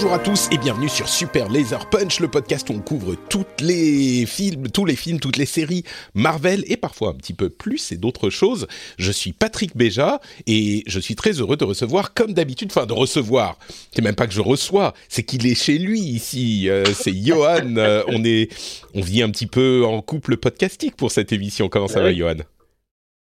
Bonjour 0.00 0.14
à 0.14 0.20
tous 0.20 0.48
et 0.52 0.58
bienvenue 0.58 0.88
sur 0.88 1.08
Super 1.08 1.48
Laser 1.48 1.90
Punch, 1.90 2.20
le 2.20 2.28
podcast 2.28 2.70
où 2.70 2.72
on 2.72 2.78
couvre 2.78 3.16
toutes 3.28 3.60
les 3.60 4.26
films, 4.26 4.68
tous 4.70 4.84
les 4.84 4.94
films, 4.94 5.18
toutes 5.18 5.36
les 5.36 5.44
séries 5.44 5.82
Marvel 6.14 6.62
et 6.68 6.76
parfois 6.76 7.08
un 7.08 7.14
petit 7.14 7.34
peu 7.34 7.48
plus 7.50 7.90
et 7.90 7.96
d'autres 7.96 8.30
choses. 8.30 8.68
Je 8.96 9.10
suis 9.10 9.32
Patrick 9.32 9.76
Béja 9.76 10.20
et 10.46 10.84
je 10.86 11.00
suis 11.00 11.16
très 11.16 11.32
heureux 11.32 11.56
de 11.56 11.64
recevoir, 11.64 12.14
comme 12.14 12.32
d'habitude, 12.32 12.68
enfin 12.70 12.86
de 12.86 12.92
recevoir. 12.92 13.58
C'est 13.92 14.02
même 14.02 14.14
pas 14.14 14.28
que 14.28 14.32
je 14.32 14.40
reçois, 14.40 14.94
c'est 15.08 15.24
qu'il 15.24 15.48
est 15.48 15.60
chez 15.60 15.78
lui 15.78 15.98
ici. 15.98 16.70
Euh, 16.70 16.84
c'est 16.94 17.12
Johan. 17.12 17.74
Euh, 17.88 18.04
on 18.06 18.22
est, 18.24 18.50
on 18.94 19.00
vit 19.00 19.20
un 19.20 19.30
petit 19.30 19.48
peu 19.48 19.84
en 19.84 20.00
couple 20.00 20.36
podcastique 20.36 20.94
pour 20.96 21.10
cette 21.10 21.32
émission. 21.32 21.68
Comment 21.68 21.88
ça 21.88 22.00
va, 22.00 22.06
Ouais. 22.06 22.14
Johan? 22.14 22.36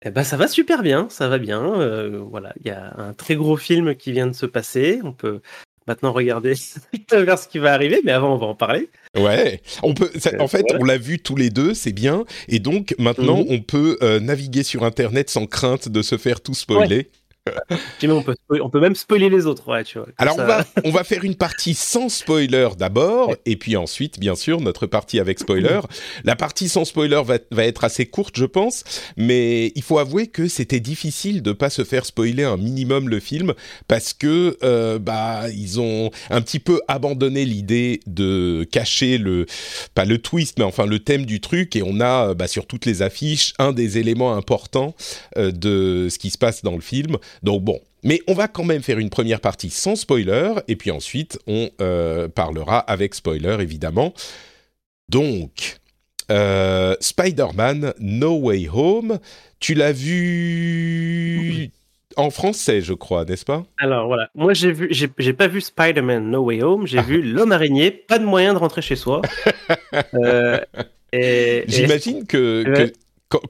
Eh 0.06 0.12
ben, 0.12 0.24
ça 0.24 0.38
va 0.38 0.48
super 0.48 0.82
bien, 0.82 1.08
ça 1.10 1.28
va 1.28 1.40
bien. 1.40 1.62
euh, 1.62 2.20
voilà, 2.30 2.54
il 2.62 2.68
y 2.68 2.72
a 2.72 2.94
un 2.98 3.14
très 3.14 3.36
gros 3.36 3.58
film 3.58 3.96
qui 3.96 4.14
vient 4.14 4.28
de 4.28 4.34
se 4.34 4.46
passer. 4.46 5.02
On 5.04 5.12
peut 5.14 5.42
maintenant 5.88 6.12
regarder 6.12 6.54
vers 7.12 7.38
ce 7.40 7.48
qui 7.48 7.60
va 7.60 7.74
arriver, 7.74 8.02
mais 8.04 8.12
avant, 8.12 8.36
on 8.36 8.38
va 8.38 8.46
en 8.48 8.56
parler. 8.56 8.90
Ouais, 9.18 9.62
on 9.84 9.94
peut. 9.94 10.10
ça- 10.18 10.32
en 10.40 10.48
fait, 10.48 10.64
Voilà. 10.68 10.82
on 10.82 10.86
l'a 10.86 10.98
vu 10.98 11.20
tous 11.20 11.36
les 11.36 11.50
deux, 11.50 11.74
c'est 11.74 11.92
bien. 11.94 12.26
Et 12.48 12.60
donc 12.60 12.96
maintenant, 12.98 13.38
Mhm. 13.40 13.46
on 13.50 13.60
peut 13.62 13.98
euh, 14.02 14.20
naviguer 14.20 14.64
sur 14.64 14.84
Internet 14.84 15.30
sans 15.30 15.46
crainte 15.46 15.90
de 15.90 16.02
se 16.02 16.18
faire 16.18 16.42
tout 16.42 16.54
spoiler. 16.56 17.10
on, 18.04 18.24
peut, 18.24 18.36
spo- 18.50 18.62
on 18.62 18.70
peut 18.70 18.80
même 18.80 18.96
spoiler 18.96 19.30
les 19.30 19.46
autres, 19.46 19.68
ouais, 19.70 19.84
tu 19.84 19.98
vois. 19.98 20.08
Alors 20.18 20.36
ça. 20.36 20.44
on 20.44 20.48
va 20.48 20.66
on 20.86 20.92
va 20.92 21.04
faire 21.04 21.24
une 21.24 21.36
partie 21.36 21.74
sans 21.74 22.08
spoiler 22.08 22.70
d'abord, 22.78 23.36
et 23.46 23.58
puis 23.58 23.76
ensuite, 23.76 24.20
bien 24.20 24.36
sûr, 24.36 24.62
notre 24.62 24.88
partie 24.88 25.20
avec 25.20 25.40
spoiler. 25.40 25.82
La 26.24 26.36
partie 26.36 26.70
sans 26.70 26.86
spoiler 26.86 27.22
va, 27.26 27.40
va 27.52 27.66
être 27.66 27.84
assez 27.84 28.06
courte, 28.06 28.38
je 28.38 28.46
pense, 28.46 28.84
mais 29.18 29.74
il 29.76 29.82
faut 29.82 30.00
avouer 30.00 30.28
que 30.28 30.48
c'était 30.48 30.80
difficile 30.80 31.42
de 31.42 31.52
pas 31.52 31.70
se 31.70 31.84
faire 31.84 32.06
spoiler 32.06 32.44
un 32.44 32.58
minimum 32.58 33.10
le 33.10 33.20
film 33.20 33.54
parce 33.88 34.14
que 34.14 34.58
euh, 34.64 35.00
bah 35.00 35.50
ils 35.50 35.82
ont 35.82 36.12
un 36.30 36.42
petit 36.42 36.60
peu 36.60 36.82
abandonné 36.88 37.46
l'idée 37.46 38.00
de 38.08 38.66
cacher 38.72 39.18
le 39.18 39.46
pas 39.96 40.06
le 40.06 40.18
twist, 40.18 40.60
mais 40.60 40.66
enfin 40.66 40.86
le 40.86 41.00
thème 41.00 41.26
du 41.26 41.42
truc, 41.42 41.76
et 41.76 41.84
on 41.84 42.00
a 42.00 42.30
euh, 42.30 42.34
bah, 42.34 42.48
sur 42.48 42.68
toutes 42.68 42.86
les 42.86 43.02
affiches 43.02 43.54
un 43.60 43.74
des 43.74 43.98
éléments 43.98 44.36
importants 44.36 44.96
euh, 45.38 45.52
de 45.52 46.08
ce 46.10 46.18
qui 46.18 46.30
se 46.30 46.38
passe 46.38 46.64
dans 46.64 46.76
le 46.76 46.82
film. 46.82 47.18
Donc 47.42 47.64
bon, 47.64 47.80
mais 48.04 48.22
on 48.28 48.34
va 48.34 48.48
quand 48.48 48.64
même 48.64 48.82
faire 48.84 49.00
une 49.00 49.10
première 49.10 49.40
partie 49.42 49.70
sans 49.70 49.96
spoiler, 49.96 50.54
et 50.68 50.76
puis 50.76 50.92
ensuite 50.92 51.40
on 51.48 51.70
euh, 51.82 52.28
parlera 52.28 52.80
avec 52.80 53.16
spoiler 53.16 53.58
évidemment. 53.60 54.14
Donc, 55.10 55.78
euh, 56.32 56.96
Spider-Man 57.02 57.94
No 58.00 58.36
Way 58.40 58.68
Home, 58.74 59.20
tu 59.60 59.74
l'as 59.74 59.92
vu 59.94 61.70
en 62.16 62.30
français, 62.30 62.82
je 62.82 62.94
crois, 62.94 63.26
n'est-ce 63.26 63.44
pas? 63.46 63.66
Alors 63.80 64.08
voilà, 64.08 64.30
moi 64.36 64.54
j'ai 64.54 64.72
vu, 64.72 64.88
j'ai 64.92 65.34
pas 65.34 65.48
vu 65.48 65.62
Spider-Man 65.62 66.30
No 66.30 66.44
Way 66.44 66.62
Home, 66.64 66.82
Ah. 66.84 66.88
j'ai 66.88 67.02
vu 67.02 67.22
L'homme 67.34 67.52
araignée, 67.52 67.92
pas 67.92 68.20
de 68.20 68.26
moyen 68.26 68.54
de 68.54 68.60
rentrer 68.60 68.82
chez 68.82 68.96
soi. 68.96 69.22
Euh, 70.14 70.60
J'imagine 71.68 72.26
que- 72.26 72.92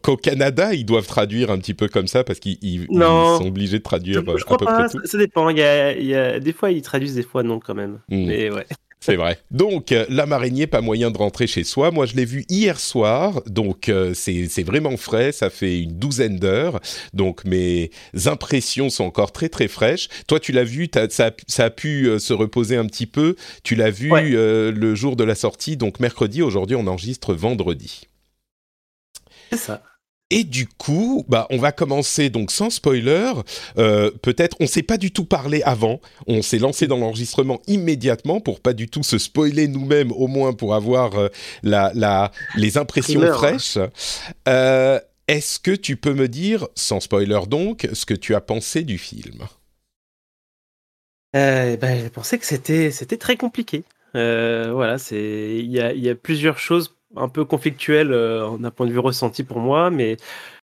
qu'au- 0.01 0.17
Canada, 0.17 0.73
ils 0.73 0.85
doivent 0.85 1.07
traduire 1.07 1.51
un 1.51 1.57
petit 1.57 1.73
peu 1.73 1.87
comme 1.87 2.07
ça 2.07 2.23
parce 2.23 2.39
qu'ils 2.39 2.87
sont 2.89 3.45
obligés 3.45 3.77
de 3.77 3.77
je, 3.77 3.83
traduire 3.83 4.19
euh, 4.19 4.37
je 4.37 4.41
à 4.43 4.45
crois 4.45 4.57
peu 4.57 4.65
pas, 4.65 4.73
près 4.79 4.87
ça, 4.89 4.99
tout. 4.99 5.05
ça 5.07 5.17
dépend. 5.17 5.49
Il 5.49 5.57
y 5.57 5.63
a, 5.63 5.91
il 5.97 6.05
y 6.05 6.15
a- 6.15 6.39
des 6.39 6.53
fois 6.53 6.71
ils 6.71 6.81
traduisent, 6.81 7.15
des 7.15 7.23
fois 7.23 7.43
non 7.43 7.59
quand 7.59 7.75
même. 7.75 7.99
Hmm. 8.09 8.25
Mais 8.27 8.49
ouais. 8.51 8.65
C'est 9.05 9.17
vrai. 9.17 9.37
Donc, 9.51 9.91
euh, 9.91 10.05
l'âme 10.07 10.31
araignée, 10.31 10.65
pas 10.65 10.79
moyen 10.79 11.11
de 11.11 11.17
rentrer 11.17 11.45
chez 11.45 11.65
soi. 11.65 11.91
Moi, 11.91 12.05
je 12.05 12.15
l'ai 12.15 12.23
vu 12.23 12.45
hier 12.47 12.79
soir, 12.79 13.41
donc 13.47 13.89
euh, 13.89 14.13
c'est 14.13 14.63
vraiment 14.63 14.95
frais. 14.95 15.33
Ça 15.33 15.49
fait 15.49 15.81
une 15.81 15.99
douzaine 15.99 16.39
d'heures, 16.39 16.79
donc 17.13 17.43
mes 17.43 17.91
impressions 18.27 18.89
sont 18.89 19.03
encore 19.03 19.33
très 19.33 19.49
très 19.49 19.67
fraîches. 19.67 20.07
Toi, 20.27 20.39
tu 20.39 20.53
l'as 20.53 20.63
vu, 20.63 20.87
ça, 21.09 21.25
a- 21.25 21.31
ça 21.47 21.65
a 21.65 21.69
pu 21.69 22.07
euh, 22.07 22.17
se 22.17 22.31
reposer 22.31 22.77
un 22.77 22.85
petit 22.85 23.05
peu. 23.05 23.35
Tu 23.63 23.75
l'as 23.75 23.89
vu 23.91 24.09
Ouais. 24.09 24.31
euh, 24.33 24.71
le 24.71 24.95
jour 24.95 25.17
de 25.17 25.25
la 25.25 25.35
sortie, 25.35 25.75
donc 25.75 25.99
mercredi. 25.99 26.41
Aujourd'hui, 26.41 26.77
on 26.77 26.87
enregistre 26.87 27.33
vendredi. 27.33 28.03
C'est 29.53 29.65
ça. 29.65 29.83
Et 30.29 30.43
du 30.43 30.67
coup, 30.67 31.25
bah, 31.27 31.45
on 31.51 31.57
va 31.59 31.71
commencer 31.71 32.31
donc 32.31 32.49
sans 32.49 32.71
spoiler. 32.71 33.33
Euh, 33.77 34.09
Peut-être, 34.23 34.57
on 34.59 34.65
s'est 34.65 34.81
pas 34.81 34.97
du 34.97 35.11
tout 35.11 35.25
parlé 35.25 35.61
avant. 35.61 36.01
On 36.25 36.41
s'est 36.41 36.57
lancé 36.57 36.87
dans 36.87 36.97
l'enregistrement 36.97 37.61
immédiatement 37.67 38.39
pour 38.41 38.59
pas 38.59 38.73
du 38.73 38.87
tout 38.87 39.03
se 39.03 39.19
spoiler 39.19 39.67
nous-mêmes, 39.67 40.11
au 40.11 40.25
moins 40.27 40.53
pour 40.53 40.73
avoir 40.73 41.15
euh, 41.19 41.27
la, 41.61 41.91
la, 41.93 42.31
les 42.55 42.79
impressions 42.79 43.19
Primeur. 43.19 43.37
fraîches. 43.37 43.77
Euh, 44.47 44.99
Est-ce 45.27 45.59
que 45.59 45.71
tu 45.71 45.97
peux 45.97 46.13
me 46.15 46.27
dire, 46.27 46.67
sans 46.73 46.99
spoiler 46.99 47.41
donc, 47.47 47.87
ce 47.93 48.05
que 48.07 48.15
tu 48.15 48.33
as 48.33 48.41
pensé 48.41 48.81
du 48.81 48.97
film? 48.97 49.43
Euh, 51.35 51.77
ben, 51.77 51.99
j'ai 52.01 52.09
pensé 52.09 52.39
que 52.39 52.45
c'était 52.45 53.17
très 53.17 53.37
compliqué. 53.37 53.83
Voilà, 54.15 54.97
c'est 54.97 55.57
il 55.59 55.69
y 55.71 55.79
a, 55.79 55.93
il 55.93 56.01
y 56.01 56.09
a 56.09 56.15
plusieurs 56.15 56.57
choses 56.57 56.95
un 57.15 57.29
peu 57.29 57.45
conflictuelles 57.45 58.11
euh, 58.11 58.57
d'un 58.57 58.71
point 58.71 58.87
de 58.87 58.91
vue 58.91 58.99
ressenti 58.99 59.43
pour 59.43 59.59
moi, 59.59 59.89
mais 59.89 60.17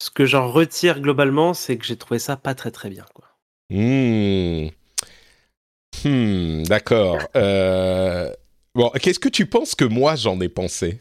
ce 0.03 0.11
que 0.11 0.27
j'en 0.27 0.49
retire 0.51 1.01
globalement, 1.01 1.55
c'est 1.55 1.77
que 1.77 1.85
j'ai 1.85 1.97
trouvé 1.97 2.19
ça 2.19 2.37
pas 2.37 2.55
très 2.55 2.71
très 2.71 2.91
bien. 2.91 3.05
Quoi. 3.15 3.27
Hmm, 3.71 4.69
D'accord. 6.65 7.19
Euh, 7.37 8.33
Bon, 8.75 8.91
qu'est-ce 8.91 9.19
que 9.19 9.29
tu 9.29 9.47
penses 9.47 9.75
que 9.75 9.85
moi 9.85 10.15
j'en 10.15 10.41
ai 10.41 10.49
pensé? 10.49 11.01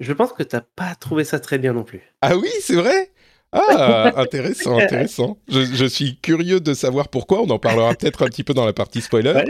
Je 0.00 0.12
pense 0.12 0.32
que 0.34 0.42
t'as 0.42 0.60
pas 0.60 0.94
trouvé 0.94 1.24
ça 1.24 1.40
très 1.40 1.58
bien 1.58 1.72
non 1.72 1.82
plus. 1.82 2.02
Ah 2.20 2.36
oui, 2.36 2.50
c'est 2.60 2.74
vrai? 2.74 3.10
Ah, 3.52 4.12
intéressant, 4.16 4.78
intéressant. 4.78 5.38
Je, 5.48 5.62
je 5.62 5.84
suis 5.84 6.16
curieux 6.16 6.60
de 6.60 6.72
savoir 6.72 7.08
pourquoi. 7.08 7.42
On 7.42 7.50
en 7.50 7.58
parlera 7.58 7.94
peut-être 7.94 8.22
un 8.22 8.26
petit 8.26 8.44
peu 8.44 8.54
dans 8.54 8.64
la 8.64 8.72
partie 8.72 9.02
spoiler. 9.02 9.32
Ouais. 9.32 9.48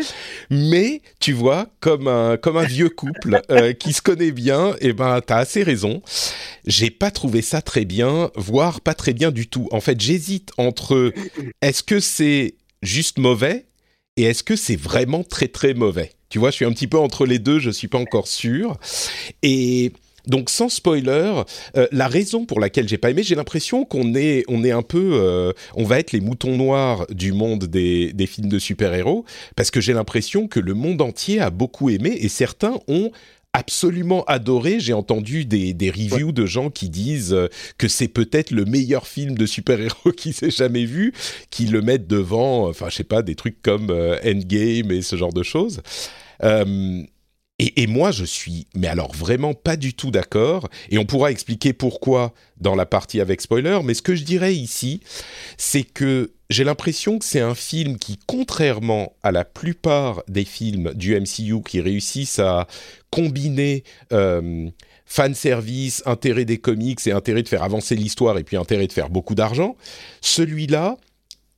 Mais 0.50 1.02
tu 1.20 1.32
vois, 1.32 1.68
comme 1.80 2.08
un, 2.08 2.36
comme 2.36 2.56
un 2.56 2.64
vieux 2.64 2.88
couple 2.88 3.40
euh, 3.50 3.72
qui 3.72 3.92
se 3.92 4.02
connaît 4.02 4.32
bien, 4.32 4.74
et 4.80 4.92
ben 4.92 5.20
t'as 5.24 5.36
assez 5.36 5.62
raison. 5.62 6.02
J'ai 6.66 6.90
pas 6.90 7.10
trouvé 7.10 7.42
ça 7.42 7.62
très 7.62 7.84
bien, 7.84 8.30
voire 8.36 8.80
pas 8.80 8.94
très 8.94 9.12
bien 9.12 9.30
du 9.30 9.46
tout. 9.46 9.68
En 9.70 9.80
fait, 9.80 10.00
j'hésite 10.00 10.50
entre 10.58 11.12
est-ce 11.60 11.82
que 11.82 12.00
c'est 12.00 12.56
juste 12.82 13.18
mauvais 13.18 13.66
et 14.16 14.24
est-ce 14.24 14.42
que 14.42 14.56
c'est 14.56 14.76
vraiment 14.76 15.24
très 15.24 15.48
très 15.48 15.74
mauvais. 15.74 16.12
Tu 16.28 16.38
vois, 16.38 16.50
je 16.50 16.56
suis 16.56 16.64
un 16.64 16.72
petit 16.72 16.86
peu 16.86 16.98
entre 16.98 17.26
les 17.26 17.38
deux. 17.38 17.58
Je 17.58 17.70
suis 17.70 17.88
pas 17.88 17.98
encore 17.98 18.26
sûr. 18.26 18.78
Et 19.42 19.92
donc 20.26 20.50
sans 20.50 20.68
spoiler, 20.68 21.42
euh, 21.76 21.86
la 21.92 22.08
raison 22.08 22.44
pour 22.44 22.60
laquelle 22.60 22.88
j'ai 22.88 22.98
pas 22.98 23.10
aimé, 23.10 23.22
j'ai 23.22 23.34
l'impression 23.34 23.84
qu'on 23.84 24.14
est, 24.14 24.44
on 24.48 24.64
est 24.64 24.70
un 24.70 24.82
peu, 24.82 25.12
euh, 25.14 25.52
on 25.74 25.84
va 25.84 25.98
être 25.98 26.12
les 26.12 26.20
moutons 26.20 26.56
noirs 26.56 27.06
du 27.10 27.32
monde 27.32 27.64
des, 27.64 28.12
des 28.12 28.26
films 28.26 28.48
de 28.48 28.58
super-héros, 28.58 29.24
parce 29.56 29.70
que 29.70 29.80
j'ai 29.80 29.92
l'impression 29.92 30.48
que 30.48 30.60
le 30.60 30.74
monde 30.74 31.00
entier 31.02 31.40
a 31.40 31.50
beaucoup 31.50 31.90
aimé 31.90 32.16
et 32.20 32.28
certains 32.28 32.74
ont 32.88 33.10
absolument 33.52 34.24
adoré. 34.24 34.80
J'ai 34.80 34.92
entendu 34.92 35.44
des, 35.44 35.74
des 35.74 35.90
reviews 35.90 36.32
de 36.32 36.46
gens 36.46 36.70
qui 36.70 36.88
disent 36.88 37.34
euh, 37.34 37.48
que 37.78 37.88
c'est 37.88 38.08
peut-être 38.08 38.50
le 38.50 38.64
meilleur 38.64 39.06
film 39.06 39.36
de 39.36 39.46
super-héros 39.46 40.12
qui 40.16 40.32
s'est 40.32 40.50
jamais 40.50 40.84
vu, 40.84 41.12
qui 41.50 41.66
le 41.66 41.82
mettent 41.82 42.06
devant, 42.06 42.68
enfin 42.68 42.88
je 42.88 42.96
sais 42.96 43.04
pas, 43.04 43.22
des 43.22 43.34
trucs 43.34 43.60
comme 43.62 43.90
euh, 43.90 44.16
Endgame 44.24 44.90
et 44.90 45.02
ce 45.02 45.16
genre 45.16 45.32
de 45.32 45.42
choses. 45.42 45.82
Euh, 46.42 47.02
et, 47.76 47.86
moi, 47.86 48.10
je 48.10 48.24
suis, 48.24 48.66
mais 48.74 48.88
alors 48.88 49.14
vraiment 49.14 49.54
pas 49.54 49.76
du 49.76 49.94
tout 49.94 50.10
d'accord. 50.10 50.68
Et 50.90 50.98
on 50.98 51.04
pourra 51.04 51.30
expliquer 51.30 51.72
pourquoi 51.72 52.32
dans 52.58 52.74
la 52.74 52.86
partie 52.86 53.20
avec 53.20 53.40
spoiler. 53.40 53.80
Mais 53.84 53.94
ce 53.94 54.02
que 54.02 54.14
je 54.14 54.24
dirais 54.24 54.54
ici, 54.54 55.00
c'est 55.58 55.82
que 55.82 56.32
j'ai 56.50 56.64
l'impression 56.64 57.18
que 57.18 57.24
c'est 57.24 57.40
un 57.40 57.54
film 57.54 57.98
qui, 57.98 58.18
contrairement 58.26 59.14
à 59.22 59.32
la 59.32 59.44
plupart 59.44 60.22
des 60.28 60.44
films 60.44 60.92
du 60.94 61.18
MCU 61.18 61.62
qui 61.62 61.80
réussissent 61.80 62.38
à 62.38 62.66
combiner 63.10 63.84
euh, 64.12 64.68
fan 65.06 65.34
service, 65.34 66.02
intérêt 66.06 66.44
des 66.44 66.58
comics 66.58 67.06
et 67.06 67.12
intérêt 67.12 67.42
de 67.42 67.48
faire 67.48 67.62
avancer 67.62 67.96
l'histoire 67.96 68.38
et 68.38 68.44
puis 68.44 68.56
intérêt 68.56 68.86
de 68.86 68.92
faire 68.92 69.10
beaucoup 69.10 69.34
d'argent, 69.34 69.76
celui-là 70.20 70.96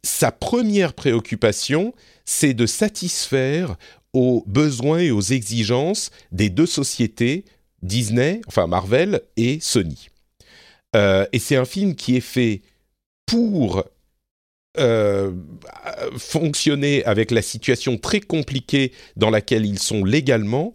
sa 0.05 0.31
première 0.31 0.93
préoccupation, 0.93 1.95
c'est 2.25 2.55
de 2.55 2.67
satisfaire 2.67 3.77
aux 4.15 4.45
besoins 4.47 5.01
et 5.01 5.11
aux 5.11 5.21
exigences 5.21 6.11
des 6.33 6.49
deux 6.49 6.67
sociétés, 6.67 7.45
Disney, 7.83 8.41
enfin 8.47 8.67
Marvel 8.67 9.21
et 9.37 9.59
Sony. 9.61 10.09
Euh, 10.97 11.27
et 11.33 11.39
c'est 11.39 11.57
un 11.57 11.65
film 11.65 11.95
qui 11.95 12.17
est 12.17 12.21
fait 12.21 12.63
pour 13.27 13.85
euh, 14.79 15.33
fonctionner 16.17 17.05
avec 17.05 17.31
la 17.31 17.43
situation 17.43 17.99
très 17.99 18.21
compliquée 18.21 18.93
dans 19.17 19.31
laquelle 19.31 19.67
ils 19.67 19.79
sont 19.79 20.05
légalement, 20.05 20.75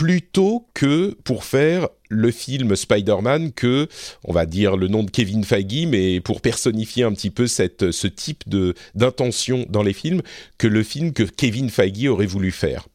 plutôt 0.00 0.66
que 0.72 1.14
pour 1.24 1.44
faire 1.44 1.86
le 2.08 2.30
film 2.30 2.74
Spider-Man 2.74 3.52
que, 3.52 3.86
on 4.24 4.32
va 4.32 4.46
dire 4.46 4.78
le 4.78 4.88
nom 4.88 5.02
de 5.02 5.10
Kevin 5.10 5.44
Feige, 5.44 5.86
mais 5.86 6.22
pour 6.22 6.40
personnifier 6.40 7.04
un 7.04 7.12
petit 7.12 7.28
peu 7.28 7.46
cette, 7.46 7.90
ce 7.90 8.06
type 8.06 8.48
de, 8.48 8.72
d'intention 8.94 9.66
dans 9.68 9.82
les 9.82 9.92
films, 9.92 10.22
que 10.56 10.66
le 10.66 10.82
film 10.84 11.12
que 11.12 11.22
Kevin 11.22 11.68
Feige 11.68 12.06
aurait 12.08 12.24
voulu 12.24 12.50
faire. 12.50 12.88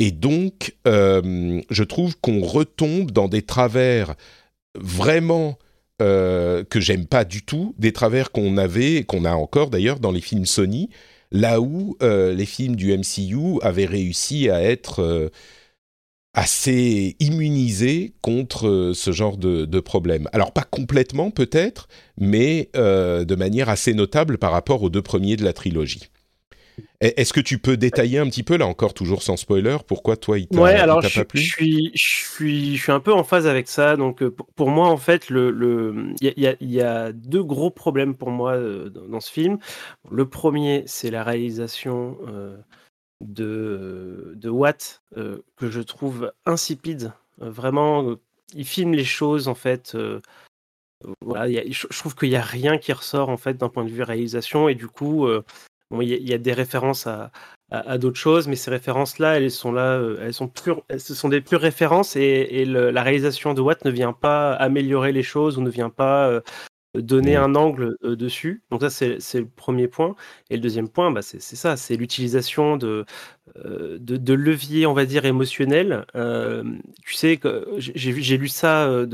Et 0.00 0.10
donc, 0.10 0.74
euh, 0.88 1.60
je 1.70 1.84
trouve 1.84 2.16
qu'on 2.20 2.40
retombe 2.40 3.12
dans 3.12 3.28
des 3.28 3.42
travers 3.42 4.16
vraiment 4.74 5.56
euh, 6.02 6.64
que 6.64 6.80
j'aime 6.80 7.06
pas 7.06 7.24
du 7.24 7.42
tout, 7.42 7.76
des 7.78 7.92
travers 7.92 8.32
qu'on 8.32 8.56
avait, 8.56 9.04
qu'on 9.04 9.24
a 9.24 9.34
encore 9.34 9.70
d'ailleurs 9.70 10.00
dans 10.00 10.10
les 10.10 10.20
films 10.20 10.46
Sony, 10.46 10.90
là 11.30 11.60
où 11.60 11.96
euh, 12.02 12.34
les 12.34 12.46
films 12.46 12.74
du 12.74 12.92
MCU 12.92 13.60
avaient 13.62 13.86
réussi 13.86 14.50
à 14.50 14.60
être 14.60 15.30
assez 16.38 17.16
immunisé 17.18 18.14
contre 18.22 18.68
euh, 18.68 18.94
ce 18.94 19.10
genre 19.10 19.36
de, 19.36 19.64
de 19.64 19.80
problème. 19.80 20.28
Alors 20.32 20.52
pas 20.52 20.62
complètement 20.62 21.32
peut-être, 21.32 21.88
mais 22.16 22.70
euh, 22.76 23.24
de 23.24 23.34
manière 23.34 23.68
assez 23.68 23.92
notable 23.92 24.38
par 24.38 24.52
rapport 24.52 24.84
aux 24.84 24.88
deux 24.88 25.02
premiers 25.02 25.34
de 25.34 25.42
la 25.42 25.52
trilogie. 25.52 26.10
Est-ce 27.00 27.32
que 27.32 27.40
tu 27.40 27.58
peux 27.58 27.76
détailler 27.76 28.18
un 28.18 28.26
petit 28.26 28.44
peu, 28.44 28.56
là 28.56 28.66
encore, 28.66 28.94
toujours 28.94 29.22
sans 29.22 29.36
spoiler, 29.36 29.78
pourquoi 29.86 30.16
toi 30.16 30.38
il 30.38 30.46
t'a 30.46 30.60
ouais, 30.60 30.74
alors 30.74 31.00
pas 31.00 31.08
je, 31.08 31.22
plu? 31.22 31.40
je 31.40 31.52
suis, 31.52 31.90
je 31.94 32.06
suis, 32.06 32.76
je 32.76 32.82
suis 32.82 32.92
un 32.92 33.00
peu 33.00 33.12
en 33.12 33.24
phase 33.24 33.48
avec 33.48 33.66
ça. 33.66 33.96
Donc 33.96 34.22
euh, 34.22 34.34
pour, 34.54 34.70
moi, 34.70 34.88
en 34.88 34.96
fait, 34.96 35.30
le, 35.30 35.50
le, 35.50 36.12
il 36.20 36.32
y 36.36 36.46
a, 36.46 36.54
il 36.60 36.70
y 36.70 36.80
a 36.80 37.12
deux 37.12 37.42
gros 37.42 37.70
problèmes 37.70 38.14
pour 38.14 38.30
moi 38.30 38.56
dans, 38.56 39.08
dans 39.08 39.20
ce 39.20 39.32
film. 39.32 39.58
Le 40.10 40.28
premier, 40.28 40.84
c'est 40.86 41.10
la 41.10 41.24
réalisation 41.24 42.16
euh, 42.28 42.56
de, 43.20 44.32
de 44.36 44.48
Watt 44.48 45.02
euh, 45.16 45.42
que 45.56 45.70
je 45.70 45.80
trouve 45.80 46.32
insipide. 46.46 47.12
Euh, 47.42 47.50
vraiment, 47.50 48.10
euh, 48.10 48.16
il 48.54 48.64
filme 48.64 48.94
les 48.94 49.04
choses 49.04 49.48
en 49.48 49.54
fait. 49.54 49.96
voilà, 51.20 51.48
il 51.48 51.72
je, 51.72 51.86
trouve 51.88 52.14
qu'il 52.14 52.30
n'y 52.30 52.36
a 52.36 52.42
rien 52.42 52.78
qui 52.78 52.92
ressort 52.92 53.28
en 53.28 53.36
fait 53.36 53.54
d'un 53.54 53.68
point 53.68 53.84
de 53.84 53.90
vue 53.90 54.02
réalisation 54.02 54.68
et 54.68 54.74
du 54.74 54.88
coup, 54.88 55.26
euh, 55.26 55.44
bon, 55.90 56.00
il 56.00 56.08
y, 56.08 56.14
a- 56.14 56.16
il 56.16 56.28
y 56.28 56.34
a 56.34 56.38
des 56.38 56.52
références 56.52 57.06
à, 57.06 57.30
à, 57.70 57.98
d'autres 57.98 58.18
choses, 58.18 58.48
mais 58.48 58.56
ces 58.56 58.70
références-là, 58.70 59.36
elles 59.38 59.50
sont 59.50 59.70
là, 59.72 60.00
elles 60.20 60.34
sont 60.34 60.50
ce 60.96 61.14
sont 61.14 61.28
des 61.28 61.40
pures 61.40 61.60
références 61.60 62.16
et, 62.16 62.20
et 62.22 62.64
la 62.64 63.02
réalisation 63.02 63.54
de 63.54 63.60
Watt 63.60 63.84
ne 63.84 63.90
vient 63.90 64.12
pas 64.12 64.54
améliorer 64.54 65.12
les 65.12 65.22
choses 65.22 65.58
ou 65.58 65.60
ne 65.60 65.70
vient 65.70 65.90
pas 65.90 66.40
donner 67.02 67.36
Mm. 67.36 67.42
un 67.42 67.54
angle 67.54 67.96
euh, 68.04 68.16
dessus. 68.16 68.62
Donc 68.70 68.80
ça, 68.82 68.90
c'est 68.90 69.18
le 69.40 69.48
premier 69.48 69.88
point. 69.88 70.14
Et 70.50 70.56
le 70.56 70.62
deuxième 70.62 70.88
point, 70.88 71.10
bah, 71.10 71.22
c'est 71.22 71.40
ça, 71.40 71.76
c'est 71.76 71.96
l'utilisation 71.96 72.76
de, 72.76 73.04
euh, 73.64 73.98
de, 74.00 74.16
de 74.16 74.34
leviers, 74.34 74.86
on 74.86 74.92
va 74.94 75.04
dire, 75.06 75.24
émotionnels. 75.24 76.04
Euh, 76.16 76.62
tu 77.04 77.14
sais, 77.14 77.36
que 77.38 77.66
j'ai 77.78 78.36
lu 78.38 78.48
ça 78.48 78.86
euh, 78.88 79.06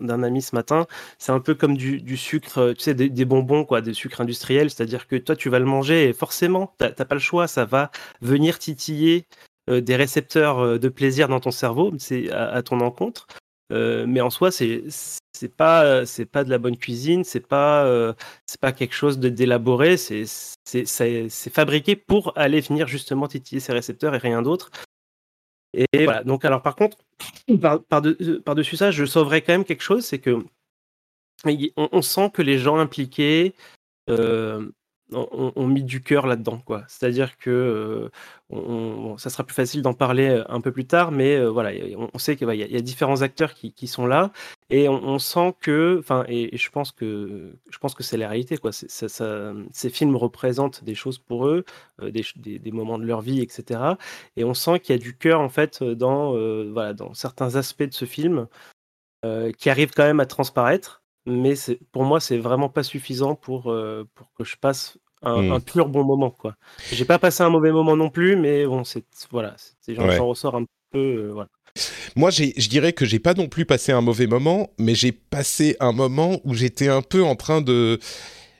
d'un 0.00 0.22
ami 0.22 0.42
ce 0.42 0.54
matin. 0.54 0.86
C'est 1.18 1.32
un 1.32 1.40
peu 1.40 1.54
comme 1.54 1.76
du, 1.76 2.00
du 2.00 2.16
sucre, 2.16 2.72
tu 2.76 2.82
sais, 2.82 2.94
des, 2.94 3.08
des 3.10 3.24
bonbons, 3.24 3.64
quoi, 3.64 3.80
des 3.80 3.94
sucres 3.94 4.20
industriels. 4.20 4.70
C'est-à-dire 4.70 5.06
que 5.06 5.16
toi, 5.16 5.36
tu 5.36 5.48
vas 5.50 5.58
le 5.58 5.64
manger 5.66 6.08
et 6.08 6.12
forcément, 6.12 6.74
t'as 6.78 6.90
t'as 6.90 7.04
pas 7.04 7.14
le 7.14 7.20
choix. 7.20 7.46
Ça 7.48 7.64
va 7.64 7.90
venir 8.22 8.58
titiller 8.58 9.26
des 9.70 9.96
récepteurs 9.96 10.78
de 10.78 10.88
plaisir 10.88 11.28
dans 11.28 11.40
ton 11.40 11.50
cerveau, 11.50 11.92
c'est 11.98 12.30
à, 12.30 12.48
à 12.50 12.62
ton 12.62 12.80
encontre. 12.80 13.26
Euh, 13.72 14.06
mais 14.06 14.20
en 14.20 14.30
soi, 14.30 14.50
c'est 14.50 14.84
c'est 15.32 15.54
pas 15.54 16.06
c'est 16.06 16.26
pas 16.26 16.42
de 16.42 16.50
la 16.50 16.58
bonne 16.58 16.76
cuisine, 16.76 17.22
c'est 17.24 17.46
pas 17.46 17.84
euh, 17.84 18.12
c'est 18.46 18.60
pas 18.60 18.72
quelque 18.72 18.94
chose 18.94 19.18
d'élaboré, 19.18 19.96
c'est 19.96 20.24
c'est 20.64 21.50
fabriqué 21.52 21.96
pour 21.96 22.32
aller 22.36 22.60
venir 22.60 22.88
justement 22.88 23.28
titiller 23.28 23.60
ces 23.60 23.72
récepteurs 23.72 24.14
et 24.14 24.18
rien 24.18 24.42
d'autre. 24.42 24.70
Et 25.74 25.86
voilà. 26.04 26.24
Donc 26.24 26.44
alors 26.44 26.62
par 26.62 26.76
contre, 26.76 26.96
par, 27.60 28.02
de- 28.02 28.38
par 28.44 28.54
dessus 28.54 28.76
ça, 28.76 28.90
je 28.90 29.04
sauverais 29.04 29.42
quand 29.42 29.52
même 29.52 29.64
quelque 29.64 29.82
chose, 29.82 30.04
c'est 30.04 30.18
que 30.18 30.42
on, 31.44 32.02
sent 32.02 32.30
que 32.32 32.42
les 32.42 32.58
gens 32.58 32.78
impliqués 32.78 33.54
euh, 34.10 34.68
ont, 35.12 35.52
ont 35.54 35.66
mis 35.66 35.82
du 35.82 36.02
cœur 36.02 36.26
là-dedans, 36.26 36.58
quoi. 36.58 36.84
C'est-à-dire 36.88 37.38
que 37.38 38.10
euh, 38.52 39.16
ça 39.18 39.30
sera 39.30 39.44
plus 39.44 39.54
facile 39.54 39.82
d'en 39.82 39.94
parler 39.94 40.28
euh, 40.28 40.44
un 40.48 40.60
peu 40.60 40.72
plus 40.72 40.86
tard, 40.86 41.12
mais 41.12 41.36
euh, 41.36 41.48
voilà, 41.48 41.70
on, 42.12 42.18
sait 42.18 42.36
qu'il 42.36 42.48
y, 42.54 42.76
a- 42.76 42.80
différents 42.80 43.22
acteurs 43.22 43.54
qui, 43.54 43.86
sont 43.86 44.06
là, 44.06 44.32
et 44.70 44.88
on, 44.88 45.18
sent 45.18 45.54
que, 45.60 45.98
enfin, 46.00 46.24
et, 46.28 46.56
je 46.56 46.70
pense 46.70 46.92
que 46.92 47.52
je 47.70 47.78
pense 47.78 47.94
que 47.94 48.02
c'est 48.02 48.16
la 48.16 48.28
réalité, 48.28 48.58
quoi. 48.58 48.70
Ces 48.72 49.90
films 49.90 50.16
représentent 50.16 50.84
des 50.84 50.94
choses 50.94 51.18
pour 51.18 51.46
eux, 51.46 51.64
des, 52.02 52.24
des- 52.36 52.72
moments 52.72 52.98
de 52.98 53.04
leur 53.04 53.20
vie, 53.20 53.40
etc. 53.40 53.80
Et 54.36 54.44
on 54.44 54.54
sent 54.54 54.80
qu'il 54.80 54.94
y 54.94 54.98
a 54.98 55.02
du 55.02 55.16
cœur 55.16 55.40
en 55.40 55.48
fait 55.48 55.82
dans, 55.82 56.32
voilà, 56.70 56.94
dans 56.94 57.14
certains 57.14 57.56
aspects 57.56 57.82
de 57.84 57.94
ce 57.94 58.04
film 58.04 58.46
qui 59.58 59.70
arrivent 59.70 59.92
quand 59.94 60.04
même 60.04 60.20
à 60.20 60.26
transparaître, 60.26 61.02
mais 61.28 61.54
pour 61.92 62.04
moi, 62.04 62.20
c'est 62.20 62.38
vraiment 62.38 62.68
pas 62.68 62.82
suffisant 62.82 63.34
pour, 63.34 63.70
euh, 63.70 64.04
pour 64.14 64.32
que 64.34 64.44
je 64.44 64.56
passe 64.56 64.98
un, 65.22 65.42
Mm. 65.42 65.52
un 65.52 65.60
pur 65.60 65.88
bon 65.88 66.04
moment, 66.04 66.30
quoi. 66.30 66.56
J'ai 66.92 67.04
pas 67.04 67.18
passé 67.18 67.42
un 67.42 67.50
mauvais 67.50 67.72
moment 67.72 67.96
non 67.96 68.10
plus, 68.10 68.36
mais 68.36 68.66
bon, 68.66 68.84
c'est 68.84 69.04
voilà, 69.30 69.56
j'en 69.88 70.06
Ouais. 70.06 70.18
ressors 70.18 70.56
un 70.56 70.64
peu, 70.92 70.98
euh, 70.98 71.30
voilà. 71.32 71.48
Moi, 72.16 72.30
je 72.30 72.68
dirais 72.68 72.92
que 72.92 73.04
j'ai 73.04 73.18
pas 73.18 73.34
non 73.34 73.48
plus 73.48 73.64
passé 73.64 73.92
un 73.92 74.00
mauvais 74.00 74.26
moment, 74.26 74.70
mais 74.78 74.94
j'ai 74.94 75.12
passé 75.12 75.76
un 75.80 75.92
moment 75.92 76.40
où 76.44 76.54
j'étais 76.54 76.88
un 76.88 77.02
peu 77.02 77.22
en 77.22 77.36
train 77.36 77.60
de. 77.60 77.98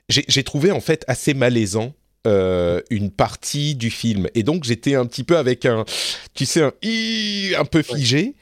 J'ai 0.08 0.42
trouvé 0.44 0.70
en 0.72 0.80
fait 0.80 1.04
assez 1.06 1.34
malaisant 1.34 1.92
euh, 2.28 2.80
une 2.90 3.10
partie 3.10 3.74
du 3.74 3.90
film, 3.90 4.28
et 4.34 4.42
donc 4.42 4.64
j'étais 4.64 4.94
un 4.94 5.06
petit 5.06 5.24
peu 5.24 5.36
avec 5.38 5.64
un, 5.64 5.84
tu 6.34 6.44
sais, 6.46 6.62
un 6.62 6.72
un 7.60 7.64
peu 7.64 7.82
figé. 7.82 8.34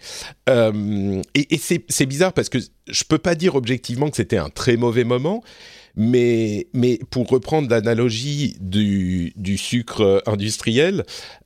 Euh, 0.48 1.22
et 1.34 1.54
et 1.54 1.58
c'est 1.58 2.06
bizarre 2.06 2.32
parce 2.32 2.48
que 2.48 2.58
je 2.88 3.04
peux 3.04 3.18
pas 3.18 3.34
dire 3.34 3.54
objectivement 3.54 4.10
que 4.10 4.16
c'était 4.16 4.36
un 4.36 4.50
très 4.50 4.76
mauvais 4.76 5.04
moment. 5.04 5.42
Mais, 5.98 6.66
mais 6.74 6.98
pour 7.10 7.26
reprendre 7.28 7.70
l'analogie 7.70 8.56
du, 8.60 9.32
du 9.36 9.56
sucre 9.56 10.22
industriel, 10.26 11.04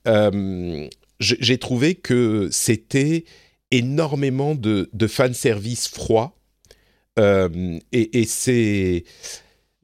euh, 0.09 0.89
j'ai 1.21 1.59
trouvé 1.59 1.95
que 1.95 2.49
c'était 2.51 3.25
énormément 3.71 4.55
de, 4.57 4.91
de 4.93 5.07
fanservice 5.07 5.87
froid. 5.89 6.37
Euh, 7.19 7.79
et 7.93 8.21
et 8.21 8.25
c'est. 8.25 9.05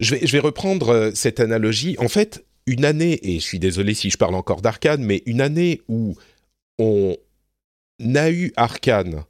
Je 0.00 0.14
vais, 0.14 0.26
je 0.26 0.32
vais 0.32 0.40
reprendre 0.40 1.12
cette 1.14 1.40
analogie. 1.40 1.96
En 1.98 2.08
fait, 2.08 2.45
une 2.66 2.85
année, 2.85 3.18
et 3.23 3.35
je 3.38 3.44
suis 3.44 3.58
désolé 3.58 3.94
si 3.94 4.11
je 4.11 4.16
parle 4.16 4.35
encore 4.35 4.61
d'Arcane, 4.62 5.02
mais 5.02 5.23
une 5.26 5.40
année 5.40 5.80
où 5.88 6.14
on 6.78 7.16
a 8.14 8.30
eu 8.30 8.52
Arcane 8.56 9.25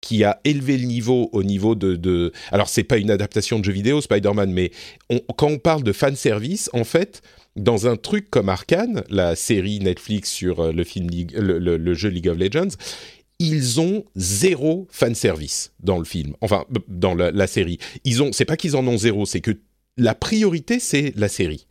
qui 0.00 0.24
a 0.24 0.40
élevé 0.44 0.78
le 0.78 0.86
niveau 0.86 1.28
au 1.32 1.42
niveau 1.42 1.74
de... 1.74 1.94
de 1.94 2.32
alors, 2.52 2.68
c'est 2.68 2.84
pas 2.84 2.96
une 2.96 3.10
adaptation 3.10 3.58
de 3.58 3.64
jeu 3.64 3.72
vidéo, 3.72 4.00
Spider-Man, 4.00 4.50
mais 4.50 4.70
quand 5.36 5.48
on 5.48 5.58
parle 5.58 5.82
de 5.82 5.92
fanservice, 5.92 6.70
en 6.72 6.84
fait, 6.84 7.20
dans 7.56 7.86
un 7.86 7.96
truc 7.96 8.30
comme 8.30 8.48
Arcane, 8.48 9.04
la 9.10 9.36
série 9.36 9.78
Netflix 9.80 10.30
sur 10.30 10.60
euh, 10.60 10.72
le, 10.72 10.84
film, 10.84 11.08
le, 11.34 11.58
le- 11.76 11.94
jeu 11.94 12.08
League 12.08 12.28
of 12.28 12.38
Legends, 12.38 12.74
ils 13.38 13.80
ont 13.80 14.04
zéro 14.16 14.86
fanservice 14.90 15.72
dans 15.80 15.98
le 15.98 16.04
film, 16.04 16.34
enfin, 16.40 16.64
dans 16.88 17.14
la, 17.14 17.30
la 17.30 17.46
série. 17.46 17.78
Ils 18.04 18.22
ont, 18.22 18.32
c'est 18.32 18.44
pas 18.44 18.56
qu'ils 18.56 18.76
en 18.76 18.86
ont 18.86 18.96
zéro, 18.96 19.26
c'est 19.26 19.40
que 19.40 19.58
la 19.96 20.14
priorité, 20.14 20.78
c'est 20.80 21.12
la 21.16 21.28
série. 21.28 21.66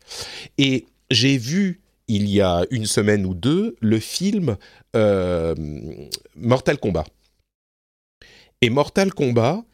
Et 0.58 0.86
j'ai 1.10 1.36
vu, 1.38 1.80
il 2.08 2.28
y 2.28 2.40
a 2.40 2.64
une 2.70 2.86
semaine 2.86 3.26
ou 3.26 3.34
deux, 3.34 3.76
le 3.80 4.00
film 4.00 4.56
euh, 4.96 5.54
Mortal 6.36 6.78
Kombat. 6.78 7.06
Et 8.62 8.70
Mortal 8.70 9.12
Kombat, 9.12 9.64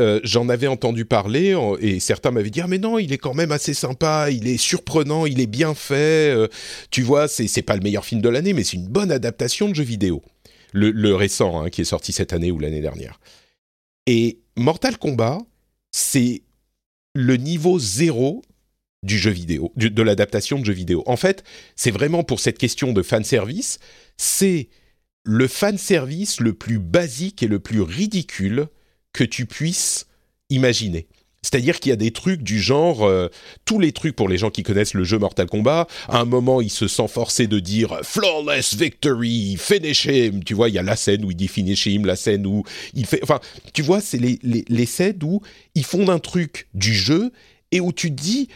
euh, 0.00 0.20
j'en 0.24 0.48
avais 0.50 0.66
entendu 0.66 1.06
parler 1.06 1.56
et 1.80 2.00
certains 2.00 2.30
m'avaient 2.30 2.50
dit 2.50 2.60
ah 2.60 2.66
mais 2.66 2.76
non 2.76 2.98
il 2.98 3.14
est 3.14 3.18
quand 3.18 3.32
même 3.32 3.50
assez 3.50 3.72
sympa 3.72 4.30
il 4.30 4.46
est 4.46 4.58
surprenant 4.58 5.24
il 5.24 5.40
est 5.40 5.46
bien 5.46 5.74
fait 5.74 6.34
euh, 6.36 6.48
tu 6.90 7.00
vois 7.00 7.28
c'est 7.28 7.48
c'est 7.48 7.62
pas 7.62 7.76
le 7.76 7.80
meilleur 7.80 8.04
film 8.04 8.20
de 8.20 8.28
l'année 8.28 8.52
mais 8.52 8.62
c'est 8.62 8.76
une 8.76 8.88
bonne 8.88 9.10
adaptation 9.10 9.70
de 9.70 9.74
jeu 9.74 9.84
vidéo 9.84 10.22
le, 10.74 10.90
le 10.90 11.14
récent 11.14 11.62
hein, 11.62 11.70
qui 11.70 11.80
est 11.80 11.84
sorti 11.84 12.12
cette 12.12 12.34
année 12.34 12.52
ou 12.52 12.58
l'année 12.58 12.82
dernière 12.82 13.18
et 14.06 14.40
Mortal 14.56 14.98
Kombat 14.98 15.38
c'est 15.92 16.42
le 17.14 17.38
niveau 17.38 17.78
zéro 17.78 18.42
du 19.02 19.18
jeu 19.18 19.30
vidéo 19.30 19.72
de 19.76 20.02
l'adaptation 20.02 20.58
de 20.58 20.64
jeu 20.64 20.72
vidéo 20.72 21.02
en 21.06 21.16
fait 21.16 21.44
c'est 21.76 21.90
vraiment 21.90 22.24
pour 22.24 22.40
cette 22.40 22.58
question 22.58 22.92
de 22.92 23.02
fan 23.02 23.24
service 23.24 23.78
c'est 24.16 24.68
le 25.26 25.48
fan 25.48 25.76
service 25.76 26.40
le 26.40 26.54
plus 26.54 26.78
basique 26.78 27.42
et 27.42 27.48
le 27.48 27.58
plus 27.58 27.82
ridicule 27.82 28.68
que 29.12 29.24
tu 29.24 29.44
puisses 29.44 30.06
imaginer. 30.50 31.08
C'est-à-dire 31.42 31.78
qu'il 31.78 31.90
y 31.90 31.92
a 31.92 31.96
des 31.96 32.10
trucs 32.10 32.42
du 32.42 32.60
genre, 32.60 33.04
euh, 33.04 33.28
tous 33.64 33.78
les 33.78 33.92
trucs 33.92 34.16
pour 34.16 34.28
les 34.28 34.38
gens 34.38 34.50
qui 34.50 34.62
connaissent 34.62 34.94
le 34.94 35.04
jeu 35.04 35.18
Mortal 35.18 35.46
Kombat, 35.46 35.86
à 36.08 36.18
un 36.18 36.24
moment 36.24 36.60
il 36.60 36.70
se 36.70 36.88
sent 36.88 37.06
forcé 37.08 37.46
de 37.46 37.60
dire 37.60 38.00
flawless 38.02 38.74
victory, 38.74 39.56
finish 39.58 40.06
him. 40.06 40.42
Tu 40.44 40.54
vois, 40.54 40.68
il 40.68 40.74
y 40.74 40.78
a 40.78 40.82
la 40.82 40.96
scène 40.96 41.24
où 41.24 41.30
il 41.30 41.36
dit 41.36 41.48
finish 41.48 41.86
him, 41.86 42.04
la 42.04 42.16
scène 42.16 42.46
où 42.46 42.64
il 42.94 43.06
fait. 43.06 43.20
Enfin, 43.22 43.40
tu 43.74 43.82
vois, 43.82 44.00
c'est 44.00 44.18
les, 44.18 44.38
les, 44.42 44.64
les 44.68 44.88
où 45.22 45.40
ils 45.74 45.84
font 45.84 46.08
un 46.08 46.18
truc 46.18 46.68
du 46.74 46.94
jeu 46.94 47.32
et 47.70 47.80
où 47.80 47.92
tu 47.92 48.10
te 48.10 48.20
dis 48.20 48.48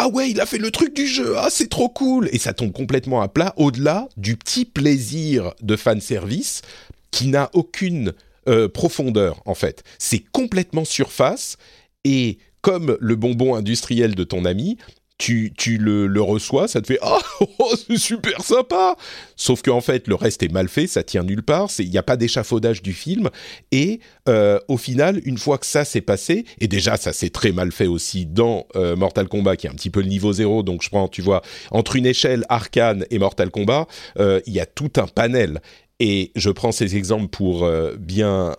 ah 0.00 0.06
ouais, 0.06 0.30
il 0.30 0.40
a 0.40 0.46
fait 0.46 0.58
le 0.58 0.70
truc 0.70 0.94
du 0.94 1.08
jeu, 1.08 1.34
ah 1.36 1.48
c'est 1.50 1.68
trop 1.68 1.88
cool, 1.88 2.28
et 2.32 2.38
ça 2.38 2.54
tombe 2.54 2.70
complètement 2.70 3.20
à 3.20 3.26
plat, 3.26 3.52
au-delà 3.56 4.08
du 4.16 4.36
petit 4.36 4.64
plaisir 4.64 5.52
de 5.60 5.74
fanservice 5.74 6.62
qui 7.10 7.26
n'a 7.26 7.50
aucune 7.52 8.12
euh, 8.48 8.68
profondeur 8.68 9.42
en 9.44 9.56
fait. 9.56 9.82
C'est 9.98 10.22
complètement 10.30 10.84
surface, 10.84 11.56
et 12.04 12.38
comme 12.60 12.96
le 13.00 13.16
bonbon 13.16 13.56
industriel 13.56 14.14
de 14.14 14.22
ton 14.22 14.44
ami, 14.44 14.78
tu, 15.18 15.52
tu 15.56 15.78
le, 15.78 16.22
reçois, 16.22 16.68
ça 16.68 16.80
te 16.80 16.86
fait 16.86 16.98
ah 17.02 17.18
oh, 17.58 17.74
c'est 17.76 17.98
super 17.98 18.40
sympa. 18.42 18.96
Sauf 19.36 19.62
qu'en 19.62 19.80
fait 19.80 20.06
le 20.06 20.14
reste 20.14 20.42
est 20.44 20.52
mal 20.52 20.68
fait, 20.68 20.86
ça 20.86 21.02
tient 21.02 21.24
nulle 21.24 21.42
part. 21.42 21.68
Il 21.78 21.90
n'y 21.90 21.98
a 21.98 22.02
pas 22.02 22.16
d'échafaudage 22.16 22.82
du 22.82 22.92
film 22.92 23.28
et 23.72 24.00
euh, 24.28 24.58
au 24.68 24.76
final 24.76 25.20
une 25.24 25.36
fois 25.36 25.58
que 25.58 25.66
ça 25.66 25.84
s'est 25.84 26.00
passé 26.00 26.44
et 26.60 26.68
déjà 26.68 26.96
ça 26.96 27.12
s'est 27.12 27.30
très 27.30 27.50
mal 27.50 27.72
fait 27.72 27.88
aussi 27.88 28.26
dans 28.26 28.66
euh, 28.76 28.94
Mortal 28.94 29.28
Kombat 29.28 29.56
qui 29.56 29.66
est 29.66 29.70
un 29.70 29.74
petit 29.74 29.90
peu 29.90 30.00
le 30.00 30.08
niveau 30.08 30.32
zéro. 30.32 30.62
Donc 30.62 30.82
je 30.82 30.88
prends 30.88 31.08
tu 31.08 31.20
vois 31.20 31.42
entre 31.72 31.96
une 31.96 32.06
échelle 32.06 32.44
Arcane 32.48 33.04
et 33.10 33.18
Mortal 33.18 33.50
Kombat, 33.50 33.88
euh, 34.20 34.40
il 34.46 34.52
y 34.52 34.60
a 34.60 34.66
tout 34.66 34.92
un 34.96 35.08
panel. 35.08 35.60
Et 36.00 36.30
je 36.36 36.50
prends 36.50 36.70
ces 36.70 36.96
exemples 36.96 37.26
pour 37.26 37.68
bien 37.98 38.54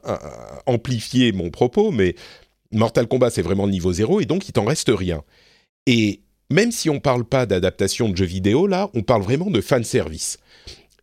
amplifier 0.65 1.31
mon 1.31 1.51
propos, 1.51 1.89
mais 1.89 2.15
Mortal 2.73 3.07
Kombat 3.07 3.29
c'est 3.29 3.41
vraiment 3.41 3.65
le 3.65 3.71
niveau 3.71 3.93
zéro 3.93 4.19
et 4.19 4.25
donc 4.25 4.49
il 4.49 4.51
t'en 4.51 4.65
reste 4.65 4.91
rien. 4.93 5.23
Et 5.87 6.19
même 6.49 6.71
si 6.71 6.89
on 6.89 6.99
parle 6.99 7.25
pas 7.25 7.45
d'adaptation 7.45 8.09
de 8.09 8.17
jeux 8.17 8.25
vidéo, 8.25 8.67
là, 8.67 8.89
on 8.93 9.03
parle 9.03 9.23
vraiment 9.23 9.49
de 9.49 9.61
fanservice. 9.61 10.37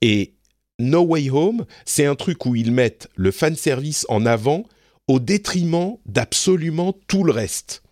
Et 0.03 0.35
No 0.79 1.03
Way 1.03 1.31
Home, 1.31 1.65
c'est 1.85 2.07
un 2.07 2.15
truc 2.15 2.45
où 2.47 2.55
ils 2.55 2.73
mettent 2.73 3.09
le 3.17 3.31
fanservice 3.31 4.07
en 4.09 4.27
avant 4.27 4.65
au 5.09 5.21
détriment 5.21 5.97
d'absolument 6.07 6.97
tout 7.07 7.25
le 7.25 7.33
reste. 7.33 7.83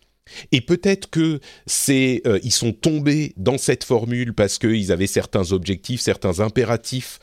Et 0.52 0.60
peut-être 0.60 1.10
que 1.10 1.40
c'est 1.66 2.22
euh, 2.26 2.40
ils 2.42 2.52
sont 2.52 2.72
tombés 2.72 3.34
dans 3.36 3.58
cette 3.58 3.84
formule 3.84 4.32
parce 4.34 4.58
qu'ils 4.58 4.90
avaient 4.90 5.06
certains 5.06 5.52
objectifs, 5.52 6.00
certains 6.00 6.40
impératifs 6.40 7.18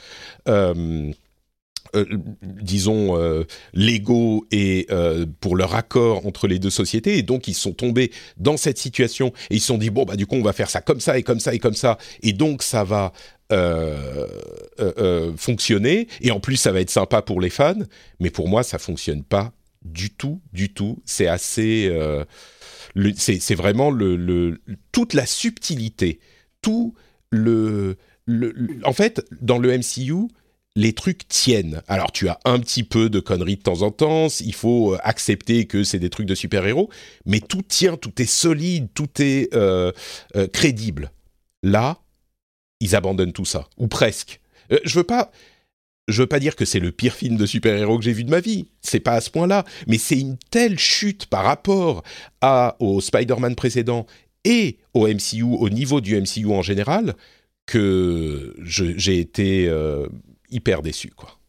euh, 0.47 1.11
euh, 1.93 2.05
disons, 2.41 3.17
euh, 3.17 3.43
légaux 3.73 4.45
et 4.51 4.87
euh, 4.91 5.25
pour 5.41 5.57
leur 5.57 5.75
accord 5.75 6.25
entre 6.25 6.47
les 6.47 6.57
deux 6.57 6.69
sociétés. 6.69 7.17
Et 7.17 7.21
donc, 7.21 7.49
ils 7.49 7.53
sont 7.53 7.73
tombés 7.73 8.11
dans 8.37 8.55
cette 8.55 8.77
situation 8.77 9.33
et 9.49 9.55
ils 9.55 9.59
se 9.59 9.67
sont 9.67 9.77
dit, 9.77 9.89
bon, 9.89 10.05
bah, 10.05 10.15
du 10.15 10.25
coup, 10.25 10.35
on 10.35 10.41
va 10.41 10.53
faire 10.53 10.69
ça 10.69 10.79
comme 10.79 11.01
ça 11.01 11.17
et 11.17 11.23
comme 11.23 11.41
ça 11.41 11.53
et 11.53 11.59
comme 11.59 11.73
ça. 11.73 11.97
Et 12.23 12.33
donc, 12.33 12.63
ça 12.63 12.83
va 12.83 13.11
fonctionner. 15.35 16.07
Et 16.21 16.31
en 16.31 16.39
plus, 16.39 16.55
ça 16.55 16.71
va 16.71 16.79
être 16.79 16.89
sympa 16.89 17.21
pour 17.21 17.41
les 17.41 17.49
fans. 17.49 17.75
Mais 18.21 18.29
pour 18.29 18.47
moi, 18.47 18.63
ça 18.63 18.77
fonctionne 18.77 19.23
pas 19.23 19.51
du 19.83 20.11
tout, 20.11 20.39
du 20.53 20.73
tout. 20.73 21.01
C'est 21.05 21.27
assez... 21.27 21.91
c'est 23.17 23.55
vraiment 23.55 23.91
le, 23.91 24.61
toute 24.93 25.13
la 25.13 25.25
subtilité, 25.25 26.21
tout 26.61 26.95
le, 27.29 27.97
En 28.85 28.93
fait, 28.93 29.25
dans 29.41 29.57
le 29.57 29.77
MCU 29.77 30.29
les 30.75 30.93
trucs 30.93 31.27
tiennent. 31.27 31.81
Alors 31.87 32.11
tu 32.11 32.29
as 32.29 32.39
un 32.45 32.59
petit 32.59 32.83
peu 32.83 33.09
de 33.09 33.19
conneries 33.19 33.57
de 33.57 33.61
temps 33.61 33.81
en 33.81 33.91
temps, 33.91 34.27
il 34.39 34.53
faut 34.53 34.93
euh, 34.93 34.97
accepter 35.03 35.65
que 35.65 35.83
c'est 35.83 35.99
des 35.99 36.09
trucs 36.09 36.27
de 36.27 36.35
super-héros, 36.35 36.89
mais 37.25 37.39
tout 37.39 37.61
tient, 37.61 37.97
tout 37.97 38.21
est 38.21 38.25
solide, 38.25 38.87
tout 38.93 39.09
est 39.19 39.53
euh, 39.53 39.91
euh, 40.35 40.47
crédible. 40.47 41.11
Là, 41.63 41.99
ils 42.79 42.95
abandonnent 42.95 43.33
tout 43.33 43.45
ça, 43.45 43.67
ou 43.77 43.87
presque. 43.87 44.39
je 44.83 44.95
veux 44.95 45.03
pas... 45.03 45.31
Je 46.07 46.23
veux 46.23 46.27
pas 46.27 46.39
dire 46.39 46.55
que 46.55 46.65
c'est 46.65 46.79
le 46.79 46.91
pire 46.91 47.13
film 47.13 47.37
de 47.37 47.45
super-héros 47.45 47.97
que 47.97 48.03
j'ai 48.03 48.11
vu 48.11 48.25
de 48.25 48.31
ma 48.31 48.41
vie, 48.41 48.65
c'est 48.81 48.99
pas 48.99 49.13
à 49.13 49.21
ce 49.21 49.29
point-là, 49.29 49.63
mais 49.87 49.99
c'est 49.99 50.19
une 50.19 50.35
telle 50.49 50.77
chute 50.77 51.27
par 51.27 51.45
rapport 51.45 52.03
à, 52.41 52.75
au 52.79 52.99
Spider-Man 52.99 53.55
précédent 53.55 54.07
et 54.43 54.79
au 54.93 55.07
MCU, 55.07 55.43
au 55.43 55.69
niveau 55.69 56.01
du 56.01 56.19
MCU 56.19 56.47
en 56.47 56.63
général, 56.63 57.15
que 57.67 58.55
j'ai 58.65 59.19
été 59.19 59.69
hyper 60.51 60.81
déçu, 60.81 61.09
quoi. 61.09 61.41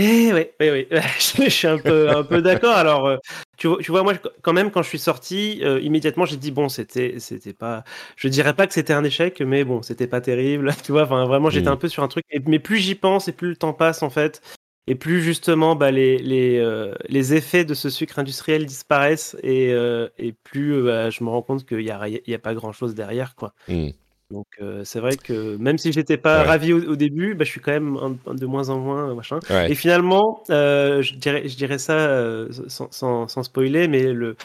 Eh 0.00 0.32
oui, 0.32 0.46
oui, 0.58 0.70
oui. 0.70 0.86
je 1.18 1.50
suis 1.50 1.68
un 1.68 1.76
peu, 1.76 2.08
un 2.08 2.24
peu 2.24 2.40
d'accord. 2.40 2.74
Alors, 2.74 3.06
euh, 3.06 3.18
tu, 3.58 3.68
tu, 3.82 3.90
vois, 3.90 4.02
moi, 4.02 4.14
quand 4.40 4.54
même, 4.54 4.70
quand 4.70 4.82
je 4.82 4.88
suis 4.88 4.98
sorti, 4.98 5.60
euh, 5.62 5.80
immédiatement, 5.80 6.24
j'ai 6.24 6.38
dit 6.38 6.50
bon, 6.50 6.70
c'était, 6.70 7.18
c'était 7.18 7.52
pas, 7.52 7.84
je 8.16 8.28
dirais 8.28 8.54
pas 8.54 8.66
que 8.66 8.72
c'était 8.72 8.94
un 8.94 9.04
échec, 9.04 9.42
mais 9.42 9.64
bon, 9.64 9.82
c'était 9.82 10.06
pas 10.06 10.22
terrible. 10.22 10.72
Tu 10.82 10.92
vois, 10.92 11.02
enfin, 11.02 11.26
vraiment, 11.26 11.50
j'étais 11.50 11.68
mm. 11.68 11.74
un 11.74 11.76
peu 11.76 11.88
sur 11.88 12.02
un 12.02 12.08
truc. 12.08 12.24
mais 12.46 12.58
plus 12.58 12.78
j'y 12.78 12.94
pense 12.94 13.28
et 13.28 13.32
plus 13.32 13.50
le 13.50 13.56
temps 13.56 13.74
passe, 13.74 14.02
en 14.02 14.08
fait, 14.08 14.40
et 14.86 14.94
plus 14.94 15.20
justement, 15.22 15.76
bah, 15.76 15.90
les, 15.90 16.16
les, 16.16 16.58
euh, 16.58 16.94
les 17.08 17.34
effets 17.34 17.66
de 17.66 17.74
ce 17.74 17.90
sucre 17.90 18.18
industriel 18.18 18.64
disparaissent 18.64 19.36
et, 19.42 19.72
et 20.18 20.32
plus 20.42 20.82
bah, 20.84 21.10
je 21.10 21.22
me 21.22 21.28
rends 21.28 21.42
compte 21.42 21.66
qu'il 21.66 21.78
n'y 21.78 21.90
a, 21.90 22.08
y 22.08 22.34
a 22.34 22.38
pas 22.38 22.54
grand 22.54 22.72
chose 22.72 22.94
derrière, 22.94 23.34
quoi. 23.34 23.52
Mm. 23.68 23.90
Donc 24.32 24.46
c'est 24.84 25.00
vrai 25.00 25.16
que 25.16 25.56
même 25.56 25.78
si 25.78 25.92
j'étais 25.92 26.16
pas 26.16 26.42
ravi 26.42 26.72
au, 26.72 26.96
début, 26.96 27.34
bah, 27.34 27.44
je 27.44 27.50
suis 27.50 27.60
quand 27.60 27.72
même 27.72 28.18
de 28.26 28.46
moins 28.46 28.70
en 28.70 28.78
moins 28.78 29.14
machin. 29.14 29.38
Et 29.68 29.74
finalement, 29.74 30.42
je 30.48 31.14
dirais, 31.14 31.48
je 31.48 31.56
dirais 31.56 31.78
ça 31.78 32.46
sans, 32.68 33.28
sans, 33.28 33.42
spoiler, 33.42 33.88
mais 33.88 34.12
le 34.12 34.36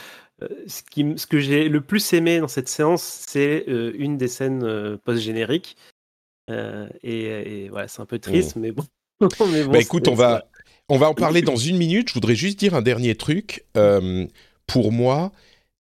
ce, 0.67 0.84
qui, 0.84 1.13
ce 1.15 1.25
que 1.25 1.39
j'ai 1.39 1.67
le 1.70 1.82
plus 1.82 2.13
aimé 2.13 2.39
dans 2.39 2.48
cette 2.48 2.70
séance, 2.70 3.25
c'est 3.27 3.63
une 3.67 4.17
des 4.17 4.27
scènes 4.27 4.98
post 5.03 5.22
génériques. 5.22 5.77
Et, 6.50 7.67
voilà, 7.70 7.88
c'est 7.88 8.01
un 8.01 8.06
peu 8.06 8.20
triste, 8.20 8.56
mmh. 8.56 8.60
mais 8.60 8.72
bon. 8.72 8.84
mais 9.51 9.63
bon 9.63 9.72
bah, 9.72 9.79
écoute, 9.79 10.08
on 10.08 10.13
va 10.13 10.46
on 10.89 10.98
va 10.98 11.10
en 11.10 11.13
parler 11.13 11.41
dans 11.41 11.56
une 11.56 11.77
minute. 11.77 12.10
Je 12.10 12.13
voudrais 12.13 12.36
juste 12.36 12.60
dire 12.60 12.75
un 12.75 12.82
dernier 12.82 13.15
truc. 13.15 13.65
pour 14.67 14.91
moi, 14.91 15.32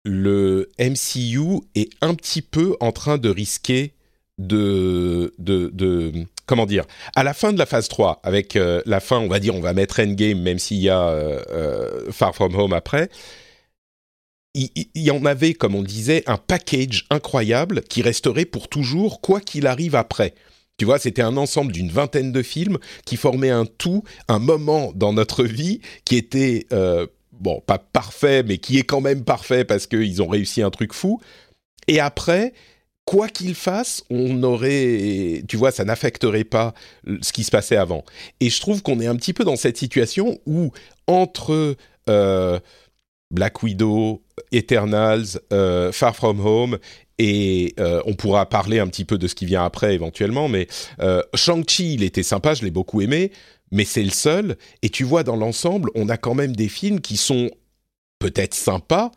le 0.03 0.69
MCU 0.79 1.61
est 1.75 1.91
un 2.01 2.15
petit 2.15 2.41
peu 2.41 2.75
en 2.79 2.91
train 2.91 3.17
de 3.17 3.29
risquer 3.29 3.93
de, 4.37 5.33
de, 5.37 6.11
comment 6.45 6.65
dire, 6.65 6.85
à 7.15 7.23
la 7.23 7.33
fin 7.33 7.53
de 7.53 7.59
la 7.59 7.65
phase 7.65 7.87
3, 7.87 8.21
avec 8.23 8.55
euh, 8.55 8.81
la 8.85 8.99
fin, 8.99 9.19
on 9.19 9.27
va 9.27 9.39
dire, 9.39 9.55
on 9.55 9.61
va 9.61 9.73
mettre 9.73 9.99
Endgame, 10.01 10.41
même 10.41 10.59
s'il 10.59 10.79
y 10.79 10.89
a 10.89 11.07
euh, 11.09 11.41
euh, 11.49 12.11
Far 12.11 12.33
From 12.33 12.55
Home 12.55 12.73
après, 12.73 13.09
il, 14.53 14.69
y 14.95 15.11
en 15.11 15.23
avait, 15.25 15.53
comme 15.53 15.75
on 15.75 15.83
disait, 15.83 16.23
un 16.27 16.37
package 16.37 17.05
incroyable 17.09 17.83
qui 17.83 18.01
resterait 18.01 18.45
pour 18.45 18.67
toujours, 18.67 19.21
quoi 19.21 19.39
qu'il 19.39 19.65
arrive 19.67 19.95
après. 19.95 20.33
Tu 20.77 20.85
vois, 20.85 20.99
c'était 20.99 21.21
un 21.21 21.37
ensemble 21.37 21.71
d'une 21.71 21.89
vingtaine 21.89 22.31
de 22.31 22.41
films 22.41 22.77
qui 23.05 23.15
formaient 23.15 23.51
un 23.51 23.65
tout, 23.65 24.03
un 24.27 24.39
moment 24.39 24.91
dans 24.95 25.13
notre 25.13 25.43
vie 25.43 25.79
qui 26.03 26.17
était 26.17 26.65
bon, 27.41 27.61
pas 27.65 27.79
parfait, 27.79 28.43
mais 28.43 28.57
qui 28.59 28.77
est 28.77 28.83
quand 28.83 29.01
même 29.01 29.23
parfait 29.23 29.65
parce 29.65 29.87
qu'ils 29.87 30.21
ont 30.21 30.27
réussi 30.27 30.61
un 30.61 30.69
truc 30.69 30.93
fou. 30.93 31.19
Et 31.87 31.99
après, 31.99 32.53
quoi 33.05 33.27
qu'ils 33.27 33.55
fassent, 33.55 34.03
on 34.09 34.43
aurait, 34.43 35.43
tu 35.47 35.57
vois, 35.57 35.71
ça 35.71 35.83
n'affecterait 35.83 36.43
pas 36.43 36.73
ce 37.21 37.33
qui 37.33 37.43
se 37.43 37.51
passait 37.51 37.75
avant. 37.75 38.05
Et 38.39 38.49
je 38.49 38.61
trouve 38.61 38.83
qu'on 38.83 38.99
est 38.99 39.07
un 39.07 39.15
petit 39.15 39.33
peu 39.33 39.43
dans 39.43 39.55
cette 39.55 39.77
situation 39.77 40.39
où 40.45 40.71
entre 41.07 41.75
euh, 42.09 42.59
Black 43.31 43.63
Widow, 43.63 44.21
Eternals, 44.51 45.39
euh, 45.51 45.91
Far 45.91 46.15
From 46.15 46.45
Home 46.45 46.77
et 47.17 47.73
euh, 47.79 48.01
on 48.05 48.13
pourra 48.13 48.47
parler 48.47 48.79
un 48.79 48.87
petit 48.87 49.05
peu 49.05 49.17
de 49.17 49.27
ce 49.27 49.35
qui 49.35 49.45
vient 49.45 49.63
après 49.63 49.93
éventuellement, 49.93 50.47
mais 50.47 50.67
Shang-Chi, 51.33 51.95
il 51.95 52.03
était 52.03 52.23
sympa, 52.23 52.53
je 52.53 52.63
l'ai 52.63 52.71
beaucoup 52.71 53.01
aimé 53.01 53.31
mais 53.71 53.85
c'est 53.85 54.03
le 54.03 54.11
seul. 54.11 54.57
Et 54.81 54.89
tu 54.89 55.03
vois, 55.03 55.23
dans 55.23 55.35
l'ensemble, 55.35 55.89
on 55.95 56.09
a 56.09 56.17
quand 56.17 56.35
même 56.35 56.55
des 56.55 56.69
films 56.69 57.01
qui 57.01 57.17
sont 57.17 57.49
peut-être 58.19 58.53
sympas, 58.53 59.11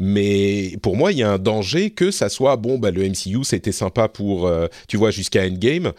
mais 0.00 0.76
pour 0.82 0.96
moi, 0.96 1.12
il 1.12 1.18
y 1.18 1.22
a 1.22 1.30
un 1.30 1.38
danger 1.38 1.90
que 1.90 2.10
ça 2.10 2.28
soit 2.28 2.56
bon. 2.56 2.78
Bah, 2.78 2.90
le 2.90 3.06
MCU, 3.08 3.44
c'était 3.44 3.72
sympa 3.72 4.08
pour, 4.08 4.46
euh, 4.46 4.66
tu 4.88 4.96
vois, 4.96 5.10
jusqu'à 5.10 5.44
Endgame. 5.44 5.92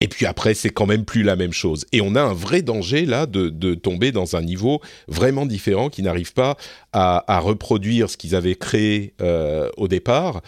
Et 0.00 0.08
puis 0.08 0.26
après, 0.26 0.52
c'est 0.52 0.70
quand 0.70 0.84
même 0.84 1.04
plus 1.04 1.22
la 1.22 1.36
même 1.36 1.52
chose. 1.52 1.86
Et 1.92 2.02
on 2.02 2.14
a 2.16 2.22
un 2.22 2.34
vrai 2.34 2.60
danger 2.60 3.06
là 3.06 3.24
de, 3.24 3.74
tomber 3.74 4.12
dans 4.12 4.36
un 4.36 4.42
niveau 4.42 4.80
vraiment 5.08 5.46
différent 5.46 5.88
qui 5.88 6.02
n'arrive 6.02 6.34
pas 6.34 6.56
à, 6.92 7.40
reproduire 7.40 8.10
ce 8.10 8.18
qu'ils 8.18 8.34
avaient 8.34 8.56
créé 8.56 9.14
euh, 9.22 9.70
au 9.78 9.88
départ. 9.88 10.42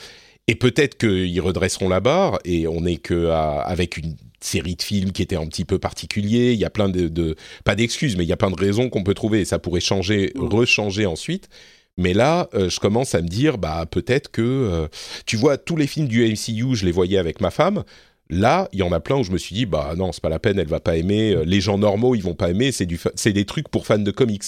Et 0.48 0.54
peut-être 0.54 0.98
qu'ils 0.98 1.40
redresseront 1.40 1.88
la 1.88 2.00
barre 2.00 2.38
et 2.44 2.68
on 2.68 2.82
n'est 2.82 2.96
que 2.96 3.28
avec 3.30 3.96
une 3.96 4.16
série 4.44 4.76
de 4.76 4.82
films 4.82 5.12
qui 5.12 5.22
était 5.22 5.36
un 5.36 5.46
petit 5.46 5.64
peu 5.64 5.78
particulier. 5.78 6.52
Il 6.52 6.58
y 6.58 6.64
a 6.64 6.70
plein 6.70 6.88
de, 6.88 7.36
pas 7.64 7.74
d'excuses, 7.74 8.16
mais 8.16 8.24
il 8.24 8.28
y 8.28 8.32
a 8.32 8.36
plein 8.36 8.50
de 8.50 8.58
raisons 8.58 8.88
qu'on 8.88 9.02
peut 9.02 9.14
trouver 9.14 9.40
et 9.40 9.44
ça 9.44 9.58
pourrait 9.58 9.80
changer, 9.80 10.32
mm. 10.34 10.44
rechanger 10.44 11.06
ensuite. 11.06 11.48
Mais 11.96 12.14
là, 12.14 12.48
euh, 12.54 12.70
je 12.70 12.78
commence 12.78 13.14
à 13.14 13.22
me 13.22 13.28
dire, 13.28 13.58
bah 13.58 13.84
peut-être 13.90 14.30
que, 14.30 14.42
euh, 14.42 14.88
tu 15.26 15.36
vois, 15.36 15.58
tous 15.58 15.76
les 15.76 15.88
films 15.88 16.06
du 16.06 16.24
MCU, 16.24 16.76
je 16.76 16.84
les 16.84 16.92
voyais 16.92 17.18
avec 17.18 17.40
ma 17.40 17.50
femme. 17.50 17.82
Là, 18.30 18.68
il 18.72 18.78
y 18.78 18.82
en 18.82 18.92
a 18.92 19.00
plein 19.00 19.16
où 19.16 19.24
je 19.24 19.32
me 19.32 19.38
suis 19.38 19.54
dit, 19.54 19.66
bah 19.66 19.94
non, 19.96 20.12
c'est 20.12 20.22
pas 20.22 20.28
la 20.28 20.38
peine, 20.38 20.58
elle 20.58 20.68
va 20.68 20.80
pas 20.80 20.96
aimer. 20.96 21.32
Euh, 21.32 21.44
les 21.44 21.60
gens 21.60 21.76
normaux, 21.76 22.14
ils 22.14 22.22
vont 22.22 22.34
pas 22.34 22.50
aimer. 22.50 22.70
C'est 22.70 22.86
du, 22.86 23.00
c'est 23.16 23.32
des 23.32 23.44
trucs 23.44 23.68
pour 23.68 23.86
fans 23.86 23.98
de 23.98 24.10
comics. 24.10 24.44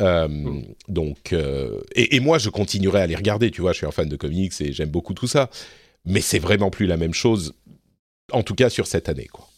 Mm. 0.00 0.62
Donc, 0.88 1.34
et, 1.94 2.16
et, 2.16 2.20
moi, 2.20 2.38
je 2.38 2.48
continuerai 2.48 3.02
à 3.02 3.06
les 3.06 3.16
regarder. 3.16 3.50
Tu 3.50 3.60
vois, 3.60 3.72
je 3.72 3.78
suis 3.78 3.86
un 3.86 3.90
fan 3.90 4.08
de 4.08 4.16
comics 4.16 4.58
et 4.60 4.72
j'aime 4.72 4.88
beaucoup 4.88 5.12
tout 5.12 5.26
ça. 5.26 5.50
Mais 6.06 6.22
c'est 6.22 6.38
vraiment 6.38 6.70
plus 6.70 6.86
la 6.86 6.96
même 6.96 7.12
chose, 7.12 7.52
en 8.32 8.42
tout 8.42 8.54
cas 8.54 8.70
sur 8.70 8.86
cette 8.86 9.08
année, 9.08 9.26
quoi. 9.26 9.49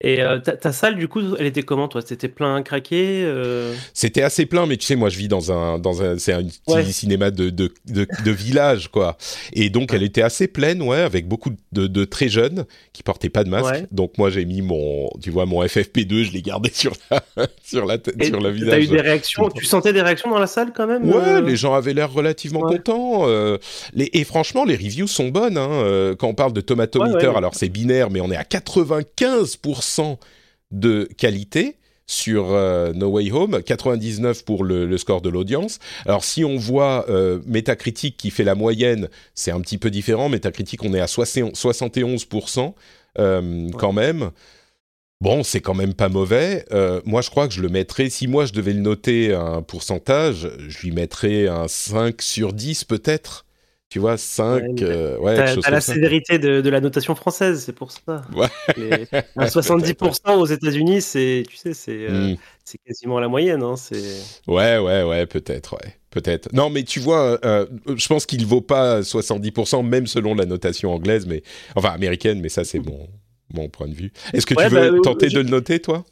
Et 0.00 0.20
euh, 0.20 0.38
ta, 0.40 0.72
salle, 0.72 0.96
du 0.96 1.06
coup, 1.06 1.20
elle 1.38 1.46
était 1.46 1.62
comment, 1.62 1.86
toi? 1.86 2.02
C'était 2.04 2.28
plein 2.28 2.62
craqué 2.62 3.22
euh? 3.24 3.72
C'était 3.94 4.22
assez 4.22 4.44
plein, 4.44 4.66
mais 4.66 4.76
tu 4.76 4.84
sais, 4.84 4.96
moi, 4.96 5.08
je 5.08 5.16
vis 5.16 5.28
dans 5.28 5.52
un, 5.52 5.78
dans 5.78 6.02
un, 6.02 6.18
c'est 6.18 6.32
un 6.32 6.42
petit 6.42 6.92
cinéma 6.92 7.30
de, 7.30 7.48
de, 7.48 7.72
de, 7.86 8.30
village, 8.30 8.90
quoi. 8.90 9.16
Et 9.52 9.70
donc, 9.70 9.94
elle 9.94 10.02
était 10.02 10.20
assez 10.20 10.48
pleine, 10.48 10.82
ouais, 10.82 10.98
avec 10.98 11.28
beaucoup 11.28 11.50
de, 11.72 11.86
de 11.86 12.04
très 12.04 12.28
jeunes 12.28 12.64
qui 12.92 13.04
portaient 13.04 13.28
pas 13.28 13.44
de 13.44 13.50
masque. 13.50 13.86
Donc, 13.92 14.18
moi, 14.18 14.30
j'ai 14.30 14.44
mis 14.44 14.62
mon, 14.62 15.08
tu 15.22 15.30
vois, 15.30 15.46
mon 15.46 15.64
FFP2, 15.64 16.24
je 16.24 16.32
l'ai 16.32 16.42
gardé 16.42 16.70
sur 16.74 16.92
la, 17.10 17.22
sur 17.64 17.86
la, 17.86 17.96
sur 18.20 18.40
la 18.40 18.50
visage. 18.50 18.70
T'as 18.70 18.80
eu 18.80 18.88
des 18.88 19.00
réactions? 19.00 19.48
Tu 19.48 19.64
sentais 19.64 19.92
des 19.92 20.02
réactions 20.02 20.28
dans 20.28 20.40
la 20.40 20.48
salle 20.48 20.72
quand 20.74 20.88
même 20.88 21.08
Ouais, 21.08 21.14
euh? 21.16 21.40
les 21.40 21.56
gens 21.56 21.72
avaient 21.72 21.94
l'air 21.94 22.12
relativement 22.12 22.62
contents. 22.62 23.26
les, 23.94 24.10
et 24.12 24.24
franchement, 24.24 24.64
les 24.64 24.74
reviews 24.74 25.06
sont 25.06 25.28
bonnes. 25.28 25.56
Hein, 25.56 26.14
quand 26.18 26.26
on 26.26 26.34
parle 26.34 26.52
de 26.52 26.60
Tomatometer, 26.60 27.32
alors 27.36 27.54
c'est 27.54 27.68
binaire, 27.68 28.10
mais 28.10 28.20
on 28.20 28.30
est 28.30 28.36
à 28.36 28.42
95% 28.42 29.83
de 30.70 31.08
qualité 31.16 31.76
sur 32.06 32.52
euh, 32.52 32.92
No 32.92 33.08
Way 33.08 33.32
Home, 33.32 33.62
99 33.62 34.44
pour 34.44 34.64
le, 34.64 34.96
score 34.98 35.22
de 35.22 35.30
l'audience. 35.30 35.78
Alors 36.06 36.24
si 36.24 36.44
on 36.44 36.56
voit 36.56 37.06
euh, 37.08 37.40
Metacritic 37.46 38.16
qui 38.16 38.30
fait 38.30 38.44
la 38.44 38.54
moyenne, 38.54 39.08
c'est 39.34 39.50
un 39.50 39.60
petit 39.60 39.78
peu 39.78 39.90
différent. 39.90 40.28
Metacritic, 40.28 40.82
on 40.84 40.92
est 40.92 41.00
à 41.00 41.06
71% 41.06 42.74
euh, 43.18 43.68
quand 43.78 43.92
même. 43.92 44.30
Bon, 45.20 45.42
c'est 45.42 45.60
quand 45.60 45.74
même 45.74 45.94
pas 45.94 46.10
mauvais. 46.10 46.66
moi, 47.06 47.22
je 47.22 47.30
crois 47.30 47.48
que 47.48 47.54
je 47.54 47.62
le 47.62 47.70
mettrais, 47.70 48.10
si 48.10 48.26
moi 48.26 48.44
je 48.44 48.52
devais 48.52 48.74
le 48.74 48.80
noter 48.80 49.32
un 49.32 49.62
pourcentage, 49.62 50.50
je 50.68 50.78
lui 50.80 50.90
mettrais 50.90 51.48
un 51.48 51.66
5 51.66 52.20
sur 52.20 52.52
10 52.52 52.84
peut-être 52.84 53.43
tu 53.94 54.00
vois, 54.00 54.16
5. 54.16 54.80
Ouais, 54.80 55.16
ouais 55.20 55.36
t'as, 55.36 55.70
la 55.70 55.80
sévérité 55.80 56.40
de, 56.40 56.68
la 56.68 56.80
notation 56.80 57.14
française, 57.14 57.62
c'est 57.64 57.72
pour 57.72 57.92
ça. 57.92 58.22
Ouais. 58.34 58.48
70% 59.38 60.32
aux 60.36 60.46
États-Unis, 60.46 61.00
c'est, 61.00 61.44
tu 61.48 61.56
sais, 61.56 61.74
c'est, 61.74 62.08
euh, 62.08 62.32
hmm. 62.32 62.36
c'est 62.64 62.78
quasiment 62.78 63.20
la 63.20 63.28
moyenne. 63.28 63.62
Hein. 63.62 63.76
Ouais, 64.48 64.78
ouais, 64.78 65.04
ouais, 65.04 65.26
peut-être, 65.26 65.74
ouais. 65.74 65.94
Peut-être. 66.10 66.52
Non, 66.52 66.70
mais 66.70 66.82
tu 66.82 66.98
vois, 66.98 67.38
euh, 67.44 67.66
je 67.94 68.08
pense 68.08 68.26
qu'il 68.26 68.44
vaut 68.46 68.60
pas 68.60 69.02
70%, 69.02 69.86
même 69.86 70.08
selon 70.08 70.34
la 70.34 70.44
notation 70.44 70.92
anglaise, 70.92 71.24
mais 71.28 71.44
enfin 71.76 71.90
américaine, 71.90 72.40
mais 72.40 72.48
ça, 72.48 72.64
c'est 72.64 72.80
mon, 72.80 73.06
mon 73.52 73.68
point 73.68 73.86
de 73.86 73.94
vue. 73.94 74.12
Est-ce 74.32 74.44
que 74.44 74.54
tu 74.54 74.74
veux 74.74 74.90
bah, 74.90 74.98
tenter 75.04 75.28
de 75.28 75.38
le 75.38 75.48
noter, 75.48 75.78
toi? 75.78 76.04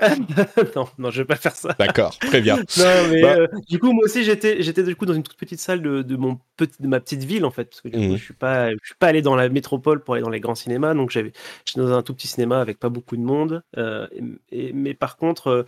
non, 0.76 0.88
non, 0.98 1.10
je 1.10 1.22
vais 1.22 1.24
pas 1.24 1.36
faire 1.36 1.54
ça. 1.54 1.74
D'accord, 1.78 2.18
très 2.18 2.40
bien. 2.40 2.56
non, 2.78 3.08
mais 3.10 3.22
bah. 3.22 3.36
euh, 3.36 3.46
du 3.68 3.78
coup, 3.78 3.92
moi 3.92 4.04
aussi, 4.04 4.24
j'étais, 4.24 4.60
j'étais 4.60 4.82
du 4.82 4.96
coup 4.96 5.06
dans 5.06 5.14
une 5.14 5.22
toute 5.22 5.36
petite 5.36 5.60
salle 5.60 5.82
de, 5.82 6.02
de 6.02 6.16
mon 6.16 6.40
petit, 6.56 6.82
de 6.82 6.88
ma 6.88 6.98
petite 6.98 7.22
ville 7.22 7.44
en 7.44 7.50
fait, 7.50 7.64
parce 7.66 7.80
que 7.80 7.88
du 7.88 7.96
coup, 7.96 8.14
mmh. 8.14 8.16
je 8.16 8.24
suis 8.24 8.34
pas, 8.34 8.70
je 8.70 8.76
suis 8.82 8.96
pas 8.98 9.06
allé 9.06 9.22
dans 9.22 9.36
la 9.36 9.48
métropole 9.48 10.02
pour 10.02 10.14
aller 10.14 10.22
dans 10.22 10.30
les 10.30 10.40
grands 10.40 10.56
cinémas, 10.56 10.94
donc 10.94 11.10
j'avais, 11.10 11.32
j'étais 11.64 11.80
dans 11.80 11.92
un 11.92 12.02
tout 12.02 12.14
petit 12.14 12.26
cinéma 12.26 12.60
avec 12.60 12.78
pas 12.80 12.88
beaucoup 12.88 13.16
de 13.16 13.22
monde, 13.22 13.62
euh, 13.76 14.08
et, 14.50 14.72
mais 14.72 14.94
par 14.94 15.16
contre, 15.16 15.48
euh, 15.48 15.62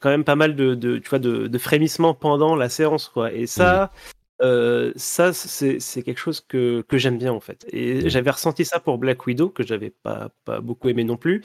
quand 0.00 0.10
même 0.10 0.24
pas 0.24 0.36
mal 0.36 0.56
de, 0.56 0.74
de 0.74 0.98
tu 0.98 1.08
vois, 1.08 1.20
de, 1.20 1.46
de 1.46 1.58
frémissements 1.58 2.14
pendant 2.14 2.56
la 2.56 2.68
séance, 2.68 3.08
quoi. 3.08 3.32
Et 3.32 3.46
ça. 3.46 3.92
Mmh. 3.94 3.98
Euh, 4.40 4.92
ça, 4.94 5.32
c'est, 5.32 5.80
c'est 5.80 6.04
quelque 6.04 6.20
chose 6.20 6.40
que, 6.40 6.82
que 6.82 6.96
j'aime 6.96 7.18
bien 7.18 7.32
en 7.32 7.40
fait. 7.40 7.66
Et 7.72 8.04
mmh. 8.04 8.08
j'avais 8.08 8.30
ressenti 8.30 8.64
ça 8.64 8.78
pour 8.78 8.96
Black 8.96 9.26
Widow, 9.26 9.48
que 9.48 9.66
j'avais 9.66 9.90
pas, 9.90 10.30
pas 10.44 10.60
beaucoup 10.60 10.88
aimé 10.88 11.02
non 11.02 11.16
plus. 11.16 11.42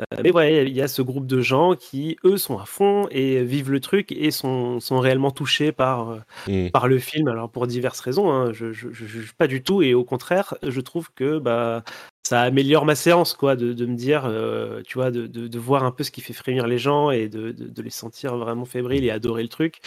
Euh, 0.00 0.20
mais 0.22 0.30
ouais, 0.30 0.66
il 0.66 0.74
y 0.74 0.82
a 0.82 0.88
ce 0.88 1.00
groupe 1.00 1.26
de 1.26 1.40
gens 1.40 1.74
qui, 1.74 2.18
eux, 2.24 2.36
sont 2.36 2.58
à 2.58 2.66
fond 2.66 3.08
et 3.10 3.42
vivent 3.44 3.70
le 3.70 3.80
truc 3.80 4.12
et 4.12 4.30
sont, 4.30 4.78
sont 4.78 4.98
réellement 4.98 5.30
touchés 5.30 5.72
par, 5.72 6.10
euh, 6.10 6.18
mmh. 6.48 6.70
par 6.70 6.86
le 6.86 6.98
film. 6.98 7.28
Alors, 7.28 7.50
pour 7.50 7.66
diverses 7.66 8.00
raisons, 8.00 8.30
hein, 8.30 8.52
je 8.52 8.66
ne 8.66 8.72
juge 8.72 9.32
pas 9.34 9.46
du 9.46 9.62
tout 9.62 9.82
et 9.82 9.94
au 9.94 10.04
contraire, 10.04 10.54
je 10.62 10.80
trouve 10.80 11.10
que 11.14 11.38
bah, 11.38 11.82
ça 12.26 12.42
améliore 12.42 12.84
ma 12.84 12.94
séance, 12.94 13.32
quoi, 13.34 13.56
de, 13.56 13.72
de 13.72 13.86
me 13.86 13.96
dire, 13.96 14.24
euh, 14.26 14.82
tu 14.86 14.98
vois, 14.98 15.10
de, 15.10 15.26
de, 15.26 15.48
de, 15.48 15.58
voir 15.58 15.84
un 15.84 15.92
peu 15.92 16.04
ce 16.04 16.10
qui 16.10 16.20
fait 16.20 16.34
frémir 16.34 16.66
les 16.66 16.78
gens 16.78 17.10
et 17.10 17.28
de, 17.28 17.52
de 17.52 17.82
les 17.82 17.90
sentir 17.90 18.36
vraiment 18.36 18.66
fébriles 18.66 19.04
et 19.04 19.10
adorer 19.10 19.42
le 19.42 19.48
truc. 19.48 19.80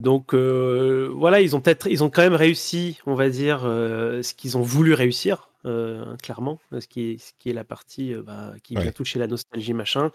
Donc 0.00 0.32
voilà, 0.32 1.42
ils 1.42 1.54
ont 1.54 1.60
peut-être, 1.60 1.86
ils 1.86 2.02
ont 2.02 2.08
quand 2.08 2.22
même 2.22 2.34
réussi, 2.34 2.98
on 3.04 3.14
va 3.14 3.28
dire, 3.28 3.60
ce 3.64 4.32
qu'ils 4.32 4.56
ont 4.56 4.62
voulu 4.62 4.94
réussir. 4.94 5.49
Euh, 5.66 6.16
clairement, 6.22 6.58
ce 6.72 6.86
qui, 6.86 7.10
est, 7.10 7.18
ce 7.18 7.32
qui 7.38 7.50
est 7.50 7.52
la 7.52 7.64
partie 7.64 8.14
euh, 8.14 8.22
bah, 8.22 8.54
qui 8.62 8.76
vient 8.76 8.90
toucher 8.92 9.18
la 9.18 9.26
nostalgie, 9.26 9.74
machin. 9.74 10.10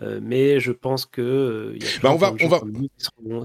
Euh, 0.00 0.20
mais 0.22 0.60
je 0.60 0.70
pense 0.70 1.06
que 1.06 1.76
y 1.80 1.84
a 1.84 1.88
bah 2.02 2.12
on 2.12 2.16
va, 2.16 2.32
on 2.40 2.46
va... 2.46 2.60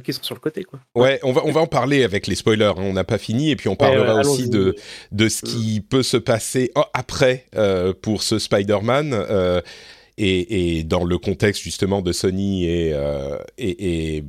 Qui, 0.03 0.13
sont, 0.13 0.21
sur 0.21 0.35
le 0.35 0.39
côté. 0.39 0.63
Quoi. 0.63 0.79
Ouais, 0.93 1.19
on 1.23 1.31
va, 1.31 1.41
on 1.45 1.51
va 1.51 1.61
en 1.61 1.67
parler 1.67 2.03
avec 2.03 2.27
les 2.27 2.35
spoilers. 2.35 2.65
Hein. 2.65 2.75
On 2.77 2.93
n'a 2.93 3.03
pas 3.03 3.17
fini, 3.17 3.49
et 3.49 3.55
puis 3.55 3.69
on 3.69 3.75
parlera 3.75 4.19
aussi 4.19 4.49
de, 4.49 4.75
de 5.11 5.29
ce 5.29 5.41
qui 5.41 5.81
peut 5.81 6.03
se 6.03 6.17
passer 6.17 6.71
oh, 6.75 6.83
après 6.93 7.47
pour 8.01 8.21
ce 8.21 8.37
Spider-Man. 8.37 9.61
Et, 10.17 10.77
et, 10.77 10.83
dans 10.83 11.03
le 11.03 11.17
contexte 11.17 11.63
justement 11.63 12.03
de 12.03 12.11
Sony 12.11 12.65
et, 12.65 12.89
et, 13.57 14.17
et 14.17 14.23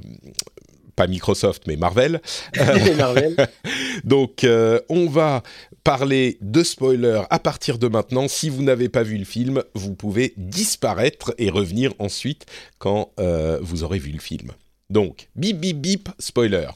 pas 0.97 1.07
Microsoft, 1.07 1.65
mais 1.67 1.77
Marvel. 1.77 2.21
Marvel. 2.97 3.37
Donc, 4.05 4.45
euh, 4.45 4.81
on 4.89 5.07
va 5.07 5.43
parler 5.85 6.39
de 6.41 6.63
spoilers 6.63 7.23
à 7.31 7.39
partir 7.39 7.79
de 7.79 7.89
maintenant. 7.89 8.29
Si 8.29 8.49
vous 8.49 8.63
n'avez 8.63 8.89
pas 8.89 9.03
vu 9.03 9.19
le 9.19 9.25
film, 9.25 9.63
vous 9.75 9.95
pouvez 9.95 10.35
disparaître 10.37 11.35
et 11.39 11.51
revenir 11.51 11.93
ensuite 11.99 12.47
quand 12.79 13.13
euh, 13.19 13.59
vous 13.61 13.83
aurez 13.83 13.99
vu 13.99 14.13
le 14.13 14.21
film. 14.21 14.53
Donc, 14.91 15.29
bip 15.37 15.59
bip 15.59 15.81
bip, 15.81 16.09
spoiler. 16.19 16.69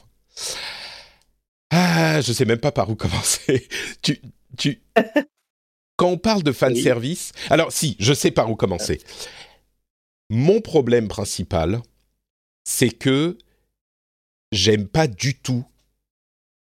Ah, 1.69 2.21
je 2.21 2.33
sais 2.33 2.45
même 2.45 2.59
pas 2.59 2.71
par 2.71 2.89
où 2.89 2.95
commencer. 2.97 3.67
tu, 4.01 4.21
tu... 4.57 4.81
Quand 5.97 6.09
on 6.09 6.17
parle 6.19 6.43
de 6.43 6.51
fan 6.51 6.75
service, 6.75 7.31
alors 7.49 7.71
si, 7.71 7.95
je 7.99 8.13
sais 8.13 8.29
par 8.29 8.51
où 8.51 8.55
commencer. 8.55 9.01
Mon 10.29 10.61
problème 10.61 11.07
principal, 11.07 11.81
c'est 12.63 12.91
que 12.91 13.35
j'aime 14.51 14.87
pas 14.87 15.07
du 15.07 15.33
tout 15.33 15.65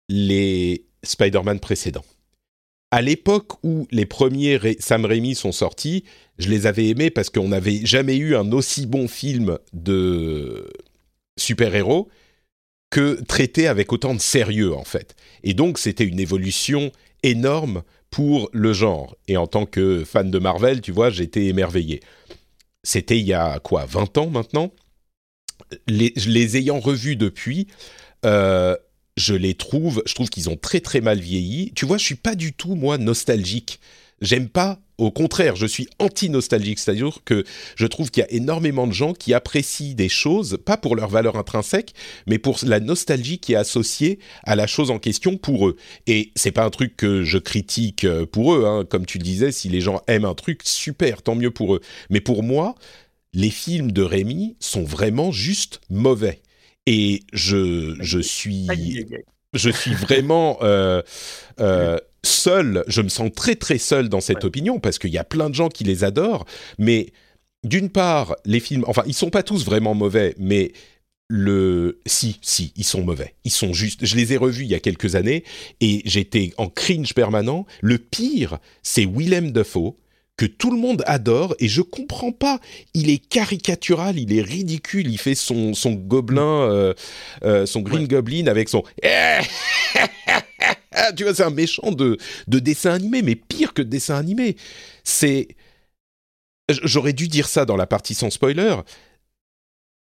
les 0.08 0.84
Spider-Man 1.04 1.60
précédents. 1.60 2.04
À 2.90 3.02
l'époque 3.02 3.52
où 3.62 3.86
les 3.90 4.06
premiers 4.06 4.76
Sam 4.80 5.04
Raimi 5.04 5.34
sont 5.34 5.52
sortis, 5.52 6.04
je 6.38 6.48
les 6.48 6.66
avais 6.66 6.88
aimés 6.88 7.10
parce 7.10 7.30
qu'on 7.30 7.48
n'avait 7.48 7.84
jamais 7.86 8.16
eu 8.16 8.34
un 8.34 8.50
aussi 8.52 8.86
bon 8.86 9.06
film 9.06 9.58
de 9.72 10.68
super-héros 11.38 12.08
que 12.90 13.22
traité 13.22 13.68
avec 13.68 13.92
autant 13.92 14.14
de 14.14 14.20
sérieux 14.20 14.74
en 14.74 14.84
fait. 14.84 15.14
Et 15.44 15.54
donc 15.54 15.78
c'était 15.78 16.04
une 16.04 16.18
évolution 16.18 16.90
énorme 17.22 17.82
pour 18.10 18.50
le 18.52 18.72
genre. 18.72 19.16
Et 19.28 19.36
en 19.36 19.46
tant 19.46 19.66
que 19.66 20.04
fan 20.04 20.30
de 20.30 20.38
Marvel, 20.38 20.80
tu 20.80 20.92
vois, 20.92 21.10
j'étais 21.10 21.46
émerveillé. 21.46 22.00
C'était 22.82 23.18
il 23.18 23.26
y 23.26 23.34
a 23.34 23.60
quoi, 23.60 23.84
20 23.86 24.18
ans 24.18 24.30
maintenant? 24.30 24.72
Les, 25.86 26.56
ayant 26.56 26.80
revus 26.80 27.16
depuis, 27.16 27.68
euh, 28.24 28.76
je 29.16 29.34
les 29.34 29.54
trouve, 29.54 30.02
je 30.06 30.14
trouve 30.14 30.28
qu'ils 30.28 30.48
ont 30.48 30.56
très 30.56 30.80
très 30.80 31.00
mal 31.00 31.20
vieilli. 31.20 31.72
Tu 31.74 31.86
vois, 31.86 31.98
je 31.98 32.04
suis 32.04 32.14
pas 32.14 32.34
du 32.34 32.52
tout 32.52 32.74
moi 32.74 32.98
nostalgique. 32.98 33.80
J'aime 34.20 34.48
pas. 34.48 34.78
Au 34.98 35.10
contraire, 35.10 35.56
je 35.56 35.64
suis 35.64 35.88
anti-nostalgique, 35.98 36.78
c'est-à-dire 36.78 37.20
que 37.24 37.44
je 37.74 37.86
trouve 37.86 38.10
qu'il 38.10 38.20
y 38.20 38.24
a 38.24 38.30
énormément 38.32 38.86
de 38.86 38.92
gens 38.92 39.14
qui 39.14 39.32
apprécient 39.32 39.94
des 39.94 40.10
choses, 40.10 40.58
pas 40.62 40.76
pour 40.76 40.94
leur 40.94 41.08
valeur 41.08 41.36
intrinsèque, 41.36 41.94
mais 42.26 42.38
pour 42.38 42.58
la 42.64 42.80
nostalgie 42.80 43.38
qui 43.38 43.54
est 43.54 43.56
associée 43.56 44.18
à 44.44 44.56
la 44.56 44.66
chose 44.66 44.90
en 44.90 44.98
question 44.98 45.38
pour 45.38 45.68
eux. 45.68 45.76
Et 46.06 46.32
c'est 46.36 46.52
pas 46.52 46.64
un 46.64 46.70
truc 46.70 46.98
que 46.98 47.24
je 47.24 47.38
critique 47.38 48.04
euh, 48.04 48.26
pour 48.26 48.54
eux, 48.54 48.66
hein. 48.66 48.84
comme 48.84 49.06
tu 49.06 49.16
le 49.16 49.24
disais, 49.24 49.52
si 49.52 49.70
les 49.70 49.80
gens 49.80 50.02
aiment 50.06 50.26
un 50.26 50.34
truc, 50.34 50.60
super, 50.64 51.22
tant 51.22 51.34
mieux 51.34 51.50
pour 51.50 51.76
eux. 51.76 51.80
Mais 52.10 52.20
pour 52.20 52.42
moi, 52.42 52.74
les 53.32 53.50
films 53.50 53.92
de 53.92 54.02
Rémi 54.02 54.56
sont 54.60 54.84
vraiment 54.84 55.32
juste 55.32 55.80
mauvais. 55.88 56.42
Et 56.92 57.22
je, 57.32 57.94
je 58.00 58.18
suis, 58.18 58.66
je 59.54 59.70
suis 59.70 59.94
vraiment 59.94 60.58
euh, 60.62 61.02
euh, 61.60 61.96
seul. 62.24 62.82
Je 62.88 63.00
me 63.00 63.08
sens 63.08 63.30
très 63.32 63.54
très 63.54 63.78
seul 63.78 64.08
dans 64.08 64.20
cette 64.20 64.44
opinion 64.44 64.80
parce 64.80 64.98
qu'il 64.98 65.10
y 65.10 65.18
a 65.18 65.22
plein 65.22 65.48
de 65.50 65.54
gens 65.54 65.68
qui 65.68 65.84
les 65.84 66.02
adorent. 66.02 66.46
Mais 66.78 67.12
d'une 67.62 67.90
part, 67.90 68.34
les 68.44 68.58
films, 68.58 68.84
enfin, 68.88 69.04
ils 69.06 69.14
sont 69.14 69.30
pas 69.30 69.44
tous 69.44 69.64
vraiment 69.64 69.94
mauvais, 69.94 70.34
mais 70.36 70.72
le 71.28 72.00
si 72.06 72.40
si 72.42 72.72
ils 72.74 72.82
sont 72.82 73.04
mauvais. 73.04 73.36
Ils 73.44 73.52
sont 73.52 73.72
juste 73.72 74.04
je 74.04 74.16
les 74.16 74.32
ai 74.32 74.36
revus 74.36 74.64
il 74.64 74.70
y 74.70 74.74
a 74.74 74.80
quelques 74.80 75.14
années 75.14 75.44
et 75.80 76.02
j'étais 76.06 76.52
en 76.56 76.68
cringe 76.68 77.14
permanent. 77.14 77.66
Le 77.82 77.98
pire 77.98 78.58
c'est 78.82 79.06
Willem 79.06 79.52
Dafoe 79.52 79.94
que 80.40 80.46
tout 80.46 80.70
le 80.70 80.78
monde 80.78 81.02
adore 81.06 81.54
et 81.58 81.68
je 81.68 81.82
comprends 81.82 82.32
pas. 82.32 82.60
Il 82.94 83.10
est 83.10 83.18
caricatural, 83.18 84.18
il 84.18 84.32
est 84.32 84.40
ridicule, 84.40 85.06
il 85.06 85.18
fait 85.18 85.34
son, 85.34 85.74
son 85.74 85.92
gobelin, 85.92 86.62
euh, 86.62 86.94
euh, 87.44 87.66
son 87.66 87.82
Green 87.82 88.06
Goblin 88.08 88.46
avec 88.46 88.70
son... 88.70 88.82
tu 91.14 91.24
vois, 91.24 91.34
c'est 91.34 91.42
un 91.42 91.50
méchant 91.50 91.92
de, 91.92 92.16
de 92.48 92.58
dessin 92.58 92.92
animé, 92.92 93.20
mais 93.20 93.34
pire 93.34 93.74
que 93.74 93.82
de 93.82 93.90
dessin 93.90 94.16
animé. 94.16 94.56
C'est... 95.04 95.48
J'aurais 96.70 97.12
dû 97.12 97.28
dire 97.28 97.46
ça 97.46 97.66
dans 97.66 97.76
la 97.76 97.86
partie 97.86 98.14
sans 98.14 98.30
spoiler. 98.30 98.76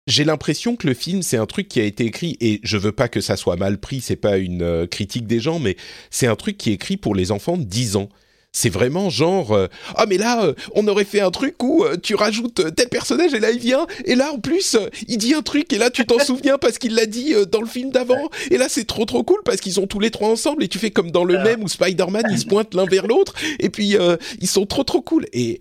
j'ai 0.06 0.24
l'impression 0.24 0.76
que 0.76 0.86
le 0.86 0.92
film, 0.92 1.22
c'est 1.22 1.38
un 1.38 1.46
truc 1.46 1.68
qui 1.68 1.80
a 1.80 1.84
été 1.84 2.04
écrit, 2.04 2.36
et 2.40 2.60
je 2.64 2.76
veux 2.76 2.92
pas 2.92 3.08
que 3.08 3.22
ça 3.22 3.38
soit 3.38 3.56
mal 3.56 3.78
pris, 3.80 4.02
c'est 4.02 4.16
pas 4.16 4.36
une 4.36 4.60
euh, 4.60 4.86
critique 4.86 5.26
des 5.26 5.40
gens, 5.40 5.58
mais 5.58 5.78
c'est 6.10 6.26
un 6.26 6.36
truc 6.36 6.58
qui 6.58 6.68
est 6.68 6.74
écrit 6.74 6.98
pour 6.98 7.14
les 7.14 7.32
enfants 7.32 7.56
de 7.56 7.64
10 7.64 7.96
ans. 7.96 8.10
C'est 8.58 8.70
vraiment 8.70 9.10
genre 9.10 9.52
euh, 9.52 9.68
ah 9.94 10.06
mais 10.06 10.18
là 10.18 10.44
euh, 10.44 10.54
on 10.74 10.88
aurait 10.88 11.04
fait 11.04 11.20
un 11.20 11.30
truc 11.30 11.62
où 11.62 11.84
tu 12.02 12.14
rajoutes 12.14 12.74
tel 12.74 12.88
personnage 12.88 13.32
et 13.32 13.40
là 13.40 13.50
il 13.50 13.60
vient 13.60 13.86
et 14.04 14.14
là 14.14 14.32
en 14.32 14.38
plus 14.38 14.76
il 15.06 15.18
dit 15.18 15.34
un 15.34 15.42
truc 15.42 15.72
et 15.72 15.78
là 15.78 15.90
tu 15.90 16.04
t'en 16.04 16.18
souviens 16.24 16.58
parce 16.58 16.78
qu'il 16.78 16.94
l'a 16.94 17.06
dit 17.06 17.34
dans 17.52 17.60
le 17.60 17.68
film 17.68 17.90
d'avant 17.90 18.28
et 18.50 18.58
là 18.58 18.66
c'est 18.68 18.84
trop 18.84 19.04
trop 19.04 19.22
cool 19.22 19.38
parce 19.44 19.60
qu'ils 19.60 19.74
sont 19.74 19.86
tous 19.86 20.00
les 20.00 20.10
trois 20.10 20.28
ensemble 20.28 20.64
et 20.64 20.68
tu 20.68 20.78
fais 20.78 20.90
comme 20.90 21.12
dans 21.12 21.24
le 21.24 21.38
même 21.42 21.62
où 21.62 21.68
Spider-Man 21.68 22.24
ils 22.30 22.38
se 22.38 22.46
pointent 22.46 22.74
l'un 22.74 22.86
vers 22.86 23.06
l'autre 23.06 23.34
et 23.60 23.70
puis 23.70 23.96
ils 24.40 24.48
sont 24.48 24.66
trop 24.66 24.84
trop 24.84 25.02
cool. 25.02 25.26
Et 25.32 25.60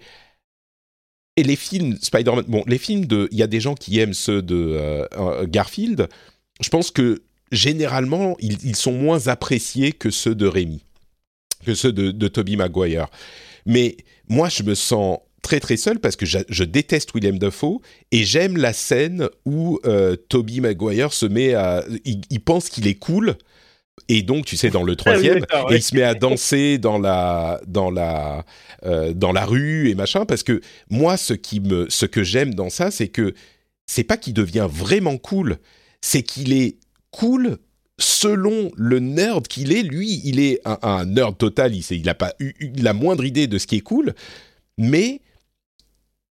et 1.38 1.44
les 1.44 1.56
films 1.56 1.96
Spider-Man, 2.02 2.46
bon, 2.48 2.64
les 2.68 2.80
films 2.80 3.06
de, 3.06 3.30
il 3.32 3.38
y 3.38 3.44
a 3.44 3.48
des 3.48 3.62
gens 3.62 3.76
qui 3.76 4.00
aiment 4.00 4.16
ceux 4.16 4.42
de 4.42 4.56
euh, 4.56 5.06
euh, 5.18 5.46
Garfield. 5.48 6.10
Je 6.60 6.70
pense 6.70 6.90
que 6.90 7.22
généralement, 7.52 8.36
ils, 8.40 8.76
sont 8.76 8.92
moins 8.92 9.28
appréciés 9.28 9.92
que 9.92 10.10
ceux 10.10 10.34
de 10.36 10.48
Rémi, 10.48 10.84
que 11.68 11.76
ceux 11.76 11.92
de, 11.92 12.12
de 12.12 12.28
Tobey 12.28 12.56
Maguire. 12.56 13.08
Mais 13.66 13.98
moi, 14.30 14.50
je 14.50 14.64
me 14.64 14.76
sens 14.76 15.20
très 15.42 15.60
très 15.60 15.78
seul 15.78 16.00
parce 16.00 16.16
que 16.16 16.26
je, 16.26 16.64
déteste 16.64 17.14
William 17.14 17.38
Dafoe 17.38 17.80
et 18.12 18.24
j'aime 18.24 18.58
la 18.58 18.74
scène 18.74 19.30
où 19.46 19.80
euh, 19.86 20.16
Tobey 20.16 20.60
Maguire 20.60 21.14
se 21.14 21.26
met 21.26 21.54
à, 21.54 21.84
il 22.06 22.40
pense 22.42 22.70
qu'il 22.70 22.88
est 22.88 22.96
cool 22.96 23.38
et 24.10 24.22
donc, 24.22 24.46
tu 24.46 24.58
sais, 24.58 24.70
dans 24.70 24.84
le 24.84 24.94
ah 24.94 24.96
troisième, 24.96 25.46
et 25.70 25.76
il 25.76 25.84
se 25.84 25.96
met 25.96 26.04
à 26.04 26.14
danser 26.14 26.78
dans 26.78 26.98
la, 26.98 27.60
dans 27.68 27.92
la, 27.92 28.46
euh, 28.86 29.14
dans 29.14 29.32
la 29.32 29.46
rue 29.46 29.90
et 29.90 29.96
machin, 29.96 30.26
parce 30.26 30.44
que 30.44 30.62
moi, 30.90 31.18
ce 31.18 31.34
qui 31.34 31.60
me, 31.60 31.88
ce 31.90 32.06
que 32.06 32.24
j'aime 32.24 32.54
dans 32.54 32.70
ça, 32.70 32.92
c'est 32.92 33.08
que 33.08 33.34
c'est 33.86 34.04
pas 34.04 34.18
qu'il 34.18 34.34
devient 34.34 34.68
vraiment 34.70 35.18
cool, 35.18 35.58
c'est 36.02 36.24
qu'il 36.24 36.54
est 36.54 36.78
cool 37.12 37.58
selon 38.00 38.72
le 38.76 39.00
nerd 39.00 39.48
qu'il 39.48 39.72
est. 39.72 39.84
Lui, 39.84 40.22
il 40.24 40.40
est 40.40 40.62
un, 40.66 41.06
nerd 41.06 41.38
total, 41.38 41.76
il, 41.76 41.84
il 41.92 42.10
a 42.10 42.16
pas 42.16 42.34
eu 42.40 42.54
la 42.78 42.94
moindre 42.94 43.26
idée 43.26 43.48
de 43.48 43.58
ce 43.58 43.68
qui 43.68 43.78
est 43.78 43.82
cool, 43.82 44.14
mais 44.78 45.22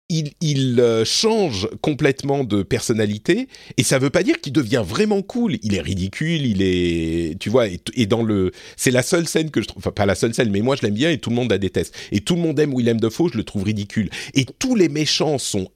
il, 0.09 0.79
euh, 0.79 1.03
change 1.03 1.67
complètement 1.81 2.43
de 2.43 2.63
personnalité 2.63 3.47
et 3.77 3.83
ça 3.83 3.97
veut 3.97 4.09
pas 4.09 4.23
dire 4.23 4.39
qu'il 4.39 4.53
devient 4.53 4.83
vraiment 4.85 5.21
cool. 5.21 5.57
Il 5.63 5.73
est 5.73 5.81
ridicule, 5.81 6.45
il 6.45 6.61
est, 6.61 7.39
tu 7.39 7.49
vois, 7.49 7.67
et, 7.67 8.05
dans 8.05 8.23
le, 8.23 8.51
c'est 8.77 8.91
la 8.91 9.01
seule 9.01 9.27
scène 9.27 9.49
que 9.49 9.61
je 9.61 9.67
trouve, 9.67 9.79
enfin 9.79 9.91
pas 9.91 10.05
la 10.05 10.15
seule 10.15 10.33
scène, 10.33 10.51
mais 10.51 10.61
moi 10.61 10.75
je 10.75 10.83
l'aime 10.83 10.93
bien 10.93 11.09
et 11.09 11.17
tout 11.17 11.29
le 11.29 11.35
monde 11.35 11.49
la 11.49 11.57
déteste. 11.57 11.95
Et 12.11 12.21
tout 12.21 12.35
le 12.35 12.41
monde 12.41 12.59
aime 12.59 12.75
Willem 12.75 12.99
Dafoe, 12.99 13.31
je 13.31 13.37
le 13.37 13.43
trouve 13.43 13.63
ridicule. 13.63 14.09
Et 14.33 14.45
tous 14.45 14.75
les 14.75 14.89
méchants 14.89 15.37
sont 15.37 15.69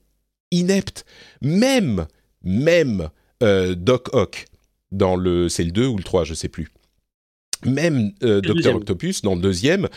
ineptes, 0.52 1.04
même, 1.42 2.06
même 2.44 3.08
euh, 3.42 3.74
Doc 3.74 4.14
Ock 4.14 4.46
dans 4.92 5.16
le, 5.16 5.48
c'est 5.48 5.64
le 5.64 5.70
2 5.70 5.86
ou 5.86 5.96
le 5.96 6.02
3, 6.02 6.24
je 6.24 6.34
sais 6.34 6.48
plus. 6.48 6.68
Même 7.64 8.12
euh, 8.22 8.40
Docteur 8.40 8.76
Octopus 8.76 9.22
dans 9.22 9.34
le 9.34 9.40
deuxième, 9.40 9.88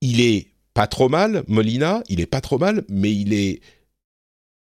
il 0.00 0.20
est 0.20 0.48
pas 0.74 0.86
trop 0.86 1.08
mal, 1.08 1.44
Molina, 1.46 2.02
il 2.08 2.20
est 2.20 2.26
pas 2.26 2.40
trop 2.40 2.58
mal, 2.58 2.84
mais 2.88 3.14
il 3.14 3.32
est 3.32 3.60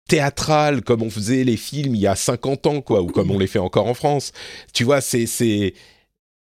théâtral 0.09 0.83
comme 0.83 1.03
on 1.03 1.11
faisait 1.11 1.45
les 1.45 1.59
films 1.59 1.95
il 1.95 2.01
y 2.01 2.07
a 2.07 2.17
50 2.17 2.67
ans, 2.67 2.81
quoi, 2.81 3.03
ou 3.03 3.07
comme 3.09 3.31
on 3.31 3.39
les 3.39 3.47
fait 3.47 3.59
encore 3.59 3.87
en 3.87 3.95
France. 3.95 4.33
Tu 4.73 4.85
vois, 4.85 5.03
c'est... 5.03 5.75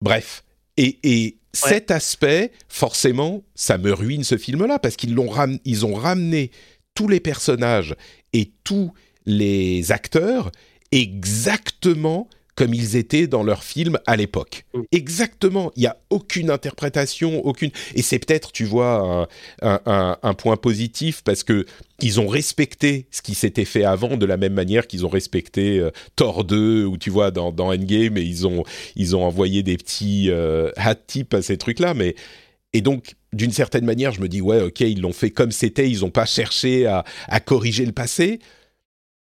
Bref. 0.01 0.43
Et, 0.77 0.99
et 1.03 1.37
cet 1.51 1.89
aspect, 1.89 2.51
forcément, 2.67 3.41
ça 3.55 3.77
me 3.79 3.91
ruine 3.91 4.23
ce 4.23 4.37
film-là, 4.37 4.77
parce 4.77 4.95
qu'ils 4.95 5.15
l'ont 5.15 5.31
ils 5.63 5.85
ont 5.85 5.95
ramené 5.95 6.51
tous 6.93 7.07
les 7.07 7.19
personnages 7.19 7.95
et 8.33 8.51
tous 8.63 8.93
les 9.25 9.91
acteurs 9.91 10.51
exactement 10.91 12.29
comme 12.55 12.73
ils 12.73 12.95
étaient 12.95 13.27
dans 13.27 13.43
leurs 13.43 13.63
films 13.63 13.99
à 14.07 14.15
l'époque. 14.15 14.65
Mm. 14.73 14.81
Exactement. 14.91 15.71
Il 15.75 15.81
n'y 15.81 15.87
a 15.87 15.97
aucune 16.09 16.49
interprétation, 16.49 17.45
aucune. 17.45 17.71
Et 17.95 18.01
c'est 18.01 18.19
peut-être, 18.19 18.51
tu 18.51 18.65
vois, 18.65 19.27
un, 19.61 20.33
point 20.37 20.57
positif 20.57 21.21
parce 21.23 21.43
que 21.43 21.65
ils 22.01 22.19
ont 22.19 22.27
respecté 22.27 23.07
ce 23.11 23.21
qui 23.21 23.35
s'était 23.35 23.65
fait 23.65 23.85
avant 23.85 24.17
de 24.17 24.25
la 24.25 24.37
même 24.37 24.53
manière 24.53 24.87
qu'ils 24.87 25.05
ont 25.05 25.09
respecté 25.09 25.79
euh, 25.79 25.91
Thor 26.15 26.43
2 26.43 26.83
ou 26.83 26.97
tu 26.97 27.09
vois 27.09 27.31
dans, 27.31 27.51
dans, 27.51 27.71
Endgame 27.73 28.17
et 28.17 28.21
ils 28.21 28.45
ont 28.45 28.63
ils 28.97 29.15
ont 29.15 29.23
envoyé 29.23 29.63
des 29.63 29.77
petits 29.77 30.29
euh, 30.29 30.71
hat 30.75 30.95
tips 30.95 31.33
à 31.33 31.41
ces 31.41 31.57
trucs 31.57 31.79
là 31.79 31.93
mais 31.93 32.15
et 32.73 32.81
donc 32.81 33.13
d'une 33.31 33.51
certaine 33.51 33.85
manière 33.85 34.11
je 34.11 34.19
me 34.19 34.27
dis 34.27 34.41
ouais 34.41 34.61
ok 34.61 34.81
ils 34.81 34.99
l'ont 34.99 35.13
fait 35.13 35.31
comme 35.31 35.51
c'était 35.51 35.89
ils 35.89 36.01
n'ont 36.01 36.11
pas 36.11 36.25
cherché 36.25 36.85
à, 36.85 37.05
à 37.29 37.39
corriger 37.39 37.85
le 37.85 37.93
passé 37.93 38.39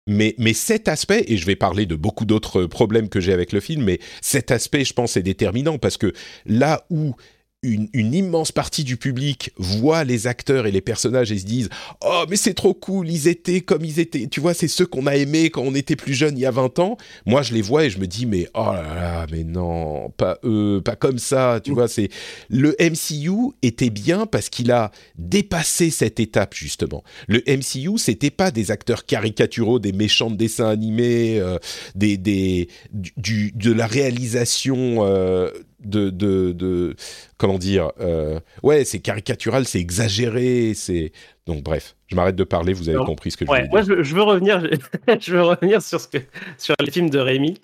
mais, 0.09 0.35
mais 0.39 0.55
cet 0.55 0.89
aspect, 0.89 1.25
et 1.29 1.37
je 1.37 1.47
vais 1.47 1.55
parler 1.55 1.87
de 1.87 1.95
beaucoup 1.95 2.25
d'autres 2.25 2.65
problèmes 2.65 3.09
que 3.09 3.21
j'ai 3.21 3.33
avec 3.33 3.53
le 3.53 3.61
film, 3.61 3.85
mais 3.85 4.01
cet 4.23 4.51
aspect, 4.51 4.85
je 4.85 4.95
pense, 4.95 5.17
est 5.17 5.23
déterminant 5.23 5.79
parce 5.79 5.99
que 5.99 6.13
là 6.47 6.85
où 6.91 7.15
une, 7.63 8.15
immense 8.15 8.53
partie 8.53 8.85
du 8.85 8.97
public 8.97 9.51
voit 9.57 10.05
les 10.05 10.29
acteurs 10.29 10.67
et 10.67 10.71
les 10.71 10.81
personnages 10.81 11.33
et 11.33 11.39
se 11.39 11.45
disent 11.45 11.69
Oh, 12.05 12.25
mais 12.29 12.37
c'est 12.37 12.55
trop 12.55 12.73
cool, 12.73 13.11
ils 13.11 13.27
étaient 13.27 13.63
comme 13.63 13.85
ils 13.85 13.99
étaient. 13.99 14.29
Tu 14.29 14.41
vois, 14.41 14.55
c'est 14.55 14.69
ceux 14.69 14.87
qu'on 14.87 15.07
a 15.07 15.17
aimés 15.17 15.51
quand 15.51 15.63
on 15.63 15.75
était 15.75 15.97
plus 15.97 16.15
jeune 16.15 16.39
il 16.39 16.43
y 16.43 16.47
a 16.47 16.53
20 16.53 16.79
ans. 16.79 16.97
Moi, 17.27 17.43
je 17.43 17.55
les 17.55 17.63
vois 17.63 17.85
et 17.85 17.91
je 17.91 17.99
me 17.99 18.07
dis 18.07 18.27
Mais 18.27 18.49
oh 18.55 18.73
là 18.73 18.95
là, 18.95 19.27
mais 19.33 19.43
non, 19.43 20.11
pas 20.11 20.39
eux, 20.45 20.81
pas 20.85 20.95
comme 20.95 21.19
ça. 21.19 21.61
Tu 21.63 21.73
vois, 21.73 21.89
c'est. 21.89 22.11
Le 22.49 22.77
MCU 22.79 23.55
était 23.63 23.91
bien 23.91 24.27
parce 24.27 24.51
qu'il 24.51 24.71
a 24.71 24.93
dépassé 25.17 25.91
cette 25.91 26.21
étape, 26.21 26.55
justement. 26.55 27.03
Le 27.27 27.43
MCU, 27.49 27.99
c'était 27.99 28.31
pas 28.31 28.53
des 28.53 28.71
acteurs 28.71 29.05
caricaturaux, 29.05 29.81
des 29.81 29.93
méchants 29.93 30.31
de 30.31 30.37
dessins 30.37 30.69
animés, 30.69 31.41
euh, 31.41 31.59
des, 31.97 32.17
des, 32.17 32.69
du, 32.93 33.51
de 33.53 33.73
la 33.73 33.89
réalisation. 33.89 34.99
Euh, 35.01 35.51
de, 35.81 36.11
de, 36.11 36.97
comment 37.37 37.59
dire 37.59 37.93
euh, 38.01 38.41
ouais 38.63 38.85
c'est 38.85 38.99
caricatural 38.99 39.65
c'est 39.65 39.79
exagéré 39.79 40.75
c'est 40.75 41.13
donc 41.47 41.63
bref 41.63 41.97
je 42.09 42.17
m'arrête 42.17 42.37
de 42.37 42.45
parler 42.45 42.73
vous 42.73 42.89
avez 42.89 43.05
compris 43.05 43.31
ce 43.31 43.37
que 43.37 43.47
je 43.47 43.51
veux 43.51 43.59
dire 43.59 43.71
moi 43.71 43.83
je, 43.83 44.15
veux 44.15 44.23
revenir 44.23 44.61
je 45.21 45.33
veux 45.33 45.43
revenir 45.43 45.81
sur 45.81 46.01
ce 46.01 46.09
que 46.09 46.19
sur 46.57 46.75
les 46.81 46.91
films 46.91 47.11
de 47.11 47.19
Rémi. 47.19 47.61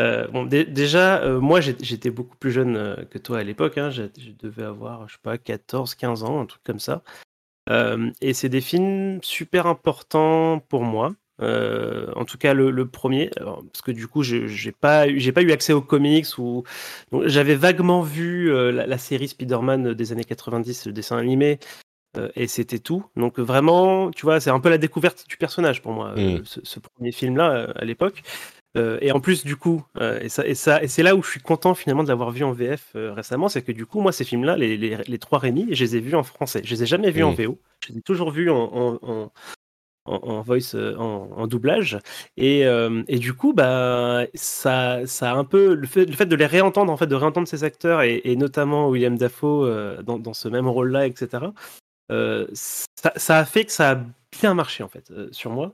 Euh, 0.00 0.28
bon 0.28 0.44
déjà 0.44 1.18
euh, 1.22 1.40
moi 1.40 1.60
j'étais 1.60 2.10
beaucoup 2.10 2.36
plus 2.36 2.52
jeune 2.52 3.04
que 3.10 3.18
toi 3.18 3.38
à 3.38 3.42
l'époque 3.42 3.78
hein, 3.78 3.90
je, 3.90 4.04
devais 4.40 4.62
avoir 4.62 5.08
je 5.08 5.14
sais 5.14 5.20
pas 5.22 5.38
14 5.38 5.94
15 5.94 6.22
ans 6.22 6.40
un 6.40 6.46
truc 6.46 6.62
comme 6.64 6.80
ça. 6.80 7.02
Et 8.22 8.32
c'est 8.32 8.48
des 8.48 8.62
films 8.62 9.18
super 9.22 9.66
importants 9.66 10.58
pour 10.58 10.84
moi 10.84 11.14
euh, 11.40 12.06
en 12.16 12.24
tout 12.24 12.38
cas, 12.38 12.54
le, 12.54 12.86
premier, 12.86 13.30
parce 13.36 13.82
que 13.82 13.92
du 13.92 14.06
coup, 14.06 14.22
j'ai 14.22 14.72
pas, 14.72 15.08
j'ai 15.08 15.32
pas 15.32 15.42
eu 15.42 15.52
accès 15.52 15.72
aux 15.72 15.82
comics 15.82 16.26
ou 16.38 16.64
j'avais 17.24 17.54
vaguement 17.54 18.02
vu 18.02 18.52
euh, 18.52 18.72
la, 18.72 18.98
série 18.98 19.28
Spider-Man 19.28 19.94
des 19.94 20.12
années 20.12 20.24
90, 20.24 20.86
le 20.86 20.92
dessin 20.92 21.16
animé, 21.16 21.58
euh, 22.16 22.28
et 22.34 22.46
c'était 22.46 22.80
tout. 22.80 23.04
Donc 23.16 23.38
vraiment, 23.38 24.10
tu 24.10 24.22
vois, 24.22 24.40
c'est 24.40 24.50
un 24.50 24.60
peu 24.60 24.70
la 24.70 24.78
découverte 24.78 25.26
du 25.28 25.36
personnage 25.36 25.82
pour 25.82 25.92
moi, 25.92 26.14
mm. 26.16 26.42
ce, 26.44 26.80
premier 26.80 27.12
film-là 27.12 27.72
à 27.76 27.84
l'époque. 27.84 28.22
et 28.76 29.10
en 29.12 29.20
plus, 29.20 29.44
du 29.44 29.56
coup, 29.56 29.84
et 30.20 30.28
ça, 30.28 30.46
et 30.46 30.54
ça, 30.54 30.82
et 30.82 30.88
c'est 30.88 31.02
là 31.02 31.14
où 31.14 31.22
je 31.22 31.30
suis 31.30 31.40
content 31.40 31.74
finalement 31.74 32.02
de 32.02 32.08
l'avoir 32.08 32.30
vu 32.32 32.44
en 32.44 32.52
VF 32.52 32.92
récemment, 32.94 33.48
c'est 33.48 33.62
que 33.62 33.72
du 33.72 33.86
coup, 33.86 34.00
moi, 34.00 34.12
ces 34.12 34.24
films-là, 34.24 34.56
les, 34.56 34.76
les, 34.76 35.18
trois 35.18 35.38
Rémi, 35.38 35.68
je 35.70 35.84
les 35.84 35.96
ai 35.96 36.00
vus 36.00 36.14
en 36.16 36.24
français. 36.24 36.62
Je 36.64 36.74
les 36.74 36.82
ai 36.82 36.86
jamais 36.86 37.10
vus 37.12 37.22
en 37.22 37.32
mm. 37.32 37.36
VO. 37.36 37.58
Je 37.86 37.92
les 37.92 37.98
ai 37.98 38.02
toujours 38.02 38.32
vus 38.32 38.50
en, 38.50 38.98
en, 39.02 39.32
voice, 40.42 40.74
euh, 40.74 40.96
en, 40.96 41.46
doublage. 41.46 41.98
Et, 42.36 42.66
euh, 42.66 43.02
et, 43.08 43.18
du 43.18 43.34
coup, 43.34 43.52
bah, 43.52 44.24
ça, 44.34 45.06
ça 45.06 45.32
a 45.32 45.34
un 45.34 45.44
peu 45.44 45.74
le 45.74 45.86
fait, 45.86 46.06
de 46.06 46.36
les 46.36 46.46
réentendre, 46.46 46.92
en 46.92 46.96
fait, 46.96 47.06
de 47.06 47.14
réentendre 47.14 47.48
ces 47.48 47.64
acteurs 47.64 48.02
et, 48.02 48.36
notamment 48.36 48.88
William 48.88 49.16
Dafoe 49.16 49.64
euh, 49.66 50.02
dans, 50.02 50.18
dans, 50.18 50.34
ce 50.34 50.48
même 50.48 50.68
rôle-là, 50.68 51.06
etc. 51.06 51.46
ça, 52.10 53.12
ça, 53.16 53.38
a 53.38 53.44
fait 53.44 53.64
que 53.64 53.72
ça 53.72 53.92
a 53.92 53.96
bien 54.32 54.54
marché 54.54 54.82
en 54.82 54.88
fait 54.88 55.12
sur 55.32 55.50
moi. 55.50 55.72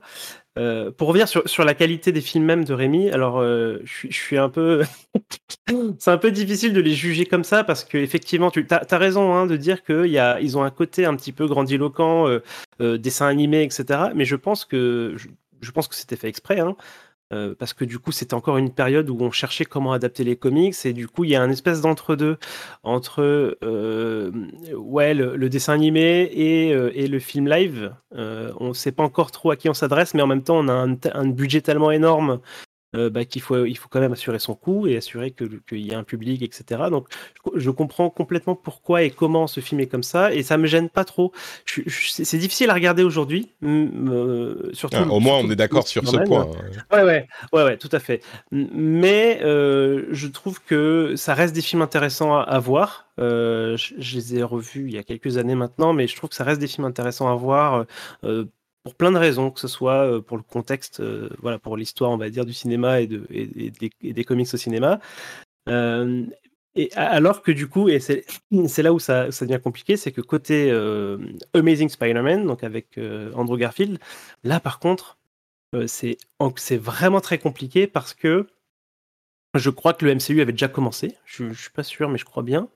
Euh, 0.57 0.89
pour 0.89 1.09
revenir 1.09 1.27
sur, 1.27 1.47
sur, 1.49 1.65
la 1.65 1.73
qualité 1.73 2.13
des 2.13 2.21
films 2.21 2.45
même 2.45 2.63
de 2.63 2.73
Rémi, 2.73 3.09
alors 3.09 3.39
euh, 3.39 3.81
je, 3.83 4.07
suis 4.09 4.37
un 4.37 4.47
peu. 4.47 4.83
c'est 5.99 6.11
un 6.11 6.17
peu 6.17 6.31
difficile 6.31 6.71
de 6.71 6.79
les 6.79 6.93
juger 6.93 7.25
comme 7.25 7.43
ça 7.43 7.65
parce 7.65 7.83
qu'effectivement, 7.83 8.49
tu 8.51 8.65
as, 8.69 8.85
as, 8.89 8.97
raison 8.97 9.33
hein, 9.33 9.47
de 9.47 9.57
dire 9.57 9.83
qu'ils 9.83 10.57
ont 10.57 10.63
un 10.63 10.69
côté 10.71 11.05
un 11.05 11.15
petit 11.17 11.33
peu 11.33 11.45
grandiloquent, 11.45 12.39
euh, 12.79 12.97
dessin 12.97 13.27
animé, 13.27 13.63
etc. 13.63 14.11
Mais 14.15 14.23
je 14.23 14.37
pense 14.37 14.63
que, 14.63 15.13
je, 15.17 15.27
je 15.59 15.71
pense 15.71 15.89
que 15.89 15.95
c'était 15.95 16.15
fait 16.15 16.29
exprès. 16.29 16.61
Hein. 16.61 16.77
Euh, 17.33 17.55
parce 17.57 17.73
que 17.73 17.85
du 17.85 17.97
coup 17.97 18.11
c'était 18.11 18.35
encore 18.35 18.57
une 18.57 18.71
période 18.71 19.09
où 19.09 19.17
on 19.19 19.31
cherchait 19.31 19.65
comment 19.65 19.93
adapter 19.93 20.23
les 20.23 20.35
comics 20.35 20.75
et 20.85 20.93
du 20.93 21.07
coup 21.07 21.23
il 21.23 21.31
y 21.31 21.35
a 21.35 21.41
un 21.41 21.49
espèce 21.49 21.81
d'entre-deux 21.81 22.37
entre 22.83 23.57
euh, 23.63 24.31
ouais 24.75 25.15
le, 25.15 25.49
dessin 25.49 25.73
animé 25.73 26.29
et, 26.31 26.71
euh, 26.71 26.91
et, 26.93 27.07
le 27.07 27.17
film 27.17 27.47
live. 27.49 27.95
On 28.11 28.67
ne 28.69 28.73
sait 28.73 28.91
pas 28.91 29.01
encore 29.01 29.31
trop 29.31 29.49
à 29.49 29.55
qui 29.55 29.69
on 29.69 29.73
s'adresse 29.73 30.13
mais 30.13 30.21
en 30.21 30.27
même 30.27 30.43
temps 30.43 30.59
on 30.59 30.67
a 30.67 30.87
un, 31.13 31.27
budget 31.27 31.61
tellement 31.61 31.89
énorme 31.89 32.41
euh, 32.95 33.09
bah, 33.09 33.25
qu'il 33.25 33.41
faut, 33.41 33.65
il 33.65 33.75
faut 33.75 33.89
quand 33.89 33.99
même 33.99 34.13
assurer 34.13 34.39
son 34.39 34.55
coût 34.55 34.87
et 34.87 34.97
assurer 34.97 35.31
qu'il 35.31 35.85
y 35.85 35.93
a 35.93 35.97
un 35.97 36.03
public, 36.03 36.41
etc. 36.41 36.83
Donc, 36.89 37.07
je, 37.55 37.69
comprends 37.69 38.09
complètement 38.09 38.55
pourquoi 38.55 39.03
et 39.03 39.09
comment 39.09 39.47
ce 39.47 39.59
film 39.59 39.81
est 39.81 39.87
comme 39.87 40.03
ça, 40.03 40.33
et 40.33 40.43
ça 40.43 40.57
me 40.57 40.65
gêne 40.65 40.89
pas 40.89 41.03
trop. 41.03 41.33
c'est 41.65 42.37
difficile 42.37 42.69
à 42.69 42.73
regarder 42.73 43.03
aujourd'hui, 43.03 43.51
euh, 43.63 44.69
surtout. 44.73 44.97
Ah, 44.97 45.07
au 45.07 45.19
moins, 45.19 45.37
on 45.37 45.49
est 45.49 45.55
d'accord 45.55 45.87
sur 45.87 46.07
ce 46.07 46.17
point. 46.17 46.47
Ouais, 46.91 47.03
ouais, 47.03 47.27
ouais, 47.51 47.63
ouais, 47.63 47.77
tout 47.77 47.89
à 47.91 47.99
fait. 47.99 48.21
Mais 48.51 49.39
euh, 49.43 50.05
je 50.11 50.27
trouve 50.27 50.61
que 50.63 51.15
ça 51.15 51.33
reste 51.33 51.53
des 51.53 51.61
films 51.61 51.81
intéressants 51.81 52.37
à, 52.37 52.59
voir. 52.59 53.07
je, 53.17 53.75
je, 53.97 54.15
les 54.15 54.37
ai 54.37 54.43
revus 54.43 54.85
il 54.87 54.93
y 54.93 54.97
a 54.97 55.03
quelques 55.03 55.37
années 55.37 55.55
maintenant, 55.55 55.93
mais 55.93 56.07
je 56.07 56.15
trouve 56.15 56.29
que 56.29 56.35
ça 56.35 56.43
reste 56.43 56.61
des 56.61 56.67
films 56.67 56.85
intéressants 56.85 57.29
à 57.29 57.35
voir 57.35 57.85
pour 58.85 58.93
plein 58.93 59.11
de 59.11 59.17
raisons, 59.17 59.49
que 59.49 59.59
ce 59.59 59.67
soit 59.67 60.05
euh, 60.05 60.21
pour 60.21 60.37
le 60.37 60.43
contexte, 60.43 60.99
euh, 60.99 61.27
voilà, 61.39 61.57
pour 61.57 61.75
l'histoire, 61.75 62.11
on 62.11 62.17
va 62.17 62.29
dire, 62.29 62.45
du 62.45 62.53
cinéma 62.53 63.01
et, 63.01 63.07
de, 63.07 63.25
et, 63.31 63.71
des, 63.71 64.23
comics 64.23 64.53
au 64.53 64.57
cinéma. 64.57 64.99
Euh, 65.67 66.23
et 66.75 66.93
alors 66.93 67.41
que 67.41 67.51
du 67.51 67.67
coup, 67.67 67.89
et 67.89 67.99
c'est 67.99 68.83
là 68.83 68.93
où 68.93 68.99
ça, 68.99 69.31
ça, 69.31 69.45
devient 69.47 69.59
compliqué, 69.59 69.97
c'est 69.97 70.11
que 70.11 70.21
côté 70.21 70.69
Amazing 71.53 71.89
Spider-Man, 71.89 72.45
donc 72.45 72.63
avec 72.63 72.99
Andrew 73.33 73.57
Garfield, 73.57 73.97
là 74.43 74.59
par 74.59 74.79
contre, 74.79 75.17
c'est 75.87 76.17
vraiment 76.77 77.21
très 77.21 77.39
compliqué 77.39 77.87
parce 77.87 78.13
que 78.13 78.45
je 79.55 79.69
crois 79.69 79.93
que 79.93 80.05
le 80.05 80.13
MCU 80.13 80.41
avait 80.41 80.51
déjà 80.51 80.67
commencé. 80.67 81.15
Je, 81.25 81.49
je 81.49 81.61
suis 81.61 81.71
pas 81.71 81.83
sûr, 81.83 82.09
mais 82.09 82.17
je 82.17 82.25
crois 82.25 82.43
bien. 82.43 82.67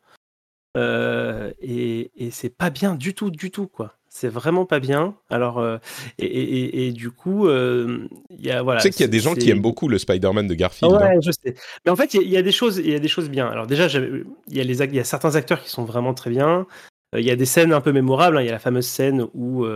et, 0.75 2.11
et 2.15 2.31
c'est 2.31 2.55
pas 2.55 2.69
bien 2.69 2.95
du 2.95 3.13
tout, 3.13 3.29
du 3.29 3.51
tout, 3.51 3.67
quoi. 3.67 3.98
C'est 4.11 4.27
vraiment 4.27 4.65
pas 4.65 4.79
bien. 4.79 5.15
Alors, 5.29 5.59
euh, 5.59 5.77
et, 6.17 6.91
du 6.91 7.11
coup, 7.11 7.47
euh, 7.47 8.07
il 8.31 8.43
y 8.43 8.49
a 8.49 8.63
voilà. 8.63 8.81
Tu 8.81 8.87
sais 8.87 8.89
qu'il 8.89 9.01
y 9.01 9.03
a 9.05 9.07
des 9.07 9.19
gens 9.19 9.35
qui 9.35 9.51
aiment 9.51 9.61
beaucoup 9.61 9.87
le 9.87 9.99
Spider-Man 9.99 10.47
de 10.47 10.55
Garfield. 10.55 10.91
Ouais, 10.91 11.03
hein. 11.03 11.19
je 11.21 11.29
sais. 11.31 11.53
Mais 11.85 11.91
en 11.91 11.95
fait, 11.95 12.15
il 12.15 12.27
y, 12.27 12.35
a 12.35 12.41
des 12.41 12.51
choses, 12.51 12.79
il 12.79 12.89
y 12.89 12.95
a 12.95 12.99
des 12.99 13.07
choses 13.07 13.29
bien. 13.29 13.47
Alors 13.47 13.67
déjà, 13.67 13.85
il 13.87 14.25
y 14.47 14.59
a 14.59 14.63
les, 14.63 14.81
y 14.81 14.99
a 14.99 15.03
certains 15.03 15.35
acteurs 15.35 15.61
qui 15.61 15.69
sont 15.69 15.85
vraiment 15.85 16.15
très 16.15 16.31
bien. 16.31 16.65
Euh, 17.13 17.19
il 17.19 17.25
y 17.25 17.29
a 17.29 17.35
des 17.35 17.45
scènes 17.45 17.71
un 17.71 17.81
peu 17.81 17.91
mémorables. 17.91 18.37
Hein. 18.37 18.41
Il 18.41 18.47
y 18.47 18.49
a 18.49 18.53
la 18.53 18.59
fameuse 18.59 18.87
scène 18.87 19.27
où 19.35 19.67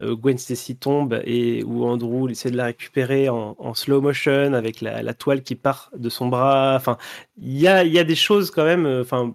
Gwen 0.00 0.38
Stacy 0.38 0.76
tombe 0.76 1.20
et 1.24 1.64
où 1.64 1.84
Andrew 1.84 2.30
essaie 2.30 2.52
de 2.52 2.56
la 2.56 2.66
récupérer 2.66 3.28
en, 3.28 3.74
slow 3.74 4.00
motion 4.00 4.54
avec 4.54 4.80
la, 4.80 5.12
toile 5.14 5.42
qui 5.42 5.56
part 5.56 5.90
de 5.96 6.08
son 6.08 6.28
bras. 6.28 6.76
Enfin, 6.76 6.98
il 7.36 7.58
y 7.58 7.66
a, 7.66 7.82
y 7.82 7.98
a 7.98 8.04
des 8.04 8.14
choses 8.14 8.52
quand 8.52 8.64
même. 8.64 8.86
Enfin, 8.86 9.34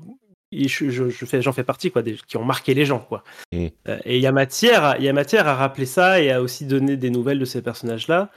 je, 0.52 1.10
fais, 1.26 1.42
j'en 1.42 1.54
fais 1.54 1.64
partie, 1.64 1.92
quoi, 1.92 2.02
des, 2.02 2.16
qui 2.16 2.38
ont 2.38 2.46
marqué 2.46 2.74
les 2.74 2.86
gens, 2.86 3.00
quoi. 3.00 3.24
Euh, 3.54 3.70
et 4.06 4.18
il 4.18 4.22
y 4.22 4.28
a 4.28 4.32
matière, 4.32 4.96
il 4.98 5.06
y 5.06 5.10
a 5.10 5.14
matière 5.14 5.48
à 5.48 5.56
rappeler 5.56 5.86
ça 5.86 6.22
et 6.22 6.32
à 6.32 6.42
aussi 6.42 6.66
donner 6.66 6.98
des 6.98 7.10
nouvelles 7.10 7.40
de 7.40 7.46
ces 7.46 7.62
personnages-là. 7.62 8.32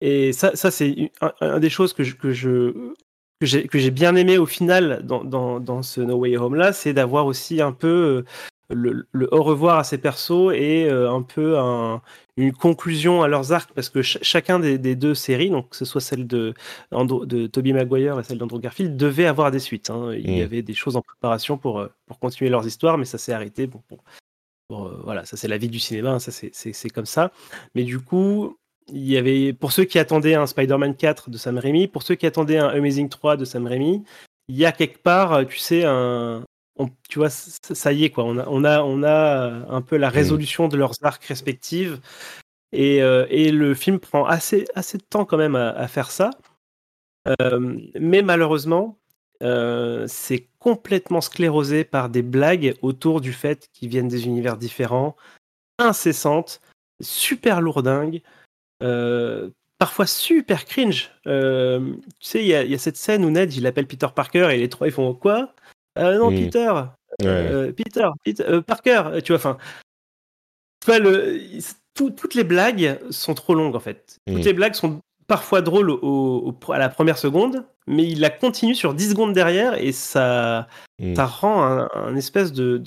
Et 0.00 0.32
ça, 0.32 0.54
ça 0.54 0.70
c'est 0.70 1.10
un, 1.40 1.58
des 1.58 1.70
choses 1.70 1.92
que 1.92 2.04
je, 2.04 2.14
que 2.14 2.32
je 2.32 2.72
que 3.40 3.78
j'ai 3.78 3.90
bien 3.90 4.16
aimé 4.16 4.36
au 4.36 4.46
final 4.46 5.02
dans, 5.04 5.22
dans, 5.22 5.60
dans 5.60 5.82
ce 5.82 6.00
No 6.00 6.16
Way 6.16 6.36
Home 6.38 6.56
là, 6.56 6.72
c'est 6.72 6.92
d'avoir 6.92 7.26
aussi 7.26 7.62
un 7.62 7.70
peu 7.70 8.24
le, 8.70 9.06
au 9.32 9.42
revoir 9.42 9.78
à 9.78 9.84
ces 9.84 9.98
persos 9.98 10.52
et 10.54 10.88
euh, 10.88 11.10
un 11.10 11.22
peu 11.22 11.56
une 12.38 12.52
conclusion 12.52 13.22
à 13.22 13.28
leurs 13.28 13.52
arcs 13.52 13.70
parce 13.74 13.88
que 13.88 14.00
chacun 14.00 14.60
des, 14.60 14.78
deux 14.94 15.14
séries, 15.14 15.50
donc 15.50 15.70
que 15.70 15.76
ce 15.76 15.84
soit 15.84 16.00
celle 16.00 16.26
de, 16.26 16.54
de 16.92 17.46
Tobey 17.48 17.72
Maguire 17.72 18.18
et 18.18 18.22
celle 18.22 18.38
d'Andrew 18.38 18.60
Garfield, 18.60 18.96
devait 18.96 19.26
avoir 19.26 19.50
des 19.50 19.58
suites. 19.58 19.90
Hein. 19.90 20.12
Il 20.14 20.30
y 20.30 20.40
mm. 20.40 20.44
avait 20.44 20.62
des 20.62 20.74
choses 20.74 20.96
en 20.96 21.02
préparation 21.02 21.58
pour, 21.58 21.80
euh, 21.80 21.88
pour 22.06 22.18
continuer 22.20 22.48
leurs 22.48 22.66
histoires, 22.66 22.96
mais 22.96 23.04
ça 23.04 23.18
s'est 23.18 23.32
arrêté. 23.32 23.66
Bon, 23.66 23.82
euh, 24.70 25.00
voilà, 25.02 25.24
ça 25.24 25.36
c'est 25.36 25.48
la 25.48 25.58
vie 25.58 25.68
du 25.68 25.80
cinéma, 25.80 26.12
hein, 26.12 26.18
ça 26.20 26.30
c'est 26.30 26.90
comme 26.90 27.06
ça. 27.06 27.32
Mais 27.74 27.82
du 27.82 27.98
coup, 27.98 28.56
il 28.92 29.06
y 29.08 29.16
avait 29.16 29.52
pour 29.52 29.72
ceux 29.72 29.84
qui 29.84 29.98
attendaient 29.98 30.34
un 30.34 30.46
Spider-Man 30.46 30.94
4 30.94 31.30
de 31.30 31.38
Sam 31.38 31.58
Raimi, 31.58 31.88
pour 31.88 32.04
ceux 32.04 32.14
qui 32.14 32.26
attendaient 32.26 32.58
un 32.58 32.68
Amazing 32.68 33.08
3 33.08 33.36
de 33.36 33.44
Sam 33.44 33.66
Raimi, 33.66 34.04
il 34.46 34.56
y 34.56 34.64
a 34.64 34.72
quelque 34.72 34.98
part, 34.98 35.44
tu 35.46 35.58
sais, 35.58 35.84
un, 35.84 36.44
tu 37.08 37.18
vois, 37.18 37.30
ça, 37.30 37.92
y 37.92 38.04
est, 38.04 38.10
quoi. 38.10 38.24
On 38.24 38.38
a, 38.38 38.46
on, 38.48 38.64
a, 38.64 38.82
on 38.82 39.02
a 39.02 39.64
un 39.68 39.82
peu 39.82 39.96
la 39.96 40.08
mmh. 40.08 40.12
résolution 40.12 40.68
de 40.68 40.76
leurs 40.76 40.94
arcs 41.02 41.24
respectifs. 41.24 41.98
Et, 42.72 43.02
euh, 43.02 43.26
et, 43.30 43.50
le 43.50 43.74
film 43.74 43.98
prend 43.98 44.24
assez, 44.24 44.66
assez 44.74 44.98
de 44.98 45.02
temps 45.02 45.24
quand 45.24 45.38
même 45.38 45.56
à, 45.56 45.88
faire 45.88 46.10
ça. 46.10 46.30
Euh, 47.40 47.78
mais 47.98 48.22
malheureusement, 48.22 48.98
euh, 49.42 50.04
c'est 50.06 50.48
complètement 50.58 51.20
sclérosé 51.20 51.84
par 51.84 52.10
des 52.10 52.22
blagues 52.22 52.76
autour 52.82 53.20
du 53.20 53.32
fait 53.32 53.68
qu'ils 53.72 53.88
viennent 53.88 54.08
des 54.08 54.26
univers 54.26 54.56
différents, 54.56 55.16
incessantes, 55.78 56.60
super 57.00 57.60
lourdingues, 57.60 58.22
parfois 59.78 60.06
super 60.06 60.66
cringe. 60.66 61.10
tu 61.24 61.30
sais, 62.20 62.44
il 62.44 62.46
y, 62.46 62.70
y, 62.70 62.74
a 62.74 62.78
cette 62.78 62.96
scène 62.96 63.24
où 63.24 63.30
Ned, 63.30 63.54
il 63.54 63.66
appelle 63.66 63.86
Peter 63.86 64.08
Parker 64.14 64.50
et 64.52 64.58
les 64.58 64.68
trois, 64.68 64.88
ils 64.88 64.92
font 64.92 65.14
quoi? 65.14 65.54
Euh, 65.98 66.18
non, 66.18 66.30
Peter. 66.30 66.72
Euh, 67.24 67.72
Peter, 67.72 68.08
Peter 68.24 68.44
euh, 68.48 68.60
Parker, 68.60 69.02
tu 69.24 69.32
vois, 69.32 69.38
enfin. 69.38 69.58
Le, 70.86 71.40
toutes 71.94 72.34
les 72.34 72.44
blagues 72.44 72.98
sont 73.10 73.34
trop 73.34 73.54
longues 73.54 73.76
en 73.76 73.80
fait. 73.80 74.18
Toutes 74.26 74.38
mm. 74.38 74.42
les 74.42 74.52
blagues 74.54 74.74
sont 74.74 75.00
parfois 75.26 75.60
drôles 75.60 75.90
au, 75.90 76.56
à 76.70 76.78
la 76.78 76.88
première 76.88 77.18
seconde, 77.18 77.64
mais 77.86 78.04
il 78.04 78.20
la 78.20 78.30
continue 78.30 78.74
sur 78.74 78.94
10 78.94 79.10
secondes 79.10 79.32
derrière 79.34 79.74
et 79.74 79.92
ça, 79.92 80.68
mm. 80.98 81.14
ça 81.14 81.26
rend 81.26 81.62
un, 81.92 82.16
espèce 82.16 82.52
de, 82.52 82.80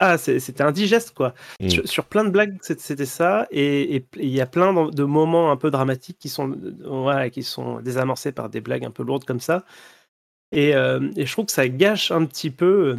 ah, 0.00 0.18
c'était 0.18 0.62
indigeste 0.62 1.12
quoi. 1.14 1.34
Sur, 1.84 2.06
plein 2.06 2.24
de 2.24 2.30
blagues, 2.30 2.58
c'était 2.62 3.06
ça, 3.06 3.46
et 3.52 4.04
il 4.16 4.28
y 4.28 4.40
a 4.40 4.46
plein 4.46 4.90
de 4.90 5.04
moments 5.04 5.52
un 5.52 5.56
peu 5.56 5.70
dramatiques 5.70 6.18
qui 6.18 6.28
sont, 6.28 6.56
voilà, 6.84 7.30
qui 7.30 7.44
sont 7.44 7.80
désamorcés 7.80 8.32
par 8.32 8.48
des 8.48 8.60
blagues 8.60 8.84
un 8.84 8.90
peu 8.90 9.04
lourdes 9.04 9.24
comme 9.24 9.40
ça. 9.40 9.64
Euh, 10.54 11.10
et, 11.16 11.26
je 11.26 11.32
trouve 11.32 11.46
que 11.46 11.52
ça 11.52 11.68
gâche 11.68 12.10
un 12.10 12.24
petit 12.26 12.50
peu 12.50 12.96
euh, 12.96 12.98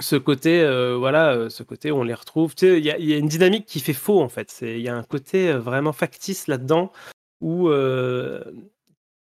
ce 0.00 0.16
côté, 0.16 0.60
euh, 0.60 0.96
voilà, 0.96 1.50
ce 1.50 1.62
côté 1.62 1.90
où 1.90 1.96
on 1.96 2.04
les 2.04 2.14
retrouve. 2.14 2.54
Tu 2.54 2.66
sais, 2.66 2.78
il 2.78 2.84
y, 2.84 3.14
a 3.14 3.16
une 3.16 3.28
dynamique 3.28 3.66
qui 3.66 3.80
fait 3.80 3.92
faux 3.92 4.20
en 4.20 4.28
fait. 4.28 4.56
Il 4.62 4.80
y 4.80 4.88
a 4.88 4.96
un 4.96 5.02
côté 5.02 5.52
vraiment 5.52 5.92
factice 5.92 6.46
là-dedans 6.46 6.92
où, 7.40 7.68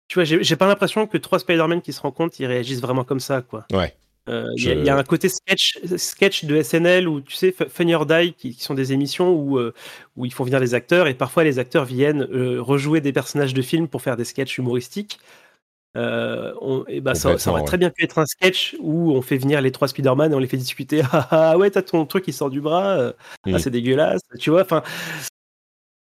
tu 0.08 0.14
vois, 0.14 0.24
j'ai 0.24 0.56
pas 0.56 0.66
l'impression 0.66 1.06
que 1.06 1.18
trois 1.18 1.38
Spider-Man 1.38 1.82
qui 1.82 1.92
se 1.92 2.00
rencontrent, 2.00 2.40
ils 2.40 2.46
réagissent 2.46 2.80
vraiment 2.80 3.04
comme 3.04 3.20
ça, 3.20 3.42
quoi. 3.42 3.66
Ouais. 3.72 3.94
Il 4.28 4.84
y, 4.84 4.88
a 4.88 4.96
un 4.96 5.02
côté 5.02 5.28
sketch, 5.28 5.80
sketch 5.96 6.44
de 6.44 6.62
SNL 6.62 7.08
où 7.08 7.20
tu 7.20 7.34
sais, 7.34 7.52
Funny 7.68 7.92
or 7.92 8.06
Die, 8.06 8.34
qui, 8.34 8.52
sont 8.52 8.74
des 8.74 8.92
émissions 8.92 9.32
où, 9.32 9.58
où 10.16 10.24
ils 10.24 10.32
font 10.32 10.44
venir 10.44 10.60
les 10.60 10.74
acteurs 10.74 11.08
et 11.08 11.14
parfois 11.14 11.42
les 11.42 11.58
acteurs 11.58 11.84
viennent 11.84 12.22
rejouer 12.60 13.00
des 13.00 13.12
personnages 13.12 13.52
de 13.52 13.62
films 13.62 13.88
pour 13.88 14.00
faire 14.00 14.16
des 14.16 14.24
sketchs 14.24 14.58
humoristiques. 14.58 15.18
Euh, 15.96 16.54
on, 16.60 16.84
et 16.86 17.00
bah, 17.00 17.14
ça, 17.14 17.34
aurait 17.50 17.64
très 17.64 17.76
bien 17.76 17.90
pu 17.90 18.04
être 18.04 18.18
un 18.18 18.26
sketch 18.26 18.76
où 18.80 19.12
on 19.12 19.20
fait 19.20 19.36
venir 19.36 19.60
les 19.60 19.72
trois 19.72 19.88
Spider-Man 19.88 20.32
et 20.32 20.34
on 20.34 20.38
les 20.38 20.46
fait 20.46 20.56
discuter. 20.56 21.02
Ah, 21.12 21.28
ah 21.30 21.58
ouais, 21.58 21.70
t'as 21.70 21.82
ton 21.82 22.06
truc 22.06 22.24
qui 22.24 22.32
sort 22.32 22.48
du 22.48 22.60
bras, 22.60 22.96
euh, 22.98 23.12
ah, 23.46 23.58
c'est 23.58 23.70
dégueulasse, 23.70 24.22
tu 24.38 24.50
vois. 24.50 24.62
Enfin, 24.62 24.82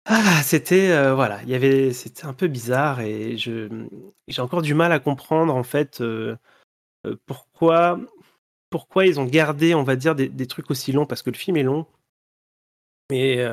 ah, 0.05 0.41
c'était 0.43 0.91
euh, 0.91 1.15
voilà, 1.15 1.41
il 1.43 1.49
y 1.49 1.55
avait, 1.55 1.91
c'était 1.93 2.25
un 2.25 2.33
peu 2.33 2.47
bizarre 2.47 3.01
et 3.01 3.37
je, 3.37 3.67
j'ai 4.27 4.41
encore 4.41 4.61
du 4.61 4.73
mal 4.73 4.91
à 4.91 4.99
comprendre 4.99 5.55
en 5.55 5.63
fait 5.63 6.03
pourquoi, 7.25 7.99
pourquoi 8.69 9.07
ils 9.07 9.19
ont 9.19 9.25
gardé, 9.25 9.73
on 9.73 9.83
va 9.83 9.95
dire, 9.95 10.15
des, 10.15 10.29
des, 10.29 10.47
trucs 10.47 10.69
aussi 10.69 10.91
longs 10.91 11.05
parce 11.07 11.23
que 11.23 11.31
le 11.31 11.37
film 11.37 11.57
est 11.57 11.63
long. 11.63 11.87
Mais 13.09 13.43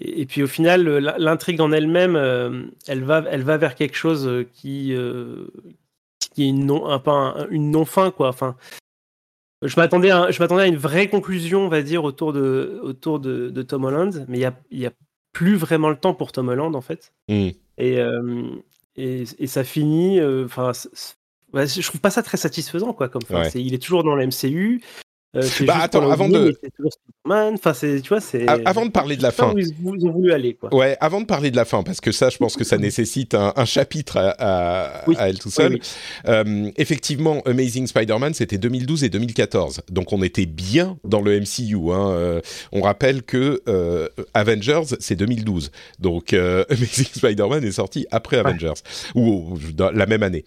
et, 0.00 0.26
puis 0.26 0.42
au 0.42 0.46
final, 0.46 0.86
l'intrigue 1.18 1.60
en 1.60 1.72
elle-même, 1.72 2.14
euh, 2.14 2.64
elle, 2.86 3.02
va, 3.02 3.24
elle 3.30 3.42
va 3.42 3.56
vers 3.56 3.74
quelque 3.74 3.96
chose 3.96 4.28
euh, 4.28 4.48
qui, 4.52 4.92
euh, 4.94 5.46
qui 6.34 6.44
est 6.44 6.48
une 6.48 6.66
non, 6.66 6.88
un, 6.88 7.48
une 7.50 7.70
non 7.72 7.84
fin 7.84 8.12
quoi. 8.12 8.28
Enfin, 8.28 8.56
je 9.62 9.74
m'attendais 9.76 10.10
à, 10.10 10.30
je 10.30 10.40
m'attendais 10.40 10.62
à 10.62 10.66
une 10.66 10.76
vraie 10.76 11.08
conclusion, 11.08 11.66
on 11.66 11.68
va 11.68 11.82
dire, 11.82 12.04
autour 12.04 12.32
de, 12.32 12.78
autour 12.82 13.18
de, 13.18 13.50
de 13.50 13.62
Tom 13.62 13.84
Holland, 13.84 14.24
mais 14.28 14.38
il 14.38 14.42
y 14.42 14.44
a, 14.44 14.56
y 14.70 14.86
a 14.86 14.92
plus 15.32 15.56
vraiment 15.56 15.90
le 15.90 15.96
temps 15.96 16.14
pour 16.14 16.30
Tom 16.30 16.48
Holland 16.48 16.76
en 16.76 16.80
fait. 16.80 17.12
Mm. 17.28 17.48
Et, 17.78 17.98
et, 18.96 19.24
et, 19.38 19.46
ça 19.46 19.64
finit. 19.64 20.20
Enfin, 20.44 20.72
je 21.54 21.86
trouve 21.86 22.00
pas 22.00 22.10
ça 22.10 22.22
très 22.22 22.36
satisfaisant 22.36 22.92
quoi. 22.92 23.08
Comme 23.08 23.22
il 23.54 23.74
est 23.74 23.82
toujours 23.82 24.04
dans 24.04 24.14
la 24.14 24.26
MCU. 24.26 24.80
Euh, 25.36 25.42
bah 25.66 25.76
attends, 25.82 26.10
avant 26.10 26.26
de. 26.28 26.58
Enfin, 27.28 27.72
tu 27.72 28.00
vois, 28.08 28.20
c'est. 28.20 28.48
Avant 28.48 28.86
de 28.86 28.90
parler 28.90 29.16
de 29.16 29.22
la 29.22 29.30
fin. 29.30 29.52
Où 29.52 29.58
ils, 29.58 30.06
ont 30.06 30.10
voulu 30.10 30.32
aller, 30.32 30.54
quoi. 30.54 30.74
Ouais, 30.74 30.96
avant 31.00 31.20
de 31.20 31.26
parler 31.26 31.50
de 31.50 31.56
la 31.56 31.66
fin, 31.66 31.82
parce 31.82 32.00
que 32.00 32.12
ça, 32.12 32.30
je 32.30 32.38
pense 32.38 32.56
que 32.56 32.64
ça 32.64 32.78
nécessite 32.78 33.34
un, 33.34 33.64
chapitre 33.66 34.16
à, 34.38 35.04
elle 35.20 35.38
tout 35.38 35.50
seul. 35.50 35.80
Euh, 36.26 36.70
effectivement, 36.78 37.42
Amazing 37.44 37.86
Spider-Man, 37.86 38.32
c'était 38.32 38.56
2012 38.56 39.04
et 39.04 39.10
2014, 39.10 39.82
donc 39.90 40.14
on 40.14 40.22
était 40.22 40.46
bien 40.46 40.96
dans 41.04 41.20
le 41.20 41.38
MCU. 41.38 41.92
Hein. 41.92 42.10
Euh, 42.10 42.40
on 42.72 42.80
rappelle 42.80 43.22
que 43.22 43.62
Avengers, 44.32 44.96
c'est 44.98 45.16
2012, 45.16 45.70
donc 45.98 46.32
Amazing 46.32 47.06
Spider-Man 47.14 47.64
est 47.64 47.72
sorti 47.72 48.06
après 48.10 48.38
Avengers 48.38 48.80
ou 49.14 49.58
la 49.78 50.06
même 50.06 50.22
année. 50.22 50.44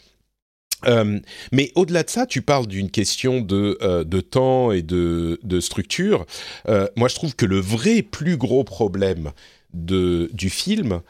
Euh, 0.88 1.20
mais 1.52 1.72
au-delà 1.76 2.04
de 2.04 2.10
ça, 2.10 2.26
tu 2.26 2.42
parles 2.42 2.68
d'une 2.68 2.90
question 2.90 3.42
de, 3.42 3.78
euh, 3.82 4.04
de 4.04 4.22
temps 4.22 4.72
et 4.72 4.82
de, 4.82 5.40
de 5.44 5.60
structure. 5.60 6.26
Euh, 6.68 6.88
moi, 6.96 7.08
je 7.08 7.16
trouve 7.16 7.36
que 7.36 7.46
le 7.46 7.60
vrai 7.60 8.02
plus 8.02 8.38
gros 8.38 8.64
problème 8.64 9.32
de, 9.74 10.30
du 10.34 10.50
film, 10.50 11.02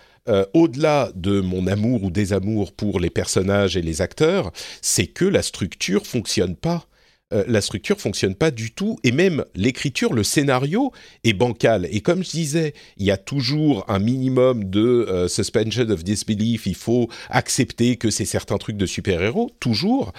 au-delà 0.53 1.11
de 1.15 1.41
mon 1.41 1.67
amour 1.67 2.03
ou 2.03 2.11
désamour 2.11 2.71
pour 2.71 3.01
les 3.01 3.09
personnages 3.09 3.75
et 3.75 3.81
les 3.81 4.01
acteurs, 4.01 4.51
c'est 4.81 5.07
que 5.07 5.25
la 5.25 5.41
structure 5.41 6.05
fonctionne 6.05 6.55
pas. 6.55 6.85
Euh, 7.33 7.43
la 7.47 7.61
structure 7.61 7.99
fonctionne 7.99 8.35
pas 8.35 8.51
du 8.51 8.71
tout 8.71 8.97
et 9.03 9.11
même 9.11 9.45
l'écriture, 9.55 10.13
le 10.13 10.23
scénario 10.23 10.91
est 11.23 11.33
bancal. 11.33 11.87
Et 11.91 12.01
comme 12.01 12.23
je 12.23 12.31
disais, 12.31 12.73
il 12.97 13.05
y 13.05 13.11
a 13.11 13.17
toujours 13.17 13.85
un 13.87 13.99
minimum 13.99 14.65
de 14.65 14.81
euh, 14.81 15.27
suspension 15.27 15.89
of 15.89 16.03
disbelief. 16.03 16.65
Il 16.65 16.75
faut 16.75 17.09
accepter 17.29 17.95
que 17.95 18.09
c'est 18.09 18.25
certains 18.25 18.57
trucs 18.57 18.77
de 18.77 18.85
super-héros, 18.85 19.51
toujours. 19.59 20.11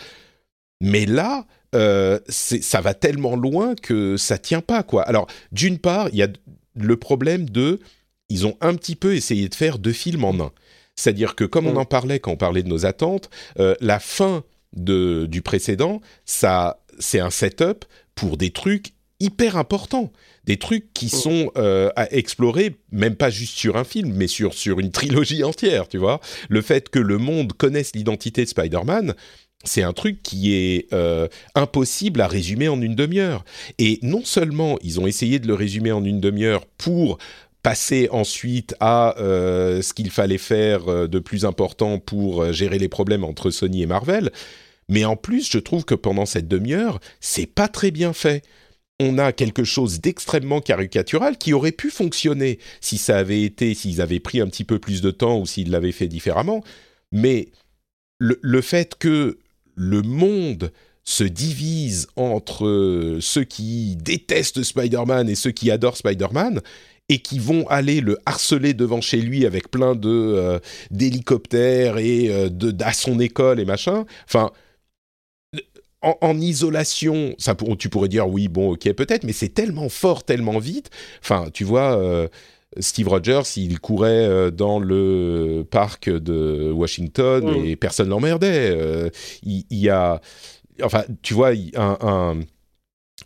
Mais 0.80 1.06
là, 1.06 1.46
euh, 1.74 2.18
ça 2.28 2.80
va 2.80 2.94
tellement 2.94 3.36
loin 3.36 3.74
que 3.74 4.16
ça 4.16 4.38
tient 4.38 4.60
pas 4.60 4.82
quoi. 4.82 5.02
Alors 5.02 5.26
d'une 5.52 5.78
part, 5.78 6.08
il 6.12 6.16
y 6.16 6.22
a 6.22 6.28
le 6.74 6.96
problème 6.96 7.48
de, 7.48 7.80
ils 8.28 8.46
ont 8.46 8.56
un 8.60 8.74
petit 8.74 8.96
peu 8.96 9.14
essayé 9.14 9.48
de 9.48 9.54
faire 9.54 9.78
deux 9.78 9.92
films 9.92 10.24
en 10.24 10.34
un. 10.40 10.52
C'est-à-dire 10.96 11.34
que 11.34 11.44
comme 11.44 11.66
on 11.66 11.74
mm. 11.74 11.78
en 11.78 11.84
parlait 11.84 12.20
quand 12.20 12.32
on 12.32 12.36
parlait 12.36 12.62
de 12.62 12.68
nos 12.68 12.84
attentes, 12.84 13.30
la 13.56 14.00
fin 14.00 14.44
de, 14.76 15.26
du 15.26 15.42
précédent, 15.42 16.00
ça 16.24 16.81
c'est 16.98 17.20
un 17.20 17.30
setup 17.30 17.84
pour 18.14 18.36
des 18.36 18.50
trucs 18.50 18.92
hyper 19.22 19.56
importants, 19.56 20.12
des 20.44 20.56
trucs 20.56 20.92
qui 20.92 21.08
oh. 21.12 21.16
sont 21.16 21.52
euh, 21.56 21.90
à 21.94 22.12
explorer, 22.12 22.76
même 22.90 23.14
pas 23.14 23.30
juste 23.30 23.56
sur 23.56 23.76
un 23.76 23.84
film, 23.84 24.12
mais 24.14 24.26
sur, 24.26 24.52
sur 24.52 24.80
une 24.80 24.90
trilogie 24.92 25.44
entière, 25.44 25.88
tu 25.88 25.96
vois. 25.98 26.20
Le 26.48 26.60
fait 26.60 26.88
que 26.88 26.98
le 26.98 27.18
monde 27.18 27.52
connaisse 27.52 27.94
l'identité 27.94 28.44
de 28.44 28.48
Spider-Man, 28.48 29.14
c'est 29.64 29.84
un 29.84 29.92
truc 29.92 30.24
qui 30.24 30.54
est 30.54 30.92
euh, 30.92 31.28
impossible 31.54 32.20
à 32.20 32.26
résumer 32.26 32.66
en 32.66 32.80
une 32.82 32.96
demi-heure. 32.96 33.44
Et 33.78 34.00
non 34.02 34.24
seulement 34.24 34.76
ils 34.82 34.98
ont 34.98 35.06
essayé 35.06 35.38
de 35.38 35.46
le 35.46 35.54
résumer 35.54 35.92
en 35.92 36.04
une 36.04 36.20
demi-heure 36.20 36.66
pour 36.66 37.18
passer 37.62 38.08
ensuite 38.10 38.74
à 38.80 39.16
euh, 39.20 39.80
ce 39.82 39.94
qu'il 39.94 40.10
fallait 40.10 40.36
faire 40.36 41.08
de 41.08 41.18
plus 41.20 41.44
important 41.44 42.00
pour 42.00 42.52
gérer 42.52 42.80
les 42.80 42.88
problèmes 42.88 43.22
entre 43.22 43.50
Sony 43.50 43.82
et 43.82 43.86
Marvel, 43.86 44.32
mais 44.92 45.06
en 45.06 45.16
plus, 45.16 45.50
je 45.50 45.56
trouve 45.56 45.86
que 45.86 45.94
pendant 45.94 46.26
cette 46.26 46.48
demi-heure, 46.48 47.00
c'est 47.18 47.46
pas 47.46 47.66
très 47.66 47.90
bien 47.90 48.12
fait. 48.12 48.44
On 49.00 49.16
a 49.16 49.32
quelque 49.32 49.64
chose 49.64 50.02
d'extrêmement 50.02 50.60
caricatural 50.60 51.38
qui 51.38 51.54
aurait 51.54 51.72
pu 51.72 51.88
fonctionner 51.88 52.58
si 52.82 52.98
ça 52.98 53.16
avait 53.16 53.40
été, 53.40 53.72
s'ils 53.72 54.02
avaient 54.02 54.20
pris 54.20 54.42
un 54.42 54.48
petit 54.48 54.64
peu 54.64 54.78
plus 54.78 55.00
de 55.00 55.10
temps 55.10 55.38
ou 55.38 55.46
s'ils 55.46 55.70
l'avaient 55.70 55.92
fait 55.92 56.08
différemment. 56.08 56.62
Mais 57.10 57.48
le, 58.18 58.60
fait 58.60 58.96
que 58.98 59.38
le 59.74 60.02
monde 60.02 60.70
se 61.04 61.24
divise 61.24 62.06
entre 62.16 63.16
ceux 63.22 63.44
qui 63.44 63.96
détestent 63.96 64.62
Spider-Man 64.62 65.30
et 65.30 65.36
ceux 65.36 65.52
qui 65.52 65.70
adorent 65.70 65.96
Spider-Man, 65.96 66.60
et 67.08 67.18
qui 67.18 67.38
vont 67.38 67.66
aller 67.68 68.02
le 68.02 68.18
harceler 68.26 68.74
devant 68.74 69.00
chez 69.00 69.22
lui 69.22 69.46
avec 69.46 69.70
plein 69.70 69.94
de 69.94 70.08
euh, 70.08 70.58
d'hélicoptères 70.90 71.96
et 71.96 72.30
euh, 72.30 72.48
à 72.80 72.92
son 72.92 73.18
école 73.20 73.58
et 73.58 73.64
machin. 73.64 74.04
Enfin, 74.26 74.50
en, 76.02 76.40
isolation, 76.40 77.34
ça, 77.38 77.54
tu 77.78 77.88
pourrais 77.88 78.08
dire 78.08 78.28
oui, 78.28 78.48
bon, 78.48 78.72
ok, 78.72 78.92
peut-être, 78.92 79.24
mais 79.24 79.32
c'est 79.32 79.50
tellement 79.50 79.88
fort, 79.88 80.24
tellement 80.24 80.58
vite. 80.58 80.90
Enfin, 81.22 81.46
tu 81.52 81.64
vois, 81.64 81.96
euh, 81.96 82.28
Steve 82.80 83.08
Rogers, 83.08 83.42
il 83.56 83.78
courait 83.78 84.26
euh, 84.26 84.50
dans 84.50 84.78
le 84.78 85.64
parc 85.70 86.08
de 86.10 86.72
Washington 86.72 87.54
et 87.64 87.76
personne 87.76 88.08
l'emmerdait. 88.08 88.70
Euh, 88.74 89.10
il, 89.44 89.64
y 89.70 89.90
a, 89.90 90.20
enfin, 90.82 91.04
tu 91.22 91.34
vois, 91.34 91.52
un, 91.76 92.40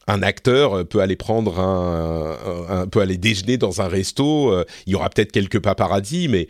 un 0.07 0.23
acteur 0.23 0.87
peut 0.87 1.01
aller 1.01 1.17
prendre 1.17 1.59
un, 1.59 2.87
peut 2.89 3.01
aller 3.01 3.17
déjeuner 3.17 3.57
dans 3.57 3.81
un 3.81 3.89
resto. 3.89 4.55
il 4.87 4.93
y 4.93 4.97
aura 4.97 5.09
peut-être 5.09 5.33
quelques 5.33 5.61
paparazzis, 5.61 6.29
mais 6.29 6.49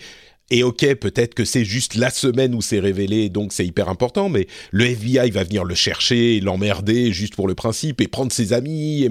et 0.51 0.63
ok, 0.63 0.95
peut-être 0.95 1.35
que 1.35 1.45
c'est 1.45 1.65
juste 1.65 1.97
la 1.97 2.11
semaine 2.11 2.55
où 2.55 2.63
c'est 2.63 2.79
révélé, 2.79 3.29
donc 3.29 3.53
c'est 3.53 3.67
hyper 3.67 3.89
important, 3.89 4.29
mais 4.29 4.47
le 4.71 4.85
FBI 4.85 5.31
va 5.31 5.43
venir 5.43 5.65
le 5.65 5.75
chercher, 5.75 6.41
l'emmerder 6.41 7.13
juste 7.13 7.35
pour 7.35 7.49
le 7.49 7.55
principe 7.55 8.01
et 8.01 8.07
prendre 8.07 8.31
ses 8.31 8.53
amis. 8.53 9.03
Et 9.03 9.11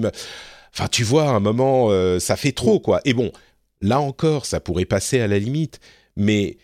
Enfin, 0.72 0.88
tu 0.88 1.04
vois, 1.04 1.30
à 1.30 1.32
un 1.32 1.40
moment, 1.40 1.88
euh, 1.90 2.18
ça 2.18 2.36
fait 2.36 2.52
trop, 2.52 2.80
quoi. 2.80 3.00
Et 3.06 3.14
bon, 3.14 3.32
là 3.80 3.98
encore, 3.98 4.44
ça 4.44 4.60
pourrait 4.60 4.84
passer 4.84 5.20
à 5.20 5.26
la 5.26 5.38
limite, 5.38 5.80
mais 6.16 6.58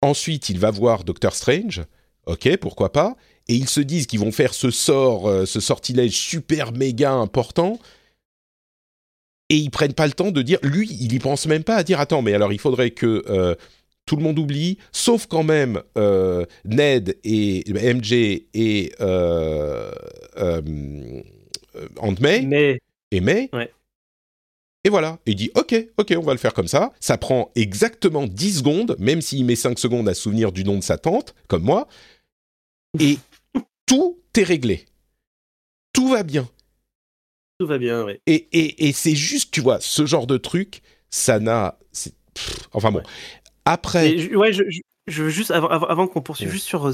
ensuite, 0.00 0.48
il 0.48 0.58
va 0.58 0.70
voir 0.70 1.04
Doctor 1.04 1.34
Strange, 1.34 1.82
ok, 2.26 2.56
pourquoi 2.56 2.92
pas, 2.92 3.16
et 3.46 3.54
ils 3.54 3.68
se 3.68 3.80
disent 3.80 4.06
qu'ils 4.06 4.20
vont 4.20 4.32
faire 4.32 4.54
ce 4.54 4.70
sort, 4.70 5.28
euh, 5.28 5.44
ce 5.44 5.60
sortilège 5.60 6.16
super 6.16 6.72
méga 6.72 7.12
important 7.12 7.78
et 9.50 9.56
ils 9.56 9.70
prennent 9.70 9.94
pas 9.94 10.06
le 10.06 10.12
temps 10.12 10.30
de 10.30 10.42
dire, 10.42 10.58
lui, 10.62 10.88
il 11.00 11.12
y 11.12 11.18
pense 11.18 11.46
même 11.46 11.64
pas 11.64 11.76
à 11.76 11.82
dire, 11.82 12.00
attends, 12.00 12.22
mais 12.22 12.34
alors 12.34 12.52
il 12.52 12.58
faudrait 12.58 12.90
que 12.90 13.24
euh, 13.28 13.54
tout 14.06 14.16
le 14.16 14.22
monde 14.22 14.38
oublie, 14.38 14.78
sauf 14.92 15.26
quand 15.26 15.42
même 15.42 15.82
euh, 15.96 16.44
Ned 16.64 17.16
et 17.24 17.64
MJ 17.68 18.12
et 18.54 18.92
euh, 19.00 19.90
Aunt 21.96 22.20
May, 22.20 22.78
et 23.10 23.20
May. 23.20 23.50
Et 24.84 24.90
voilà, 24.90 25.18
il 25.26 25.34
dit 25.34 25.50
ok, 25.54 25.74
ok, 25.96 26.14
on 26.16 26.22
va 26.22 26.32
le 26.32 26.38
faire 26.38 26.54
comme 26.54 26.68
ça. 26.68 26.92
Ça 27.00 27.18
prend 27.18 27.50
exactement 27.54 28.26
10 28.26 28.58
secondes, 28.58 28.96
même 28.98 29.20
s'il 29.20 29.44
met 29.44 29.56
5 29.56 29.78
secondes 29.78 30.08
à 30.08 30.14
se 30.14 30.22
souvenir 30.22 30.52
du 30.52 30.64
nom 30.64 30.76
de 30.76 30.82
sa 30.82 30.98
tante, 30.98 31.34
comme 31.48 31.64
moi. 31.64 31.88
Et 33.00 33.18
tout 33.86 34.18
est 34.36 34.44
réglé. 34.44 34.86
Tout 35.92 36.08
va 36.08 36.22
bien. 36.22 36.48
Tout 37.58 37.66
va 37.66 37.78
bien, 37.78 38.04
oui. 38.04 38.20
Et, 38.26 38.48
et, 38.52 38.88
et 38.88 38.92
c'est 38.92 39.16
juste, 39.16 39.52
tu 39.52 39.60
vois, 39.60 39.78
ce 39.80 40.06
genre 40.06 40.26
de 40.26 40.36
truc, 40.36 40.82
ça 41.10 41.40
n'a. 41.40 41.78
Enfin 42.72 42.92
bon. 42.92 43.02
Après. 43.64 44.32
ouais, 44.34 44.52
je, 44.52 44.62
je, 45.08 45.24
veux 45.24 45.28
juste, 45.28 45.50
avant, 45.50 45.68
avant 45.68 46.06
qu'on 46.06 46.22
poursuive, 46.22 46.50
juste 46.50 46.66
sur, 46.66 46.90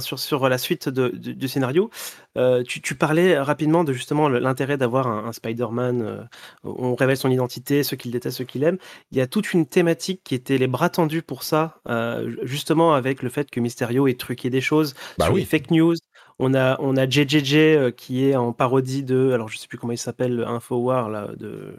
sur, 0.00 0.18
sur, 0.18 0.48
la 0.48 0.56
suite 0.58 0.88
de, 0.88 1.08
du 1.08 1.48
scénario, 1.48 1.90
euh, 2.38 2.62
tu, 2.62 2.80
tu, 2.80 2.94
parlais 2.94 3.38
rapidement 3.38 3.84
de 3.84 3.92
justement 3.92 4.28
l'intérêt 4.28 4.78
d'avoir 4.78 5.06
un, 5.06 5.32
Spider-Man. 5.32 6.02
Euh, 6.02 6.22
on 6.64 6.94
révèle 6.94 7.18
son 7.18 7.30
identité, 7.30 7.82
ceux 7.82 7.96
qu'il 7.96 8.10
déteste, 8.10 8.38
ceux 8.38 8.44
qu'il 8.44 8.64
aime. 8.64 8.78
Il 9.12 9.18
y 9.18 9.20
a 9.20 9.26
toute 9.26 9.52
une 9.52 9.66
thématique 9.66 10.22
qui 10.24 10.34
était 10.34 10.56
les 10.56 10.66
bras 10.66 10.88
tendus 10.88 11.22
pour 11.22 11.42
ça, 11.42 11.80
euh, 11.88 12.34
justement 12.42 12.94
avec 12.94 13.22
le 13.22 13.28
fait 13.28 13.50
que 13.50 13.60
Mysterio 13.60 14.08
ait 14.08 14.14
truqué 14.14 14.48
des 14.48 14.62
choses 14.62 14.94
bah 15.18 15.26
sur 15.26 15.36
les 15.36 15.44
fake 15.44 15.70
news, 15.70 15.94
on 16.38 16.54
a, 16.54 16.78
on 16.80 16.96
a 16.96 17.08
JJJ 17.08 17.54
euh, 17.54 17.90
qui 17.90 18.28
est 18.28 18.36
en 18.36 18.52
parodie 18.52 19.02
de, 19.02 19.32
alors 19.32 19.48
je 19.48 19.56
sais 19.56 19.68
plus 19.68 19.78
comment 19.78 19.92
il 19.92 19.98
s'appelle, 19.98 20.44
Infowar 20.46 21.08
là, 21.08 21.28
de. 21.36 21.74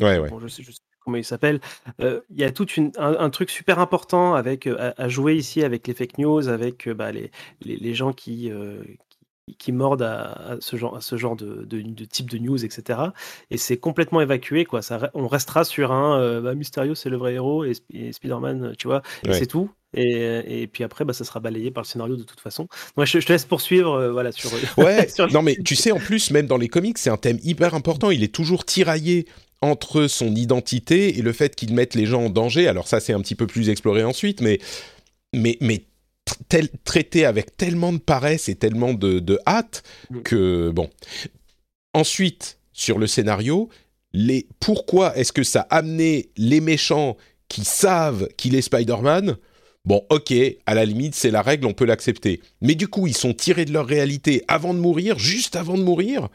Ouais, 0.00 0.18
ouais. 0.18 0.28
je 0.40 0.48
sais, 0.48 0.62
sais 0.62 0.72
comment 1.00 1.16
il 1.16 1.24
s'appelle. 1.24 1.60
Euh, 2.00 2.20
il 2.30 2.38
y 2.40 2.44
a 2.44 2.50
tout 2.50 2.66
un, 2.98 3.30
truc 3.30 3.50
super 3.50 3.78
important 3.78 4.34
avec 4.34 4.66
euh, 4.66 4.92
à, 4.96 5.08
jouer 5.08 5.34
ici 5.34 5.62
avec 5.62 5.86
les 5.86 5.94
fake 5.94 6.18
news, 6.18 6.48
avec 6.48 6.88
bah, 6.88 7.12
les, 7.12 7.30
les, 7.62 7.94
gens 7.94 8.12
qui, 8.12 8.50
qui 9.58 9.72
mordent 9.72 10.02
à, 10.02 10.56
ce 10.60 10.76
genre, 10.76 10.96
à 10.96 11.00
ce 11.00 11.16
genre 11.16 11.36
de, 11.36 11.64
de, 11.64 12.04
type 12.04 12.28
de 12.28 12.38
news, 12.38 12.64
etc. 12.64 13.00
Et 13.50 13.56
c'est 13.56 13.78
complètement 13.78 14.20
évacué, 14.20 14.64
quoi. 14.64 14.82
Ça, 14.82 15.10
on 15.14 15.28
restera 15.28 15.64
sur 15.64 15.92
un 15.92 16.40
bah, 16.40 16.54
Mysterio, 16.54 16.94
c'est 16.94 17.08
le 17.08 17.16
vrai 17.16 17.34
héros, 17.34 17.64
et, 17.64 18.12
Spider-Man, 18.12 18.74
tu 18.76 18.88
vois, 18.88 19.02
et 19.24 19.32
c'est 19.32 19.46
tout. 19.46 19.70
Et, 19.96 20.62
et, 20.62 20.66
puis 20.66 20.84
après, 20.84 21.04
bah, 21.04 21.12
ça 21.12 21.24
sera 21.24 21.40
balayé 21.40 21.70
par 21.70 21.82
le 21.82 21.88
scénario 21.88 22.16
de 22.16 22.22
toute 22.22 22.40
façon. 22.40 22.68
Moi, 22.96 23.06
je, 23.06 23.18
te 23.18 23.32
laisse 23.32 23.44
poursuivre, 23.44 23.94
euh, 23.94 24.12
voilà, 24.12 24.30
sur. 24.30 24.50
Ouais. 24.76 25.08
non, 25.32 25.42
mais 25.42 25.56
tu 25.56 25.74
sais, 25.74 25.90
en 25.90 25.98
plus, 25.98 26.30
même 26.30 26.46
dans 26.46 26.58
les 26.58 26.68
comics, 26.68 26.98
c'est 26.98 27.10
un 27.10 27.16
thème 27.16 27.38
hyper 27.42 27.74
important. 27.74 28.10
Il 28.10 28.22
est 28.22 28.34
toujours 28.34 28.64
tiraillé 28.64 29.26
entre 29.62 30.06
son 30.06 30.34
identité 30.34 31.18
et 31.18 31.22
le 31.22 31.32
fait 31.32 31.56
qu'il 31.56 31.74
mette 31.74 31.94
les 31.94 32.06
gens 32.06 32.26
en 32.26 32.30
danger. 32.30 32.68
Alors 32.68 32.86
ça, 32.86 33.00
c'est 33.00 33.12
un 33.12 33.20
petit 33.20 33.34
peu 33.34 33.46
plus 33.46 33.70
exploré 33.70 34.04
ensuite, 34.04 34.40
mais 34.40 34.58
mais 35.32 35.56
mais 35.60 35.84
traité 36.84 37.24
avec 37.24 37.56
tellement 37.56 37.92
de 37.92 37.98
paresse 37.98 38.48
et 38.48 38.56
tellement 38.56 38.94
de, 38.94 39.38
hâte 39.46 39.82
mm. 40.10 40.20
que 40.22 40.70
bon. 40.70 40.90
Ensuite, 41.94 42.58
sur 42.72 42.98
le 42.98 43.06
scénario, 43.06 43.70
les 44.12 44.46
pourquoi 44.60 45.16
est-ce 45.16 45.32
que 45.32 45.42
ça 45.42 45.66
a 45.70 45.78
amené 45.78 46.30
les 46.36 46.60
méchants 46.60 47.16
qui 47.48 47.64
savent 47.64 48.28
qu'il 48.36 48.54
est 48.54 48.62
Spider-Man 48.62 49.36
Bon, 49.86 50.04
ok, 50.10 50.34
à 50.66 50.74
la 50.74 50.84
limite, 50.84 51.14
c'est 51.14 51.30
la 51.30 51.42
règle, 51.42 51.66
on 51.66 51.72
peut 51.72 51.84
l'accepter. 51.84 52.40
Mais 52.60 52.74
du 52.74 52.88
coup, 52.88 53.06
ils 53.06 53.16
sont 53.16 53.32
tirés 53.32 53.64
de 53.64 53.72
leur 53.72 53.86
réalité 53.86 54.44
avant 54.48 54.74
de 54.74 54.80
mourir, 54.80 55.18
juste 55.18 55.56
avant 55.56 55.78
de 55.78 55.82
mourir 55.82 56.28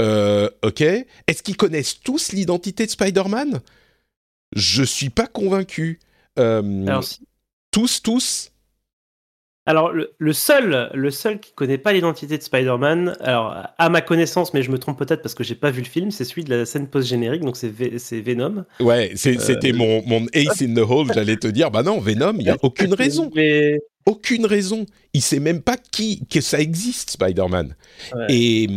euh, 0.00 0.48
ok. 0.62 0.80
Est-ce 0.80 1.42
qu'ils 1.42 1.56
connaissent 1.56 2.00
tous 2.00 2.32
l'identité 2.32 2.86
de 2.86 2.90
Spider-Man? 2.90 3.60
Je 4.54 4.82
suis 4.82 5.10
pas 5.10 5.26
convaincu. 5.26 6.00
Euh, 6.38 7.00
tous, 7.70 8.02
tous 8.02 8.51
alors, 9.64 9.92
le, 9.92 10.32
seul, 10.32 10.90
le 10.92 11.10
seul 11.10 11.38
qui 11.38 11.52
connaît 11.52 11.78
pas 11.78 11.92
l'identité 11.92 12.36
de 12.36 12.42
Spider-Man, 12.42 13.16
alors 13.20 13.56
à 13.78 13.88
ma 13.88 14.00
connaissance, 14.00 14.52
mais 14.54 14.62
je 14.62 14.70
me 14.70 14.78
trompe 14.78 14.98
peut-être 14.98 15.22
parce 15.22 15.34
que 15.34 15.44
j'ai 15.44 15.54
pas 15.54 15.70
vu 15.70 15.82
le 15.82 15.88
film, 15.88 16.10
c'est 16.10 16.24
celui 16.24 16.42
de 16.42 16.54
la 16.54 16.66
scène 16.66 16.88
post-générique, 16.88 17.42
donc 17.42 17.56
c'est 17.56 17.70
Venom. 18.20 18.64
Ouais, 18.80 19.12
c'était 19.14 19.72
euh, 19.72 19.76
mon, 19.76 20.02
mon 20.06 20.26
ace 20.34 20.62
in 20.62 20.74
the 20.74 20.78
hole, 20.78 21.12
j'allais 21.14 21.36
te 21.36 21.46
dire, 21.46 21.70
bah 21.70 21.82
non, 21.82 22.00
Venom, 22.00 22.34
il 22.38 22.46
y 22.46 22.50
a 22.50 22.56
aucune 22.62 22.94
raison. 22.94 23.30
Mais, 23.36 23.78
aucune 24.04 24.46
raison. 24.46 24.84
Il 25.14 25.22
sait 25.22 25.38
même 25.38 25.62
pas 25.62 25.76
qui 25.76 26.26
que 26.26 26.40
ça 26.40 26.58
existe 26.60 27.10
Spider-Man. 27.10 27.76
Ouais. 28.14 28.26
Et, 28.30 28.68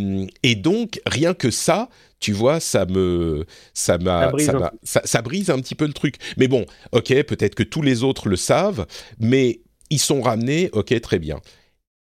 et 0.44 0.56
donc 0.56 1.00
rien 1.08 1.34
que 1.34 1.50
ça, 1.50 1.90
tu 2.20 2.32
vois, 2.32 2.60
ça 2.60 2.86
me 2.86 3.46
ça 3.74 3.98
m'a 3.98 4.32
Ça 4.38 4.72
ça- 4.84 5.02
ça 5.04 5.22
brise 5.22 5.50
un 5.50 5.60
petit 5.60 5.76
peu 5.76 5.88
le 5.88 5.94
truc. 5.94 6.16
Mais 6.38 6.48
bon, 6.48 6.66
ok, 6.92 7.24
peut-être 7.24 7.56
que 7.56 7.64
tous 7.64 7.82
les 7.82 8.04
autres 8.04 8.30
le 8.30 8.36
savent, 8.36 8.86
mais 9.20 9.62
ils 9.90 10.00
sont 10.00 10.22
ramenés, 10.22 10.70
ok, 10.74 11.00
très 11.02 11.20
bien. 11.20 11.40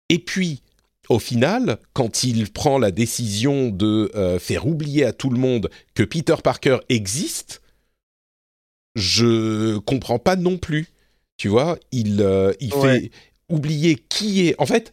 Et 0.09 0.19
puis 0.19 0.61
au 1.09 1.19
final, 1.19 1.77
quand 1.93 2.23
il 2.23 2.49
prend 2.51 2.77
la 2.77 2.91
décision 2.91 3.69
de 3.69 4.11
euh, 4.15 4.39
faire 4.39 4.65
oublier 4.67 5.03
à 5.03 5.11
tout 5.13 5.29
le 5.29 5.37
monde 5.39 5.69
que 5.93 6.03
Peter 6.03 6.35
Parker 6.43 6.77
existe, 6.89 7.61
je 8.95 9.77
comprends 9.79 10.19
pas 10.19 10.35
non 10.35 10.57
plus. 10.57 10.87
Tu 11.37 11.47
vois, 11.47 11.77
il, 11.91 12.21
euh, 12.21 12.53
il 12.59 12.73
Ouais. 12.75 12.99
fait 12.99 13.11
oublier 13.49 13.95
qui 14.09 14.47
est. 14.47 14.55
En 14.59 14.65
fait, 14.65 14.91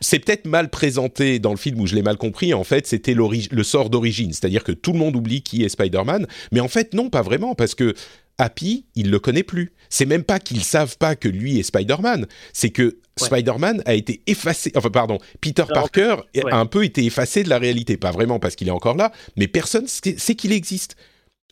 c'est 0.00 0.18
peut-être 0.20 0.46
mal 0.46 0.70
présenté 0.70 1.38
dans 1.38 1.50
le 1.50 1.56
film 1.58 1.80
où 1.80 1.86
je 1.86 1.94
l'ai 1.94 2.02
mal 2.02 2.16
compris. 2.16 2.54
En 2.54 2.64
fait, 2.64 2.86
c'était 2.86 3.14
le 3.14 3.62
sort 3.64 3.90
d'origine, 3.90 4.32
c'est-à-dire 4.32 4.64
que 4.64 4.72
tout 4.72 4.92
le 4.92 4.98
monde 4.98 5.16
oublie 5.16 5.42
qui 5.42 5.64
est 5.64 5.68
Spider-Man, 5.68 6.26
mais 6.52 6.60
en 6.60 6.68
fait 6.68 6.94
non, 6.94 7.10
pas 7.10 7.22
vraiment, 7.22 7.54
parce 7.54 7.74
que 7.74 7.94
Happy, 8.42 8.86
il 8.94 9.10
le 9.10 9.18
connaît 9.20 9.42
plus. 9.44 9.72
C'est 9.88 10.06
même 10.06 10.24
pas 10.24 10.38
qu'ils 10.40 10.64
savent 10.64 10.96
pas 10.98 11.14
que 11.16 11.28
lui 11.28 11.58
est 11.58 11.62
Spider-Man, 11.62 12.26
c'est 12.52 12.70
que 12.70 12.98
Ouais. 13.20 13.26
Spider-Man 13.26 13.82
a 13.84 13.92
été 13.92 14.22
effacé. 14.26 14.72
Enfin, 14.74 14.88
pardon, 14.88 15.18
Peter 15.42 15.64
Parker 15.68 16.16
ouais. 16.34 16.50
a 16.50 16.56
un 16.56 16.64
peu 16.64 16.82
été 16.82 17.04
effacé 17.04 17.42
de 17.44 17.50
la 17.50 17.58
réalité, 17.58 17.98
pas 17.98 18.10
vraiment 18.10 18.38
parce 18.38 18.54
qu'il 18.56 18.68
est 18.68 18.72
encore 18.72 18.96
là, 18.96 19.12
mais 19.36 19.48
personne 19.48 19.86
sait 19.86 20.16
sait 20.16 20.34
qu'il 20.34 20.50
existe. 20.52 20.96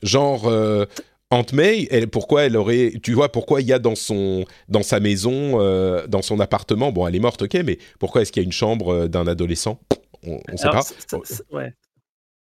Genre. 0.03 0.47
euh, 0.49 0.87
Aunt 1.33 1.53
May, 1.53 1.87
elle, 1.93 2.09
pourquoi 2.09 2.43
elle 2.45 2.57
aurait, 2.57 2.93
tu 3.05 3.13
vois, 3.13 3.31
pourquoi 3.31 3.61
il 3.61 3.67
y 3.69 3.73
a 3.73 3.79
dans 3.79 3.95
son, 3.95 4.45
dans 4.69 4.83
sa 4.83 4.99
maison, 4.99 5.61
euh, 5.61 6.07
dans 6.09 6.23
son 6.23 6.41
appartement, 6.41 6.91
bon, 6.91 7.07
elle 7.07 7.15
est 7.15 7.21
morte, 7.21 7.43
ok, 7.43 7.55
mais 7.65 7.79
pourquoi 8.01 8.23
est-ce 8.23 8.33
qu'il 8.33 8.43
y 8.43 8.45
a 8.45 8.47
une 8.47 8.51
chambre 8.53 8.93
euh, 8.93 9.07
d'un 9.09 9.27
adolescent? 9.29 9.79
On 10.27 10.41
ne 10.51 10.57
sait 10.57 10.71
pas. 10.71 10.83
ouais. 11.53 11.73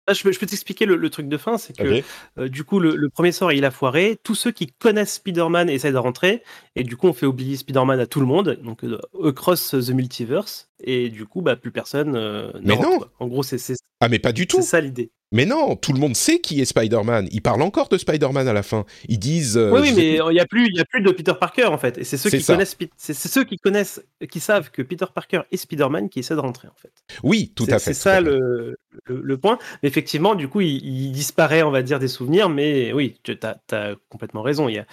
Ah, 0.07 0.13
je 0.13 0.21
peux, 0.23 0.31
t'expliquer 0.45 0.85
le, 0.85 0.95
le 0.97 1.09
truc 1.09 1.27
de 1.27 1.37
fin, 1.37 1.57
c'est 1.57 1.75
que 1.75 2.01
euh, 2.37 2.47
du 2.47 2.63
coup, 2.63 2.79
le, 2.79 2.95
le 2.95 3.09
premier 3.09 3.31
sort, 3.31 3.51
il 3.51 3.65
a 3.65 3.71
foiré. 3.71 4.19
Tous 4.23 4.35
ceux 4.35 4.51
qui 4.51 4.67
connaissent 4.67 5.15
Spider-Man 5.15 5.69
essaient 5.69 5.91
de 5.91 5.97
rentrer. 5.97 6.43
Et 6.75 6.83
du 6.83 6.95
coup, 6.95 7.07
on 7.07 7.13
fait 7.13 7.25
oublier 7.25 7.57
Spider-Man 7.57 7.99
à 7.99 8.05
tout 8.05 8.19
le 8.19 8.27
monde. 8.27 8.59
Donc, 8.63 8.83
euh, 8.83 8.99
across 9.23 9.71
the 9.71 9.89
multiverse. 9.89 10.69
Et 10.83 11.09
du 11.09 11.25
coup, 11.25 11.41
bah, 11.41 11.55
plus 11.55 11.71
personne. 11.71 12.15
euh, 12.15 12.51
Mais 12.61 12.73
rentre, 12.75 12.89
non. 12.89 12.97
quoi. 12.99 13.11
En 13.19 13.27
gros, 13.27 13.41
c'est 13.43 13.57
c'est- 13.57 13.77
Ah, 13.99 14.09
mais 14.09 14.19
pas 14.19 14.31
du 14.31 14.45
tout. 14.45 14.57
c'est 14.57 14.61
ça 14.63 14.81
l'idée. 14.81 15.09
Mais 15.35 15.45
non, 15.45 15.75
tout 15.75 15.91
le 15.91 15.99
monde 15.99 16.15
sait 16.15 16.39
qui 16.39 16.61
est 16.61 16.65
Spider-Man. 16.65 17.27
Ils 17.31 17.41
parlent 17.41 17.61
encore 17.61 17.89
de 17.89 17.97
Spider-Man 17.97 18.47
à 18.47 18.53
la 18.53 18.63
fin. 18.63 18.85
Ils 19.09 19.19
disent. 19.19 19.57
euh, 19.57 19.69
oui, 19.71 19.81
oui, 19.83 19.93
mais 19.93 20.13
il 20.15 20.33
n'y 20.33 20.39
a, 20.39 20.45
plus- 20.45 20.65
il 20.67 20.75
y 20.75 20.79
a 20.79 20.85
plus 20.85 21.01
de 21.01 21.11
Peter 21.11 21.33
Parker, 21.37 21.65
en 21.65 21.77
fait. 21.77 21.97
Et 21.97 22.03
c'est 22.05 22.17
ceux, 22.17 22.29
qui 22.29 22.41
ça. 22.41 22.53
connaissent, 22.53 22.77
c'est 22.95 23.13
ceux 23.13 23.43
qui 23.43 23.57
connaissent, 23.57 24.01
qui 24.31 24.39
savent 24.39 24.71
que 24.71 24.81
Peter 24.81 25.05
Parker 25.13 25.41
est 25.51 25.57
Spider-Man 25.57 26.09
qui 26.09 26.19
essaient 26.19 26.35
de 26.35 26.39
rentrer, 26.39 26.69
en 26.69 26.75
fait. 26.75 26.93
Oui, 27.21 27.51
tout 27.53 27.65
à 27.69 27.79
fait. 27.79 27.79
C'est 27.79 27.93
ça 27.93 28.21
le, 28.21 28.77
le, 29.03 29.21
le 29.21 29.37
point. 29.37 29.59
Mais 29.83 29.89
effectivement, 29.89 30.35
du 30.35 30.47
coup, 30.47 30.61
il, 30.61 30.77
il 30.85 31.11
disparaît, 31.11 31.63
on 31.63 31.71
va 31.71 31.81
dire, 31.81 31.99
des 31.99 32.07
souvenirs. 32.07 32.47
Mais 32.49 32.93
oui, 32.93 33.19
tu 33.23 33.37
as, 33.43 33.95
complètement 34.09 34.41
raison. 34.41 34.69
Il 34.69 34.75
y 34.75 34.79
a, 34.79 34.85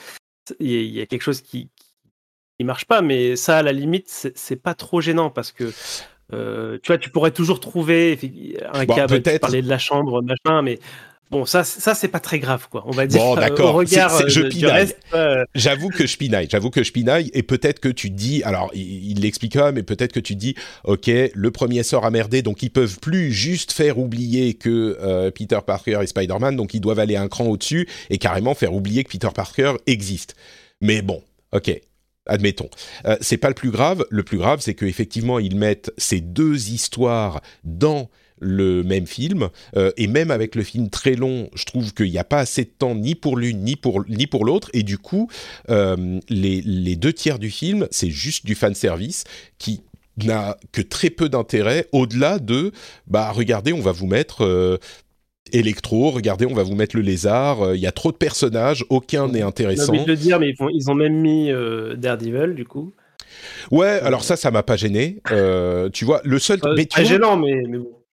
il 0.59 0.66
y 0.72 0.99
a- 0.99 1.03
il 1.03 1.07
quelque 1.07 1.22
chose 1.22 1.40
qui, 1.40 1.70
qui 2.59 2.64
marche 2.64 2.86
pas. 2.86 3.01
Mais 3.01 3.36
ça, 3.36 3.59
à 3.59 3.62
la 3.62 3.72
limite, 3.72 4.09
c'est 4.34 4.57
pas 4.57 4.74
trop 4.74 5.01
gênant 5.01 5.30
parce 5.30 5.53
que. 5.53 5.72
Euh, 6.32 6.78
tu 6.82 6.88
vois, 6.88 6.98
tu 6.98 7.10
pourrais 7.10 7.30
toujours 7.32 7.60
trouver 7.60 8.18
un 8.72 8.84
Bon, 8.84 8.94
cas, 8.94 9.06
bah, 9.06 9.18
tu 9.20 9.38
parlais 9.38 9.62
de 9.62 9.68
la 9.68 9.78
chambre, 9.78 10.22
machin, 10.22 10.62
mais 10.62 10.78
bon, 11.30 11.44
ça, 11.46 11.64
c'est- 11.64 11.80
ça 11.80 11.94
c'est 11.94 12.08
pas 12.08 12.20
très 12.20 12.38
grave, 12.38 12.68
quoi. 12.70 12.84
On 12.86 12.90
va 12.90 13.06
dire. 13.06 13.20
Bon, 13.20 13.36
euh, 13.36 13.40
d'accord. 13.40 13.84
Je 13.86 14.40
euh, 14.42 14.48
pinaille. 14.48 14.92
euh, 15.14 15.44
J'avoue 15.54 15.88
que 15.90 16.06
je 16.06 16.16
pinaille, 16.16 16.46
j'avoue 16.50 16.70
que 16.70 16.82
je 16.82 16.92
pinaille, 16.92 17.30
et 17.34 17.42
peut-être 17.42 17.80
que 17.80 17.88
tu 17.88 18.10
dis, 18.10 18.42
alors 18.44 18.70
il 18.74 19.20
l'expliquera, 19.20 19.72
mais 19.72 19.82
peut-être 19.82 20.12
que 20.12 20.20
tu 20.20 20.34
dis, 20.34 20.54
ok, 20.84 21.10
le 21.34 21.50
premier 21.50 21.82
sort 21.82 22.04
a 22.06 22.10
merdé, 22.10 22.42
donc 22.42 22.62
ils 22.62 22.70
peuvent 22.70 22.98
plus 23.00 23.32
juste 23.32 23.72
faire 23.72 23.98
oublier 23.98 24.54
que 24.54 24.96
euh, 25.00 25.30
Peter 25.30 25.58
Parker 25.66 25.98
est 26.02 26.06
Spider-Man, 26.06 26.56
donc 26.56 26.74
ils 26.74 26.80
doivent 26.80 26.98
aller 26.98 27.16
un 27.16 27.28
cran 27.28 27.44
au-dessus 27.46 27.88
et 28.10 28.18
carrément 28.18 28.54
faire 28.54 28.74
oublier 28.74 29.04
que 29.04 29.10
Peter 29.10 29.28
Parker 29.34 29.74
existe. 29.86 30.34
Mais 30.80 31.02
bon, 31.02 31.22
ok. 31.52 31.78
Admettons, 32.26 32.68
Euh, 33.04 33.16
c'est 33.20 33.36
pas 33.36 33.48
le 33.48 33.54
plus 33.54 33.70
grave. 33.70 34.04
Le 34.10 34.22
plus 34.22 34.38
grave, 34.38 34.60
c'est 34.60 34.74
qu'effectivement, 34.74 35.38
ils 35.38 35.56
mettent 35.56 35.92
ces 35.98 36.20
deux 36.20 36.70
histoires 36.70 37.40
dans 37.64 38.08
le 38.38 38.82
même 38.82 39.06
film, 39.06 39.50
Euh, 39.76 39.92
et 39.96 40.08
même 40.08 40.30
avec 40.32 40.54
le 40.56 40.64
film 40.64 40.90
très 40.90 41.14
long, 41.14 41.48
je 41.54 41.64
trouve 41.64 41.94
qu'il 41.94 42.10
n'y 42.10 42.18
a 42.18 42.24
pas 42.24 42.40
assez 42.40 42.64
de 42.64 42.70
temps 42.76 42.94
ni 42.96 43.14
pour 43.14 43.36
l'une 43.36 43.62
ni 43.62 43.76
pour 43.76 44.04
ni 44.08 44.26
pour 44.26 44.44
l'autre, 44.44 44.68
et 44.72 44.82
du 44.82 44.98
coup, 44.98 45.28
euh, 45.70 46.18
les, 46.28 46.60
les 46.62 46.96
deux 46.96 47.12
tiers 47.12 47.38
du 47.38 47.50
film, 47.50 47.86
c'est 47.92 48.10
juste 48.10 48.44
du 48.44 48.54
fan 48.56 48.74
service 48.74 49.24
qui 49.58 49.82
n'a 50.18 50.58
que 50.72 50.82
très 50.82 51.08
peu 51.08 51.28
d'intérêt 51.30 51.86
au-delà 51.92 52.38
de 52.38 52.72
bah 53.06 53.30
regardez 53.32 53.72
on 53.72 53.80
va 53.80 53.92
vous 53.92 54.06
mettre 54.06 54.78
euh, 55.55 55.59
Electro, 55.59 56.11
regardez 56.11 56.47
on 56.47 56.55
va 56.55 56.62
vous 56.62 56.74
mettre 56.74 56.97
le 56.97 57.03
lézard, 57.03 57.62
euh, 57.62 57.76
il 57.76 57.82
y 57.82 57.86
a 57.86 57.93
trop 57.93 58.12
de 58.12 58.16
personnages, 58.16 58.84
aucun 58.90 59.28
n'est 59.28 59.38
j'ai 59.38 59.43
intéressant. 59.43 59.93
envie 59.93 60.05
de 60.05 60.09
le 60.11 60.16
dire, 60.16 60.38
mais 60.40 60.51
ils, 60.51 60.57
font- 60.57 60.68
ils 60.68 60.90
ont 60.90 60.95
même 60.95 61.14
mis 61.20 61.51
euh, 61.51 61.95
Daredevil, 61.97 62.55
du 62.55 62.64
coup. 62.64 62.93
Ouais, 63.70 64.01
alors 64.03 64.24
ça 64.24 64.36
ça 64.36 64.51
m'a 64.51 64.62
pas 64.62 64.76
gêné. 64.76 65.20
Euh, 65.30 65.88
tu 65.90 66.05
vois, 66.05 66.20
le 66.24 66.38
seul 66.38 66.61
Euh, 66.64 66.74
mais 66.76 66.82
tu 66.84 66.90
très 66.90 67.03
vois, 67.05 67.12
gênant, 67.12 67.36
mais, 67.36 67.62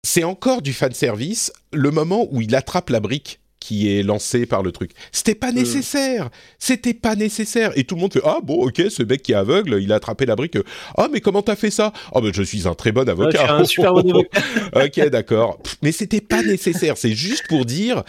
c'est 0.04 0.24
encore 0.24 0.62
du 0.62 0.72
fan 0.74 0.94
service 0.94 1.52
le 1.74 1.92
moment 1.92 2.28
où 2.32 2.42
il 2.42 2.56
attrape 2.56 2.90
la 2.90 3.00
brique 3.02 3.40
qui 3.60 3.92
est 3.92 4.04
lancée 4.04 4.46
par 4.46 4.64
le 4.64 4.72
truc. 4.72 4.92
C'était 5.12 5.36
pas 5.36 5.52
nécessaire. 5.52 6.30
C'était 6.60 6.94
pas 6.94 7.16
nécessaire. 7.16 7.72
Et 7.76 7.84
tout 7.84 7.96
le 7.96 8.02
monde 8.02 8.14
fait 8.14 8.22
ah 8.24 8.40
bon 8.44 8.56
ok 8.66 8.84
ce 8.90 9.04
mec 9.04 9.22
qui 9.22 9.34
est 9.34 9.36
aveugle 9.36 9.80
il 9.82 9.92
a 9.92 9.96
attrapé 9.96 10.26
la 10.26 10.36
brique. 10.36 10.58
Ah 10.98 11.08
mais 11.12 11.20
comment 11.22 11.42
t'as 11.42 11.56
fait 11.56 11.72
ça? 11.72 11.92
Ah 12.14 12.22
ben 12.22 12.32
je 12.34 12.42
suis 12.44 12.68
un 12.68 12.74
très 12.76 12.92
bon 12.92 13.02
Ouais, 13.04 13.10
avocat. 13.10 13.32
je 13.32 13.38
suis 13.44 13.52
un 13.52 13.66
super 13.66 13.94
bon 13.94 14.10
avocat. 14.10 14.42
ok 15.04 15.10
d'accord. 15.10 15.60
Mais 15.82 15.92
c'était 15.92 16.22
pas 16.22 16.42
nécessaire. 16.44 16.98
C'est 16.98 17.14
juste 17.14 17.44
pour 17.50 17.66
dire 17.66 18.04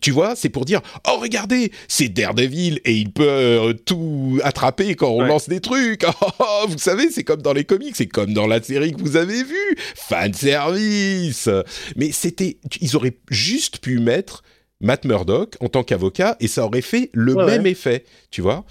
tu 0.00 0.10
vois, 0.12 0.34
c'est 0.36 0.48
pour 0.48 0.64
dire 0.64 0.80
oh 1.08 1.18
regardez, 1.20 1.72
c'est 1.88 2.08
Daredevil 2.08 2.80
et 2.84 2.94
il 2.94 3.10
peut 3.12 3.24
euh, 3.28 3.72
tout 3.74 4.40
attraper 4.42 4.94
quand 4.94 5.08
on 5.10 5.16
Ouais. 5.22 5.28
lance 5.28 5.48
des 5.48 5.60
trucs. 5.60 6.04
Oh, 6.22 6.28
oh, 6.38 6.64
vous 6.68 6.78
savez, 6.78 7.10
c'est 7.10 7.24
comme 7.24 7.42
dans 7.42 7.52
les 7.52 7.64
comics, 7.64 7.94
c'est 7.96 8.06
comme 8.06 8.32
dans 8.32 8.46
la 8.46 8.62
série 8.62 8.92
que 8.92 9.00
vous 9.00 9.16
avez 9.16 9.42
vue, 9.42 9.76
fan 9.94 10.32
service. 10.32 11.48
Mais 11.96 12.10
c'était, 12.12 12.56
ils 12.80 12.96
auraient 12.96 13.16
juste 13.30 13.78
pu 13.78 13.98
mettre 13.98 14.42
Matt 14.80 15.04
Murdock 15.04 15.56
en 15.60 15.68
tant 15.68 15.82
qu'avocat 15.82 16.36
et 16.40 16.48
ça 16.48 16.64
aurait 16.64 16.82
fait 16.82 17.10
le 17.12 17.34
Ouais, 17.34 17.46
même 17.46 17.62
ouais. 17.64 17.70
effet, 17.70 18.04
tu 18.30 18.40
vois. 18.42 18.64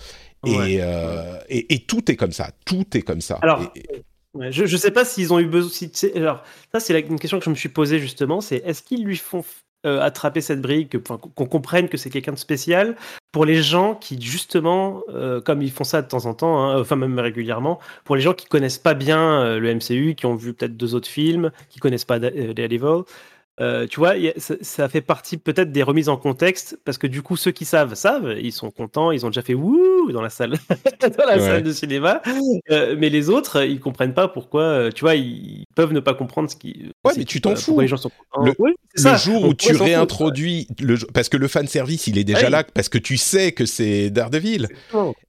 Et, 0.45 0.77
euh, 0.81 1.39
et, 1.49 1.73
et 1.73 1.79
tout 1.79 2.11
est 2.11 2.15
comme 2.15 2.31
ça, 2.31 2.51
tout 2.65 2.85
est 2.95 3.01
comme 3.01 3.21
ça. 3.21 3.39
Alors, 3.41 3.61
Et- 3.75 4.51
je 4.51 4.61
ne 4.63 4.67
sais 4.77 4.91
pas 4.91 5.03
s'ils 5.05 5.33
ont 5.33 5.39
eu 5.39 5.47
besoin. 5.47 5.71
si- 5.71 6.11
alors, 6.15 6.43
ça, 6.73 6.79
c'est 6.79 6.99
une 6.99 7.17
question 7.19 7.39
que 7.39 7.45
je 7.45 7.49
me 7.49 7.55
suis 7.55 7.69
posée 7.69 7.99
justement 7.99 8.41
c'est 8.41 8.57
est-ce 8.57 8.83
qu'ils 8.83 9.03
lui 9.03 9.17
font 9.17 9.43
euh, 9.87 10.01
attraper 10.01 10.41
cette 10.41 10.61
brique, 10.61 10.97
qu'on 11.03 11.45
comprenne 11.45 11.89
que 11.89 11.97
c'est 11.97 12.09
quelqu'un 12.09 12.31
de 12.33 12.39
spécial 12.39 12.95
pour 13.31 13.45
les 13.45 13.61
gens 13.61 13.93
qui, 13.93 14.19
justement, 14.19 15.03
euh, 15.13 15.41
comme 15.41 15.61
ils 15.61 15.71
font 15.71 15.83
ça 15.83 16.01
de 16.01 16.07
temps 16.07 16.25
en 16.25 16.33
temps, 16.33 16.57
hein, 16.59 16.79
enfin 16.81 16.95
même 16.95 17.19
régulièrement, 17.19 17.79
pour 18.03 18.15
les 18.15 18.21
gens 18.23 18.33
qui 18.33 18.47
connaissent 18.47 18.79
pas 18.79 18.95
bien 18.95 19.57
le 19.59 19.69
MCU, 19.75 20.15
qui 20.15 20.25
ont 20.25 20.35
vu 20.35 20.53
peut-être 20.55 20.75
deux 20.75 20.95
autres 20.95 21.07
films, 21.07 21.51
qui 21.69 21.79
connaissent 21.79 22.03
pas 22.05 22.17
Da- 22.17 22.31
Daredevil. 22.31 23.03
Euh, 23.61 23.87
tu 23.87 24.01
vois, 24.01 24.11
a- 24.15 24.33
ça, 24.37 24.55
ça 24.59 24.89
fait 24.89 24.99
partie 25.01 25.37
peut-être 25.37 25.71
des 25.71 25.81
remises 25.81 26.09
en 26.09 26.17
contexte 26.17 26.77
parce 26.83 26.97
que 26.97 27.07
du 27.07 27.21
coup, 27.21 27.37
ceux 27.37 27.51
qui 27.51 27.63
savent 27.63 27.93
savent, 27.95 28.35
ils 28.41 28.51
sont 28.51 28.69
contents, 28.69 29.11
ils 29.11 29.25
ont 29.25 29.29
déjà 29.29 29.41
fait 29.41 29.53
wouh 29.53 30.11
dans 30.11 30.21
la 30.21 30.29
salle, 30.29 30.51
dans 31.17 31.25
la 31.25 31.35
Ouais. 31.37 31.39
salle 31.39 31.63
de 31.63 31.71
cinéma. 31.71 32.21
Euh, 32.69 32.95
mais 32.99 33.09
les 33.09 33.29
autres, 33.29 33.63
ils 33.63 33.79
comprennent 33.79 34.13
pas 34.13 34.27
pourquoi. 34.27 34.63
euh, 34.63 34.91
tu 34.93 35.01
vois, 35.05 35.15
ils 35.15 35.63
peuvent 35.75 35.93
ne 35.93 36.01
pas 36.01 36.13
comprendre 36.13 36.49
ce 36.49 36.57
qui. 36.57 36.91
Ouais, 37.05 37.13
mais 37.15 37.23
tu 37.23 37.39
t'en 37.39 37.55
fou. 37.55 37.65
Pourquoi 37.67 37.83
les 37.83 37.87
gens 37.87 37.97
sont. 37.97 38.11
Le- 38.43 38.53
ça. 38.95 39.15
jour 39.15 39.43
où 39.43 39.53
tu 39.53 39.73
réintroduis 39.75 40.67
le 40.81 40.97
parce 41.13 41.29
que 41.29 41.37
le 41.37 41.47
fan 41.47 41.67
service 41.67 42.07
il 42.07 42.17
est 42.17 42.23
déjà 42.23 42.45
Oui. 42.45 42.51
là 42.51 42.63
parce 42.63 42.89
que 42.89 42.97
tu 42.97 43.17
sais 43.17 43.51
que 43.53 43.65
c'est 43.65 44.09
Daredevil 44.09 44.67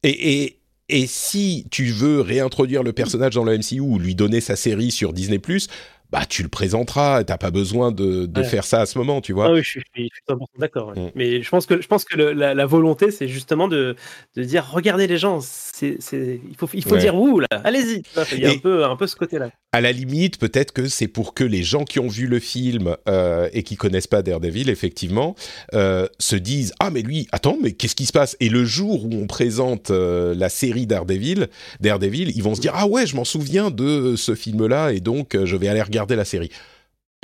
et, 0.02 0.42
et 0.42 0.58
et 0.88 1.06
si 1.08 1.66
tu 1.72 1.86
veux 1.86 2.20
réintroduire 2.20 2.84
le 2.84 2.92
personnage 2.92 3.34
dans 3.34 3.42
le 3.42 3.58
MCU 3.58 3.80
ou 3.80 3.98
lui 3.98 4.14
donner 4.14 4.40
sa 4.40 4.54
série 4.54 4.92
sur 4.92 5.12
Disney 5.12 5.40
bah 6.12 6.24
tu 6.28 6.42
le 6.42 6.48
présenteras 6.48 7.24
t'as 7.24 7.36
pas 7.38 7.50
besoin 7.50 7.90
de, 7.92 8.26
de 8.26 8.40
Ouais. 8.40 8.46
faire 8.46 8.64
ça 8.64 8.80
à 8.82 8.86
ce 8.86 8.96
moment 8.98 9.20
tu 9.20 9.32
vois 9.32 9.46
Ah 9.48 9.52
oui, 9.52 9.62
je 9.62 9.68
suis, 9.70 9.82
suis 9.94 10.10
100% 10.28 10.38
d'accord. 10.58 10.88
ouais. 10.96 11.02
Mm. 11.06 11.10
Mais 11.14 11.42
je 11.42 11.48
pense 11.50 11.66
que, 11.66 11.80
je 11.80 11.86
pense 11.88 12.04
que 12.04 12.16
le- 12.16 12.32
la, 12.32 12.54
la 12.54 12.66
volonté, 12.66 13.10
c'est 13.10 13.26
justement 13.28 13.66
de, 13.68 13.96
de 14.36 14.42
dire 14.44 14.68
regardez 14.70 15.06
les 15.06 15.18
gens, 15.18 15.40
c'est, 15.40 15.98
il 16.10 16.56
faut, 16.56 16.68
il 16.74 16.82
faut 16.84 16.90
Ouais. 16.94 17.00
dire 17.00 17.14
ouh 17.16 17.40
là, 17.40 17.48
allez-y. 17.64 18.02
Il 18.32 18.38
y 18.40 18.46
a 18.46 18.52
Et- 18.52 18.56
un 18.56 18.58
peu, 18.58 18.84
un 18.84 18.96
peu 18.96 19.06
ce 19.06 19.16
côté-là. 19.16 19.50
à 19.72 19.80
la 19.80 19.92
limite, 19.92 20.38
peut-être 20.38 20.72
que 20.72 20.86
c'est 20.88 21.08
pour 21.08 21.34
que 21.34 21.44
les 21.44 21.62
gens 21.62 21.84
qui 21.84 21.98
ont 21.98 22.08
vu 22.08 22.26
le 22.26 22.38
film 22.38 22.96
euh, 23.08 23.48
et 23.52 23.62
qui 23.62 23.76
connaissent 23.76 24.06
pas 24.06 24.22
Daredevil, 24.22 24.70
effectivement, 24.70 25.34
euh, 25.74 26.06
se 26.18 26.36
disent 26.36 26.72
ah 26.78 26.90
mais 26.90 27.02
lui, 27.02 27.26
attends, 27.32 27.58
mais 27.60 27.72
qu'est-ce 27.72 27.96
qui 27.96 28.06
se 28.06 28.12
passe? 28.12 28.36
Et 28.40 28.48
le 28.48 28.64
jour 28.64 29.04
où 29.06 29.10
on 29.12 29.26
présente 29.26 29.90
euh, 29.90 30.34
la 30.36 30.48
série 30.48 30.86
Daredevil, 30.86 31.48
Daredevil, 31.80 32.30
ils 32.36 32.42
vont 32.42 32.54
se 32.54 32.60
dire 32.60 32.72
ah 32.74 32.86
ouais, 32.86 33.06
je 33.06 33.16
m'en 33.16 33.24
souviens 33.24 33.70
de 33.70 34.14
ce 34.16 34.34
film-là 34.34 34.92
et 34.92 35.00
donc 35.00 35.36
je 35.44 35.56
vais 35.56 35.68
aller 35.68 35.82
regarder 35.82 35.95
la 36.16 36.24
série. 36.24 36.50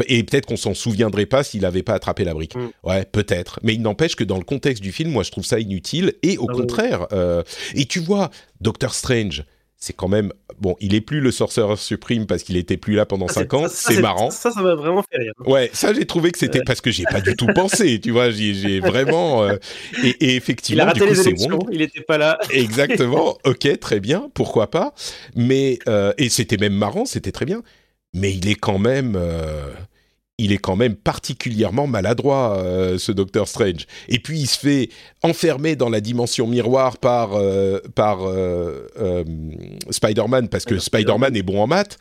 Et 0.08 0.22
peut-être 0.24 0.46
qu'on 0.46 0.56
s'en 0.56 0.74
souviendrait 0.74 1.26
pas 1.26 1.44
s'il 1.44 1.64
avait 1.64 1.82
pas 1.82 1.94
attrapé 1.94 2.24
la 2.24 2.34
brique. 2.34 2.56
Mm. 2.56 2.70
Ouais, 2.82 3.04
peut-être. 3.04 3.60
Mais 3.62 3.74
il 3.74 3.82
n'empêche 3.82 4.16
que 4.16 4.24
dans 4.24 4.38
le 4.38 4.44
contexte 4.44 4.82
du 4.82 4.90
film, 4.90 5.10
moi, 5.10 5.22
je 5.22 5.30
trouve 5.30 5.44
ça 5.44 5.60
inutile. 5.60 6.14
Et 6.22 6.38
au 6.38 6.46
Ah 6.48 6.52
oui, 6.54 6.60
contraire, 6.60 7.06
euh, 7.12 7.42
et 7.74 7.84
tu 7.84 8.00
vois, 8.00 8.30
Doctor 8.60 8.94
Strange, 8.94 9.44
c'est 9.76 9.92
quand 9.92 10.08
même 10.08 10.32
bon. 10.60 10.76
Il 10.80 10.94
est 10.94 11.00
plus 11.00 11.20
le 11.20 11.32
Sorcerer 11.32 11.76
Supreme 11.76 12.26
parce 12.26 12.44
qu'il 12.44 12.56
était 12.56 12.76
plus 12.76 12.94
là 12.94 13.04
pendant 13.04 13.26
Ça, 13.26 13.40
5 13.40 13.54
ans. 13.54 13.66
C'est 13.68 14.00
marrant. 14.00 14.30
Ça, 14.30 14.52
ça 14.52 14.62
m'a 14.62 14.76
vraiment 14.76 15.02
fait 15.02 15.18
rire. 15.18 15.32
Ouais, 15.44 15.70
ça 15.72 15.92
j'ai 15.92 16.06
trouvé 16.06 16.30
que 16.30 16.38
c'était 16.38 16.62
parce 16.62 16.80
que 16.80 16.92
j'ai 16.92 17.02
pas 17.02 17.20
du 17.20 17.34
tout 17.34 17.48
pensé, 17.54 18.00
tu 18.00 18.12
vois, 18.12 18.30
j'ai 18.30 18.78
vraiment 18.78 19.42
euh, 19.42 19.56
et, 20.04 20.10
et 20.10 20.16
Il 20.20 20.30
a 20.30 20.34
effectivement 20.36 20.84
raté 20.84 21.00
du 21.00 21.06
coup 21.06 21.08
les 21.10 21.14
c'est 21.16 21.28
élections, 21.30 21.58
Wong. 21.58 21.68
il 21.72 21.78
n'était 21.78 22.00
pas 22.00 22.16
là. 22.16 22.38
Exactement. 22.50 23.36
ok, 23.44 23.78
très 23.80 23.98
bien, 23.98 24.30
pourquoi 24.34 24.70
pas. 24.70 24.94
Mais 25.34 25.80
euh, 25.88 26.12
et 26.16 26.28
c'était 26.28 26.58
même 26.58 26.74
marrant, 26.74 27.04
c'était 27.04 27.32
très 27.32 27.44
bien. 27.44 27.62
Mais 28.14 28.32
il 28.34 28.48
est 28.48 28.54
quand 28.54 28.78
même, 28.78 29.14
euh, 29.16 29.72
il 30.38 30.52
est 30.52 30.58
quand 30.58 30.76
même 30.76 30.94
particulièrement 30.96 31.86
maladroit, 31.86 32.58
euh, 32.58 32.98
ce 32.98 33.10
Docteur 33.12 33.48
Strange. 33.48 33.86
Et 34.08 34.18
puis 34.18 34.40
il 34.40 34.46
se 34.46 34.58
fait 34.58 34.88
enfermer 35.22 35.76
dans 35.76 35.88
la 35.88 36.00
dimension 36.00 36.46
miroir 36.46 36.98
par 36.98 37.34
euh, 37.34 37.80
par 37.94 38.20
Spider-Man 39.90 40.48
parce 40.48 40.64
que 40.64 40.78
Spider-Man 40.78 41.36
est 41.36 41.42
bon 41.42 41.60
en 41.62 41.66
maths. 41.66 41.98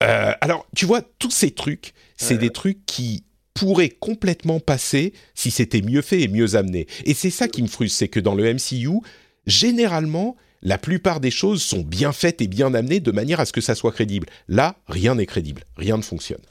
Alors, 0.00 0.66
tu 0.76 0.84
vois, 0.84 1.00
tous 1.18 1.30
ces 1.30 1.50
trucs, 1.52 1.94
c'est 2.16 2.34
Ouais. 2.34 2.40
des 2.40 2.50
trucs 2.50 2.84
qui 2.84 3.24
pourraient 3.54 3.88
complètement 3.88 4.60
passer 4.60 5.14
si 5.34 5.50
c'était 5.50 5.80
mieux 5.80 6.02
fait 6.02 6.20
et 6.20 6.28
mieux 6.28 6.56
amené. 6.56 6.86
Et 7.06 7.14
c'est 7.14 7.30
ça 7.30 7.48
qui 7.48 7.62
me 7.62 7.68
frustre, 7.68 7.96
c'est 7.98 8.08
que 8.08 8.20
dans 8.20 8.34
le 8.34 8.44
MCU, 8.52 8.98
généralement, 9.46 10.36
la 10.64 10.78
plupart 10.78 11.20
des 11.20 11.30
choses 11.30 11.62
sont 11.62 11.82
bien 11.82 12.12
faites 12.12 12.40
et 12.40 12.48
bien 12.48 12.74
amenées 12.74 13.00
de 13.00 13.12
manière 13.12 13.40
à 13.40 13.44
ce 13.46 13.52
que 13.52 13.60
ça 13.60 13.74
soit 13.74 13.92
crédible. 13.92 14.26
Là, 14.48 14.76
rien 14.88 15.14
n'est 15.14 15.26
crédible, 15.26 15.62
rien 15.76 15.96
ne 15.96 16.02
fonctionne. 16.02 16.42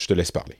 Je 0.00 0.06
te 0.08 0.12
laisse 0.12 0.32
parler. 0.32 0.56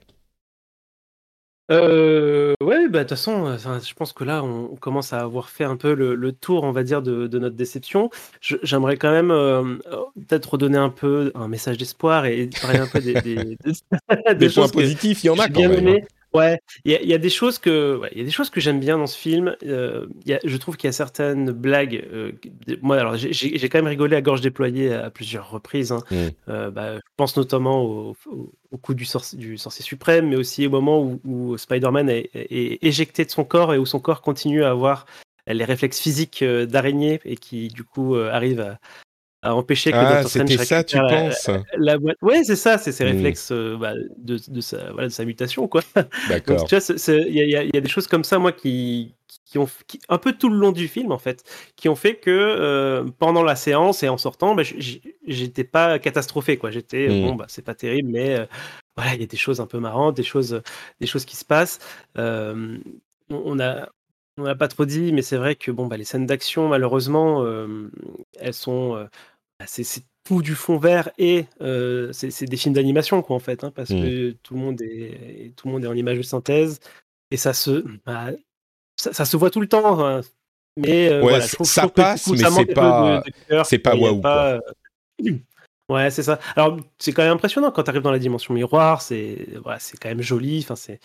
Euh, 1.72 2.54
ouais, 2.62 2.88
bah 2.88 3.00
de 3.00 3.08
toute 3.08 3.10
façon, 3.10 3.48
enfin, 3.52 3.80
je 3.84 3.92
pense 3.92 4.12
que 4.12 4.22
là, 4.22 4.44
on 4.44 4.70
on 4.72 4.76
commence 4.76 5.12
à 5.12 5.18
avoir 5.18 5.48
fait 5.48 5.64
un 5.64 5.76
peu 5.76 5.94
le, 5.94 6.14
le 6.14 6.30
tour, 6.30 6.62
on 6.62 6.70
va 6.70 6.84
dire, 6.84 7.02
de, 7.02 7.26
de 7.26 7.38
notre 7.40 7.56
déception. 7.56 8.08
J'aimerais 8.40 8.96
quand 8.96 9.10
même 9.10 9.32
euh, 9.32 9.62
euh, 9.90 10.04
peut-être 10.28 10.52
redonner 10.52 10.78
un 10.78 10.90
peu 10.90 11.32
un 11.34 11.48
message 11.48 11.76
d'espoir 11.76 12.26
et 12.26 12.48
parler 12.62 12.78
un 12.78 12.86
peu 12.86 13.00
des, 13.00 13.14
des, 13.20 13.56
des- 14.38 14.48
points 14.50 14.68
positifs, 14.68 15.24
il 15.24 15.26
y 15.26 15.30
en 15.30 15.38
a 15.40 15.48
quand 15.48 15.60
même. 15.62 15.72
hein. 15.72 15.78
aimé. 15.78 16.04
Ouais, 16.36 16.58
il 16.84 16.92
y, 16.92 16.94
a- 16.94 17.00
il 17.02 17.08
y 17.08 17.14
a 17.14 17.18
des 17.18 17.30
choses 17.30 17.58
que, 17.58 17.96
ouais, 17.96 18.08
il 18.12 18.18
y 18.18 18.20
a 18.20 18.24
des 18.24 18.30
choses 18.30 18.50
que 18.50 18.60
j'aime 18.60 18.78
bien 18.80 18.98
dans 18.98 19.06
ce 19.06 19.16
film. 19.18 19.56
Euh, 19.64 20.06
il 20.24 20.30
y 20.30 20.34
a- 20.34 20.40
je 20.44 20.56
trouve 20.56 20.76
qu'il 20.76 20.88
y 20.88 20.90
a 20.90 20.92
certaines 20.92 21.50
blagues. 21.50 22.04
euh, 22.12 22.32
moi, 22.82 22.98
alors, 22.98 23.16
j'ai- 23.16 23.68
quand 23.68 23.78
même 23.78 23.86
rigolé 23.86 24.16
à 24.16 24.20
gorge 24.22 24.40
déployée 24.42 24.92
à 24.92 25.10
plusieurs 25.10 25.50
reprises. 25.50 25.92
hein. 25.92 26.02
Mm. 26.10 26.16
Euh, 26.48 26.70
bah, 26.70 26.96
je 26.96 27.00
pense 27.16 27.36
notamment 27.36 27.82
au, 27.82 28.16
au- 28.26 28.52
au 28.70 28.76
coup 28.78 28.94
du, 28.94 29.04
sorci- 29.04 29.36
du 29.36 29.56
sorcier 29.58 29.84
suprême, 29.84 30.28
mais 30.28 30.36
aussi 30.36 30.66
au 30.66 30.70
moment 30.70 31.00
où, 31.02 31.20
où 31.24 31.56
Spider-Man 31.56 32.08
est, 32.10 32.30
est 32.34 32.78
éjecté 32.84 33.24
de 33.24 33.30
son 33.30 33.44
corps 33.44 33.72
et 33.74 33.78
où 33.78 33.86
son 33.86 34.00
corps 34.00 34.20
continue 34.20 34.62
à 34.64 34.70
avoir 34.70 35.06
les 35.48 35.64
réflexes 35.64 36.00
physiques 36.00 36.42
d'araignée 36.44 37.20
et 37.24 37.36
qui, 37.36 37.68
du 37.68 37.84
coup, 37.84 38.16
arrive 38.16 38.60
à, 38.60 38.78
à 39.46 39.54
empêcher 39.54 39.90
que 39.92 39.96
Ah, 39.96 40.22
c'était 40.24 40.56
ça, 40.58 40.82
tu 40.84 40.96
la- 40.96 41.08
penses 41.08 41.50
la 41.76 41.98
boîte. 41.98 42.16
Ouais, 42.22 42.42
c'est 42.44 42.56
ça, 42.56 42.78
c'est 42.78 42.92
ses 42.92 43.04
Mm. 43.04 43.08
réflexes 43.08 43.52
euh, 43.52 43.76
bah, 43.76 43.94
de, 44.16 44.38
de, 44.48 44.60
sa, 44.60 44.92
voilà, 44.92 45.08
de 45.08 45.12
sa 45.12 45.24
mutation, 45.24 45.68
quoi. 45.68 45.82
D'accord. 46.28 46.64
tu 46.66 46.76
vois, 46.76 46.94
il 47.28 47.34
y, 47.34 47.54
a- 47.56 47.62
y 47.64 47.70
y 47.74 47.80
des 47.80 47.88
choses 47.88 48.06
comme 48.06 48.24
ça, 48.24 48.38
moi, 48.38 48.52
qui, 48.52 49.14
qui 49.44 49.58
ont, 49.58 49.68
qui- 49.86 50.00
un 50.08 50.18
peu 50.18 50.32
tout 50.32 50.48
le 50.48 50.56
long 50.58 50.72
du 50.72 50.88
film, 50.88 51.12
en 51.12 51.18
fait, 51.18 51.44
qui 51.76 51.88
ont 51.88 51.94
fait 51.96 52.16
que 52.16 52.30
euh, 52.30 53.04
pendant 53.18 53.42
la 53.42 53.56
séance 53.56 54.02
et 54.02 54.08
en 54.08 54.18
sortant, 54.18 54.54
bah, 54.54 54.62
j'étais 55.26 55.64
pas 55.64 55.98
catastrophé, 55.98 56.56
quoi. 56.56 56.70
J'étais, 56.70 57.08
euh, 57.08 57.22
bon, 57.22 57.34
bah, 57.36 57.46
c'est 57.48 57.64
pas 57.64 57.74
terrible, 57.74 58.10
mais 58.10 58.36
euh, 58.38 58.46
voilà, 58.96 59.14
il 59.14 59.20
y 59.20 59.24
a 59.24 59.26
des 59.26 59.36
choses 59.36 59.60
un 59.60 59.66
peu 59.66 59.78
marrantes, 59.78 60.16
des 60.16 60.22
choses, 60.22 60.60
des 61.00 61.06
choses 61.06 61.24
qui 61.24 61.36
se 61.36 61.44
passent. 61.44 61.78
Euh, 62.18 62.78
on 63.30 63.42
on 63.44 63.60
a. 63.60 63.88
On 64.38 64.42
n'a 64.42 64.54
pas 64.54 64.68
trop 64.68 64.84
dit, 64.84 65.14
mais 65.14 65.22
c'est 65.22 65.38
vrai 65.38 65.54
que 65.56 65.70
bon, 65.70 65.86
bah, 65.86 65.96
les 65.96 66.04
scènes 66.04 66.26
d'action, 66.26 66.68
malheureusement, 66.68 67.42
euh, 67.44 67.90
elles 68.38 68.52
sont. 68.52 68.94
euh, 68.94 69.06
c'est 69.64 69.84
c'est 69.84 70.02
tout 70.24 70.42
du 70.42 70.54
fond 70.56 70.76
vert 70.76 71.10
et 71.18 71.46
euh, 71.60 72.12
c'est 72.12 72.44
des 72.46 72.56
films 72.56 72.74
d'animation, 72.74 73.22
quoi, 73.22 73.36
en 73.36 73.40
fait, 73.40 73.62
hein, 73.64 73.72
parce 73.74 73.90
Mm. 73.90 74.00
que 74.02 74.30
tout 74.42 74.54
le 74.54 74.60
monde 74.60 74.82
est, 74.82 75.52
tout 75.56 75.68
le 75.68 75.72
monde 75.72 75.84
est 75.84 75.88
en 75.88 75.94
image 75.94 76.18
de 76.18 76.22
synthèse 76.22 76.80
et 77.30 77.36
ça 77.36 77.52
se, 77.54 77.84
bah, 78.04 78.30
ça, 79.00 79.12
ça 79.12 79.24
se 79.24 79.36
voit 79.36 79.50
tout 79.50 79.60
le 79.60 79.68
temps. 79.68 80.04
hein. 80.04 80.22
Mais 80.76 81.08
euh, 81.08 81.16
Ouais, 81.22 81.30
voilà, 81.30 81.40
c- 81.42 81.48
je 81.50 81.54
trouve, 81.54 81.66
je 81.68 81.72
ça 81.72 81.82
que, 81.82 81.92
passe, 81.92 82.24
coup, 82.24 82.32
mais 82.32 82.38
c'est 82.38 82.66
pas- 82.74 83.22
c'est 83.64 83.78
pas 83.78 83.94
waouh, 83.96 84.20
pas, 84.20 84.60
Ouais, 85.88 86.10
c'est 86.10 86.24
ça. 86.24 86.40
Alors, 86.56 86.78
c'est 86.98 87.12
quand 87.12 87.22
même 87.22 87.32
impressionnant 87.34 87.70
quand 87.70 87.84
tu 87.84 87.90
arrives 87.90 88.02
dans 88.02 88.10
la 88.10 88.18
dimension 88.18 88.52
miroir, 88.52 89.00
c'est 89.02 89.46
voilà, 89.62 89.78
c'est 89.78 89.96
quand 89.96 90.08
même 90.08 90.20
joli. 90.20 90.58
Enfin, 90.64 90.74
c'est 90.74 90.98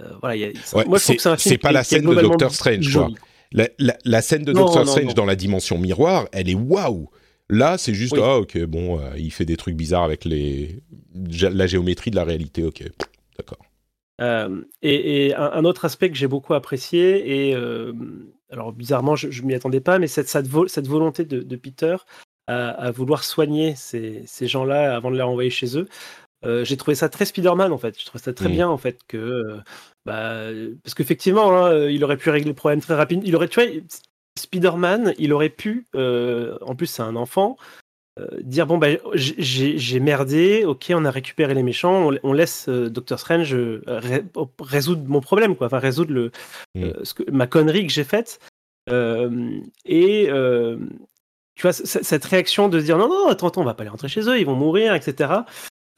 euh, 0.00 0.14
voilà, 0.20 0.34
il 0.36 0.40
y 0.40 0.44
a- 0.44 0.48
Ouais, 0.76 0.84
moi 0.86 0.96
je 0.98 1.04
trouve 1.04 1.16
que 1.16 1.22
c'est 1.22 1.28
un 1.28 1.36
film 1.36 1.52
c'est 1.52 1.58
pas 1.58 1.68
qui- 1.68 1.74
la 1.74 1.84
scène 1.84 2.06
de 2.08 2.14
Doctor 2.22 2.54
Strange, 2.54 2.90
quoi. 2.94 3.08
La, 3.52 3.68
la- 3.78 3.98
la 4.06 4.22
scène 4.22 4.44
de 4.44 4.52
Non, 4.54 4.62
Doctor 4.64 4.86
non, 4.86 4.90
Strange 4.90 5.06
non. 5.08 5.12
dans 5.12 5.26
la 5.26 5.36
dimension 5.36 5.76
miroir, 5.76 6.26
elle 6.32 6.48
est 6.48 6.54
waouh. 6.54 7.10
Là, 7.52 7.76
c'est 7.76 7.92
juste 7.92 8.14
Oui. 8.14 8.20
ah 8.24 8.38
ok 8.38 8.64
bon, 8.64 8.98
euh, 8.98 9.10
il 9.18 9.30
fait 9.30 9.44
des 9.44 9.56
trucs 9.58 9.76
bizarres 9.76 10.04
avec 10.04 10.24
les 10.24 10.82
la 11.14 11.66
géométrie 11.66 12.10
de 12.10 12.16
la 12.16 12.24
réalité. 12.24 12.64
Ok, 12.64 12.82
d'accord. 13.36 13.58
Euh, 14.22 14.62
et, 14.80 15.26
et 15.26 15.34
un, 15.34 15.50
un 15.52 15.64
autre 15.64 15.84
aspect 15.84 16.08
que 16.10 16.16
j'ai 16.16 16.28
beaucoup 16.28 16.54
apprécié, 16.54 17.48
et 17.50 17.54
euh, 17.54 17.92
alors 18.50 18.72
bizarrement, 18.72 19.16
je, 19.16 19.30
je 19.30 19.42
m'y 19.42 19.54
attendais 19.54 19.80
pas, 19.80 19.98
mais 19.98 20.06
cette, 20.06 20.28
cette, 20.28 20.46
vo- 20.46 20.66
cette 20.68 20.86
volonté 20.86 21.24
de, 21.26 21.42
de 21.42 21.56
Peter 21.56 21.96
à, 22.46 22.70
à 22.70 22.90
vouloir 22.90 23.22
soigner 23.24 23.74
ces, 23.76 24.22
ces 24.26 24.46
gens-là 24.46 24.94
avant 24.96 25.10
de 25.10 25.16
les 25.16 25.22
renvoyer 25.22 25.50
chez 25.50 25.76
eux, 25.76 25.88
euh, 26.46 26.64
j'ai 26.64 26.76
trouvé 26.78 26.94
ça 26.94 27.08
très 27.10 27.24
Spider-Man 27.26 27.70
en 27.72 27.78
fait. 27.78 28.00
Je 28.00 28.06
trouve 28.06 28.20
ça 28.20 28.32
très 28.32 28.48
Mm. 28.48 28.52
bien 28.52 28.68
en 28.68 28.78
fait 28.78 28.98
que. 29.08 29.16
euh, 29.18 29.58
bah, 30.06 30.46
parce 30.82 30.94
qu'effectivement, 30.94 31.54
hein, 31.56 31.88
il 31.88 32.02
aurait 32.04 32.16
pu 32.16 32.30
régler 32.30 32.48
le 32.50 32.54
problème 32.54 32.80
très 32.80 32.94
rapidement. 32.94 33.24
Il 33.26 33.36
aurait, 33.36 33.48
tu 33.48 33.60
vois, 33.60 33.70
Spider-Man, 34.38 35.14
il 35.18 35.32
aurait 35.32 35.48
pu, 35.50 35.86
euh, 35.94 36.56
en 36.62 36.74
plus 36.74 36.86
c'est 36.86 37.02
un 37.02 37.16
enfant, 37.16 37.56
euh, 38.18 38.26
dire 38.42 38.66
bon 38.66 38.78
bah 38.78 38.88
j- 39.14 39.78
j'ai 39.78 40.00
merdé, 40.00 40.64
ok 40.64 40.92
on 40.94 41.04
a 41.04 41.10
récupéré 41.10 41.54
les 41.54 41.62
méchants, 41.62 42.08
on, 42.10 42.18
on 42.22 42.32
laisse 42.32 42.68
euh, 42.68 42.90
Doctor 42.90 43.18
Strange 43.18 43.54
euh, 43.54 43.82
ré- 43.86 44.24
résoudre 44.60 45.02
mon 45.08 45.20
problème 45.20 45.56
quoi, 45.56 45.66
enfin 45.66 45.78
résoudre 45.78 46.12
le 46.12 46.30
Mm. 46.74 46.90
ce 47.02 47.12
que, 47.14 47.30
ma 47.30 47.46
connerie 47.46 47.86
que 47.86 47.92
j'ai 47.92 48.04
faite 48.04 48.38
et 49.84 50.26
tu 51.54 51.62
vois 51.62 51.72
cette 51.74 52.24
réaction 52.24 52.68
de 52.70 52.80
se 52.80 52.84
dire 52.86 52.96
non 52.98 53.08
non 53.08 53.28
attends, 53.28 53.48
attends 53.48 53.60
on 53.60 53.64
va 53.64 53.74
pas 53.74 53.84
les 53.84 53.90
rentrer 53.90 54.08
chez 54.08 54.22
eux, 54.28 54.38
ils 54.38 54.46
vont 54.46 54.54
mourir 54.56 54.94
etc. 54.94 55.44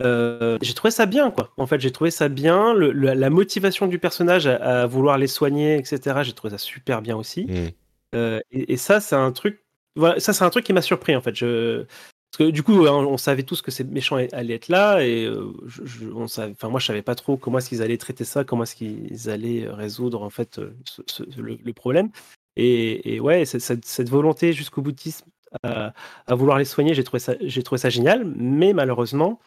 Euh, 0.02 0.58
j'ai 0.60 0.74
trouvé 0.74 0.90
ça 0.90 1.06
bien 1.06 1.30
quoi. 1.30 1.52
En 1.56 1.66
fait 1.68 1.80
j'ai 1.80 1.92
trouvé 1.92 2.10
ça 2.10 2.28
bien, 2.28 2.74
le- 2.74 2.90
le- 2.90 3.14
la 3.14 3.30
motivation 3.30 3.86
du 3.86 4.00
personnage 4.00 4.48
à, 4.48 4.82
à 4.82 4.86
vouloir 4.86 5.16
les 5.18 5.28
soigner 5.28 5.76
etc. 5.76 6.22
J'ai 6.24 6.32
trouvé 6.32 6.50
ça 6.50 6.58
super 6.58 7.00
bien 7.02 7.16
aussi. 7.16 7.44
Mm. 7.46 7.68
Euh, 8.14 8.40
et, 8.50 8.76
ça, 8.76 9.00
c'est 9.00 9.16
un 9.16 9.32
truc. 9.32 9.64
Ça, 10.18 10.32
c'est 10.32 10.44
un 10.44 10.50
truc 10.50 10.64
qui 10.64 10.72
m'a 10.72 10.82
surpris 10.82 11.14
en 11.14 11.20
fait. 11.20 11.32
Parce 11.32 12.48
que 12.48 12.50
du 12.50 12.64
coup, 12.64 12.86
hein, 12.86 13.06
on 13.06 13.16
savait 13.16 13.44
tous 13.44 13.62
que 13.62 13.70
ces 13.70 13.84
méchants 13.84 14.16
allaient 14.32 14.54
être 14.54 14.66
là, 14.66 15.06
et 15.06 15.24
euh, 15.24 15.52
je, 15.66 15.84
je- 15.84 16.08
on 16.08 16.26
savait... 16.26 16.50
enfin, 16.52 16.68
moi, 16.68 16.80
je 16.80 16.86
savais 16.86 17.02
pas 17.02 17.14
trop 17.14 17.36
comment 17.36 17.58
est-ce 17.58 17.68
qu'ils 17.68 17.80
allaient 17.80 17.96
traiter 17.96 18.24
ça, 18.24 18.42
comment 18.42 18.64
est-ce 18.64 18.74
qu'ils 18.74 19.30
allaient 19.30 19.68
résoudre 19.68 20.20
en 20.20 20.30
fait 20.30 20.58
euh, 20.58 20.74
le, 21.36 21.72
problème. 21.72 22.10
Et, 22.56 23.20
ouais, 23.20 23.44
cette, 23.44 24.08
volonté 24.08 24.52
jusqu'au 24.52 24.82
boutisme 24.82 25.26
à, 25.62 25.94
à 26.26 26.34
vouloir 26.34 26.58
les 26.58 26.64
soigner, 26.64 26.92
j'ai 26.94 27.04
trouvé 27.04 27.20
ça, 27.20 27.90
génial. 27.90 28.24
Mais 28.24 28.72
malheureusement, 28.72 29.38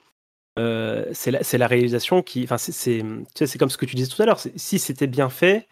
euh, 0.57 1.05
c'est 1.11 1.31
la, 1.31 1.41
la 1.51 1.67
réalisation 1.67 2.21
qui, 2.21 2.45
enfin, 2.45 2.57
c'est, 2.57 3.03
comme 3.59 3.69
ce 3.69 3.77
que 3.77 3.85
tu 3.85 3.97
disais 3.97 4.09
tout 4.13 4.21
à 4.21 4.25
l'heure. 4.25 4.39
Si 4.39 4.79
c'était 4.79 5.07
bien 5.07 5.27
fait, 5.29 5.67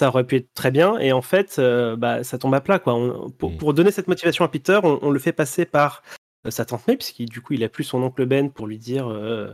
ça 0.00 0.08
aurait 0.08 0.24
pu 0.24 0.36
être 0.36 0.52
très 0.54 0.70
bien. 0.70 0.98
Et 0.98 1.12
en 1.12 1.22
fait, 1.22 1.56
euh, 1.58 1.94
bah, 1.96 2.24
ça 2.24 2.38
tombe 2.38 2.54
à 2.54 2.60
plat. 2.60 2.78
Quoi. 2.78 2.94
On- 2.94 3.30
pour, 3.30 3.50
Mm. 3.52 3.56
pour 3.58 3.74
donner 3.74 3.90
cette 3.92 4.08
motivation 4.08 4.44
à 4.44 4.48
Peter, 4.48 4.80
on, 4.82 4.98
on 5.02 5.10
le 5.10 5.18
fait 5.18 5.32
passer 5.32 5.64
par 5.66 6.02
euh, 6.46 6.50
sa 6.50 6.64
tante 6.64 6.86
May, 6.88 6.96
puisqu'il 6.96 7.28
du 7.28 7.40
coup, 7.42 7.52
il 7.52 7.62
a 7.64 7.68
plus 7.68 7.84
son 7.84 8.02
oncle 8.02 8.24
Ben 8.26 8.50
pour 8.50 8.66
lui 8.66 8.78
dire 8.78 9.06
euh, 9.10 9.52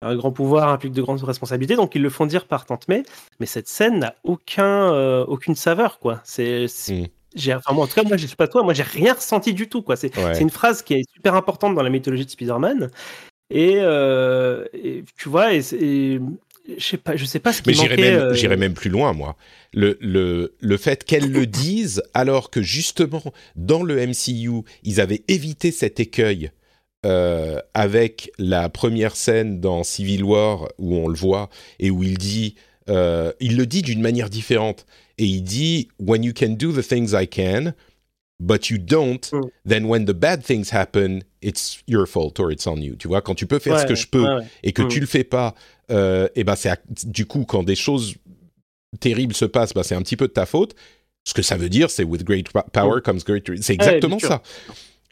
un 0.00 0.16
grand 0.16 0.32
pouvoir 0.32 0.68
implique 0.70 0.92
de 0.94 1.02
grandes 1.02 1.22
responsabilités. 1.22 1.76
Donc, 1.76 1.94
ils 1.94 2.02
le 2.02 2.08
font 2.10 2.24
dire 2.26 2.46
par 2.46 2.64
tante 2.66 2.88
May. 2.88 3.02
Mais 3.38 3.46
cette 3.46 3.68
scène 3.68 3.98
n'a 4.00 4.14
aucun, 4.24 4.90
aucune 5.24 5.54
saveur. 5.54 5.98
Quoi. 5.98 6.20
C'est, 6.24 6.66
Mm. 6.88 7.04
j'ai, 7.34 7.54
enfin, 7.54 7.74
moi, 7.74 7.84
en 7.84 7.86
tout 7.86 7.94
cas, 7.94 8.02
moi, 8.02 8.16
je 8.16 8.26
sais 8.26 8.34
pas 8.36 8.48
toi, 8.48 8.62
moi, 8.62 8.72
j'ai 8.74 8.82
rien 8.82 9.12
ressenti 9.14 9.52
du 9.54 9.68
tout. 9.68 9.82
Quoi. 9.82 9.96
C'est, 9.96 10.16
Ouais. 10.16 10.34
c'est 10.34 10.40
une 10.42 10.50
phrase 10.50 10.80
qui 10.82 10.94
est 10.94 11.04
super 11.14 11.34
importante 11.34 11.74
dans 11.74 11.82
la 11.82 11.90
mythologie 11.90 12.24
de 12.24 12.30
Spider-Man. 12.30 12.90
Et, 13.50 13.74
et 14.72 15.04
tu 15.18 15.28
vois, 15.28 15.52
et, 15.54 15.60
et 15.74 16.18
je 16.68 16.84
sais 16.84 16.96
pas, 16.96 17.16
je 17.16 17.24
sais 17.24 17.40
pas 17.40 17.52
ce 17.52 17.62
qui 17.62 17.70
Mais 17.70 17.74
j'irais 17.74 17.96
même, 17.96 18.18
euh, 18.18 18.34
j'irais 18.34 18.56
même 18.56 18.74
plus 18.74 18.90
loin, 18.90 19.12
moi. 19.12 19.36
Le, 19.72 19.98
le, 20.00 20.54
le 20.60 20.76
fait 20.76 21.04
qu'elles 21.04 21.30
le 21.30 21.46
disent, 21.46 22.02
alors 22.14 22.50
que 22.50 22.62
justement, 22.62 23.22
dans 23.56 23.82
le 23.82 23.96
MCU, 24.06 24.62
ils 24.82 25.00
avaient 25.00 25.22
évité 25.28 25.72
cet 25.72 26.00
écueil 26.00 26.50
euh, 27.04 27.58
avec 27.74 28.30
la 28.38 28.68
première 28.68 29.16
scène 29.16 29.60
dans 29.60 29.82
Civil 29.82 30.22
War, 30.22 30.68
où 30.78 30.94
on 30.94 31.08
le 31.08 31.16
voit, 31.16 31.50
et 31.80 31.90
où 31.90 32.02
il 32.04 32.16
dit, 32.16 32.54
euh, 32.88 33.32
il 33.40 33.56
le 33.56 33.66
dit 33.66 33.82
d'une 33.82 34.00
manière 34.00 34.30
différente, 34.30 34.86
et 35.18 35.24
il 35.24 35.42
dit, 35.42 35.88
When 35.98 36.22
you 36.22 36.32
can 36.32 36.50
do 36.50 36.72
the 36.72 36.86
things 36.86 37.12
I 37.12 37.26
can, 37.26 37.72
but 38.42 38.68
you 38.70 38.76
don't, 38.78 39.30
Mm. 39.32 39.40
then 39.66 39.84
when 39.86 40.04
the 40.04 40.12
bad 40.12 40.42
things 40.42 40.70
happen, 40.72 41.22
it's 41.42 41.78
your 41.86 42.06
fault 42.06 42.38
or 42.40 42.50
it's 42.50 42.66
on 42.66 42.76
you. 42.76 42.96
Tu 42.96 43.06
vois, 43.08 43.22
quand 43.22 43.34
tu 43.36 43.46
peux 43.46 43.58
faire 43.60 43.78
ce 43.78 43.86
que 43.86 43.94
je 43.94 44.06
peux, 44.08 44.22
ouais, 44.24 44.44
et 44.62 44.72
que 44.72 44.82
Mm. 44.82 44.88
tu 44.88 45.00
le 45.00 45.06
fais 45.06 45.24
pas, 45.24 45.54
euh, 45.90 46.28
et 46.34 46.44
ben 46.44 46.56
c'est 46.56 46.70
du 47.06 47.24
coup 47.26 47.44
quand 47.44 47.62
des 47.62 47.76
choses 47.76 48.14
terribles 49.00 49.34
se 49.34 49.44
passent, 49.44 49.72
ben 49.74 49.82
c'est 49.82 49.94
un 49.94 50.02
petit 50.02 50.16
peu 50.16 50.26
de 50.28 50.32
ta 50.32 50.46
faute. 50.46 50.74
Ce 51.24 51.34
que 51.34 51.42
ça 51.42 51.56
veut 51.56 51.68
dire, 51.68 51.88
c'est 51.88 52.02
with 52.04 52.24
great 52.24 52.48
power 52.72 53.00
comes 53.00 53.20
great. 53.24 53.48
re- 53.48 53.62
C'est 53.62 53.74
exactement 53.74 54.18
ça. 54.18 54.42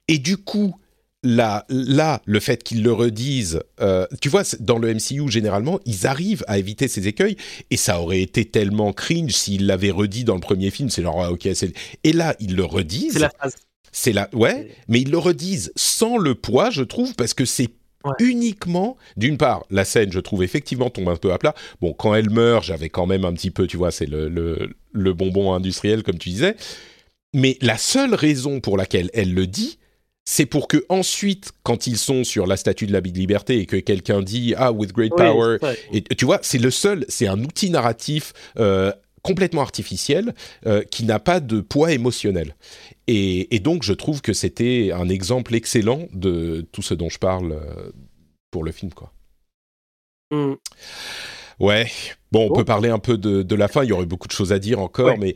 et 0.08 0.18
du 0.18 0.36
coup, 0.36 0.74
là, 1.22 1.66
là, 1.68 2.22
le 2.24 2.40
fait 2.40 2.62
qu'ils 2.62 2.82
le 2.82 2.92
redisent, 2.92 3.60
euh, 3.80 4.06
tu 4.20 4.28
vois, 4.28 4.42
dans 4.60 4.78
le 4.78 4.94
MCU, 4.94 5.30
généralement, 5.30 5.80
ils 5.84 6.06
arrivent 6.06 6.44
à 6.46 6.58
éviter 6.58 6.88
ces 6.88 7.08
écueils, 7.08 7.36
et 7.70 7.76
ça 7.76 8.00
aurait 8.00 8.22
été 8.22 8.44
tellement 8.44 8.92
cringe 8.92 9.32
s'ils 9.32 9.66
l'avaient 9.66 9.90
redit 9.90 10.24
dans 10.24 10.34
le 10.34 10.40
premier 10.40 10.70
film, 10.70 10.88
c'est 10.88 11.02
genre, 11.02 11.22
ah, 11.22 11.32
ok, 11.32 11.48
c'est... 11.54 11.72
Et 12.04 12.12
là, 12.12 12.34
ils 12.40 12.56
le 12.56 12.64
redisent. 12.64 13.14
C'est 13.14 13.18
la 13.18 13.30
phrase. 13.30 13.56
C'est 13.92 14.12
là, 14.12 14.28
ouais, 14.32 14.70
mais 14.88 15.00
ils 15.00 15.10
le 15.10 15.18
redisent 15.18 15.72
sans 15.74 16.16
le 16.16 16.36
poids, 16.36 16.70
je 16.70 16.82
trouve, 16.82 17.14
parce 17.16 17.34
que 17.34 17.44
c'est 17.44 17.70
uniquement, 18.18 18.96
d'une 19.16 19.36
part, 19.36 19.64
la 19.68 19.84
scène, 19.84 20.12
je 20.12 20.20
trouve 20.20 20.42
effectivement 20.42 20.90
tombe 20.90 21.08
un 21.08 21.16
peu 21.16 21.32
à 21.32 21.38
plat. 21.38 21.54
Bon, 21.80 21.92
quand 21.92 22.14
elle 22.14 22.30
meurt, 22.30 22.64
j'avais 22.64 22.88
quand 22.88 23.06
même 23.06 23.24
un 23.24 23.32
petit 23.32 23.50
peu, 23.50 23.66
tu 23.66 23.76
vois, 23.76 23.90
c'est 23.90 24.06
le, 24.06 24.28
le, 24.28 24.70
le 24.92 25.12
bonbon 25.12 25.52
industriel, 25.52 26.02
comme 26.02 26.18
tu 26.18 26.30
disais. 26.30 26.56
Mais 27.34 27.58
la 27.60 27.76
seule 27.76 28.14
raison 28.14 28.60
pour 28.60 28.76
laquelle 28.76 29.10
elle 29.12 29.34
le 29.34 29.46
dit, 29.46 29.78
c'est 30.30 30.46
pour 30.46 30.68
que 30.68 30.86
ensuite, 30.88 31.50
quand 31.64 31.88
ils 31.88 31.98
sont 31.98 32.22
sur 32.22 32.46
la 32.46 32.56
statue 32.56 32.86
de 32.86 32.92
la 32.92 33.00
liberté 33.00 33.58
et 33.58 33.66
que 33.66 33.74
quelqu'un 33.74 34.22
dit 34.22 34.54
ah 34.56 34.70
with 34.70 34.92
great 34.92 35.10
power, 35.10 35.58
et 35.92 36.02
tu 36.02 36.24
vois, 36.24 36.38
c'est 36.42 36.58
le 36.58 36.70
seul, 36.70 37.04
c'est 37.08 37.26
un 37.26 37.42
outil 37.42 37.68
narratif 37.68 38.32
euh, 38.56 38.92
complètement 39.22 39.62
artificiel 39.62 40.32
euh, 40.66 40.84
qui 40.84 41.02
n'a 41.02 41.18
pas 41.18 41.40
de 41.40 41.60
poids 41.60 41.90
émotionnel. 41.90 42.54
Et, 43.08 43.58
donc, 43.58 43.82
je 43.82 43.92
trouve 43.92 44.22
que 44.22 44.32
c'était 44.32 44.92
un 44.94 45.08
exemple 45.08 45.52
excellent 45.52 46.06
de 46.12 46.64
tout 46.70 46.82
ce 46.82 46.94
dont 46.94 47.08
je 47.08 47.18
parle 47.18 47.50
euh, 47.50 47.90
pour 48.52 48.62
le 48.62 48.70
film, 48.70 48.92
quoi. 48.92 49.12
Mm. 50.30 50.52
Ouais. 51.58 51.90
Bon, 52.30 52.48
on 52.48 52.54
peut 52.54 52.64
parler 52.64 52.88
un 52.88 53.00
peu 53.00 53.18
de, 53.18 53.54
la 53.56 53.66
fin. 53.66 53.82
Il 53.82 53.88
y 53.88 53.92
aurait 53.92 54.06
beaucoup 54.06 54.28
de 54.28 54.32
choses 54.32 54.52
à 54.52 54.60
dire 54.60 54.78
encore, 54.78 55.18
mais 55.18 55.34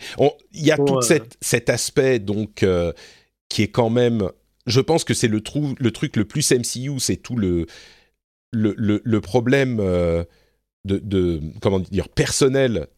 il 0.53 0.65
y 0.65 0.71
a 0.71 0.77
tout 0.77 1.01
cet 1.03 1.69
aspect 1.69 2.21
donc 2.21 2.65
qui 3.49 3.63
est 3.63 3.69
quand 3.69 3.91
même 3.91 4.31
je 4.67 4.81
pense 4.81 5.05
que 5.05 5.15
c'est 5.15 5.29
le, 5.29 5.43
le, 5.79 5.91
truc 5.91 6.17
le 6.17 6.25
plus 6.25 6.51
MCU, 6.53 6.99
c'est 6.99 7.17
tout 7.17 7.37
le, 7.37 7.67
le, 8.53 8.75
le, 9.05 9.21
problème 9.21 9.79
euh, 9.81 10.25
de, 10.85 10.99
de, 10.99 11.41
comment 11.61 11.81
dire, 11.81 12.09
personnel 12.09 12.89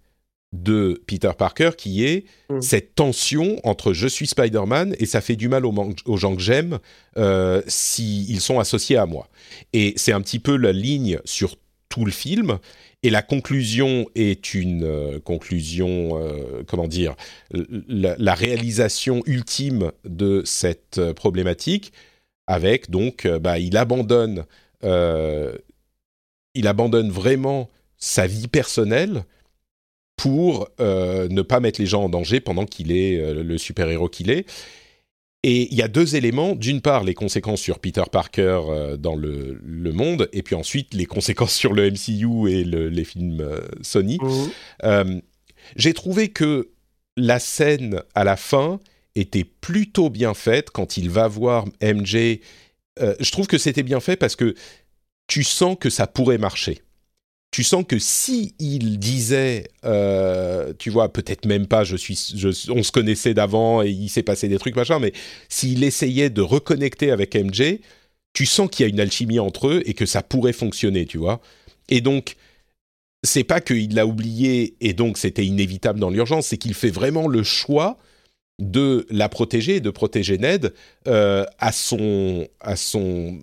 de 0.52 1.02
Peter 1.06 1.30
Parker 1.36 1.70
qui 1.76 2.04
est 2.04 2.24
mm. 2.50 2.60
cette 2.60 2.94
tension 2.94 3.60
entre 3.64 3.92
je 3.92 4.06
suis 4.06 4.26
Spider-Man 4.26 4.94
et 4.98 5.06
ça 5.06 5.20
fait 5.20 5.36
du 5.36 5.48
mal 5.48 5.66
aux, 5.66 5.74
aux 6.04 6.16
gens 6.16 6.36
que 6.36 6.42
j'aime 6.42 6.78
euh, 7.16 7.62
s'ils 7.66 8.40
sont 8.40 8.58
associés 8.58 8.96
à 8.96 9.06
moi. 9.06 9.28
Et 9.72 9.94
c'est 9.96 10.12
un 10.12 10.20
petit 10.20 10.38
peu 10.38 10.56
la 10.56 10.72
ligne 10.72 11.18
sur 11.24 11.56
tout 11.88 12.04
le 12.04 12.12
film. 12.12 12.58
Et 13.06 13.10
la 13.10 13.22
conclusion 13.22 14.10
est 14.16 14.52
une 14.52 14.82
euh, 14.82 15.20
conclusion, 15.20 16.20
euh, 16.20 16.64
comment 16.66 16.88
dire, 16.88 17.14
la, 17.52 18.34
réalisation 18.34 19.22
ultime 19.26 19.92
de 20.04 20.42
cette 20.44 20.98
euh, 20.98 21.14
problématique, 21.14 21.92
avec 22.48 22.90
donc, 22.90 23.24
bah, 23.28 23.60
il 23.60 23.76
abandonne, 23.76 24.44
il 24.82 26.66
abandonne 26.66 27.10
vraiment 27.10 27.70
sa 27.96 28.26
vie 28.26 28.48
personnelle 28.48 29.22
pour 30.16 30.68
ne 30.78 31.42
pas 31.42 31.58
mettre 31.58 31.80
les 31.80 31.86
gens 31.86 32.04
en 32.04 32.08
danger 32.08 32.40
pendant 32.40 32.66
qu'il 32.66 32.92
est 32.92 33.32
le 33.32 33.58
super-héros 33.58 34.08
qu'il 34.08 34.30
est. 34.30 34.46
Et 35.48 35.68
il 35.70 35.78
y 35.78 35.82
a 35.82 35.86
deux 35.86 36.16
éléments. 36.16 36.56
D'une 36.56 36.80
part, 36.80 37.04
les 37.04 37.14
conséquences 37.14 37.60
sur 37.60 37.78
Peter 37.78 38.02
Parker 38.10 38.62
euh, 38.68 38.96
dans 38.96 39.14
le, 39.14 39.60
monde, 39.92 40.28
et 40.32 40.42
puis 40.42 40.56
ensuite 40.56 40.92
les 40.92 41.06
conséquences 41.06 41.54
sur 41.62 41.72
le 41.72 41.88
MCU 41.88 42.50
et 42.50 42.64
les 42.64 43.04
films 43.04 43.40
euh, 43.40 43.60
Sony. 43.80 44.18
Mmh. 44.20 44.48
Euh, 44.82 45.20
j'ai 45.76 45.94
trouvé 45.94 46.30
que 46.30 46.70
la 47.16 47.38
scène 47.38 48.02
à 48.16 48.24
la 48.24 48.36
fin 48.36 48.80
était 49.14 49.44
plutôt 49.44 50.10
bien 50.10 50.34
faite 50.34 50.70
quand 50.70 50.96
il 50.96 51.10
va 51.10 51.28
voir 51.28 51.64
MJ. 51.80 52.40
je 52.98 53.30
trouve 53.30 53.46
que 53.46 53.56
c'était 53.56 53.84
bien 53.84 54.00
fait 54.00 54.16
parce 54.16 54.34
que 54.34 54.54
tu 55.28 55.44
sens 55.44 55.76
que 55.78 55.90
ça 55.90 56.08
pourrait 56.08 56.38
marcher 56.38 56.82
tu 57.56 57.64
sens 57.64 57.86
que 57.88 57.98
si 57.98 58.54
il 58.58 58.98
disait, 58.98 59.68
euh, 59.86 60.74
tu 60.78 60.90
vois, 60.90 61.10
peut-être 61.10 61.46
même 61.46 61.66
pas, 61.66 61.84
je 61.84 61.96
suis, 61.96 62.14
on 62.68 62.82
se 62.82 62.92
connaissait 62.92 63.32
d'avant 63.32 63.82
et 63.82 63.88
il 63.88 64.10
s'est 64.10 64.22
passé 64.22 64.46
des 64.46 64.58
trucs 64.58 64.76
machin, 64.76 64.98
mais 64.98 65.14
s'il 65.48 65.82
essayait 65.82 66.28
de 66.28 66.42
reconnecter 66.42 67.10
avec 67.10 67.34
MJ, 67.34 67.78
tu 68.34 68.44
sens 68.44 68.68
qu'il 68.70 68.84
y 68.84 68.86
a 68.86 68.90
une 68.90 69.00
alchimie 69.00 69.38
entre 69.38 69.68
eux 69.68 69.82
et 69.86 69.94
que 69.94 70.04
ça 70.04 70.22
pourrait 70.22 70.52
fonctionner, 70.52 71.06
tu 71.06 71.16
vois. 71.16 71.40
Et 71.88 72.02
donc, 72.02 72.36
c'est 73.22 73.42
pas 73.42 73.62
qu'il 73.62 73.94
l'a 73.94 74.06
oublié 74.06 74.76
et 74.82 74.92
donc 74.92 75.16
c'était 75.16 75.46
inévitable 75.46 75.98
dans 75.98 76.10
l'urgence, 76.10 76.48
c'est 76.48 76.58
qu'il 76.58 76.74
fait 76.74 76.90
vraiment 76.90 77.26
le 77.26 77.42
choix 77.42 77.96
de 78.58 79.06
la 79.08 79.30
protéger, 79.30 79.80
de 79.80 79.88
protéger 79.88 80.36
Ned 80.36 80.74
euh, 81.08 81.46
à 81.58 81.72
son 81.72 82.48
à 82.60 82.76
son 82.76 83.38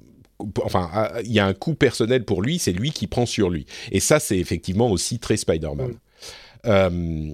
enfin, 0.64 0.89
ah, 0.94 1.14
il 1.24 1.32
y 1.32 1.39
a 1.39 1.46
un 1.46 1.54
coût 1.54 1.76
personnel 1.76 2.26
pour 2.26 2.41
lui, 2.41 2.60
c'est 2.60 2.72
lui 2.72 2.91
qui 2.91 3.08
prend 3.08 3.26
sur 3.26 3.50
lui. 3.50 3.66
Et 3.91 4.00
ça, 4.00 4.20
c'est 4.20 4.38
effectivement 4.38 4.89
aussi 4.89 5.20
très 5.20 5.38
Spider-Man. 5.38 5.96
Euh, 6.66 7.32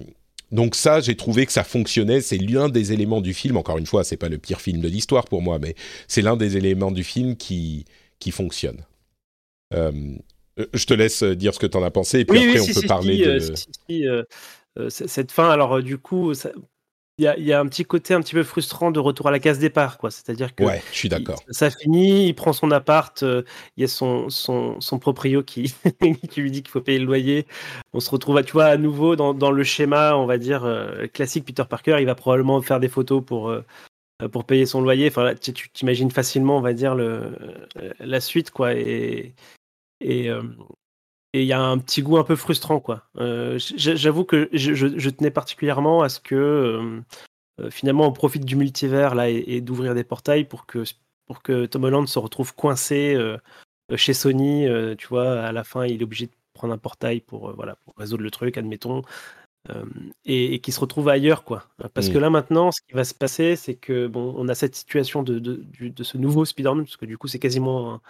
donc 0.52 0.74
ça, 0.74 1.00
j'ai 1.00 1.16
trouvé 1.16 1.46
que 1.46 1.52
ça 1.52 1.64
fonctionnait. 1.64 2.20
C'est 2.20 2.38
l'un 2.38 2.68
des 2.68 2.92
éléments 2.92 3.20
du 3.20 3.34
film. 3.34 3.56
Encore 3.56 3.78
une 3.78 3.86
fois, 3.86 4.04
c'est 4.04 4.16
pas 4.16 4.28
le 4.28 4.38
pire 4.38 4.60
film 4.60 4.80
de 4.80 4.88
l'histoire 4.88 5.26
pour 5.26 5.42
moi, 5.42 5.58
mais 5.58 5.74
c'est 6.08 6.22
l'un 6.22 6.36
des 6.36 6.56
éléments 6.56 6.90
du 6.90 7.04
film 7.04 7.36
qui 7.36 7.84
qui 8.18 8.32
fonctionne. 8.32 8.84
Euh, 9.72 9.92
je 10.74 10.84
te 10.84 10.94
laisse 10.94 11.22
dire 11.22 11.54
ce 11.54 11.58
que 11.58 11.66
tu 11.66 11.76
en 11.76 11.82
as 11.82 11.90
pensé, 11.90 12.20
et 12.20 12.24
puis 12.24 12.38
après 12.38 12.60
on 12.60 12.66
peut 12.66 12.86
parler 12.86 13.18
de. 13.18 14.24
Euh, 14.78 14.88
cette 14.88 15.32
fin, 15.32 15.50
alors 15.50 15.82
du 15.82 15.98
coup, 15.98 16.32
ça, 16.34 16.50
il 17.20 17.44
y 17.44 17.52
a, 17.52 17.60
un 17.60 17.66
petit 17.66 17.84
côté 17.84 18.14
un 18.14 18.20
petit 18.20 18.34
peu 18.34 18.42
frustrant 18.42 18.90
de 18.90 18.98
retour 18.98 19.28
à 19.28 19.30
la 19.30 19.38
case 19.38 19.58
départ, 19.58 19.98
quoi. 19.98 20.10
C'est-à-dire 20.10 20.54
que 20.54 20.64
ouais, 20.64 20.82
je 20.90 20.96
suis 20.96 21.08
d'accord. 21.08 21.38
Ça 21.50 21.70
finit, 21.70 22.26
il 22.28 22.34
prend 22.34 22.54
son 22.54 22.70
appart, 22.70 23.22
euh, 23.22 23.42
il 23.76 23.82
y 23.82 23.84
a 23.84 23.88
son, 23.88 24.30
son, 24.30 24.80
son 24.80 24.98
proprio 24.98 25.42
qui, 25.42 25.74
qui 26.30 26.40
lui 26.40 26.50
dit 26.50 26.62
qu'il 26.62 26.70
faut 26.70 26.80
payer 26.80 26.98
le 26.98 27.04
loyer. 27.04 27.46
On 27.92 28.00
se 28.00 28.10
retrouve, 28.10 28.42
tu 28.42 28.52
vois, 28.52 28.66
à 28.66 28.76
nouveau 28.78 29.16
dans, 29.16 29.34
dans 29.34 29.50
le 29.50 29.64
schéma, 29.64 30.16
on 30.16 30.24
va 30.24 30.38
dire 30.38 30.64
euh, 30.64 31.06
classique 31.08 31.44
Peter 31.44 31.64
Parker. 31.68 31.96
Il 32.00 32.06
va 32.06 32.14
probablement 32.14 32.60
faire 32.62 32.80
des 32.80 32.88
photos 32.88 33.22
pour 33.24 33.50
euh, 33.50 33.62
pour 34.32 34.44
payer 34.44 34.64
son 34.64 34.80
loyer. 34.80 35.08
Enfin, 35.08 35.34
tu 35.34 35.52
t'imagines 35.70 36.10
facilement, 36.10 36.56
on 36.56 36.62
va 36.62 36.72
dire 36.72 36.94
le 36.94 37.32
la 38.00 38.20
suite, 38.20 38.50
quoi. 38.50 38.74
Et 38.74 39.34
et 40.00 40.30
et 41.32 41.42
il 41.42 41.46
y 41.46 41.52
a 41.52 41.60
un 41.60 41.78
petit 41.78 42.02
goût 42.02 42.18
un 42.18 42.24
peu 42.24 42.36
frustrant, 42.36 42.80
quoi. 42.80 43.04
Euh, 43.18 43.58
j'avoue 43.76 44.24
que 44.24 44.48
je, 44.52 45.10
tenais 45.10 45.30
particulièrement 45.30 46.02
à 46.02 46.08
ce 46.08 46.18
que 46.18 46.34
euh, 46.34 47.00
euh, 47.60 47.70
finalement 47.70 48.06
on 48.06 48.12
profite 48.12 48.44
du 48.44 48.56
multivers 48.56 49.14
là 49.14 49.28
et, 49.28 49.60
d'ouvrir 49.60 49.94
des 49.94 50.04
portails 50.04 50.44
pour 50.44 50.66
que 50.66 50.82
pour 51.26 51.42
que 51.42 51.66
Tom 51.66 51.84
Holland 51.84 52.08
se 52.08 52.18
retrouve 52.18 52.54
coincé 52.54 53.16
chez 53.94 54.14
Sony. 54.14 54.66
tu 54.98 55.06
vois, 55.06 55.40
à 55.40 55.52
la 55.52 55.62
fin, 55.62 55.86
il 55.86 56.00
est 56.00 56.04
obligé 56.04 56.26
de 56.26 56.32
prendre 56.54 56.74
un 56.74 56.78
portail 56.78 57.20
pour 57.20 57.52
voilà 57.54 57.76
pour 57.76 57.94
résoudre 57.96 58.24
le 58.24 58.30
truc, 58.32 58.58
admettons. 58.58 59.02
et, 60.24 60.58
qui 60.60 60.72
se 60.72 60.80
retrouve 60.80 61.08
ailleurs, 61.08 61.44
quoi. 61.44 61.66
Parce 61.94 62.08
que 62.08 62.18
mm. 62.18 62.20
là 62.20 62.30
maintenant, 62.30 62.72
ce 62.72 62.80
qui 62.80 62.94
va 62.94 63.04
se 63.04 63.14
passer, 63.14 63.54
c'est 63.54 63.76
que 63.76 64.08
bon, 64.08 64.34
on 64.36 64.48
a 64.48 64.56
cette 64.56 64.74
situation 64.74 65.22
de, 65.22 65.38
de, 65.38 65.64
de 65.78 66.02
ce 66.02 66.18
nouveau 66.18 66.44
Spider-Man, 66.44 66.84
parce 66.84 66.96
que 66.96 67.06
du 67.06 67.16
coup, 67.16 67.28
c'est 67.28 67.38
quasiment 67.38 67.94
un 67.94 68.00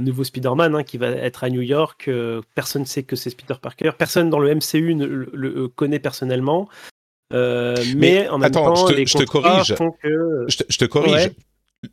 nouveau 0.00 0.24
Spider-Man 0.24 0.74
hein, 0.74 0.82
qui 0.82 0.98
va 0.98 1.08
être 1.08 1.44
à 1.44 1.50
New 1.50 1.60
York. 1.60 2.06
Euh, 2.08 2.42
personne 2.54 2.82
ne 2.82 2.86
sait 2.86 3.02
que 3.02 3.16
c'est 3.16 3.34
Peter 3.36 3.54
Parker. 3.60 3.90
Personne 3.96 4.30
dans 4.30 4.38
le 4.38 4.54
MCU 4.54 4.94
ne 4.94 5.06
le, 5.06 5.28
euh, 5.34 5.68
connaît 5.68 5.98
personnellement. 5.98 6.68
Euh, 7.32 7.76
mais, 7.96 8.28
en 8.28 8.38
même 8.38 8.50
temps, 8.50 8.74
je 8.74 8.94
te, 8.94 9.06
je 9.06 9.18
te 9.18 9.24
corrige. 9.24 9.74
Je, 10.68 10.76
te, 10.78 10.84
corrige. 10.84 11.30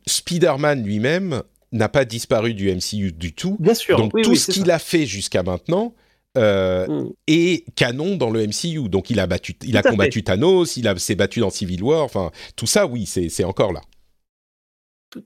Spider-Man 0.06 0.84
lui-même 0.84 1.42
n'a 1.72 1.88
pas 1.88 2.04
disparu 2.04 2.54
du 2.54 2.72
MCU 2.72 3.12
du 3.12 3.32
tout. 3.32 3.56
Bien 3.58 3.74
sûr. 3.74 3.98
Donc 3.98 4.12
tout 4.22 4.34
ce 4.34 4.50
qu'il 4.50 4.70
a 4.70 4.78
fait 4.78 5.06
jusqu'à 5.06 5.42
maintenant 5.42 5.94
mm. 6.36 7.08
est 7.26 7.64
canon 7.74 8.16
dans 8.16 8.30
le 8.30 8.46
MCU. 8.46 8.88
Donc 8.88 9.10
il 9.10 9.20
a 9.20 9.26
battu, 9.26 9.56
il 9.64 9.76
a 9.76 9.82
combattu 9.82 10.22
Thanos, 10.22 10.76
il 10.76 10.92
s'est 10.98 11.14
battu 11.14 11.40
dans 11.40 11.50
Civil 11.50 11.82
War. 11.82 12.02
Enfin 12.02 12.30
tout 12.56 12.66
ça, 12.66 12.86
oui, 12.86 13.06
c'est 13.06 13.44
encore 13.44 13.72
là. 13.72 13.80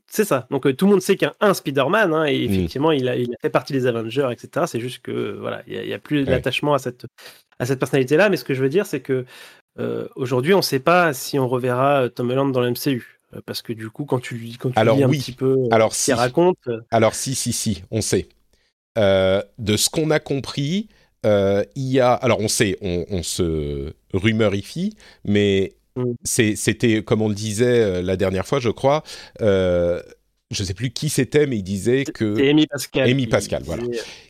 C'est 0.06 0.24
ça. 0.24 0.46
Donc 0.50 0.66
euh, 0.66 0.74
tout 0.74 0.86
le 0.86 0.92
monde 0.92 1.02
sait 1.02 1.16
qu'il 1.16 1.26
y 1.26 1.30
a 1.30 1.34
un 1.40 1.54
Spider-Man 1.54 2.12
hein, 2.12 2.24
et 2.24 2.46
mm. 2.46 2.52
effectivement 2.52 2.92
il, 2.92 3.08
a, 3.08 3.14
fait 3.40 3.50
partie 3.50 3.72
des 3.72 3.86
Avengers, 3.86 4.28
etc. 4.30 4.66
C'est 4.68 4.80
juste 4.80 5.02
que 5.02 5.36
voilà, 5.38 5.62
il 5.66 5.80
n'y 5.80 5.92
a, 5.92 5.98
plus 5.98 6.24
d'attachement 6.24 6.74
à 6.74 6.78
cette, 6.78 7.06
à 7.58 7.66
cette 7.66 7.78
personnalité-là. 7.78 8.28
Mais 8.28 8.36
ce 8.36 8.44
que 8.44 8.54
je 8.54 8.62
veux 8.62 8.68
dire, 8.68 8.86
c'est 8.86 9.00
que 9.00 9.24
euh, 9.78 10.08
aujourd'hui, 10.16 10.54
on 10.54 10.58
ne 10.58 10.62
sait 10.62 10.80
pas 10.80 11.12
si 11.12 11.38
on 11.38 11.48
reverra 11.48 12.02
euh, 12.02 12.08
Tom 12.08 12.30
Holland 12.30 12.52
dans 12.52 12.60
le 12.60 12.70
MCU. 12.70 13.20
Parce 13.44 13.60
que 13.60 13.72
du 13.72 13.90
coup, 13.90 14.04
quand 14.04 14.20
tu, 14.20 14.40
quand 14.58 14.70
tu 14.70 14.78
alors, 14.78 14.96
lis 14.96 15.02
un 15.02 15.10
petit 15.10 15.32
peu 15.32 15.68
alors, 15.70 15.94
ce 15.94 16.06
qu'il 16.06 16.14
raconte. 16.14 16.56
Alors 16.90 17.14
si, 17.14 17.34
si, 17.34 17.52
si, 17.52 17.82
on 17.90 18.00
sait. 18.00 18.28
de 18.96 19.76
ce 19.76 19.90
qu'on 19.90 20.10
a 20.10 20.20
compris, 20.20 20.88
il 21.24 21.66
y 21.76 22.00
a. 22.00 22.12
Alors 22.12 22.40
on 22.40 22.48
sait, 22.48 22.78
on, 22.80 23.04
on 23.10 23.22
se 23.22 23.92
rumeurifie, 24.14 24.96
mais. 25.24 25.75
C'était, 26.24 27.02
comme 27.02 27.22
on 27.22 27.28
le 27.28 27.34
disait 27.34 27.80
euh, 27.80 28.02
la 28.02 28.16
dernière 28.16 28.46
fois, 28.46 28.60
je 28.60 28.70
crois, 28.70 29.02
euh, 29.42 30.02
je 30.50 30.62
ne 30.62 30.66
sais 30.66 30.74
plus 30.74 30.90
qui 30.90 31.08
c'était, 31.08 31.46
mais 31.46 31.58
il 31.58 31.62
disait 31.62 32.04
que... 32.04 32.48
Amy 32.48 32.66
Pascal. 32.66 33.08
Amy 33.08 33.26
Pascal, 33.26 33.62
voilà. 33.64 33.82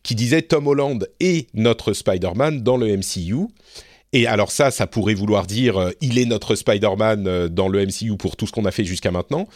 Qui 0.02 0.14
disait 0.14 0.42
Tom 0.42 0.66
Holland 0.66 1.06
est 1.20 1.48
notre 1.54 1.92
Spider-Man 1.92 2.62
dans 2.62 2.76
le 2.76 2.96
MCU. 2.96 3.48
Et 4.12 4.26
alors 4.26 4.50
ça, 4.50 4.70
ça 4.70 4.86
pourrait 4.86 5.14
vouloir 5.14 5.46
dire 5.46 5.76
euh, 5.76 5.90
il 6.00 6.18
est 6.18 6.24
notre 6.24 6.54
Spider-Man 6.54 7.48
dans 7.48 7.68
le 7.68 7.84
MCU 7.84 8.16
pour 8.16 8.36
tout 8.36 8.46
ce 8.46 8.52
qu'on 8.52 8.64
a 8.64 8.70
fait 8.70 8.84
jusqu'à 8.84 9.10
maintenant. 9.10 9.48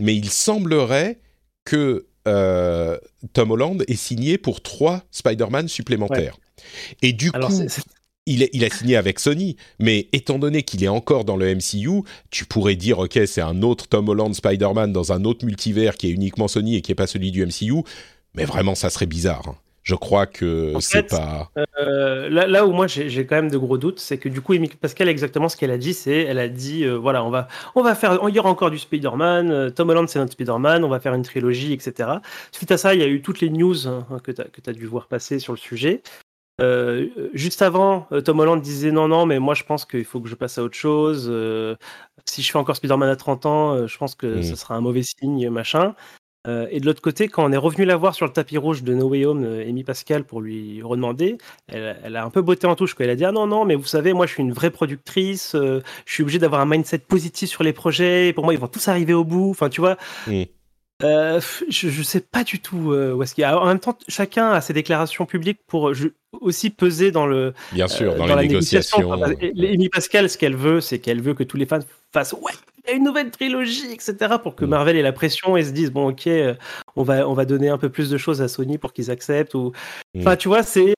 mais 0.00 0.14
il 0.14 0.28
semblerait 0.28 1.18
que 1.64 2.06
euh, 2.26 2.98
Tom 3.32 3.50
Holland 3.50 3.84
est 3.86 3.96
signé 3.96 4.38
pour 4.38 4.62
trois 4.62 5.02
Spider-Man 5.10 5.68
supplémentaires. 5.68 6.36
Et 7.02 7.12
du 7.12 7.30
coup, 7.30 7.38
Il, 8.26 8.48
il, 8.52 8.64
a 8.64 8.70
signé 8.70 8.96
avec 8.96 9.18
Sony, 9.18 9.56
mais 9.78 10.08
étant 10.12 10.38
donné 10.38 10.62
qu'il 10.62 10.82
est 10.82 10.88
encore 10.88 11.26
dans 11.26 11.36
le 11.36 11.54
MCU, 11.54 12.02
tu 12.30 12.46
pourrais 12.46 12.74
dire, 12.74 12.98
ok, 12.98 13.20
c'est 13.26 13.42
un 13.42 13.60
autre 13.62 13.86
Tom 13.86 14.08
Holland 14.08 14.34
Spider-Man 14.34 14.92
dans 14.92 15.12
un 15.12 15.24
autre 15.24 15.44
multivers 15.44 15.96
qui 15.96 16.08
est 16.08 16.10
uniquement 16.10 16.48
Sony 16.48 16.76
et 16.76 16.80
qui 16.80 16.90
n'est 16.90 16.96
pas 16.96 17.06
celui 17.06 17.30
du 17.30 17.44
MCU, 17.44 17.82
mais 18.34 18.46
vraiment, 18.46 18.74
ça 18.74 18.88
serait 18.88 19.06
bizarre. 19.06 19.46
Hein. 19.46 19.56
Je 19.84 19.94
crois 19.94 20.24
que 20.26 20.72
c'est 20.80 21.02
pas. 21.02 21.50
Euh, 21.78 22.30
là, 22.30 22.46
là, 22.46 22.66
où 22.66 22.72
moi 22.72 22.86
j'ai 22.86 23.26
quand 23.26 23.36
même 23.36 23.50
de 23.50 23.58
gros 23.58 23.76
doutes, 23.76 24.00
c'est 24.00 24.16
que 24.16 24.30
du 24.30 24.40
coup, 24.40 24.54
Pascal, 24.80 25.10
exactement 25.10 25.50
ce 25.50 25.58
qu'elle 25.58 25.70
a 25.70 25.76
dit, 25.76 25.92
c'est 25.92 26.22
elle 26.22 26.38
a 26.38 26.48
dit 26.48 26.84
euh, 26.84 26.94
voilà, 26.94 27.22
on 27.22 27.28
va, 27.28 27.48
on 27.74 27.82
va 27.82 27.94
faire, 27.94 28.18
il 28.26 28.34
y 28.34 28.38
aura 28.38 28.48
encore 28.48 28.70
du 28.70 28.78
Spider-Man, 28.78 29.50
euh, 29.50 29.70
Tom 29.70 29.90
Holland 29.90 30.08
c'est 30.08 30.18
notre 30.18 30.32
Spider-Man, 30.32 30.84
on 30.84 30.88
va 30.88 31.00
faire 31.00 31.12
une 31.12 31.22
trilogie, 31.22 31.74
etc. 31.74 32.08
Suite 32.50 32.70
à 32.72 32.78
ça, 32.78 32.94
il 32.94 33.00
y 33.00 33.04
a 33.04 33.06
eu 33.06 33.20
toutes 33.20 33.42
les 33.42 33.50
news 33.50 33.86
hein, 33.86 34.06
que 34.24 34.32
tu 34.32 34.40
as, 34.40 34.70
as, 34.70 34.72
dû 34.72 34.86
voir 34.86 35.06
passer 35.06 35.38
sur 35.38 35.52
le 35.52 35.58
sujet. 35.58 36.00
Juste 37.32 37.62
avant, 37.62 38.06
Tom 38.24 38.40
Holland 38.40 38.60
disait 38.60 38.92
non, 38.92 39.08
non, 39.08 39.26
mais 39.26 39.38
moi 39.38 39.54
je 39.54 39.64
pense 39.64 39.84
qu'il 39.84 40.04
faut 40.04 40.20
que 40.20 40.28
je 40.28 40.34
passe 40.34 40.58
à 40.58 40.62
autre 40.62 40.76
chose. 40.76 41.32
si 42.26 42.42
je 42.42 42.50
fais 42.50 42.58
encore 42.58 42.76
Spider-Man 42.76 43.08
à 43.08 43.16
30 43.16 43.46
ans, 43.46 43.86
je 43.86 43.98
pense 43.98 44.14
que 44.14 44.38
mmh. 44.38 44.42
ce 44.42 44.56
sera 44.56 44.74
un 44.74 44.80
mauvais 44.80 45.02
signe, 45.02 45.48
machin. 45.50 45.94
Euh, 46.46 46.66
et 46.70 46.80
de 46.80 46.86
l'autre 46.86 47.00
côté, 47.00 47.28
quand 47.28 47.44
on 47.44 47.52
est 47.52 47.56
revenu 47.56 47.84
la 47.84 47.96
voir 47.96 48.14
sur 48.14 48.26
le 48.26 48.32
tapis 48.32 48.58
rouge 48.58 48.82
de 48.82 48.94
No 48.94 49.08
Way 49.08 49.24
Home, 49.24 49.44
euh, 49.44 49.66
Amy 49.66 49.82
Pascal, 49.82 50.24
pour 50.24 50.42
lui 50.42 50.82
redemander, 50.82 51.38
elle, 51.68 52.16
a 52.16 52.24
un 52.24 52.30
peu 52.30 52.42
botté 52.42 52.66
en 52.66 52.76
touche. 52.76 52.94
Elle 52.98 53.10
a 53.10 53.16
dit 53.16 53.24
Ah 53.24 53.32
non, 53.32 53.46
non, 53.46 53.64
mais 53.64 53.74
vous 53.74 53.86
savez, 53.86 54.12
moi 54.12 54.26
je 54.26 54.32
suis 54.32 54.42
une 54.42 54.52
vraie 54.52 54.70
productrice, 54.70 55.54
euh, 55.54 55.80
je 56.04 56.12
suis 56.12 56.22
obligé 56.22 56.38
d'avoir 56.38 56.60
un 56.60 56.66
mindset 56.66 56.98
positif 56.98 57.48
sur 57.48 57.62
les 57.62 57.72
projets, 57.72 58.32
pour 58.34 58.44
moi 58.44 58.52
ils 58.52 58.60
vont 58.60 58.68
tous 58.68 58.88
arriver 58.88 59.14
au 59.14 59.24
bout. 59.24 59.50
Enfin, 59.50 59.70
tu 59.70 59.80
vois. 59.80 59.96
Je, 61.00 61.98
ne 61.98 62.02
sais 62.02 62.20
pas 62.20 62.44
du 62.44 62.60
tout 62.60 62.94
où 62.94 63.22
est-ce 63.22 63.34
qu'il 63.34 63.42
y 63.42 63.44
a. 63.44 63.58
En 63.58 63.66
même 63.66 63.80
temps, 63.80 63.98
chacun 64.08 64.50
a 64.50 64.60
ses 64.60 64.72
déclarations 64.72 65.26
publiques 65.26 65.60
pour 65.66 65.92
aussi 66.40 66.70
peser 66.70 67.10
dans 67.10 67.26
le. 67.26 67.54
Bien 67.72 67.88
sûr, 67.88 68.14
dans, 68.14 68.26
les 68.26 68.48
négociations. 68.48 69.12
Amy 69.12 69.88
Pascal, 69.88 70.28
ce 70.28 70.38
qu'elle 70.38 70.56
veut, 70.56 70.80
c'est 70.80 70.98
qu'elle 70.98 71.20
veut 71.20 71.34
que 71.34 71.44
tous 71.44 71.56
les 71.56 71.66
fans 71.66 71.80
fassent 72.12 72.32
Ouais, 72.32 72.52
il 72.86 72.90
y 72.90 72.92
a 72.92 72.96
une 72.96 73.04
nouvelle 73.04 73.30
trilogie, 73.30 73.92
etc. 73.92 74.34
pour 74.42 74.54
que 74.54 74.64
mm. 74.64 74.68
Marvel 74.68 74.96
ait 74.96 75.02
la 75.02 75.12
pression 75.12 75.56
et 75.56 75.64
se 75.64 75.70
dise 75.70 75.90
bon 75.90 76.10
ok, 76.10 76.26
euh, 76.26 76.54
on 76.96 77.02
va 77.02 77.28
on 77.28 77.32
va 77.32 77.44
donner 77.44 77.68
un 77.68 77.78
peu 77.78 77.88
plus 77.88 78.10
de 78.10 78.18
choses 78.18 78.42
à 78.42 78.48
Sony 78.48 78.78
pour 78.78 78.92
qu'ils 78.92 79.10
acceptent 79.10 79.54
ou 79.54 79.72
mm. 80.14 80.20
enfin 80.20 80.36
tu 80.36 80.48
vois 80.48 80.62
c'est 80.62 80.90
euh, 80.90 80.93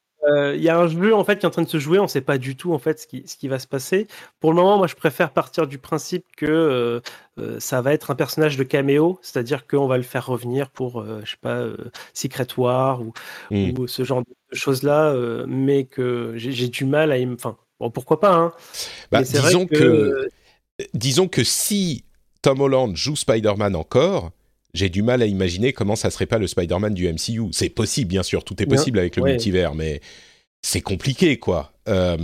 il 0.54 0.62
y 0.62 0.68
a 0.68 0.78
un 0.78 0.88
jeu 0.88 1.14
en 1.14 1.24
fait 1.24 1.38
qui 1.38 1.46
est 1.46 1.48
en 1.48 1.50
train 1.50 1.62
de 1.62 1.68
se 1.68 1.78
jouer, 1.78 1.98
on 1.98 2.04
ne 2.04 2.08
sait 2.08 2.20
pas 2.20 2.38
du 2.38 2.56
tout 2.56 2.72
en 2.72 2.78
fait 2.78 3.00
ce 3.00 3.06
qui, 3.06 3.22
ce 3.26 3.36
qui 3.36 3.48
va 3.48 3.58
se 3.58 3.66
passer. 3.66 4.06
Pour 4.40 4.50
le 4.50 4.56
moment, 4.56 4.78
moi 4.78 4.86
je 4.86 4.94
préfère 4.94 5.30
partir 5.30 5.66
du 5.66 5.78
principe 5.78 6.24
que 6.36 7.00
euh, 7.38 7.60
ça 7.60 7.82
va 7.82 7.92
être 7.92 8.10
un 8.10 8.14
personnage 8.14 8.56
de 8.56 8.64
caméo, 8.64 9.18
c'est-à-dire 9.22 9.66
qu'on 9.66 9.86
va 9.86 9.96
le 9.96 10.02
faire 10.02 10.26
revenir 10.26 10.70
pour 10.70 11.04
je 11.04 11.30
sais 11.30 11.36
pas 11.40 11.64
Secret 12.14 12.48
War 12.56 13.02
ou, 13.02 13.12
mm. 13.50 13.78
ou, 13.78 13.86
ce 13.86 14.04
genre 14.04 14.22
de 14.22 14.56
choses 14.56 14.82
là, 14.82 15.14
mais 15.46 15.84
que 15.84 16.32
j'ai 16.36 16.68
du 16.68 16.84
mal 16.84 17.12
à 17.12 17.16
enfin 17.32 17.56
bon 17.78 17.90
pourquoi 17.90 18.20
pas 18.20 18.34
hein. 18.34 18.52
Bah, 19.12 19.22
disons 19.22 19.66
que 19.66 20.28
disons 20.94 21.28
que 21.28 21.44
si 21.44 22.04
Tom 22.42 22.60
Holland 22.60 22.96
joue 22.96 23.16
Spider-Man 23.16 23.74
encore, 23.74 24.30
j'ai 24.76 24.88
du 24.88 25.02
mal 25.02 25.22
à 25.22 25.26
imaginer 25.26 25.72
comment 25.72 25.96
ça 25.96 26.10
serait 26.10 26.26
pas 26.26 26.38
le 26.38 26.46
Spider-Man 26.46 26.94
du 26.94 27.10
MCU. 27.10 27.48
C'est 27.52 27.68
possible, 27.68 28.08
bien 28.08 28.22
sûr, 28.22 28.44
tout 28.44 28.62
est 28.62 28.66
possible 28.66 28.98
avec 28.98 29.16
le 29.16 29.22
multivers, 29.22 29.74
mais 29.74 30.00
c'est 30.62 30.80
compliqué, 30.80 31.38
quoi. 31.38 31.72
Euh, 31.88 32.16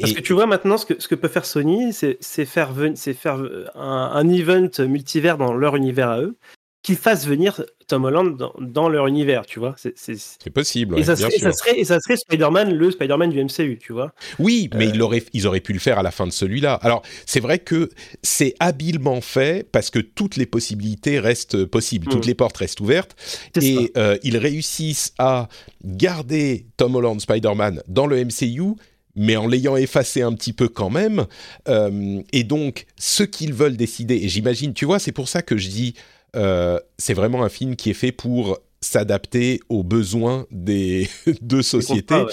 Parce 0.00 0.12
que 0.12 0.20
tu 0.20 0.32
vois 0.32 0.46
maintenant 0.46 0.76
ce 0.78 0.86
que, 0.86 1.00
ce 1.00 1.08
que 1.08 1.14
peut 1.14 1.28
faire 1.28 1.44
Sony, 1.44 1.92
c'est 1.92 2.44
faire, 2.44 2.74
faire 3.16 3.42
un, 3.74 4.10
un, 4.14 4.28
event 4.28 4.70
multivers 4.86 5.36
dans 5.38 5.52
leur 5.52 5.76
univers 5.76 6.10
à 6.10 6.20
eux, 6.20 6.36
qui 6.82 6.96
fassent 6.96 7.26
venir 7.26 7.62
Tom 7.86 8.04
Holland 8.04 8.36
dans, 8.60 8.88
leur 8.88 9.06
univers, 9.06 9.46
tu 9.46 9.60
vois. 9.60 9.76
C'est 9.76 10.50
possible. 10.50 10.98
et, 10.98 11.04
ça 11.04 11.14
serait, 11.14 11.32
et, 11.78 11.84
ça 11.84 12.00
serait, 12.00 12.16
Spider-Man, 12.16 12.74
le 12.74 12.90
Spider-Man 12.90 13.30
du 13.30 13.44
MCU, 13.44 13.78
tu 13.78 13.92
vois. 13.92 14.12
Oui, 14.38 14.68
mais 14.74 14.88
ils, 14.88 15.00
euh. 15.00 15.04
auraient, 15.04 15.22
ils 15.32 15.46
auraient 15.46 15.60
pu 15.60 15.72
le 15.72 15.78
faire 15.78 15.98
à 15.98 16.02
la 16.02 16.10
fin 16.10 16.26
de 16.26 16.32
celui-là. 16.32 16.74
Alors, 16.82 17.02
c'est 17.24 17.40
vrai 17.40 17.60
que 17.60 17.90
c'est 18.22 18.54
habilement 18.58 19.20
fait 19.20 19.68
parce 19.70 19.90
que 19.90 20.00
toutes 20.00 20.36
les 20.36 20.46
possibilités 20.46 21.20
restent 21.20 21.64
possibles, 21.64 22.08
toutes 22.08 22.24
mm. 22.24 22.28
les 22.28 22.34
portes 22.34 22.56
restent 22.56 22.80
ouvertes. 22.80 23.14
Et 23.60 23.92
euh, 23.96 24.16
ils 24.24 24.36
réussissent 24.36 25.14
à 25.18 25.48
garder 25.84 26.66
Tom 26.76 26.96
Holland, 26.96 27.20
Spider-Man 27.20 27.82
dans 27.86 28.06
le 28.06 28.24
MCU, 28.24 28.74
mais 29.14 29.36
en 29.36 29.46
l'ayant 29.46 29.76
effacé 29.76 30.22
un 30.22 30.32
petit 30.32 30.52
peu 30.52 30.68
quand 30.68 30.90
même. 30.90 31.26
Euh, 31.68 32.20
et 32.32 32.42
donc, 32.42 32.86
ce 32.96 33.22
qu'ils 33.22 33.52
veulent 33.52 33.76
décider, 33.76 34.16
et 34.16 34.28
j'imagine, 34.28 34.72
tu 34.74 34.84
vois, 34.84 34.98
c'est 34.98 35.12
pour 35.12 35.28
ça 35.28 35.42
que 35.42 35.56
je 35.56 35.68
dis 35.68 35.94
euh, 36.36 36.78
c'est 36.98 37.14
vraiment 37.14 37.42
un 37.42 37.48
film 37.48 37.76
qui 37.76 37.90
est 37.90 37.94
fait 37.94 38.12
pour 38.12 38.58
s'adapter 38.80 39.60
aux 39.68 39.82
besoins 39.82 40.46
des 40.50 41.08
deux 41.40 41.62
sociétés. 41.62 42.24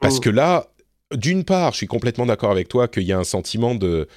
Parce 0.00 0.20
que 0.20 0.30
là, 0.30 0.68
d'une 1.12 1.44
part, 1.44 1.72
je 1.72 1.78
suis 1.78 1.86
complètement 1.86 2.26
d'accord 2.26 2.50
avec 2.50 2.68
toi 2.68 2.88
qu'il 2.88 3.04
y 3.04 3.12
a 3.12 3.18
un 3.18 3.24
sentiment 3.24 3.74
de 3.74 4.08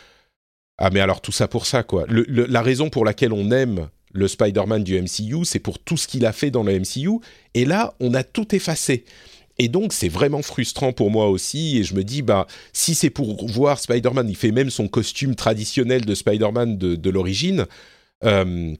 ah 0.79 0.91
mais 0.91 0.99
alors 0.99 1.21
tout 1.21 1.31
ça 1.31 1.47
pour 1.47 1.65
ça 1.65 1.81
quoi. 1.81 2.05
la 2.07 2.61
raison 2.61 2.91
pour 2.91 3.03
laquelle 3.03 3.33
on 3.33 3.49
aime 3.49 3.87
le 4.13 4.27
Spider-Man 4.27 4.83
du 4.83 5.01
MCU, 5.01 5.43
c'est 5.43 5.59
pour 5.59 5.79
tout 5.79 5.97
ce 5.97 6.07
qu'il 6.07 6.25
a 6.25 6.33
fait 6.33 6.51
dans 6.51 6.63
le 6.63 6.79
MCU. 6.79 7.19
Et 7.53 7.65
là, 7.65 7.93
on 7.99 8.13
a 8.13 8.23
tout 8.23 8.55
effacé. 8.55 9.05
Et 9.59 9.69
donc, 9.69 9.93
c'est 9.93 10.09
vraiment 10.09 10.41
frustrant 10.41 10.93
pour 10.93 11.11
moi 11.11 11.29
aussi. 11.29 11.77
Et 11.77 11.83
je 11.83 11.95
me 11.95 12.03
dis, 12.03 12.21
bah, 12.21 12.47
si 12.73 12.95
c'est 12.95 13.09
pour 13.09 13.47
voir 13.47 13.79
Spider-Man, 13.79 14.29
il 14.29 14.35
fait 14.35 14.51
même 14.51 14.69
son 14.69 14.87
costume 14.87 15.35
traditionnel 15.35 16.05
de 16.05 16.15
Spider-Man 16.15 16.77
de, 16.77 17.09
l'origine. 17.09 17.65
Euh, 18.23 18.73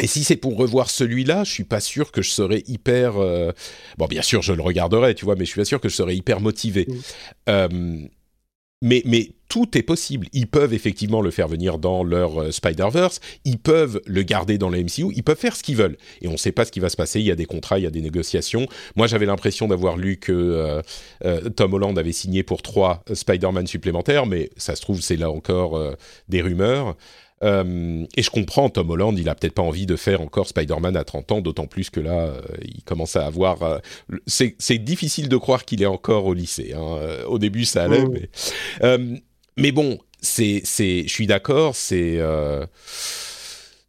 et 0.00 0.06
si 0.06 0.24
c'est 0.24 0.36
pour 0.36 0.56
revoir 0.56 0.90
celui-là, 0.90 1.44
je 1.44 1.52
suis 1.52 1.64
pas 1.64 1.80
sûr 1.80 2.10
que 2.10 2.20
je 2.20 2.30
serais 2.30 2.64
hyper. 2.66 3.16
Euh, 3.16 3.52
bon, 3.96 4.06
bien 4.06 4.22
sûr, 4.22 4.42
je 4.42 4.52
le 4.52 4.62
regarderai, 4.62 5.14
tu 5.14 5.24
vois, 5.24 5.36
mais 5.36 5.44
je 5.44 5.50
suis 5.50 5.60
pas 5.60 5.64
sûr 5.64 5.80
que 5.80 5.88
je 5.88 5.94
serais 5.94 6.16
hyper 6.16 6.40
motivé. 6.40 6.88
Euh, 7.48 7.68
mais, 8.82 9.02
mais 9.06 9.30
tout 9.48 9.78
est 9.78 9.82
possible. 9.82 10.26
Ils 10.32 10.48
peuvent 10.48 10.74
effectivement 10.74 11.20
le 11.20 11.30
faire 11.30 11.46
venir 11.46 11.78
dans 11.78 12.02
leur 12.02 12.42
euh, 12.42 12.50
Spider-Verse, 12.50 13.20
ils 13.44 13.56
peuvent 13.56 14.00
le 14.04 14.22
garder 14.22 14.58
dans 14.58 14.68
le 14.68 14.82
MCU, 14.82 15.12
ils 15.14 15.22
peuvent 15.22 15.38
faire 15.38 15.54
ce 15.54 15.62
qu'ils 15.62 15.76
veulent. 15.76 15.96
Et 16.22 16.28
on 16.28 16.32
ne 16.32 16.36
sait 16.36 16.52
pas 16.52 16.64
ce 16.64 16.72
qui 16.72 16.80
va 16.80 16.88
se 16.88 16.96
passer, 16.96 17.20
il 17.20 17.26
y 17.26 17.30
a 17.30 17.36
des 17.36 17.46
contrats, 17.46 17.78
il 17.78 17.84
y 17.84 17.86
a 17.86 17.90
des 17.90 18.02
négociations. 18.02 18.66
Moi, 18.96 19.06
j'avais 19.06 19.26
l'impression 19.26 19.68
d'avoir 19.68 19.96
lu 19.96 20.16
que 20.16 20.82
Tom 21.54 21.72
Holland 21.72 21.96
avait 21.96 22.12
signé 22.12 22.42
pour 22.42 22.62
trois 22.62 23.04
Spider-Man 23.10 23.68
supplémentaires, 23.68 24.26
mais 24.26 24.50
ça 24.56 24.74
se 24.74 24.82
trouve, 24.82 25.00
c'est 25.00 25.16
là 25.16 25.30
encore 25.30 25.80
des 26.28 26.42
rumeurs. 26.42 26.96
Euh, 27.42 28.06
et 28.16 28.22
je 28.22 28.30
comprends, 28.30 28.70
Tom 28.70 28.90
Holland, 28.90 29.18
il 29.18 29.28
a 29.28 29.34
peut-être 29.34 29.54
pas 29.54 29.62
envie 29.62 29.86
de 29.86 29.96
faire 29.96 30.20
encore 30.20 30.48
Spider-Man 30.48 30.96
à 30.96 31.04
30 31.04 31.32
ans, 31.32 31.40
d'autant 31.40 31.66
plus 31.66 31.90
que 31.90 32.00
là, 32.00 32.26
euh, 32.26 32.40
il 32.62 32.82
commence 32.84 33.16
à 33.16 33.26
avoir. 33.26 33.62
Euh, 33.62 33.78
c'est 34.26 34.78
difficile 34.78 35.28
de 35.28 35.36
croire 35.36 35.64
qu'il 35.64 35.82
est 35.82 35.86
encore 35.86 36.26
au 36.26 36.34
lycée. 36.34 36.72
Hein. 36.74 37.24
Au 37.26 37.38
début, 37.38 37.64
ça 37.64 37.84
allait, 37.84 38.04
mais, 38.06 39.22
mais 39.56 39.72
bon, 39.72 39.98
c'est, 40.20 40.62
je 40.64 41.08
suis 41.08 41.26
d'accord, 41.26 41.76
c'est 41.76 42.18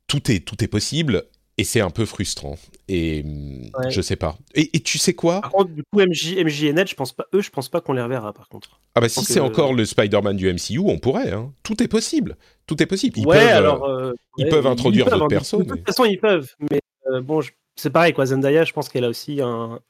tout 0.08 0.32
est 0.32 0.40
tout 0.42 0.64
est 0.64 0.68
possible 0.68 1.24
et 1.58 1.64
c'est 1.64 1.80
un 1.80 1.90
peu 1.90 2.06
frustrant. 2.06 2.58
Et 2.88 3.24
ouais. 3.24 3.90
je 3.90 4.02
sais 4.02 4.16
pas. 4.16 4.38
Et, 4.54 4.80
tu 4.82 4.98
sais 4.98 5.14
quoi? 5.14 5.42
Par 5.42 5.52
contre, 5.52 5.72
du 5.72 5.84
coup, 5.84 6.00
MJ, 6.00 6.36
MJ 6.44 6.66
et 6.66 6.74
Ned, 6.74 6.88
je 6.88 6.96
pense 6.96 7.14
pas, 7.14 7.26
eux, 7.34 7.42
je 7.42 7.50
pense 7.50 7.70
pas 7.70 7.82
qu'on 7.82 7.94
les 7.94 8.02
reverra. 8.02 8.34
Par 8.34 8.50
contre. 8.50 8.80
Ah 8.94 9.02
bah 9.02 9.10
si 9.10 9.24
c'est 9.24 9.40
encore 9.40 9.74
le 9.74 9.86
Spider-Man 9.86 10.36
du 10.36 10.52
MCU, 10.52 10.80
on 10.80 10.98
pourrait. 10.98 11.32
Hein. 11.32 11.52
Tout 11.64 11.82
est 11.82 11.88
possible. 11.88 12.36
Tout 12.68 12.82
est 12.84 12.86
possible. 12.86 13.20
Ils 13.20 13.26
peuvent, 13.26 13.48
alors, 13.48 13.86
euh, 13.86 14.14
ils 14.38 14.50
peuvent 14.50 14.68
introduire 14.68 15.10
d'autres 15.10 15.28
personnes. 15.28 15.64
De 15.64 15.76
toute 15.76 15.86
façon, 15.86 16.06
ils 16.06 16.20
peuvent. 16.20 16.54
Mais 16.70 16.82
euh, 17.12 17.22
bon, 17.22 17.42
c'est 17.76 17.90
pareil 17.90 18.14
quoi. 18.14 18.26
Zendaya, 18.26 18.66
je 18.66 18.74
pense 18.74 18.90
qu'elle 18.90 19.06
a 19.06 19.10
aussi 19.10 19.40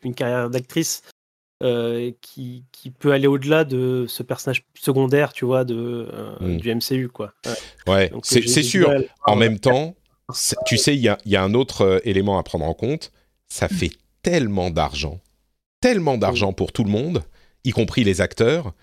une 0.04 0.16
carrière 0.16 0.50
d'actrice. 0.50 1.02
Euh, 1.64 2.12
qui, 2.20 2.66
qui, 2.74 2.92
peut 2.92 3.14
aller 3.14 3.28
au-delà 3.28 3.64
de 3.64 4.06
ce 4.10 4.24
personnage 4.24 4.66
secondaire, 4.78 5.32
tu 5.32 5.46
vois, 5.46 5.64
de, 5.64 6.06
hmm. 6.42 6.58
du 6.58 6.76
MCU, 6.76 7.08
quoi. 7.08 7.34
Ouais, 7.88 8.12
c'est 8.24 8.62
sûr. 8.62 8.94
En 9.24 9.38
même 9.38 9.58
temps, 9.58 9.96
tu 10.66 10.78
sais, 10.78 10.96
il 10.96 11.02
y 11.02 11.36
a, 11.36 11.44
un 11.44 11.54
autre 11.54 11.82
euh, 11.82 12.00
élément 12.04 12.40
à 12.40 12.44
prendre 12.44 12.66
en 12.66 12.74
compte. 12.74 13.12
Ça 13.48 13.68
fait 13.68 13.92
tellement 14.24 14.72
d'argent, 14.72 15.20
tellement 15.82 16.18
d'argent 16.18 16.52
pour 16.52 16.72
tout 16.72 16.84
le 16.84 16.90
monde, 16.90 17.24
y 17.64 17.72
compris 17.72 18.04
les 18.04 18.22
acteurs. 18.22 18.74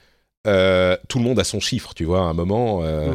Euh, 0.47 0.97
tout 1.09 1.19
le 1.19 1.25
monde 1.25 1.39
a 1.39 1.45
son 1.45 1.61
chiffre, 1.61 1.95
tu 1.95 2.05
vois, 2.05 2.21
à 2.21 2.25
un 2.25 2.33
moment. 2.33 2.85
Euh, 2.85 3.15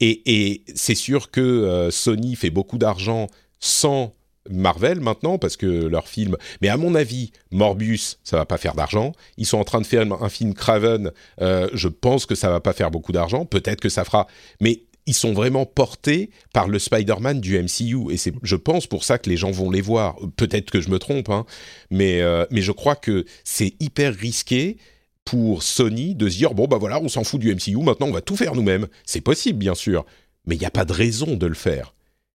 et, 0.00 0.64
c'est 0.74 0.94
sûr 0.94 1.30
que 1.30 1.88
Sony 1.90 2.36
fait 2.36 2.50
beaucoup 2.50 2.78
d'argent 2.78 3.28
sans 3.60 4.14
Marvel 4.50 5.00
maintenant 5.00 5.38
parce 5.38 5.56
que 5.56 5.66
leur 5.66 6.08
film. 6.08 6.36
Mais 6.62 6.68
à 6.68 6.76
mon 6.76 6.94
avis, 6.94 7.32
Morbius, 7.50 8.18
ça 8.24 8.36
va 8.36 8.46
pas 8.46 8.58
faire 8.58 8.74
d'argent. 8.74 9.12
Ils 9.36 9.46
sont 9.46 9.58
en 9.58 9.64
train 9.64 9.80
de 9.80 9.86
faire 9.86 10.06
un 10.22 10.28
film 10.28 10.54
Craven. 10.54 11.10
je 11.40 11.88
pense 11.88 12.26
que 12.26 12.34
ça 12.34 12.50
va 12.50 12.60
pas 12.60 12.72
faire 12.72 12.90
beaucoup 12.90 13.12
d'argent. 13.12 13.44
Peut-être 13.44 13.80
que 13.80 13.88
ça 13.88 14.04
fera. 14.04 14.26
Mais 14.60 14.82
ils 15.08 15.14
sont 15.14 15.32
vraiment 15.32 15.66
portés 15.66 16.30
par 16.52 16.68
le 16.68 16.78
Spider-Man 16.78 17.40
du 17.40 17.58
MCU. 17.58 18.12
Et 18.12 18.16
c'est, 18.16 18.32
je 18.44 18.54
pense, 18.56 18.86
pour 18.86 19.02
ça 19.02 19.18
que 19.18 19.28
les 19.28 19.36
gens 19.36 19.50
vont 19.50 19.70
les 19.70 19.80
voir. 19.80 20.16
Peut-être 20.36 20.70
que 20.70 20.80
je 20.80 20.90
me 20.90 20.98
trompe, 21.00 21.28
hein, 21.30 21.44
mais, 21.90 22.20
euh, 22.20 22.44
mais 22.50 22.60
je 22.60 22.70
crois 22.72 22.94
que 22.94 23.24
c'est 23.42 23.74
hyper 23.80 24.14
risqué 24.14 24.76
pour 25.24 25.62
Sony 25.62 26.14
de 26.14 26.28
se 26.28 26.36
dire 26.38 26.54
bon, 26.54 26.66
bah 26.66 26.78
voilà, 26.78 27.00
on 27.02 27.08
s'en 27.08 27.24
fout 27.24 27.40
du 27.40 27.52
MCU, 27.54 27.76
maintenant 27.82 28.06
on 28.08 28.12
va 28.12 28.20
tout 28.22 28.36
faire 28.36 28.54
nous-mêmes. 28.54 28.86
C'est 29.04 29.20
possible, 29.20 29.58
bien 29.58 29.74
sûr, 29.74 30.06
mais 30.46 30.54
il 30.54 30.58
n'y 30.60 30.64
a 30.66 30.70
pas 30.70 30.84
de 30.84 30.92
raison 30.92 31.36
de 31.36 31.46
le 31.46 31.54
faire. 31.54 31.92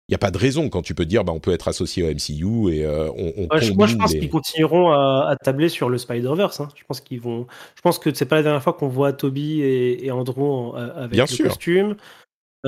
il 0.08 0.12
n'y 0.12 0.16
a 0.16 0.18
pas 0.18 0.30
de 0.32 0.36
raison 0.36 0.68
quand 0.68 0.82
tu 0.82 0.94
peux 0.94 1.06
dire 1.06 1.24
bah, 1.24 1.32
on 1.32 1.38
peut 1.40 1.52
être 1.54 1.68
associé 1.68 2.02
au 2.02 2.08
MCU 2.08 2.70
et 2.74 2.84
euh, 2.84 3.08
on, 3.16 3.32
on 3.38 3.56
Ouais, 3.56 3.70
moi, 3.72 3.86
je 3.86 3.96
pense 3.96 4.12
les- 4.12 4.18
qu'ils 4.20 4.28
continueront 4.28 4.90
à, 4.90 5.28
à 5.30 5.36
tabler 5.36 5.70
sur 5.70 5.88
le 5.88 5.96
Spider-Verse. 5.96 6.60
hein. 6.60 6.68
Je 6.76 6.82
pense 6.86 7.00
qu'ils 7.00 7.20
vont. 7.20 7.46
Je 7.76 7.80
pense 7.80 7.98
que 7.98 8.12
c'est 8.12 8.26
pas 8.26 8.36
la 8.36 8.42
dernière 8.42 8.62
fois 8.62 8.74
qu'on 8.74 8.88
voit 8.88 9.14
Toby 9.14 9.62
et, 9.62 10.04
et 10.04 10.10
Andrew 10.10 10.42
en- 10.42 10.76
euh, 10.76 10.90
avec 10.96 11.12
Bien 11.12 11.24
le 11.24 11.28
sûr. 11.34 11.46
costume. 11.46 11.96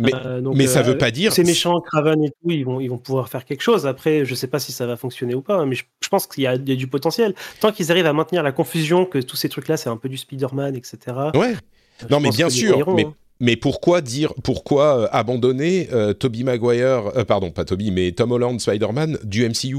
Mais- 0.01 0.13
Euh, 0.15 0.41
donc, 0.41 0.57
mais 0.57 0.67
ça 0.67 0.81
euh, 0.81 0.83
veut 0.83 0.99
pas 0.99 1.11
dire- 1.11 1.33
Ces 1.33 1.45
méchants, 1.45 1.81
Craven 1.81 2.25
et 2.25 2.31
tout, 2.31 2.51
ils 2.51 2.65
vont, 2.65 2.81
ils 2.81 2.89
vont 2.89 2.99
pouvoir 2.99 3.29
faire 3.29 3.45
quelque 3.45 3.61
chose. 3.63 3.87
Après, 3.87 4.25
je 4.25 4.35
sais 4.35 4.49
pas 4.49 4.59
si 4.59 4.73
ça 4.73 4.87
va 4.87 4.97
fonctionner 4.97 5.35
ou 5.35 5.43
pas, 5.43 5.57
hein, 5.57 5.67
mais 5.67 5.77
je, 5.77 5.85
je 6.03 6.09
pense 6.09 6.27
qu'il 6.27 6.43
y, 6.43 6.47
a 6.47 6.55
il 6.57 6.69
y 6.69 6.73
a 6.73 6.77
du 6.77 6.87
potentiel. 6.89 7.35
Tant 7.61 7.71
qu'ils 7.71 7.91
arrivent 7.93 8.07
à 8.07 8.13
maintenir 8.13 8.43
la 8.43 8.53
confusion, 8.53 9.05
que 9.07 9.19
tous 9.19 9.37
ces 9.37 9.49
trucs-là, 9.49 9.77
c'est 9.77 9.89
un 9.89 9.97
peu 9.97 10.09
du 10.09 10.17
Spider-Man, 10.17 10.75
etc. 10.77 10.99
Ouais. 11.35 11.55
je 12.01 12.07
Non, 12.11 12.19
mais 12.21 12.31
bien 12.31 12.51
sûr, 12.51 12.93
mais- 12.95 13.05
hein. 13.05 13.15
Mais 13.41 13.57
pourquoi 13.57 14.01
dire, 14.01 14.33
pourquoi 14.45 15.01
euh, 15.01 15.09
abandonner 15.11 15.89
euh, 15.93 16.13
Toby 16.13 16.45
Maguire, 16.45 17.11
euh, 17.17 17.25
pardon, 17.25 17.51
pas 17.51 17.65
Toby, 17.65 17.91
mais 17.91 18.13
Tom 18.13 18.31
Holland 18.33 18.61
Spider-Man 18.61 19.19
du 19.25 19.45
MCU 19.49 19.79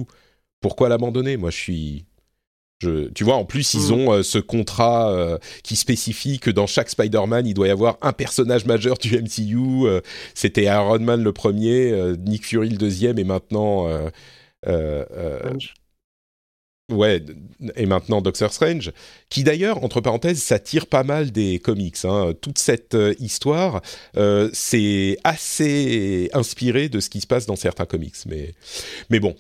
Pourquoi 0.61 0.89
l'abandonner? 0.89 1.38
Moi, 1.38 1.51
je 1.51 1.57
suis. 1.57 2.05
Je, 2.82 3.07
tu 3.09 3.23
vois, 3.23 3.36
en 3.36 3.45
plus, 3.45 3.73
ils 3.73 3.89
Mm. 3.89 3.93
ont 3.93 4.11
euh, 4.13 4.21
ce 4.23 4.38
contrat 4.38 5.09
euh, 5.11 5.38
qui 5.63 5.76
spécifie 5.78 6.39
que 6.39 6.51
dans 6.51 6.67
chaque 6.67 6.89
Spider-Man, 6.89 7.47
il 7.47 7.53
doit 7.53 7.67
y 7.67 7.71
avoir 7.71 7.97
un 8.01 8.11
personnage 8.11 8.65
majeur 8.65 8.97
du 8.97 9.15
MCU. 9.17 9.86
euh, 9.88 10.01
C'était 10.34 10.63
Iron 10.65 10.99
Man 10.99 11.23
le 11.23 11.32
premier, 11.32 11.93
Nick 12.19 12.45
Fury 12.45 12.69
le 12.69 12.78
deuxième, 12.78 13.17
et 13.17 13.23
maintenant. 13.23 13.88
Ouais, 16.91 17.19
et 17.78 17.88
maintenant 17.88 18.21
Doctor 18.21 18.53
Strange, 18.53 18.91
qui 19.30 19.43
d'ailleurs, 19.43 19.84
entre 19.84 20.01
parenthèses, 20.01 20.43
ça 20.43 20.59
tire 20.59 20.86
pas 20.86 21.03
mal 21.03 21.32
des 21.32 21.57
comics. 21.57 21.97
hein. 22.05 22.34
Toute 22.41 22.59
cette 22.59 22.95
histoire, 23.19 23.82
c'est 24.53 25.17
assez 25.23 26.30
inspiré 26.34 26.88
de 26.89 26.99
ce 26.99 27.09
qui 27.09 27.21
se 27.21 27.28
passe 27.28 27.47
dans 27.47 27.55
certains 27.55 27.86
comics. 27.86 28.13
Mais, 28.28 28.53
mais 29.09 29.19
bon, 29.19 29.36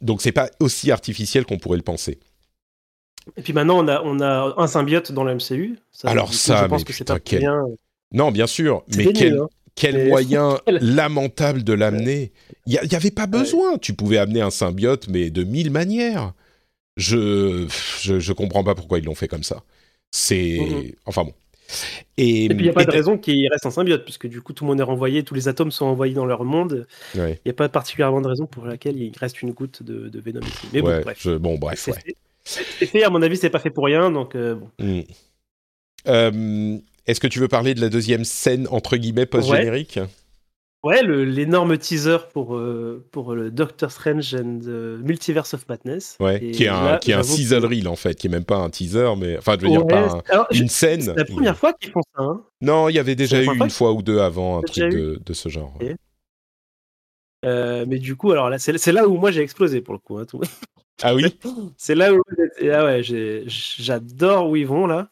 donc 0.00 0.20
c'est 0.20 0.32
pas 0.32 0.50
aussi 0.58 0.90
artificiel 0.90 1.44
qu'on 1.44 1.58
pourrait 1.58 1.76
le 1.76 1.84
penser. 1.84 2.18
Et 3.36 3.42
puis 3.42 3.52
maintenant, 3.52 3.84
on 3.84 3.88
a, 3.88 4.02
on 4.02 4.20
a 4.20 4.54
un 4.58 4.66
symbiote 4.66 5.12
dans 5.12 5.24
le 5.24 5.34
MCU. 5.34 5.78
Ça, 5.92 6.08
Alors 6.08 6.28
coup, 6.28 6.34
ça, 6.34 6.62
je 6.62 6.68
pense 6.68 6.80
mais 6.80 6.84
que 6.84 6.92
c'est 6.92 7.04
pas 7.06 7.18
quel- 7.20 7.40
bien. 7.40 7.62
Non, 8.12 8.30
bien 8.30 8.46
sûr, 8.46 8.84
mais 8.96 9.12
quel, 9.12 9.32
nul, 9.32 9.40
hein. 9.42 9.48
quel 9.74 10.08
moyen 10.08 10.58
lamentable 10.68 11.64
de 11.64 11.72
l'amener. 11.72 12.32
Il 12.66 12.72
y, 12.74 12.94
avait 12.94 13.10
pas 13.10 13.22
Ouais. 13.22 13.28
besoin. 13.28 13.78
Tu 13.78 13.92
pouvais 13.94 14.18
amener 14.18 14.40
un 14.40 14.50
symbiote, 14.50 15.08
mais 15.08 15.30
de 15.30 15.42
mille 15.44 15.70
manières. 15.70 16.32
Je, 16.96 17.66
je, 18.02 18.20
je 18.20 18.32
comprends 18.32 18.62
pas 18.62 18.74
pourquoi 18.74 18.98
ils 18.98 19.04
l'ont 19.04 19.14
fait 19.16 19.26
comme 19.28 19.42
ça. 19.42 19.62
C'est, 20.12 20.58
Mhm. 20.60 20.92
enfin 21.06 21.24
bon. 21.24 21.32
Et, 22.18 22.44
Et 22.44 22.48
puis 22.50 22.58
il 22.58 22.62
n'y 22.64 22.68
a 22.68 22.72
pas 22.72 22.84
de 22.84 22.90
raison 22.90 23.18
qu'il 23.18 23.48
reste 23.50 23.66
un 23.66 23.70
symbiote, 23.70 24.04
puisque 24.04 24.28
du 24.28 24.40
coup 24.42 24.52
tout 24.52 24.62
le 24.64 24.68
monde 24.68 24.78
est 24.78 24.84
renvoyé, 24.84 25.24
tous 25.24 25.34
les 25.34 25.48
atomes 25.48 25.72
sont 25.72 25.86
envoyés 25.86 26.14
dans 26.14 26.26
leur 26.26 26.44
monde. 26.44 26.86
Ouais, 27.16 27.40
Il 27.44 27.48
n'y 27.48 27.50
a 27.50 27.54
pas 27.54 27.68
particulièrement 27.68 28.20
de 28.20 28.28
raison 28.28 28.46
pour 28.46 28.66
laquelle 28.66 29.00
il 29.02 29.12
reste 29.18 29.42
une 29.42 29.50
goutte 29.52 29.82
de, 29.82 30.08
de 30.08 30.20
Venom 30.20 30.40
ici. 30.42 30.68
Mais 30.72 30.82
bon, 30.82 30.88
ouais, 30.88 31.00
bref. 31.00 31.18
je- 31.20 31.36
bon, 31.36 31.56
bref, 31.58 31.88
ouais. 31.88 32.14
Fait. 32.44 32.64
C'est 32.78 32.86
fait, 32.86 33.02
à 33.04 33.10
mon 33.10 33.22
avis, 33.22 33.36
c'est 33.36 33.50
pas 33.50 33.58
fait 33.58 33.70
pour 33.70 33.84
rien, 33.86 34.10
donc 34.10 34.34
euh, 34.34 34.54
bon. 34.56 34.70
Mm. 34.80 35.00
Euh, 36.08 36.78
Est-ce 37.06 37.20
que 37.20 37.26
tu 37.26 37.38
veux 37.38 37.48
parler 37.48 37.74
de 37.74 37.80
la 37.80 37.88
deuxième 37.88 38.24
scène 38.24 38.66
entre 38.70 38.96
guillemets 38.96 39.26
post-générique? 39.26 39.98
Ouais, 40.82 41.02
l'énorme 41.02 41.78
teaser 41.78 42.18
pour, 42.34 42.56
euh, 42.56 43.02
pour 43.10 43.34
le 43.34 43.50
Doctor 43.50 43.90
Strange 43.90 44.34
and 44.34 44.58
the 44.60 45.02
Multiverse 45.02 45.54
of 45.54 45.66
Madness. 45.66 46.18
Ouais, 46.20 46.44
Et 46.44 46.50
qui 46.50 46.64
est 46.64 46.68
un, 46.68 46.84
là, 46.84 46.98
qui 46.98 47.10
est 47.10 47.14
un 47.14 47.22
j'avoue 47.22 47.30
que- 47.30 47.36
sizzle 47.40 47.64
reel 47.64 47.88
en 47.88 47.96
fait, 47.96 48.14
qui 48.14 48.26
est 48.26 48.30
même 48.30 48.44
pas 48.44 48.56
un 48.56 48.68
teaser, 48.68 49.14
mais 49.16 49.38
enfin, 49.38 49.56
je 49.58 49.64
veux 49.64 49.70
dire 49.70 49.86
pas 49.86 50.16
un- 50.16 50.22
alors, 50.28 50.46
je- 50.50 50.60
une 50.60 50.68
scène. 50.68 51.00
C'est 51.00 51.14
la 51.14 51.24
première 51.24 51.56
fois 51.56 51.72
qu'ils 51.72 51.90
font 51.90 52.02
ça. 52.14 52.22
hein. 52.22 52.44
Non, 52.60 52.90
il 52.90 52.96
y 52.96 52.98
avait 52.98 53.14
déjà 53.14 53.42
eu 53.42 53.46
une 53.58 53.70
fois 53.70 53.92
ou 53.92 54.02
deux 54.02 54.18
avant 54.18 54.58
un 54.58 54.60
truc 54.60 54.92
de, 54.92 55.22
de 55.24 55.32
ce 55.32 55.48
genre. 55.48 55.72
Euh, 57.46 57.84
mais 57.88 57.98
du 57.98 58.14
coup, 58.16 58.32
alors 58.32 58.50
là, 58.50 58.58
c'est 58.58 58.76
c'est 58.78 58.92
là 58.92 59.06
où 59.08 59.16
moi 59.16 59.30
j'ai 59.30 59.40
explosé 59.40 59.80
pour 59.80 59.94
le 59.94 60.00
coup. 60.00 60.18
hein, 60.18 60.24
tout. 60.26 60.40
Ah 61.02 61.14
oui 61.14 61.38
C'est 61.76 61.94
là 61.94 62.14
où 62.14 62.20
ah 62.72 62.84
ouais, 62.84 63.02
j'adore 63.46 64.48
où 64.48 64.56
ils 64.56 64.66
vont 64.66 64.86
là. 64.86 65.08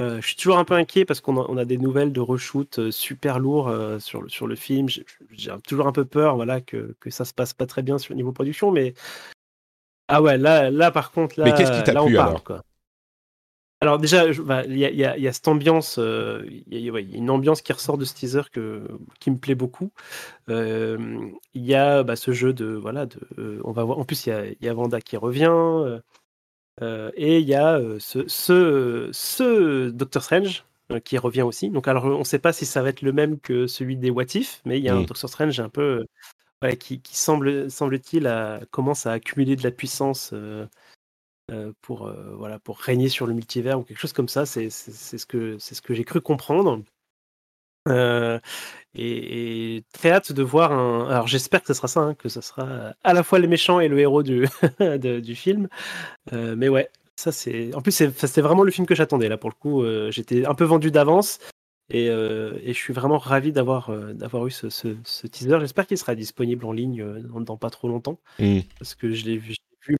Euh, 0.00 0.20
je 0.20 0.26
suis 0.26 0.36
toujours 0.36 0.58
un 0.58 0.64
peu 0.64 0.74
inquiet 0.74 1.04
parce 1.04 1.20
qu'on 1.20 1.40
a, 1.40 1.46
on 1.48 1.56
a 1.56 1.64
des 1.64 1.78
nouvelles 1.78 2.12
de 2.12 2.20
reshoot 2.20 2.80
euh, 2.80 2.90
super 2.90 3.38
lourds 3.38 3.68
euh, 3.68 4.00
sur, 4.00 4.22
le, 4.22 4.28
sur 4.28 4.48
le 4.48 4.56
film. 4.56 4.88
J'ai 4.88 5.04
toujours 5.68 5.86
un 5.86 5.92
peu 5.92 6.04
peur 6.04 6.34
voilà, 6.34 6.60
que, 6.60 6.96
que 6.98 7.10
ça 7.10 7.24
se 7.24 7.32
passe 7.32 7.54
pas 7.54 7.66
très 7.66 7.82
bien 7.82 7.98
sur 7.98 8.12
le 8.12 8.16
niveau 8.16 8.32
production. 8.32 8.72
Mais 8.72 8.94
ah 10.08 10.20
ouais, 10.20 10.36
là, 10.36 10.70
là 10.70 10.90
par 10.90 11.12
contre, 11.12 11.38
là, 11.38 11.46
Mais 11.46 11.54
qu'est-ce 11.54 11.70
qui 11.70 11.84
t'a 11.84 11.92
plu, 12.04 12.14
parle, 12.14 12.28
alors? 12.28 12.44
quoi. 12.44 12.62
Alors 13.84 13.98
déjà, 13.98 14.24
bah, 14.32 14.64
il 14.64 14.78
y, 14.78 14.86
a, 14.86 15.14
y 15.16 15.22
y 15.26 15.34
cette 15.34 15.46
ambiance, 15.46 15.98
euh, 15.98 16.42
il 16.68 16.78
y, 16.80 16.88
a- 16.88 16.92
ouais, 16.92 17.02
il 17.04 17.10
y 17.10 17.14
a 17.16 17.18
une 17.18 17.28
ambiance 17.28 17.60
qui 17.60 17.70
ressort 17.72 17.98
de 17.98 18.06
ce 18.06 18.14
teaser 18.14 18.40
que, 18.50 18.88
qui 19.20 19.30
me 19.30 19.36
plaît 19.36 19.54
beaucoup. 19.54 19.90
Euh, 20.50 20.98
Il 21.54 21.64
y 21.66 21.74
a 21.74 22.02
bah, 22.04 22.16
ce 22.16 22.32
jeu 22.32 22.52
de 22.54 22.66
voilà, 22.66 23.06
de, 23.06 23.18
euh, 23.38 23.60
on 23.64 23.72
va 23.72 23.84
voir. 23.84 23.98
En 23.98 24.04
plus, 24.06 24.26
il 24.26 24.30
y 24.30 24.32
a, 24.32 24.46
il 24.46 24.56
y 24.62 24.68
a 24.68 24.74
Wanda 24.74 25.00
qui 25.02 25.16
revient. 25.18 25.46
euh, 25.50 26.00
euh, 26.82 27.10
et 27.16 27.38
il 27.40 27.48
y 27.48 27.54
a 27.54 27.76
euh, 27.78 27.98
ce, 28.00 28.26
ce, 28.28 29.10
ce 29.12 29.90
Doctor 29.90 30.22
Strange 30.24 30.64
euh, 30.92 31.00
qui 31.00 31.18
revient 31.18 31.42
aussi. 31.42 31.70
Donc, 31.70 31.88
alors, 31.88 32.04
on 32.06 32.20
ne 32.20 32.24
sait 32.24 32.38
pas 32.40 32.52
si 32.54 32.66
ça 32.66 32.82
va 32.82 32.90
être 32.90 33.02
le 33.02 33.12
même 33.12 33.40
que 33.40 33.66
celui 33.68 33.96
des 33.96 34.10
What 34.10 34.24
If, 34.34 34.62
mais 34.66 34.78
il 34.78 34.84
y 34.84 34.88
a 34.90 34.96
un 34.96 35.02
Mm. 35.02 35.06
Doctor 35.06 35.30
Strange 35.30 35.60
un 35.60 35.68
peu 35.70 35.82
euh, 35.82 36.04
ouais, 36.62 36.76
qui, 36.78 37.00
qui 37.02 37.16
semble, 37.18 37.70
semble-t-il, 37.70 38.28
commence 38.72 39.06
à 39.06 39.12
accumuler 39.12 39.56
de 39.56 39.62
la 39.64 39.70
puissance 39.72 40.32
euh, 40.34 40.66
euh, 40.66 40.66
pour, 41.82 42.06
euh, 42.06 42.34
voilà, 42.36 42.58
pour 42.58 42.78
régner 42.78 43.08
sur 43.08 43.26
le 43.26 43.34
multivers 43.34 43.78
ou 43.78 43.82
quelque 43.84 43.98
chose 44.00 44.12
comme 44.12 44.28
ça. 44.28 44.46
C'est, 44.46 44.70
ce 44.70 45.26
que, 45.26 45.58
c'est 45.58 45.74
ce 45.74 45.82
que 45.82 45.94
j'ai 45.94 46.04
cru 46.04 46.20
comprendre. 46.20 46.82
Euh, 47.86 48.38
et, 48.94 49.76
et 49.76 49.84
très 49.92 50.10
hâte 50.10 50.32
de 50.32 50.42
voir 50.42 50.72
un. 50.72 51.06
Alors 51.10 51.26
j'espère 51.26 51.60
que 51.60 51.66
ce 51.66 51.74
sera 51.74 51.88
ça, 51.88 52.00
hein, 52.00 52.14
que 52.14 52.30
ce 52.30 52.40
sera 52.40 52.94
à 53.04 53.12
la 53.12 53.22
fois 53.22 53.38
les 53.38 53.46
méchants 53.46 53.78
et 53.80 53.88
le 53.88 53.98
héros 53.98 54.22
du, 54.22 54.46
de- 54.80 55.20
du 55.20 55.34
film. 55.34 55.68
Euh, 56.32 56.56
mais 56.56 56.68
ouais, 56.70 56.88
ça 57.16 57.30
c'est. 57.30 57.74
En 57.74 57.82
plus, 57.82 57.92
c'était 57.92 58.40
vraiment 58.40 58.62
le 58.62 58.70
film 58.70 58.86
que 58.86 58.94
j'attendais 58.94 59.28
là 59.28 59.36
pour 59.36 59.50
le 59.50 59.54
coup. 59.54 59.82
euh, 59.82 60.10
J'étais 60.10 60.46
un 60.46 60.54
peu 60.54 60.64
vendu 60.64 60.90
d'avance 60.90 61.40
et, 61.90 62.08
euh, 62.08 62.58
et 62.62 62.72
je 62.72 62.78
suis 62.78 62.94
vraiment 62.94 63.18
ravi 63.18 63.52
d'avoir 63.52 63.90
euh, 63.90 64.14
d'avoir 64.14 64.46
eu 64.46 64.50
ce, 64.50 64.70
ce- 64.70 64.96
ce 65.04 65.26
teaser. 65.26 65.60
J'espère 65.60 65.86
qu'il 65.86 65.98
sera 65.98 66.14
disponible 66.14 66.64
en 66.64 66.72
ligne 66.72 67.02
euh, 67.02 67.20
dans, 67.20 67.40
dans 67.42 67.56
pas 67.58 67.70
trop 67.70 67.88
longtemps 67.88 68.18
Mm. 68.38 68.60
parce 68.78 68.94
que 68.94 69.12
je 69.12 69.26
l'ai 69.26 69.36
vu, 69.36 69.56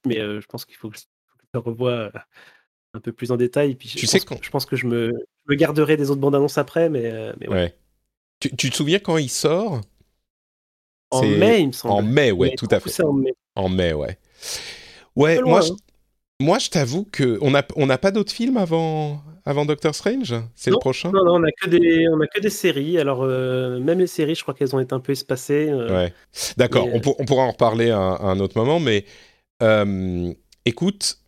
mais 0.07 0.20
euh, 0.20 0.40
je 0.40 0.47
pense 0.47 0.64
qu'il 0.64 0.76
faut 0.76 0.88
que 0.88 0.97
le 1.55 1.61
revoie 1.61 1.90
euh, 1.92 2.11
un 2.94 3.00
peu 3.00 3.12
plus 3.12 3.30
en 3.32 3.36
détail. 3.36 3.74
Puis 3.74 3.88
je 3.88 3.96
Tu 3.96 4.07
pense 4.07 4.11
sais 4.11 4.20
que- 4.20 4.34
je 4.42 4.50
pense 4.50 4.66
que 4.66 4.76
je 4.76 4.86
me, 4.86 5.09
je 5.09 5.52
me 5.52 5.57
garderai 5.57 5.96
des 5.96 6.11
autres 6.11 6.20
bandes 6.20 6.34
annonces 6.34 6.59
après, 6.59 6.88
mais, 6.88 7.07
euh, 7.07 7.32
mais 7.40 7.48
ouais. 7.48 7.55
Ouais. 7.55 7.76
Tu, 8.40 8.55
tu 8.57 8.70
te 8.70 8.76
souviens 8.76 8.98
quand 8.98 9.16
il 9.16 9.30
sort? 9.30 9.80
En 11.11 11.22
mai, 11.22 11.61
il 11.61 11.68
me 11.68 11.72
semble. 11.72 11.94
En 11.94 12.02
mai, 12.02 12.32
ouais, 12.32 12.50
Mais 12.50 12.57
tout 12.57 12.68
à 12.70 12.80
fait. 12.80 13.02
en 13.02 13.12
mai. 13.12 13.34
En 13.55 13.68
mai, 13.68 13.92
ouais. 13.92 14.18
Ouais, 15.14 15.40
moi, 15.42 15.61
je, 15.61 15.72
hein. 15.72 15.76
moi, 16.40 16.59
je 16.59 16.68
t'avoue 16.70 17.05
que 17.05 17.38
on 17.40 17.52
n'a 17.52 17.64
on 17.76 17.86
pas 17.96 18.11
d'autres 18.11 18.32
films 18.32 18.57
avant, 18.57 19.22
avant 19.44 19.64
Doctor 19.64 19.94
Strange? 19.94 20.34
C'est 20.57 20.70
le 20.70 20.78
prochain? 20.78 21.12
Non, 21.12 21.24
non, 21.24 21.34
on 21.36 21.44
a 21.44 21.52
que 21.52 21.68
des, 21.68 22.09
on 22.09 22.20
a 22.20 22.26
que 22.26 22.40
des 22.40 22.50
séries. 22.50 22.98
Alors 22.98 23.22
euh, 23.22 23.78
même 23.78 24.00
les 24.00 24.09
séries, 24.09 24.34
je 24.34 24.42
crois 24.42 24.55
qu'elles 24.55 24.74
ont 24.74 24.80
été 24.80 24.92
un 24.92 25.00
peu 25.00 25.12
espacées. 25.12 25.68
euh, 25.68 25.94
Ouais. 25.94 26.12
D'accord, 26.57 26.88
on, 26.92 27.00
pour- 27.00 27.20
on 27.20 27.24
pourra 27.24 27.44
en 27.44 27.52
reparler 27.52 27.90
à, 27.90 27.98
un- 27.98 28.14
à 28.16 28.24
un 28.24 28.40
autre 28.40 28.59
moment, 28.59 28.80
mais 28.80 29.05
euh, 29.62 30.32
écoute, 30.64 31.18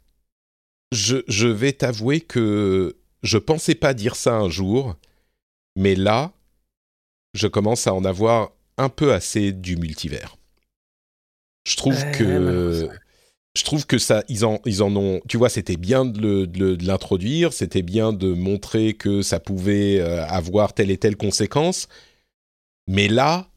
je, 0.93 1.19
je 1.29 1.49
vais 1.49 1.73
t'avouer 1.73 2.21
que 2.21 2.97
je 3.23 3.39
pensais 3.39 3.75
pas 3.75 3.95
dire 3.95 4.17
ça 4.17 4.35
un 4.37 4.49
jour, 4.49 4.97
mais 5.77 5.95
là, 5.95 6.33
je 7.35 7.49
commence 7.49 7.87
à 7.87 7.95
en 7.95 8.05
avoir 8.05 8.53
un 8.79 8.89
peu 8.89 9.13
assez 9.13 9.53
du 9.53 9.77
multivers. 9.77 10.37
Je 11.67 11.77
trouve 11.77 11.97
Ouais, 11.97 12.13
que 12.13 12.89
je 13.57 13.65
trouve 13.65 13.87
que 13.87 13.99
ça, 13.99 14.23
ils 14.29 14.45
en, 14.45 14.61
ils 14.67 14.83
en 14.83 14.95
ont. 14.97 15.21
Tu 15.29 15.39
vois, 15.39 15.49
c'était 15.49 15.77
bien 15.77 16.05
de 16.05 16.77
l'introduire, 16.85 17.53
c'était 17.53 17.83
bien 17.83 18.13
de 18.13 18.33
montrer 18.33 18.95
que 18.95 19.23
ça 19.23 19.41
pouvait 19.41 19.99
euh, 19.99 20.25
avoir 20.27 20.75
telle 20.75 20.91
et 20.91 20.99
telle 20.99 21.17
conséquence. 21.17 21.89
Mais 22.87 23.09
là, 23.09 23.49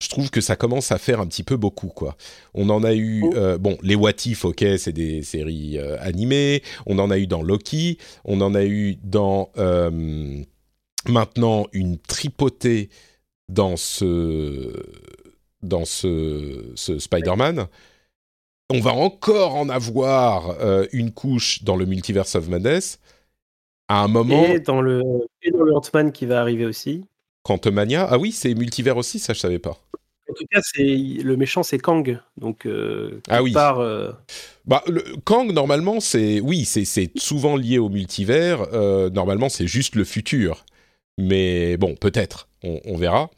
je 0.00 0.08
trouve 0.08 0.30
que 0.30 0.40
ça 0.40 0.56
commence 0.56 0.92
à 0.92 0.98
faire 0.98 1.20
un 1.20 1.26
petit 1.26 1.42
peu 1.42 1.56
beaucoup, 1.56 1.88
quoi. 1.88 2.16
On 2.54 2.68
en 2.70 2.84
a 2.84 2.94
eu, 2.94 3.22
Oh. 3.24 3.32
euh, 3.34 3.58
bon, 3.58 3.76
les 3.82 3.94
What 3.96 4.12
If, 4.26 4.44
ok, 4.44 4.64
c'est 4.78 4.92
des 4.92 5.22
séries 5.22 5.78
euh, 5.78 5.96
animées. 6.00 6.62
On 6.86 6.98
en 6.98 7.10
a 7.10 7.18
eu 7.18 7.26
dans 7.26 7.42
Loki. 7.42 7.98
On 8.24 8.40
en 8.40 8.54
a 8.54 8.64
eu 8.64 8.96
dans 9.02 9.50
euh, 9.58 10.40
maintenant 11.08 11.66
une 11.72 11.98
tripotée 11.98 12.90
dans 13.48 13.76
ce 13.76 14.72
dans 15.62 15.84
ce, 15.84 16.72
ce 16.76 16.98
Spider-Man. 17.00 17.66
On 18.70 18.80
va 18.80 18.92
encore 18.92 19.54
en 19.56 19.68
avoir 19.70 20.56
une 20.92 21.10
couche 21.12 21.64
dans 21.64 21.74
le 21.76 21.86
Multiverse 21.86 22.34
of 22.36 22.48
Madness. 22.48 22.98
À 23.88 24.02
un 24.04 24.08
moment, 24.08 24.44
Et 24.44 24.60
dans 24.60 24.82
le, 24.82 25.02
et 25.42 25.50
dans 25.50 25.62
le 25.62 25.74
Ant-Man 25.74 26.12
qui 26.12 26.26
va 26.26 26.40
arriver 26.42 26.66
aussi. 26.66 27.04
Quantumania. 27.48 28.06
Ah 28.10 28.18
oui, 28.18 28.30
c'est 28.30 28.54
multivers 28.54 28.96
aussi, 28.98 29.18
ça 29.18 29.32
je 29.32 29.38
savais 29.38 29.58
pas. 29.58 29.78
En 30.30 30.34
tout 30.34 30.44
cas, 30.52 30.60
c'est 30.62 30.82
le 30.84 31.36
méchant, 31.38 31.62
c'est 31.62 31.78
Kang. 31.78 32.20
Donc, 32.36 32.66
euh, 32.66 33.22
Ah 33.30 33.42
oui. 33.42 33.52
part, 33.52 33.78
euh, 33.80 34.12
Bah, 34.66 34.82
le, 34.86 35.02
Kang, 35.24 35.50
normalement, 35.52 36.00
c'est. 36.00 36.40
Oui, 36.40 36.66
c'est 36.66 36.84
souvent 37.18 37.56
lié 37.56 37.78
au 37.78 37.88
multivers. 37.88 38.66
euh, 38.74 39.08
normalement, 39.08 39.48
c'est 39.48 39.66
juste 39.66 39.94
le 39.94 40.04
futur. 40.04 40.66
Mais 41.16 41.78
bon, 41.78 41.94
peut-être. 41.94 42.48
On, 42.62 42.78
on 42.84 42.96
verra. 42.98 43.30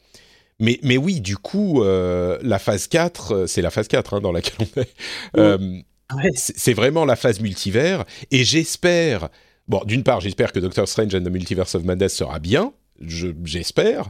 Mais, 0.59 0.79
mais 0.83 0.97
oui, 0.97 1.21
du 1.21 1.37
coup, 1.37 1.81
la 1.83 2.59
phase 2.59 2.87
4, 2.87 3.45
c'est 3.47 3.61
la 3.61 3.69
phase 3.71 3.87
4 3.87 4.15
hein, 4.15 4.19
dans 4.21 4.33
laquelle 4.33 4.67
on 4.75 4.81
est. 4.81 5.85
C'est 6.35 6.73
vraiment 6.73 7.05
la 7.05 7.15
phase 7.15 7.39
multivers. 7.39 8.03
Et 8.31 8.43
j'espère. 8.43 9.29
Bon, 9.69 9.81
d'une 9.85 10.03
part, 10.03 10.19
j'espère 10.19 10.51
que 10.51 10.59
Doctor 10.59 10.85
Strange 10.89 11.15
and 11.15 11.21
the 11.23 11.29
Multiverse 11.31 11.73
of 11.75 11.85
Madness 11.85 12.13
sera 12.13 12.39
bien. 12.39 12.73
J'espère. 13.01 14.09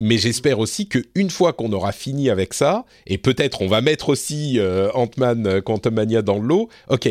mais 0.00 0.18
j'espère 0.18 0.60
aussi 0.60 0.88
qu'une 0.88 1.30
fois 1.30 1.52
qu'on 1.52 1.72
aura 1.72 1.92
fini 1.92 2.30
avec 2.30 2.54
ça, 2.54 2.84
et 3.06 3.18
peut-être 3.18 3.62
on 3.62 3.68
va 3.68 3.80
mettre 3.80 4.10
aussi 4.10 4.58
euh, 4.58 4.90
Ant-Man 4.92 5.46
euh, 5.46 5.60
Quantum 5.60 5.94
Mania 5.94 6.22
dans 6.22 6.38
l'eau, 6.38 6.68
ok, 6.88 7.08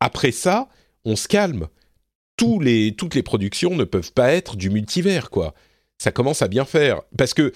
après 0.00 0.30
ça, 0.30 0.68
on 1.04 1.16
se 1.16 1.28
calme. 1.28 1.66
Toutes 2.36 2.62
les 2.62 3.22
productions 3.24 3.74
ne 3.74 3.82
peuvent 3.82 4.12
pas 4.12 4.32
être 4.32 4.56
du 4.56 4.70
multivers, 4.70 5.30
quoi. 5.30 5.54
Ça 5.98 6.12
commence 6.12 6.42
à 6.42 6.46
bien 6.46 6.64
faire. 6.64 7.02
Parce 7.16 7.34
que 7.34 7.52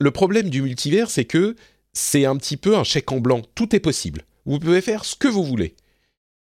le 0.00 0.10
problème 0.10 0.50
du 0.50 0.62
multivers, 0.62 1.10
c'est 1.10 1.24
que 1.24 1.54
c'est 1.92 2.24
un 2.24 2.36
petit 2.36 2.56
peu 2.56 2.76
un 2.76 2.82
chèque 2.82 3.12
en 3.12 3.20
blanc. 3.20 3.42
Tout 3.54 3.76
est 3.76 3.80
possible. 3.80 4.22
Vous 4.44 4.58
pouvez 4.58 4.80
faire 4.80 5.04
ce 5.04 5.14
que 5.14 5.28
vous 5.28 5.44
voulez. 5.44 5.76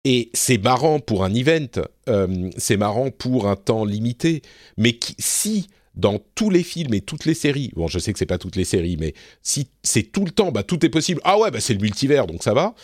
Et 0.04 0.30
c'est 0.32 0.58
marrant 0.58 0.98
pour 0.98 1.24
un 1.24 1.34
event, 1.34 1.82
euh, 2.08 2.50
c'est 2.56 2.78
marrant 2.78 3.10
pour 3.10 3.48
un 3.48 3.56
temps 3.56 3.84
limité, 3.84 4.40
mais 4.78 4.98
si 5.18 5.66
dans 5.94 6.18
tous 6.34 6.48
les 6.48 6.62
films 6.62 6.94
et 6.94 7.02
toutes 7.02 7.26
les 7.26 7.34
séries, 7.34 7.70
bon 7.76 7.86
je 7.86 7.98
sais 7.98 8.12
que 8.12 8.18
c'est 8.18 8.24
pas 8.24 8.38
toutes 8.38 8.56
les 8.56 8.64
séries, 8.64 8.96
mais 8.98 9.12
si 9.42 9.68
c'est 9.82 10.04
tout 10.04 10.24
le 10.24 10.30
temps, 10.30 10.52
bah 10.52 10.62
tout 10.62 10.84
est 10.86 10.88
possible. 10.88 11.20
Ah 11.24 11.38
ouais, 11.38 11.50
bah 11.50 11.60
c'est 11.60 11.74
le 11.74 11.80
multivers, 11.80 12.26
donc 12.26 12.42
ça 12.42 12.54
va. 12.54 12.74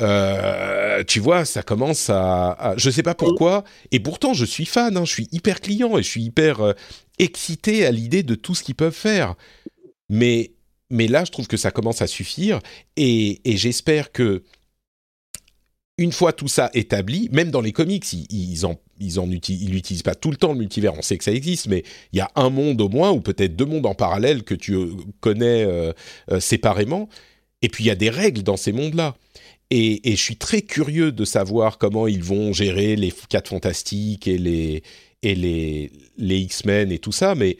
Euh, 0.00 1.04
tu 1.04 1.20
vois, 1.20 1.44
ça 1.44 1.62
commence 1.62 2.08
à, 2.08 2.74
je 2.76 2.88
sais 2.88 3.02
pas 3.02 3.14
pourquoi, 3.14 3.64
et 3.90 4.00
pourtant 4.00 4.32
je 4.32 4.44
suis 4.44 4.64
fan, 4.64 4.96
hein, 4.96 5.04
je 5.04 5.12
suis 5.12 5.28
hyper 5.32 5.60
client 5.60 5.98
et 5.98 6.02
je 6.02 6.08
suis 6.08 6.22
hyper 6.22 6.60
euh, 6.60 6.72
excité 7.18 7.84
à 7.84 7.90
l'idée 7.90 8.22
de 8.22 8.36
tout 8.36 8.54
ce 8.54 8.62
qu'ils 8.62 8.76
peuvent 8.76 8.92
faire. 8.92 9.34
Mais 10.08 10.52
mais 10.90 11.06
là, 11.06 11.24
je 11.24 11.30
trouve 11.30 11.46
que 11.46 11.56
ça 11.56 11.70
commence 11.70 12.00
à 12.00 12.06
suffire 12.06 12.60
et, 12.96 13.40
j'espère 13.44 14.12
que 14.12 14.42
une 15.98 16.12
fois 16.12 16.32
tout 16.32 16.48
ça 16.48 16.70
établi, 16.74 17.28
même 17.32 17.50
dans 17.50 17.60
les 17.60 17.72
comics, 17.72 18.10
ils, 18.12 18.64
ils 19.00 19.18
en, 19.18 19.30
utilisent 19.30 20.02
pas 20.02 20.14
tout 20.14 20.30
le 20.30 20.36
temps 20.36 20.52
le 20.52 20.58
multivers. 20.58 20.94
On 20.96 21.02
sait 21.02 21.18
que 21.18 21.24
ça 21.24 21.32
existe, 21.32 21.66
mais 21.66 21.82
il 22.12 22.18
y 22.18 22.20
a 22.20 22.30
un 22.36 22.50
monde 22.50 22.80
au 22.80 22.88
moins 22.88 23.10
ou 23.10 23.20
peut-être 23.20 23.56
deux 23.56 23.64
mondes 23.64 23.86
en 23.86 23.94
parallèle 23.94 24.44
que 24.44 24.54
tu 24.54 24.74
euh, 24.74 24.92
connais 25.20 25.64
euh, 25.64 25.92
euh, 26.30 26.40
séparément. 26.40 27.08
Et 27.62 27.68
puis 27.68 27.84
il 27.84 27.86
y 27.88 27.90
a 27.90 27.96
des 27.96 28.10
règles 28.10 28.42
dans 28.42 28.56
ces 28.56 28.72
mondes-là. 28.72 29.16
Et, 29.70 30.00
je 30.04 30.22
suis 30.22 30.36
très 30.36 30.62
curieux 30.62 31.12
de 31.12 31.24
savoir 31.26 31.76
comment 31.76 32.06
ils 32.06 32.22
vont 32.22 32.54
gérer 32.54 32.96
les 32.96 33.12
quatre 33.28 33.48
fantastiques 33.48 34.26
et 34.26 34.38
les, 34.38 34.82
les 35.22 35.90
X-Men 36.38 36.90
et 36.90 36.98
tout 36.98 37.12
ça. 37.12 37.34
Mais 37.34 37.58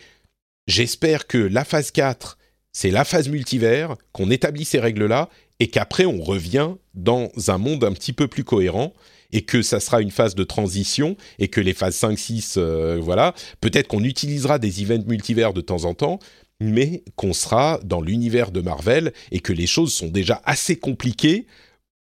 j'espère 0.66 1.26
que 1.26 1.36
la 1.36 1.64
phase 1.64 1.90
4 1.90 2.38
c'est 2.72 2.90
la 2.90 3.04
phase 3.04 3.28
multivers, 3.28 3.96
qu'on 4.12 4.30
établit 4.30 4.64
ces 4.64 4.78
règles-là, 4.78 5.28
et 5.60 5.68
qu'après 5.68 6.06
on 6.06 6.20
revient 6.20 6.70
dans 6.94 7.30
un 7.48 7.58
monde 7.58 7.84
un 7.84 7.92
petit 7.92 8.12
peu 8.12 8.28
plus 8.28 8.44
cohérent, 8.44 8.92
et 9.32 9.42
que 9.42 9.62
ça 9.62 9.80
sera 9.80 10.00
une 10.00 10.10
phase 10.10 10.34
de 10.34 10.44
transition, 10.44 11.16
et 11.38 11.48
que 11.48 11.60
les 11.60 11.74
phases 11.74 11.96
5, 11.96 12.18
6, 12.18 12.54
euh, 12.56 12.98
voilà, 13.00 13.34
peut-être 13.60 13.88
qu'on 13.88 14.04
utilisera 14.04 14.58
des 14.58 14.82
events 14.82 15.04
multivers 15.06 15.52
de 15.52 15.60
temps 15.60 15.84
en 15.84 15.94
temps, 15.94 16.18
mais 16.60 17.04
qu'on 17.14 17.32
sera 17.32 17.78
dans 17.84 18.00
l'univers 18.00 18.50
de 18.50 18.60
Marvel, 18.60 19.12
et 19.30 19.40
que 19.40 19.52
les 19.52 19.66
choses 19.66 19.92
sont 19.92 20.08
déjà 20.08 20.40
assez 20.44 20.76
compliquées 20.76 21.46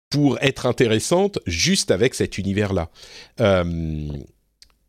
pour 0.09 0.37
être 0.41 0.65
intéressantes 0.65 1.39
juste 1.45 1.91
avec 1.91 2.15
cet 2.15 2.37
univers-là. 2.37 2.89
Euh, 3.41 4.07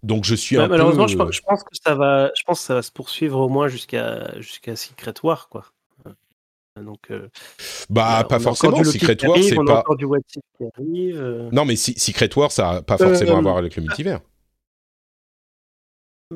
donc 0.05 0.25
je 0.25 0.37
suis 0.37 0.57
un 0.57 0.69
malheureusement, 0.69 1.07
peu... 1.07 1.33
je, 1.33 1.39
je, 1.39 1.43
pense 1.43 1.65
que 1.65 1.75
ça 1.85 1.97
va, 1.97 2.31
je 2.37 2.43
pense 2.45 2.61
que 2.61 2.67
ça 2.67 2.75
va 2.75 2.83
se 2.83 2.93
poursuivre 2.93 3.41
au 3.41 3.49
moins 3.49 3.67
jusqu'à 3.67 4.41
jusqu'à 4.41 4.77
Secret 4.77 5.15
War, 5.25 5.49
quoi. 5.49 5.65
Donc, 6.83 7.11
euh, 7.11 7.29
bah, 7.91 8.25
pas 8.29 8.39
forcément. 8.39 8.83
Secret 8.85 9.17
War, 9.27 9.39
c'est 9.43 9.55
pas. 9.55 9.85
Du 10.79 11.13
euh. 11.15 11.49
Non, 11.53 11.65
mais 11.65 11.77
si, 11.77 11.99
Secret 11.99 12.31
War, 12.37 12.53
ça 12.53 12.75
n'a 12.75 12.83
pas 12.83 12.99
forcément 12.99 13.39
à 13.39 13.41
voir 13.41 13.57
avec 13.57 13.77
le 13.77 13.83
multivers. 13.83 14.21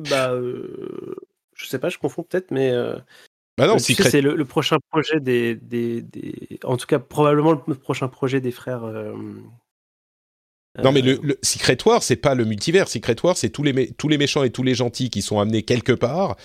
Bah, 0.09 0.31
euh, 0.31 1.15
je 1.55 1.67
sais 1.67 1.79
pas, 1.79 1.89
je 1.89 1.97
confonds 1.97 2.23
peut-être, 2.23 2.51
mais. 2.51 2.71
Bah 3.57 3.67
non, 3.67 3.77
Secret... 3.77 4.09
c'est 4.09 4.21
le, 4.21 4.45
prochain 4.45 4.77
projet 4.89 5.19
des, 5.19 5.55
des, 5.55 6.01
des, 6.01 6.59
En 6.63 6.77
tout 6.77 6.87
cas, 6.87 6.97
probablement 6.97 7.61
le 7.67 7.75
prochain 7.75 8.07
projet 8.07 8.41
des 8.41 8.51
frères. 8.51 8.83
Non, 10.83 10.91
mais 10.91 11.01
le, 11.01 11.19
le 11.21 11.37
Secret 11.43 11.77
War, 11.85 12.01
c'est 12.01 12.15
pas 12.15 12.33
le 12.33 12.45
multivers. 12.45 12.87
Secret 12.87 13.15
War, 13.23 13.37
c'est 13.37 13.49
tous 13.49 13.61
les, 13.61 13.93
tous 13.93 14.07
les 14.07 14.17
méchants 14.17 14.43
et 14.43 14.49
tous 14.49 14.63
les 14.63 14.73
gentils 14.73 15.11
qui 15.11 15.21
sont 15.21 15.39
amenés 15.39 15.61
quelque 15.61 15.93
part 15.93 16.35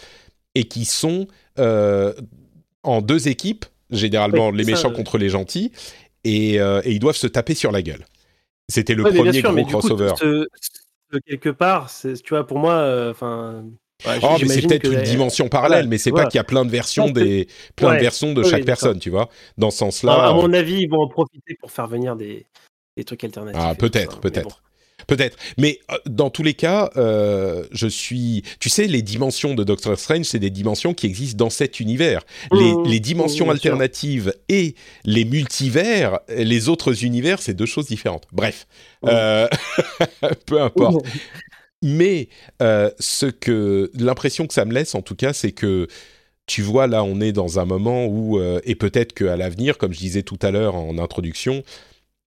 et 0.54 0.64
qui 0.64 0.84
sont 0.84 1.28
en 1.56 3.02
deux 3.02 3.28
équipes 3.28 3.64
généralement 3.90 4.50
les 4.50 4.64
méchants 4.64 4.92
contre 4.92 5.18
les 5.18 5.28
gentils, 5.28 5.72
et, 6.24 6.60
euh, 6.60 6.80
et, 6.84 6.92
ils 6.92 6.98
doivent 6.98 7.16
se 7.16 7.26
taper 7.26 7.54
sur 7.54 7.72
la 7.72 7.82
gueule. 7.82 8.04
C'était 8.68 8.94
le 8.94 9.04
premier 9.04 9.40
gros 9.40 9.64
crossover. 9.64 10.12
quelque 11.26 11.50
part, 11.50 11.90
tu 12.02 12.28
vois, 12.30 12.46
pour 12.46 12.58
moi, 12.58 12.74
euh, 12.74 13.10
enfin. 13.10 13.64
oh, 14.06 14.36
mais 14.40 14.48
c'est 14.48 14.62
peut-être 14.62 14.92
une 14.92 15.02
dimension 15.02 15.48
parallèle, 15.48 15.88
mais 15.88 15.98
c'est 15.98 16.12
pas 16.12 16.26
qu'il 16.26 16.38
y 16.38 16.40
a 16.40 16.44
plein 16.44 16.64
de 16.64 16.70
versions 16.70 17.10
des, 17.10 17.48
plein 17.76 17.94
de 17.94 18.00
versions 18.00 18.32
de 18.32 18.42
chaque 18.42 18.64
personne, 18.64 18.98
tu 18.98 19.10
vois. 19.10 19.28
Dans 19.56 19.70
ce 19.70 19.78
sens-là. 19.78 20.28
À, 20.28 20.32
mon 20.32 20.52
avis, 20.52 20.82
ils 20.82 20.90
vont 20.90 21.02
en 21.02 21.08
profiter 21.08 21.56
pour 21.60 21.70
faire 21.70 21.86
venir 21.86 22.16
des, 22.16 22.46
des 22.96 23.04
trucs 23.04 23.24
alternatifs. 23.24 23.62
Ah, 23.64 23.74
peut-être, 23.74 24.20
peut-être. 24.20 24.62
Peut-être. 25.08 25.38
Mais 25.56 25.80
euh, 25.90 25.96
dans 26.06 26.28
tous 26.28 26.42
les 26.42 26.52
cas, 26.54 26.90
euh, 26.96 27.64
je 27.72 27.88
suis. 27.88 28.44
Tu 28.60 28.68
sais, 28.68 28.86
les 28.86 29.00
dimensions 29.00 29.54
de 29.54 29.64
Doctor 29.64 29.98
Strange, 29.98 30.26
c'est 30.26 30.38
des 30.38 30.50
dimensions 30.50 30.92
qui 30.92 31.06
existent 31.06 31.42
dans 31.42 31.50
cet 31.50 31.80
univers. 31.80 32.24
les, 32.52 32.74
mmh. 32.74 33.00
dimensions 33.00 33.46
mmh, 33.46 33.50
alternatives 33.50 34.34
et 34.50 34.74
les 35.04 35.24
multivers, 35.24 36.20
les 36.28 36.68
autres 36.68 37.04
univers, 37.04 37.40
c'est 37.40 37.54
deux 37.54 37.66
choses 37.66 37.86
différentes. 37.86 38.26
Bref, 38.32 38.66
euh, 39.06 39.48
peu 40.46 40.60
importe. 40.60 41.04
Mais 41.82 42.28
ce 42.60 43.26
que 43.26 43.90
l'impression 43.94 44.46
que 44.46 44.52
ça 44.52 44.66
me 44.66 44.74
laisse, 44.74 44.94
en 44.94 45.00
tout 45.00 45.14
cas, 45.14 45.32
c'est 45.32 45.52
que 45.52 45.88
tu 46.46 46.60
vois, 46.60 46.86
là, 46.86 47.02
on 47.02 47.20
est 47.20 47.32
dans 47.32 47.58
un 47.58 47.64
moment 47.64 48.06
où, 48.06 48.40
et 48.64 48.74
peut-être 48.74 49.14
qu'à 49.14 49.36
l'avenir, 49.36 49.78
comme 49.78 49.92
je 49.94 49.98
disais 49.98 50.22
tout 50.22 50.38
à 50.42 50.50
l'heure 50.50 50.74
en 50.74 50.98
introduction, 50.98 51.62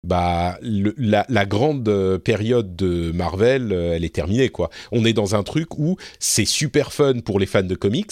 bah 0.03 0.57
la, 0.61 1.45
grande 1.45 1.87
euh, 1.87 2.17
période 2.17 2.75
de 2.75 3.11
Marvel, 3.11 3.71
euh, 3.71 3.93
elle 3.95 4.03
est 4.03 4.13
terminée 4.13 4.49
quoi. 4.49 4.69
On 4.91 5.05
est 5.05 5.13
dans 5.13 5.35
un 5.35 5.43
truc 5.43 5.77
où 5.77 5.97
c'est 6.19 6.45
super 6.45 6.91
fun 6.91 7.19
pour 7.23 7.39
les 7.39 7.45
fans 7.45 7.61
de 7.61 7.75
comics 7.75 8.11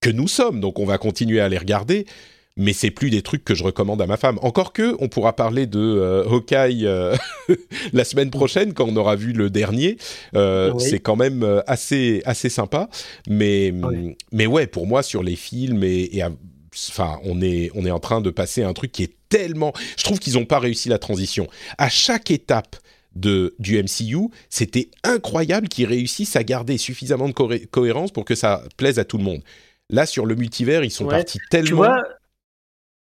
que 0.00 0.10
nous 0.10 0.28
sommes, 0.28 0.60
donc 0.60 0.78
on 0.78 0.84
va 0.84 0.98
continuer 0.98 1.40
à 1.40 1.48
les 1.48 1.58
regarder. 1.58 2.06
Mais 2.58 2.74
c'est 2.74 2.90
plus 2.90 3.08
des 3.08 3.22
trucs 3.22 3.44
que 3.44 3.54
je 3.54 3.64
recommande 3.64 4.02
à 4.02 4.06
ma 4.06 4.18
femme. 4.18 4.38
Encore 4.42 4.74
que, 4.74 4.94
on 4.98 5.08
pourra 5.08 5.34
parler 5.34 5.66
de 5.66 5.80
euh, 5.80 6.28
Hawkeye 6.28 6.86
la 7.94 8.04
semaine 8.04 8.28
prochaine 8.28 8.74
quand 8.74 8.86
on 8.86 8.96
aura 8.96 9.16
vu 9.16 9.32
le 9.32 9.48
dernier. 9.48 9.96
C'est 10.34 11.00
quand 11.00 11.16
même 11.16 11.62
assez 11.66 12.20
assez 12.26 12.50
sympa. 12.50 12.90
Mais 13.26 13.72
mais 14.32 14.46
ouais, 14.46 14.66
pour 14.66 14.86
moi 14.86 15.02
sur 15.02 15.22
les 15.22 15.36
films 15.36 15.82
et, 15.82 16.14
et 16.14 16.22
enfin, 16.90 17.18
on 17.24 17.40
est, 17.40 17.70
on 17.74 17.86
est 17.86 17.90
en 17.90 18.00
train 18.00 18.20
de 18.20 18.28
passer 18.28 18.62
à 18.62 18.68
un 18.68 18.74
truc 18.74 18.92
qui 18.92 19.04
est 19.04 19.14
tellement. 19.32 19.72
Je 19.96 20.04
trouve 20.04 20.18
qu'ils 20.18 20.34
n'ont 20.34 20.44
pas 20.44 20.58
réussi 20.58 20.88
la 20.88 20.98
transition. 20.98 21.48
À 21.78 21.88
chaque 21.88 22.30
étape 22.30 22.76
de, 23.14 23.54
du 23.58 23.82
MCU, 23.82 24.28
c'était 24.48 24.90
incroyable 25.04 25.68
qu'ils 25.68 25.86
réussissent 25.86 26.36
à 26.36 26.44
garder 26.44 26.78
suffisamment 26.78 27.28
de 27.28 27.66
cohérence 27.66 28.12
pour 28.12 28.24
que 28.24 28.34
ça 28.34 28.62
plaise 28.76 28.98
à 28.98 29.04
tout 29.04 29.18
le 29.18 29.24
monde. 29.24 29.42
Là, 29.90 30.06
sur 30.06 30.26
le 30.26 30.34
multivers, 30.34 30.84
ils 30.84 30.90
sont 30.90 31.06
partis 31.06 31.38
tellement. 31.50 31.68
Tu 31.68 31.74
vois, 31.74 32.02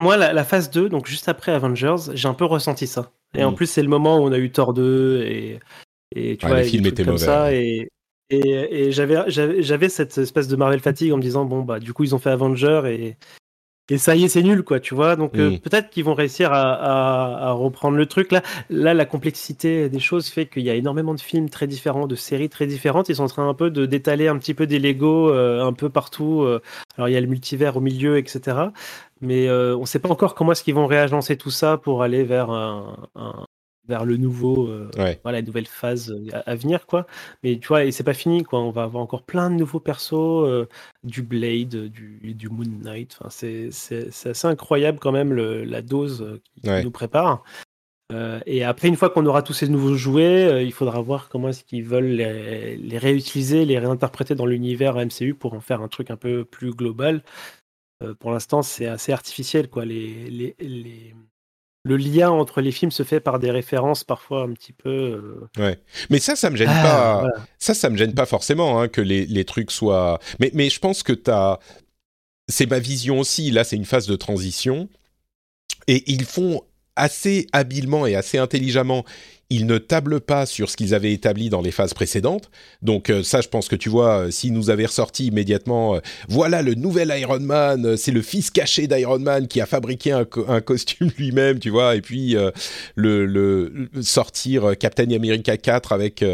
moi, 0.00 0.16
la, 0.16 0.44
phase 0.44 0.70
2, 0.70 0.88
donc 0.88 1.06
juste 1.06 1.28
après 1.28 1.52
Avengers, 1.52 2.12
j'ai 2.14 2.28
un 2.28 2.34
peu 2.34 2.44
ressenti 2.44 2.86
ça. 2.86 3.12
Et 3.34 3.44
en 3.44 3.52
mm. 3.52 3.54
plus, 3.54 3.66
c'est 3.66 3.82
le 3.82 3.88
moment 3.88 4.18
où 4.18 4.22
on 4.22 4.32
a 4.32 4.38
eu 4.38 4.50
Thor 4.50 4.72
2 4.72 5.22
et, 5.22 5.60
et 6.14 6.36
tu 6.36 6.46
vois, 6.46 6.58
les 6.58 6.64
films 6.64 6.86
étaient 6.86 7.04
mauvais. 7.04 7.18
Ça, 7.18 7.52
et, 7.52 7.88
et, 8.30 8.92
j'avais, 8.92 9.16
j'avais 9.28 9.88
cette 9.88 10.16
espèce 10.16 10.48
de 10.48 10.56
Marvel 10.56 10.80
fatigue 10.80 11.12
en 11.12 11.16
me 11.16 11.22
disant 11.22 11.44
bon 11.44 11.62
bah 11.62 11.80
du 11.80 11.92
coup 11.92 12.04
ils 12.04 12.14
ont 12.14 12.18
fait 12.18 12.30
Avengers 12.30 12.82
et 12.86 13.16
et 13.90 13.98
ça 13.98 14.14
y 14.14 14.24
est, 14.24 14.28
c'est 14.28 14.42
nul, 14.42 14.62
quoi, 14.62 14.78
tu 14.78 14.94
vois. 14.94 15.16
Donc 15.16 15.36
euh, 15.36 15.58
peut-être 15.58 15.90
qu'ils 15.90 16.04
vont 16.04 16.14
réussir 16.14 16.50
à, 16.52 17.50
reprendre 17.52 17.96
le 17.96 18.06
truc. 18.06 18.30
Là, 18.30 18.42
là, 18.70 18.94
la 18.94 19.04
complexité 19.04 19.88
des 19.88 19.98
choses 19.98 20.28
fait 20.28 20.46
qu'il 20.46 20.62
y 20.62 20.70
a 20.70 20.74
énormément 20.74 21.12
de 21.12 21.20
films 21.20 21.50
très 21.50 21.66
différents, 21.66 22.06
de 22.06 22.14
séries 22.14 22.48
très 22.48 22.66
différentes. 22.66 23.08
Ils 23.08 23.16
sont 23.16 23.24
en 23.24 23.28
train 23.28 23.48
un 23.48 23.54
peu 23.54 23.70
de 23.70 23.86
d'étaler 23.86 24.28
un 24.28 24.38
petit 24.38 24.54
peu 24.54 24.66
des 24.66 24.78
Lego 24.78 25.30
euh, 25.30 25.64
un 25.64 25.72
peu 25.72 25.90
partout. 25.90 26.42
Euh. 26.42 26.62
Alors 26.96 27.08
il 27.08 27.12
y 27.12 27.16
a 27.16 27.20
le 27.20 27.26
multivers 27.26 27.76
au 27.76 27.80
milieu, 27.80 28.16
etc. 28.16 28.56
Mais 29.20 29.50
on 29.50 29.80
ne 29.80 29.86
sait 29.86 29.98
pas 29.98 30.08
encore 30.08 30.34
comment 30.34 30.52
est-ce 30.52 30.62
qu'ils 30.62 30.74
vont 30.74 30.86
réagencer 30.86 31.36
tout 31.36 31.50
ça 31.50 31.76
pour 31.76 32.02
aller 32.02 32.22
vers 32.24 32.50
un, 32.50 32.96
vers 33.90 34.06
le 34.06 34.16
nouveau, 34.16 34.68
euh, 34.68 34.88
voilà, 35.22 35.40
la 35.40 35.42
nouvelle 35.42 35.66
phase 35.66 36.10
euh, 36.10 36.42
à, 36.46 36.54
venir, 36.54 36.86
quoi. 36.86 37.06
Mais 37.42 37.58
tu 37.58 37.68
vois, 37.68 37.84
et 37.84 37.92
c'est 37.92 38.04
pas 38.04 38.14
fini, 38.14 38.44
quoi. 38.44 38.60
On 38.60 38.70
va 38.70 38.84
avoir 38.84 39.02
encore 39.02 39.24
plein 39.24 39.50
de 39.50 39.56
nouveaux 39.56 39.80
persos, 39.80 40.14
euh, 40.14 40.66
du 41.02 41.22
Blade, 41.22 41.88
du, 41.90 42.34
du 42.34 42.48
Moon 42.48 42.64
Knight. 42.82 43.18
Enfin, 43.20 43.28
c'est, 43.30 43.68
assez 44.30 44.46
incroyable 44.46 44.98
quand 44.98 45.12
même 45.12 45.34
la 45.34 45.82
dose 45.82 46.40
qui 46.54 46.70
nous 46.70 46.90
prépare. 46.90 47.42
et 48.46 48.64
après, 48.64 48.88
une 48.88 48.96
fois 48.96 49.10
qu'on 49.10 49.26
aura 49.26 49.42
tous 49.42 49.54
ces 49.54 49.68
nouveaux 49.68 49.96
jouets, 49.96 50.64
il 50.64 50.72
faudra 50.72 51.00
voir 51.00 51.28
comment 51.28 51.48
est-ce 51.48 51.64
qu'ils 51.64 51.84
veulent 51.84 52.14
les, 52.20 52.76
les, 52.76 52.98
réutiliser, 52.98 53.64
les 53.64 53.78
réinterpréter 53.78 54.34
dans 54.34 54.46
l'univers 54.46 54.94
MCU 54.94 55.34
pour 55.34 55.54
en 55.54 55.60
faire 55.60 55.80
un 55.82 55.88
truc 55.88 56.10
un 56.10 56.16
peu 56.16 56.44
plus 56.44 56.70
global. 56.72 57.22
pour 58.20 58.30
l'instant, 58.30 58.62
c'est 58.62 58.86
assez 58.86 59.12
artificiel, 59.12 59.68
quoi. 59.68 59.84
Les, 59.84 60.30
les, 60.30 60.54
les, 60.60 61.14
le 61.82 61.96
lien 61.96 62.30
entre 62.30 62.60
les 62.60 62.72
films 62.72 62.90
se 62.90 63.02
fait 63.02 63.20
par 63.20 63.38
des 63.38 63.50
références 63.50 64.04
parfois 64.04 64.42
un 64.42 64.52
petit 64.52 64.72
peu. 64.72 65.48
Ouais. 65.58 65.78
Mais 66.10 66.18
ça, 66.18 66.36
ça 66.36 66.50
me 66.50 66.56
gêne 66.56 66.68
ah, 66.70 66.82
pas. 66.82 67.42
Ça, 67.58 67.74
ça 67.74 67.88
me 67.88 67.96
gêne 67.96 68.14
pas 68.14 68.26
forcément 68.26 68.80
hein, 68.80 68.88
que 68.88 69.00
les, 69.00 69.26
les, 69.26 69.44
trucs 69.44 69.70
soient. 69.70 70.20
Mais, 70.38 70.50
mais 70.54 70.68
je 70.68 70.78
pense 70.78 71.02
que 71.02 71.12
tu 71.12 71.30
as. 71.30 71.58
C'est 72.48 72.66
ma 72.68 72.80
vision 72.80 73.20
aussi. 73.20 73.50
Là, 73.50 73.64
c'est 73.64 73.76
une 73.76 73.84
phase 73.84 74.06
de 74.06 74.16
transition. 74.16 74.88
Et 75.86 76.10
ils 76.10 76.24
font 76.24 76.62
assez 76.96 77.46
habilement 77.52 78.06
et 78.06 78.14
assez 78.14 78.38
intelligemment, 78.38 79.04
ils 79.50 79.66
ne 79.66 79.78
tablent 79.78 80.20
pas 80.20 80.46
sur 80.46 80.70
ce 80.70 80.76
qu'ils 80.76 80.94
avaient 80.94 81.12
établi 81.12 81.50
dans 81.50 81.60
les 81.60 81.72
phases 81.72 81.92
précédentes. 81.92 82.50
Donc 82.82 83.10
euh, 83.10 83.24
ça, 83.24 83.40
je 83.40 83.48
pense 83.48 83.68
que 83.68 83.74
tu 83.74 83.88
vois, 83.88 84.20
euh, 84.20 84.30
s'ils 84.30 84.52
nous 84.52 84.70
avaient 84.70 84.86
ressorti 84.86 85.26
immédiatement, 85.26 85.96
euh, 85.96 86.00
voilà 86.28 86.62
le 86.62 86.74
nouvel 86.74 87.12
Iron 87.18 87.40
Man, 87.40 87.96
c'est 87.96 88.12
le 88.12 88.22
fils 88.22 88.50
caché 88.50 88.86
d'Iron 88.86 89.18
Man 89.18 89.48
qui 89.48 89.60
a 89.60 89.66
fabriqué 89.66 90.12
un, 90.12 90.24
costume 90.60 91.10
lui-même, 91.18 91.58
tu 91.58 91.70
vois, 91.70 91.96
et 91.96 92.00
puis 92.00 92.36
le, 92.94 93.88
sortir 94.02 94.78
Captain 94.78 95.10
America 95.10 95.56
4 95.56 95.92
avec 95.92 96.24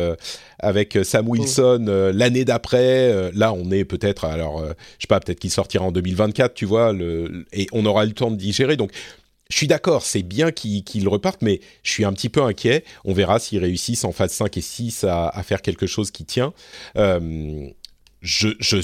avec 0.59 0.99
Sam 1.03 1.29
Wilson 1.29 2.13
l'année 2.13 2.45
d'après. 2.45 3.31
là, 3.33 3.53
on 3.53 3.71
est 3.71 3.85
peut-être, 3.85 4.25
alors 4.25 4.63
je 4.99 5.03
sais 5.03 5.09
pas, 5.09 5.21
peut-être 5.21 5.41
qu'il 5.41 5.51
sortira 5.51 5.85
en 5.85 5.93
2024, 5.93 6.55
tu 6.55 6.67
vois, 6.67 6.93
le, 6.93 7.47
et 7.53 7.67
on 7.73 7.87
aura 7.87 8.05
le 8.05 8.13
temps 8.13 8.31
de 8.31 8.37
digérer. 8.37 8.77
Donc 8.77 8.91
je 9.49 9.57
suis 9.57 9.69
d'accord, 9.69 10.05
c'est 10.05 10.23
bien 10.23 10.51
qu'ils 10.51 11.09
repartent, 11.09 11.43
mais 11.43 11.61
je 11.83 11.91
suis 11.93 12.05
un 12.05 12.13
petit 12.13 12.29
peu 12.29 12.43
inquiet. 12.43 12.85
On 13.05 13.13
verra 13.13 13.39
s'ils 13.39 13.61
réussissent 13.61 14.05
en 14.05 14.13
phase 14.13 14.33
5 14.33 14.57
et 14.57 14.61
6 14.61 15.05
à, 15.05 15.43
faire 15.45 15.63
quelque 15.63 15.87
chose 15.87 16.11
qui 16.11 16.25
tient. 16.25 16.53
Euh, 16.97 17.69
je, 18.23 18.49
je, 18.59 18.79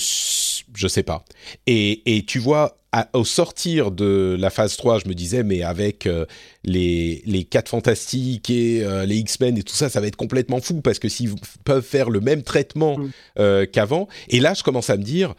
je 0.74 0.88
sais 0.88 1.02
pas. 1.02 1.24
Et, 1.66 2.16
et 2.16 2.24
tu 2.24 2.38
vois, 2.38 2.76
au 3.12 3.24
sortir 3.24 3.90
de 3.90 4.36
la 4.38 4.50
phase 4.50 4.76
3, 4.76 5.00
je 5.00 5.08
me 5.08 5.14
disais, 5.14 5.42
mais 5.42 5.62
avec 5.62 6.06
euh, 6.06 6.26
les, 6.62 7.22
les 7.26 7.42
4 7.42 7.68
fantastiques 7.68 8.50
et 8.50 8.84
euh, 8.84 9.04
les 9.04 9.16
X-Men 9.16 9.58
et 9.58 9.64
tout 9.64 9.74
ça, 9.74 9.88
ça 9.88 10.00
va 10.00 10.06
être 10.06 10.16
complètement 10.16 10.60
fou 10.60 10.80
parce 10.80 11.00
que 11.00 11.08
s'ils 11.08 11.34
peuvent 11.64 11.84
faire 11.84 12.08
le 12.08 12.20
même 12.20 12.44
traitement 12.44 12.98
mm. 12.98 13.66
qu'avant. 13.72 14.06
Et 14.28 14.38
là, 14.38 14.54
je 14.54 14.62
commence 14.62 14.90
à 14.90 14.96
me 14.96 15.02
dire 15.02 15.34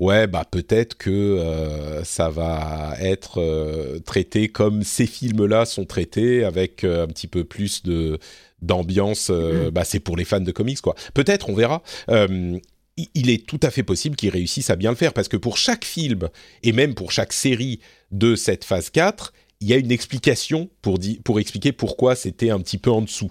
ouais, 0.00 0.26
bah 0.26 0.44
peut-être 0.50 0.96
que 0.96 1.10
euh, 1.10 2.02
ça 2.02 2.30
va 2.30 2.96
être 2.98 3.40
euh, 3.40 4.00
traité 4.00 4.48
comme 4.48 4.82
ces 4.82 5.06
films-là 5.06 5.66
sont 5.66 5.84
traités, 5.84 6.42
avec 6.42 6.82
euh, 6.82 7.04
un 7.04 7.06
petit 7.06 7.28
peu 7.28 7.44
plus 7.44 7.84
de 7.84 8.18
d'ambiance. 8.62 9.30
Mm. 9.30 9.70
bah 9.70 9.84
c'est 9.84 10.00
pour 10.00 10.16
les 10.16 10.24
fans 10.24 10.40
de 10.40 10.52
comics, 10.52 10.80
quoi. 10.80 10.94
Peut-être, 11.14 11.48
on 11.48 11.54
verra. 11.54 11.82
il 13.14 13.30
est 13.30 13.46
tout 13.46 13.60
à 13.62 13.70
fait 13.70 13.82
possible 13.82 14.16
qu'ils 14.16 14.30
réussissent 14.30 14.68
à 14.68 14.76
bien 14.76 14.90
le 14.90 14.96
faire 14.96 15.14
parce 15.14 15.28
que 15.28 15.38
pour 15.38 15.56
chaque 15.56 15.84
film 15.84 16.28
et 16.62 16.72
même 16.72 16.94
pour 16.94 17.12
chaque 17.12 17.32
série 17.32 17.80
de 18.10 18.34
cette 18.34 18.64
phase 18.64 18.90
4, 18.90 19.32
il 19.60 19.68
y 19.68 19.72
a 19.72 19.76
une 19.76 19.92
explication 19.92 20.68
pour, 20.82 20.98
pour 21.24 21.40
expliquer 21.40 21.72
pourquoi 21.72 22.16
c'était 22.16 22.50
un 22.50 22.60
petit 22.60 22.76
peu 22.76 22.90
en 22.90 23.00
dessous. 23.00 23.30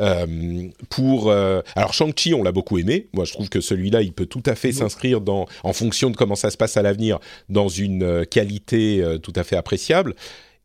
Euh, 0.00 0.68
pour 0.90 1.30
euh, 1.30 1.62
alors 1.76 1.94
Shang-Chi, 1.94 2.34
on 2.34 2.42
l'a 2.42 2.52
beaucoup 2.52 2.78
aimé. 2.78 3.08
Moi, 3.12 3.24
je 3.24 3.32
trouve 3.32 3.48
que 3.48 3.60
celui-là, 3.60 4.02
il 4.02 4.12
peut 4.12 4.26
tout 4.26 4.42
à 4.46 4.54
fait 4.54 4.72
s'inscrire 4.72 5.20
dans, 5.20 5.46
en 5.62 5.72
fonction 5.72 6.10
de 6.10 6.16
comment 6.16 6.34
ça 6.34 6.50
se 6.50 6.56
passe 6.56 6.76
à 6.76 6.82
l'avenir, 6.82 7.18
dans 7.48 7.68
une 7.68 8.02
euh, 8.02 8.24
qualité 8.24 9.04
tout 9.22 9.32
à 9.36 9.44
fait 9.44 9.56
appréciable. 9.56 10.14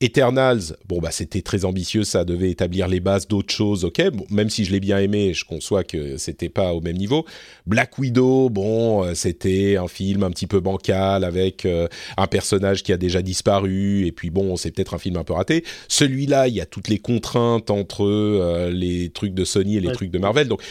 Eternals, 0.01 0.77
bon 0.87 0.99
bah 0.99 1.11
c'était 1.11 1.41
très 1.41 1.65
ambitieux, 1.65 2.05
ça 2.05 2.23
devait 2.23 2.49
établir 2.49 2.87
les 2.87 3.01
bases 3.01 3.27
d'autres 3.27 3.53
choses, 3.53 3.83
ok. 3.83 4.01
même 4.29 4.49
si 4.49 4.63
je 4.63 4.71
l'ai 4.71 4.79
bien 4.79 4.97
aimé, 4.97 5.33
je 5.33 5.43
conçois 5.43 5.83
que 5.83 6.15
c'était 6.15 6.47
pas 6.47 6.73
au 6.73 6.79
même 6.79 6.95
niveau. 6.95 7.25
Black 7.65 7.97
Widow, 7.97 8.49
bon, 8.49 9.03
euh, 9.03 9.13
c'était 9.13 9.75
un 9.75 9.89
film 9.89 10.23
un 10.23 10.31
petit 10.31 10.47
peu 10.47 10.61
bancal 10.61 11.25
avec 11.25 11.65
euh, 11.65 11.89
un 12.15 12.27
personnage 12.27 12.81
qui 12.83 12.93
a 12.93 12.97
déjà 12.97 13.21
disparu 13.21 14.05
et 14.05 14.13
puis 14.13 14.29
bon, 14.29 14.55
c'est 14.55 14.71
peut-être 14.71 14.93
un 14.93 14.99
film 14.99 15.17
un 15.17 15.25
peu 15.25 15.33
raté. 15.33 15.65
Celui-là, 15.89 16.47
il 16.47 16.55
y 16.55 16.61
a 16.61 16.65
toutes 16.65 16.87
les 16.87 16.99
contraintes 16.99 17.69
entre 17.69 18.05
euh, 18.05 18.71
les 18.71 19.09
trucs 19.09 19.33
de 19.33 19.43
Sony 19.43 19.75
et 19.75 19.81
les 19.81 19.91
trucs 19.91 20.11
de 20.11 20.19
Marvel, 20.19 20.47
donc 20.47 20.61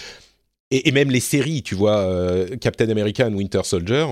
et, 0.70 0.90
même 0.92 1.10
les 1.10 1.20
séries, 1.20 1.62
tu 1.62 1.74
vois, 1.74 2.06
Captain 2.60 2.88
America 2.90 3.26
Winter 3.28 3.60
Soldier 3.64 4.06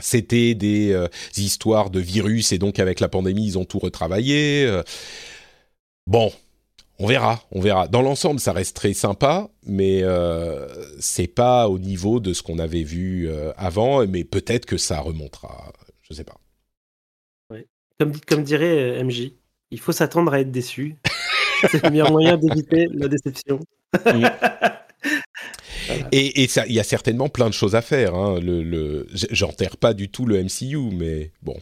c'était 0.00 0.54
des 0.54 0.92
euh, 0.92 1.08
histoires 1.36 1.90
de 1.90 2.00
virus 2.00 2.52
et 2.52 2.58
donc 2.58 2.78
avec 2.78 3.00
la 3.00 3.08
pandémie, 3.08 3.46
ils 3.46 3.58
ont 3.58 3.64
tout 3.64 3.78
retravaillé. 3.78 4.64
Euh. 4.66 4.82
bon, 6.06 6.32
on 6.98 7.06
verra, 7.06 7.42
on 7.52 7.60
verra. 7.60 7.88
Dans 7.88 8.02
l'ensemble, 8.02 8.40
ça 8.40 8.52
reste 8.52 8.76
très 8.76 8.92
sympa, 8.92 9.48
mais 9.66 10.02
euh, 10.02 10.66
c'est 11.00 11.26
pas 11.26 11.68
au 11.68 11.78
niveau 11.78 12.20
de 12.20 12.32
ce 12.32 12.42
qu'on 12.42 12.58
avait 12.58 12.84
vu 12.84 13.28
avant, 13.56 14.06
mais 14.06 14.24
peut-être 14.24 14.66
que 14.66 14.76
ça 14.76 15.00
remontera. 15.00 15.72
Je 16.02 16.14
sais 16.14 16.24
pas. 16.24 16.38
Comme, 18.00 18.18
comme 18.26 18.42
dirait 18.42 19.02
MJ, 19.04 19.30
il 19.70 19.78
faut 19.78 19.92
s'attendre 19.92 20.32
à 20.32 20.40
être 20.40 20.50
déçu. 20.50 20.96
c'est 21.70 21.82
le 21.82 21.90
meilleur 21.90 22.10
moyen 22.10 22.36
d'éviter 22.36 22.88
la 22.92 23.06
déception. 23.06 23.60
Et 26.12 26.42
il 26.42 26.72
y 26.72 26.80
a 26.80 26.84
certainement 26.84 27.28
plein 27.28 27.48
de 27.48 27.54
choses 27.54 27.74
à 27.74 27.82
faire. 27.82 28.14
Hein. 28.14 28.38
Le, 28.40 29.06
J'enterre 29.30 29.76
pas 29.76 29.94
du 29.94 30.08
tout 30.08 30.26
le 30.26 30.42
MCU, 30.42 30.90
mais 30.92 31.30
bon, 31.42 31.56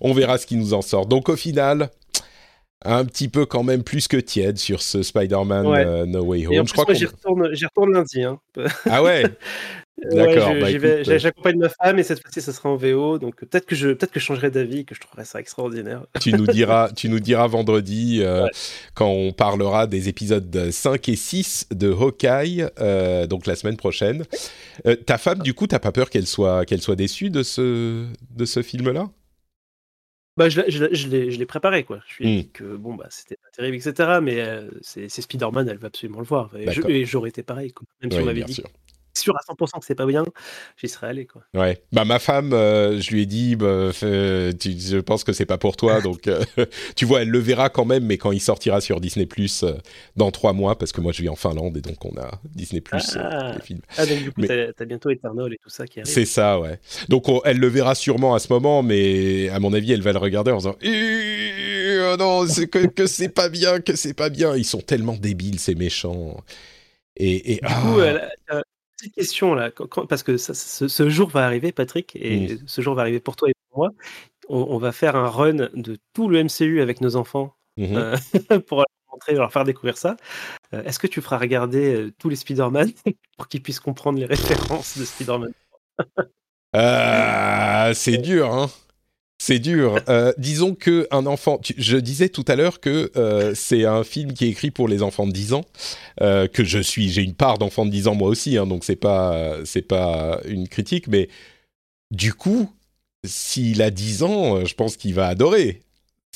on 0.00 0.12
verra 0.12 0.38
ce 0.38 0.46
qui 0.46 0.56
nous 0.56 0.74
en 0.74 0.82
sort. 0.82 1.06
Donc 1.06 1.28
au 1.28 1.36
final, 1.36 1.90
un 2.84 3.04
petit 3.04 3.28
peu 3.28 3.46
quand 3.46 3.62
même 3.62 3.82
plus 3.82 4.08
que 4.08 4.16
tiède 4.16 4.58
sur 4.58 4.82
ce 4.82 5.02
Spider-Man 5.02 5.66
euh, 5.66 6.06
No 6.06 6.22
Way 6.24 6.46
Home. 6.46 6.66
je 6.66 6.72
crois 6.72 6.92
j'y 6.94 7.06
retourne, 7.06 7.42
retourne, 7.42 7.92
lundi. 7.92 8.22
Hein. 8.22 8.38
Ah 8.88 9.02
ouais? 9.02 9.24
D'accord. 10.02 10.54
Bah, 10.60 11.18
j'accompagne 11.18 11.58
ma 11.58 11.68
femme 11.68 11.98
et 11.98 12.02
cette 12.02 12.20
fois-ci, 12.20 12.40
ça 12.40 12.52
sera 12.52 12.68
en 12.68 12.76
VO. 12.76 13.18
Donc 13.18 13.36
peut-être 13.36 13.66
que 13.66 13.74
je, 13.74 13.88
peut-être 13.88 14.12
que 14.12 14.20
je 14.20 14.24
changerai 14.24 14.50
d'avis, 14.50 14.84
que 14.84 14.94
je 14.94 15.00
trouverai 15.00 15.24
ça 15.24 15.40
extraordinaire. 15.40 16.04
tu 16.20 16.32
nous 16.32 16.46
diras, 16.46 16.90
tu 16.92 17.08
nous 17.08 17.20
diras 17.20 17.46
vendredi 17.46 18.20
euh, 18.22 18.46
quand 18.94 19.08
on 19.08 19.32
parlera 19.32 19.86
des 19.86 20.08
épisodes 20.08 20.70
5 20.70 21.08
et 21.08 21.16
6 21.16 21.68
de 21.72 21.90
Hawkeye, 21.90 22.66
euh, 22.80 23.26
donc 23.26 23.46
la 23.46 23.56
semaine 23.56 23.76
prochaine. 23.76 24.24
Euh, 24.86 24.94
ta 24.94 25.18
femme, 25.18 25.40
du 25.40 25.54
coup, 25.54 25.66
t'as 25.66 25.80
pas 25.80 25.92
peur 25.92 26.10
qu'elle 26.10 26.26
soit, 26.26 26.64
qu'elle 26.64 26.82
soit 26.82 26.96
déçue 26.96 27.30
de 27.30 27.42
ce, 27.42 28.06
de 28.36 28.44
ce 28.44 28.62
film-là? 28.62 29.10
Bah, 30.36 30.48
je, 30.48 30.60
je, 30.68 30.86
je 30.92 31.08
l'ai 31.08 31.46
préparé, 31.46 31.82
quoi. 31.82 31.98
Je 32.06 32.22
lui 32.22 32.28
ai 32.28 32.32
hmm. 32.32 32.40
dit 32.42 32.50
que 32.50 32.76
bon, 32.76 32.94
bah, 32.94 33.08
c'était 33.10 33.34
pas 33.34 33.48
terrible, 33.56 33.76
etc. 33.76 34.20
Mais 34.22 34.44
c'est 34.82 35.08
Spider-Man, 35.08 35.68
elle 35.68 35.78
va 35.78 35.88
absolument 35.88 36.20
le 36.20 36.26
voir. 36.26 36.50
Et 36.56 37.04
j'aurais 37.04 37.30
été 37.30 37.42
pareil, 37.42 37.72
quoi. 37.72 37.86
même 38.00 38.12
si 38.12 38.18
on 38.18 38.24
m'avait 38.24 38.44
dit. 38.44 38.54
Sûr 38.54 38.70
sûr 39.18 39.34
à 39.36 39.40
100% 39.52 39.80
que 39.80 39.86
c'est 39.86 39.94
pas 39.94 40.06
bien, 40.06 40.24
j'y 40.76 40.88
serais 40.88 41.08
allé. 41.08 41.26
Quoi. 41.26 41.42
Ouais. 41.54 41.82
Bah, 41.92 42.04
ma 42.04 42.18
femme, 42.18 42.52
euh, 42.52 43.00
je 43.00 43.10
lui 43.10 43.22
ai 43.22 43.26
dit, 43.26 43.56
bah, 43.56 43.90
tu, 43.92 44.78
je 44.78 44.98
pense 44.98 45.24
que 45.24 45.32
c'est 45.32 45.46
pas 45.46 45.58
pour 45.58 45.76
toi. 45.76 46.00
donc, 46.00 46.26
euh, 46.28 46.44
tu 46.96 47.04
vois, 47.04 47.22
elle 47.22 47.30
le 47.30 47.38
verra 47.38 47.68
quand 47.68 47.84
même, 47.84 48.04
mais 48.04 48.18
quand 48.18 48.32
il 48.32 48.40
sortira 48.40 48.80
sur 48.80 49.00
Disney 49.00 49.26
Plus 49.26 49.62
euh, 49.62 49.72
dans 50.16 50.30
trois 50.30 50.52
mois, 50.52 50.78
parce 50.78 50.92
que 50.92 51.00
moi 51.00 51.12
je 51.12 51.22
vis 51.22 51.28
en 51.28 51.36
Finlande 51.36 51.76
et 51.76 51.80
donc 51.80 52.04
on 52.04 52.16
a 52.18 52.40
Disney 52.44 52.80
Plus 52.80 53.16
ah. 53.16 53.54
les 53.56 53.62
films. 53.62 53.80
Ah, 53.96 54.06
donc 54.06 54.18
du 54.22 54.32
coup, 54.32 54.42
t'as, 54.46 54.68
as 54.78 54.84
bientôt 54.84 55.10
Eternal 55.10 55.52
et 55.52 55.58
tout 55.62 55.70
ça 55.70 55.86
qui 55.86 56.00
arrive. 56.00 56.12
C'est 56.12 56.24
ça, 56.24 56.58
ouais. 56.60 56.78
Donc, 57.08 57.26
elle 57.44 57.58
le 57.58 57.68
verra 57.68 57.94
sûrement 57.94 58.34
à 58.34 58.38
ce 58.38 58.52
moment, 58.52 58.82
mais 58.82 59.48
à 59.50 59.58
mon 59.58 59.72
avis, 59.72 59.92
elle 59.92 60.02
va 60.02 60.12
le 60.12 60.18
regarder 60.18 60.50
en 60.50 60.58
disant, 60.58 60.76
oh 60.82 62.16
non, 62.18 62.46
que, 62.46 62.86
que 62.86 63.06
c'est 63.06 63.28
pas 63.28 63.48
bien, 63.48 63.80
que 63.80 63.96
c'est 63.96 64.14
pas 64.14 64.30
bien. 64.30 64.56
Ils 64.56 64.64
sont 64.64 64.80
tellement 64.80 65.16
débiles, 65.16 65.58
ces 65.58 65.74
méchants. 65.74 66.42
Et, 67.16 67.54
et 67.54 67.56
du 67.56 67.74
coup, 67.74 68.00
ah 68.48 68.62
petite 68.98 69.14
question 69.14 69.54
là, 69.54 69.70
parce 70.08 70.22
que 70.22 70.36
ce, 70.36 71.08
jour 71.08 71.28
va 71.28 71.46
arriver, 71.46 71.72
Patrick, 71.72 72.16
et 72.16 72.58
ce 72.66 72.80
jour 72.80 72.94
va 72.94 73.02
arriver 73.02 73.20
pour 73.20 73.36
toi 73.36 73.48
et 73.48 73.54
pour 73.70 73.78
moi. 73.78 73.90
On, 74.50 74.78
va 74.78 74.92
faire 74.92 75.14
un 75.14 75.28
run 75.28 75.68
de 75.74 75.98
tout 76.14 76.28
le 76.28 76.42
MCU 76.42 76.80
avec 76.80 77.02
nos 77.02 77.16
enfants 77.16 77.54
mmh 77.76 77.96
euh, 77.96 78.16
pour 78.66 78.78
leur 78.78 78.86
montrer, 79.12 79.34
leur 79.34 79.52
faire 79.52 79.64
découvrir 79.64 79.98
ça. 79.98 80.16
Euh, 80.72 80.82
est-ce 80.84 80.98
que 80.98 81.06
tu 81.06 81.20
feras 81.20 81.36
regarder 81.36 81.94
euh, 81.94 82.12
tous 82.18 82.30
les 82.30 82.36
Spider-Man 82.36 82.90
pour 83.36 83.48
qu'ils 83.48 83.62
puissent 83.62 83.80
comprendre 83.80 84.18
les 84.18 84.24
références 84.34 84.96
de 84.98 85.04
Spider-Man? 85.04 85.52
C'est 87.94 88.18
dur, 88.18 88.52
hein 88.52 88.70
c'est 89.38 89.58
dur. 89.58 90.00
Euh, 90.08 90.32
disons 90.38 90.74
que 90.74 91.06
un 91.10 91.26
enfant. 91.26 91.60
je 91.76 91.96
disais 91.98 92.30
tout 92.30 92.44
à 92.48 92.56
l'heure 92.56 92.80
que 92.80 93.10
euh, 93.16 93.52
c'est 93.54 93.84
un 93.84 94.04
film 94.04 94.32
qui 94.32 94.46
est 94.46 94.48
écrit 94.48 94.70
pour 94.70 94.88
les 94.88 95.02
enfants 95.02 95.26
de 95.26 95.32
10 95.32 95.52
ans. 95.52 95.64
Euh, 96.22 96.46
que 96.48 96.64
je 96.64 96.78
suis. 96.78 97.10
J'ai 97.10 97.22
une 97.22 97.34
part 97.34 97.58
d'enfant 97.58 97.84
de 97.84 97.90
10 97.90 98.08
ans 98.08 98.14
moi 98.14 98.28
aussi, 98.28 98.56
hein, 98.56 98.66
donc 98.66 98.84
c'est 98.84 98.96
pas 98.96 99.56
c'est 99.64 99.82
pas 99.82 100.40
une 100.46 100.66
critique, 100.66 101.08
mais 101.08 101.28
du 102.10 102.32
coup, 102.32 102.70
s'il 103.26 103.82
a 103.82 103.90
10 103.90 104.22
ans, 104.22 104.64
je 104.64 104.74
pense 104.74 104.96
qu'il 104.96 105.14
va 105.14 105.28
adorer. 105.28 105.82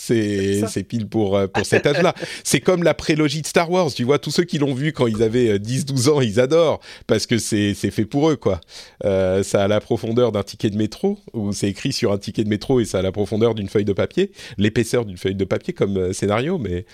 C'est 0.02 0.84
pile 0.86 1.06
pour, 1.06 1.36
euh, 1.36 1.46
pour 1.46 1.64
cet 1.64 1.86
âge-là. 1.86 2.14
c'est 2.44 2.60
comme 2.60 2.82
la 2.82 2.94
prélogie 2.94 3.42
de 3.42 3.46
Star 3.46 3.70
Wars, 3.70 3.92
tu 3.92 4.04
vois, 4.04 4.18
tous 4.18 4.30
ceux 4.30 4.44
qui 4.44 4.58
l'ont 4.58 4.74
vu 4.74 4.92
quand 4.92 5.06
ils 5.06 5.22
avaient 5.22 5.58
10-12 5.58 6.08
euh, 6.08 6.12
ans, 6.12 6.20
ils 6.20 6.40
adorent, 6.40 6.80
parce 7.06 7.26
que 7.26 7.38
c'est 7.38 7.74
fait 7.74 8.04
pour 8.04 8.30
eux, 8.30 8.36
quoi. 8.36 8.60
Euh, 9.04 9.42
ça 9.42 9.64
a 9.64 9.68
la 9.68 9.80
profondeur 9.80 10.32
d'un 10.32 10.42
ticket 10.42 10.70
de 10.70 10.76
métro, 10.76 11.18
ou 11.32 11.52
c'est 11.52 11.68
écrit 11.68 11.92
sur 11.92 12.12
un 12.12 12.18
ticket 12.18 12.42
de 12.44 12.48
métro 12.48 12.80
et 12.80 12.84
ça 12.84 12.98
a 12.98 13.02
la 13.02 13.12
profondeur 13.12 13.54
d'une 13.54 13.68
feuille 13.68 13.84
de 13.84 13.92
papier, 13.92 14.32
l'épaisseur 14.58 15.04
d'une 15.04 15.18
feuille 15.18 15.34
de 15.36 15.44
papier 15.44 15.72
comme 15.72 16.12
scénario, 16.12 16.58
mais 16.58 16.84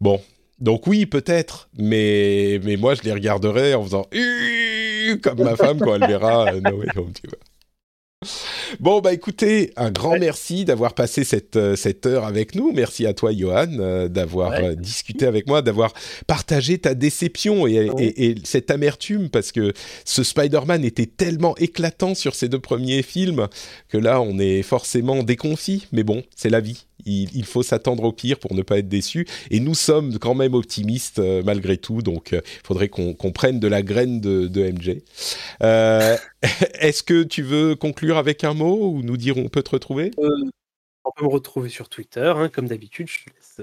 bon. 0.00 0.20
Donc 0.58 0.88
oui, 0.88 1.06
peut-être, 1.06 1.68
mais, 1.78 2.60
mais 2.64 2.76
moi 2.76 2.94
je 2.94 3.02
les 3.02 3.12
regarderai 3.12 3.74
en 3.74 3.84
faisant 3.84 4.06
comme 5.22 5.42
ma 5.42 5.54
femme 5.54 5.78
quand 5.78 5.94
elle 5.94 6.08
verra 6.08 6.52
No 6.52 6.78
Way 6.78 6.86
Home, 6.96 7.12
tu 7.12 7.28
vois. 7.28 7.38
Bon, 8.80 9.00
bah 9.00 9.12
écoutez, 9.12 9.72
un 9.76 9.92
grand 9.92 10.18
merci 10.18 10.64
d'avoir 10.64 10.94
passé 10.94 11.22
cette, 11.22 11.54
euh, 11.54 11.76
cette 11.76 12.04
heure 12.04 12.24
avec 12.24 12.56
nous. 12.56 12.72
Merci 12.72 13.06
à 13.06 13.14
toi, 13.14 13.32
Johan, 13.32 13.68
euh, 13.78 14.08
d'avoir 14.08 14.52
euh, 14.54 14.74
discuté 14.74 15.24
avec 15.24 15.46
moi, 15.46 15.62
d'avoir 15.62 15.92
partagé 16.26 16.78
ta 16.78 16.94
déception 16.94 17.68
et, 17.68 17.88
et, 17.98 18.34
cette 18.42 18.72
amertume, 18.72 19.30
parce 19.30 19.52
que 19.52 19.72
ce 20.04 20.24
Spider-Man 20.24 20.84
était 20.84 21.06
tellement 21.06 21.56
éclatant 21.58 22.16
sur 22.16 22.34
ces 22.34 22.48
deux 22.48 22.58
premiers 22.58 23.02
films 23.02 23.46
que 23.88 23.98
là, 23.98 24.20
on 24.20 24.40
est 24.40 24.62
forcément 24.62 25.22
déconfit. 25.22 25.86
Mais 25.92 26.02
bon, 26.02 26.24
c'est 26.34 26.50
la 26.50 26.60
vie 26.60 26.88
il, 27.06 27.44
faut 27.44 27.62
s'attendre 27.62 28.04
au 28.04 28.12
pire 28.12 28.38
pour 28.38 28.54
ne 28.54 28.62
pas 28.62 28.78
être 28.78 28.88
déçu. 28.88 29.26
Et 29.50 29.60
nous 29.60 29.74
sommes 29.74 30.18
quand 30.18 30.34
même 30.34 30.54
optimistes 30.54 31.18
euh, 31.18 31.42
malgré 31.44 31.76
tout, 31.76 32.02
donc 32.02 32.30
il 32.32 32.38
euh, 32.38 32.42
faudrait 32.64 32.88
qu'on 32.88 33.14
prenne 33.32 33.60
de 33.60 33.68
la 33.68 33.82
graine 33.82 34.20
de, 34.20 34.48
MJ. 34.58 34.98
Euh, 36.44 36.48
est-ce 36.80 37.02
que 37.02 37.22
tu 37.22 37.42
veux 37.42 37.74
conclure 37.74 38.16
avec 38.16 38.44
un 38.44 38.54
mot 38.54 38.90
ou 38.90 39.02
nous 39.02 39.16
dire 39.16 39.38
où 39.38 39.40
on 39.40 39.48
peut 39.48 39.62
te 39.62 39.70
retrouver? 39.70 40.10
On 40.18 41.10
peut 41.12 41.24
me 41.24 41.30
retrouver 41.30 41.68
sur 41.68 41.88
Twitter, 41.88 42.32
hein, 42.36 42.48
comme 42.48 42.68
d'habitude. 42.68 43.08
Je 43.08 43.30
laisse 43.34 43.60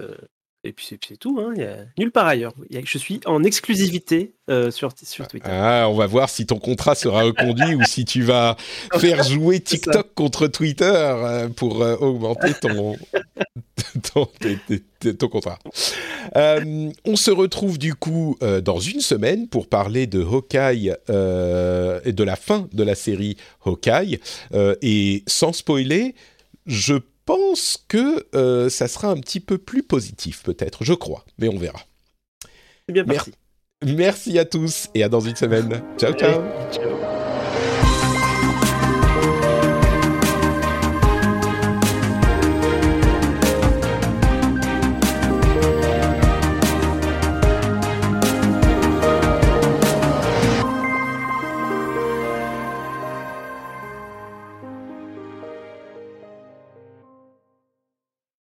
et 0.65 0.73
puis 0.73 0.87
c'est 0.89 1.17
tout, 1.17 1.39
hein. 1.39 1.53
il 1.55 1.61
y 1.61 1.65
a 1.65 1.77
nulle 1.97 2.11
part 2.11 2.25
ailleurs. 2.25 2.53
Je 2.71 2.97
suis 2.97 3.19
en 3.25 3.43
exclusivité 3.43 4.33
euh, 4.49 4.71
sur, 4.71 4.91
sur 5.01 5.27
Twitter. 5.27 5.49
Ah, 5.51 5.87
on 5.89 5.95
va 5.95 6.07
voir 6.07 6.29
si 6.29 6.45
ton 6.45 6.57
contrat 6.57 6.95
sera 6.95 7.23
reconduit 7.23 7.75
ou 7.75 7.83
si 7.83 8.03
tu 8.03 8.23
vas 8.23 8.57
faire 8.97 9.23
jouer 9.23 9.59
TikTok 9.59 10.13
contre 10.15 10.47
Twitter 10.47 10.91
euh, 10.91 11.49
pour 11.49 11.83
euh, 11.83 11.95
augmenter 11.97 12.53
ton, 12.59 12.95
ton, 14.13 15.27
contrat. 15.29 15.59
on 16.35 17.15
se 17.15 17.31
retrouve 17.31 17.77
du 17.77 17.93
coup 17.93 18.37
dans 18.63 18.79
une 18.79 19.01
semaine 19.01 19.47
pour 19.47 19.67
parler 19.67 20.07
de 20.07 20.21
Hawkeye 20.21 20.89
et 20.89 22.11
de 22.11 22.23
la 22.23 22.35
fin 22.35 22.67
de 22.73 22.83
la 22.83 22.95
série 22.95 23.37
Hawkeye. 23.65 24.19
et 24.81 25.23
sans 25.27 25.53
spoiler, 25.53 26.15
je 26.65 26.95
pense 27.25 27.83
que 27.87 28.25
euh, 28.35 28.69
ça 28.69 28.87
sera 28.87 29.09
un 29.09 29.17
petit 29.17 29.39
peu 29.39 29.57
plus 29.57 29.83
positif, 29.83 30.43
peut-être, 30.43 30.83
je 30.83 30.93
crois, 30.93 31.25
mais 31.37 31.49
on 31.49 31.57
verra. 31.57 31.79
C'est 32.87 32.93
bien, 32.93 33.03
merci. 33.07 33.33
Merci 33.83 34.39
à 34.39 34.45
tous 34.45 34.87
et 34.93 35.03
à 35.03 35.09
dans 35.09 35.19
une 35.19 35.35
semaine. 35.35 35.81
ciao. 35.97 36.13
ciao. 36.13 36.41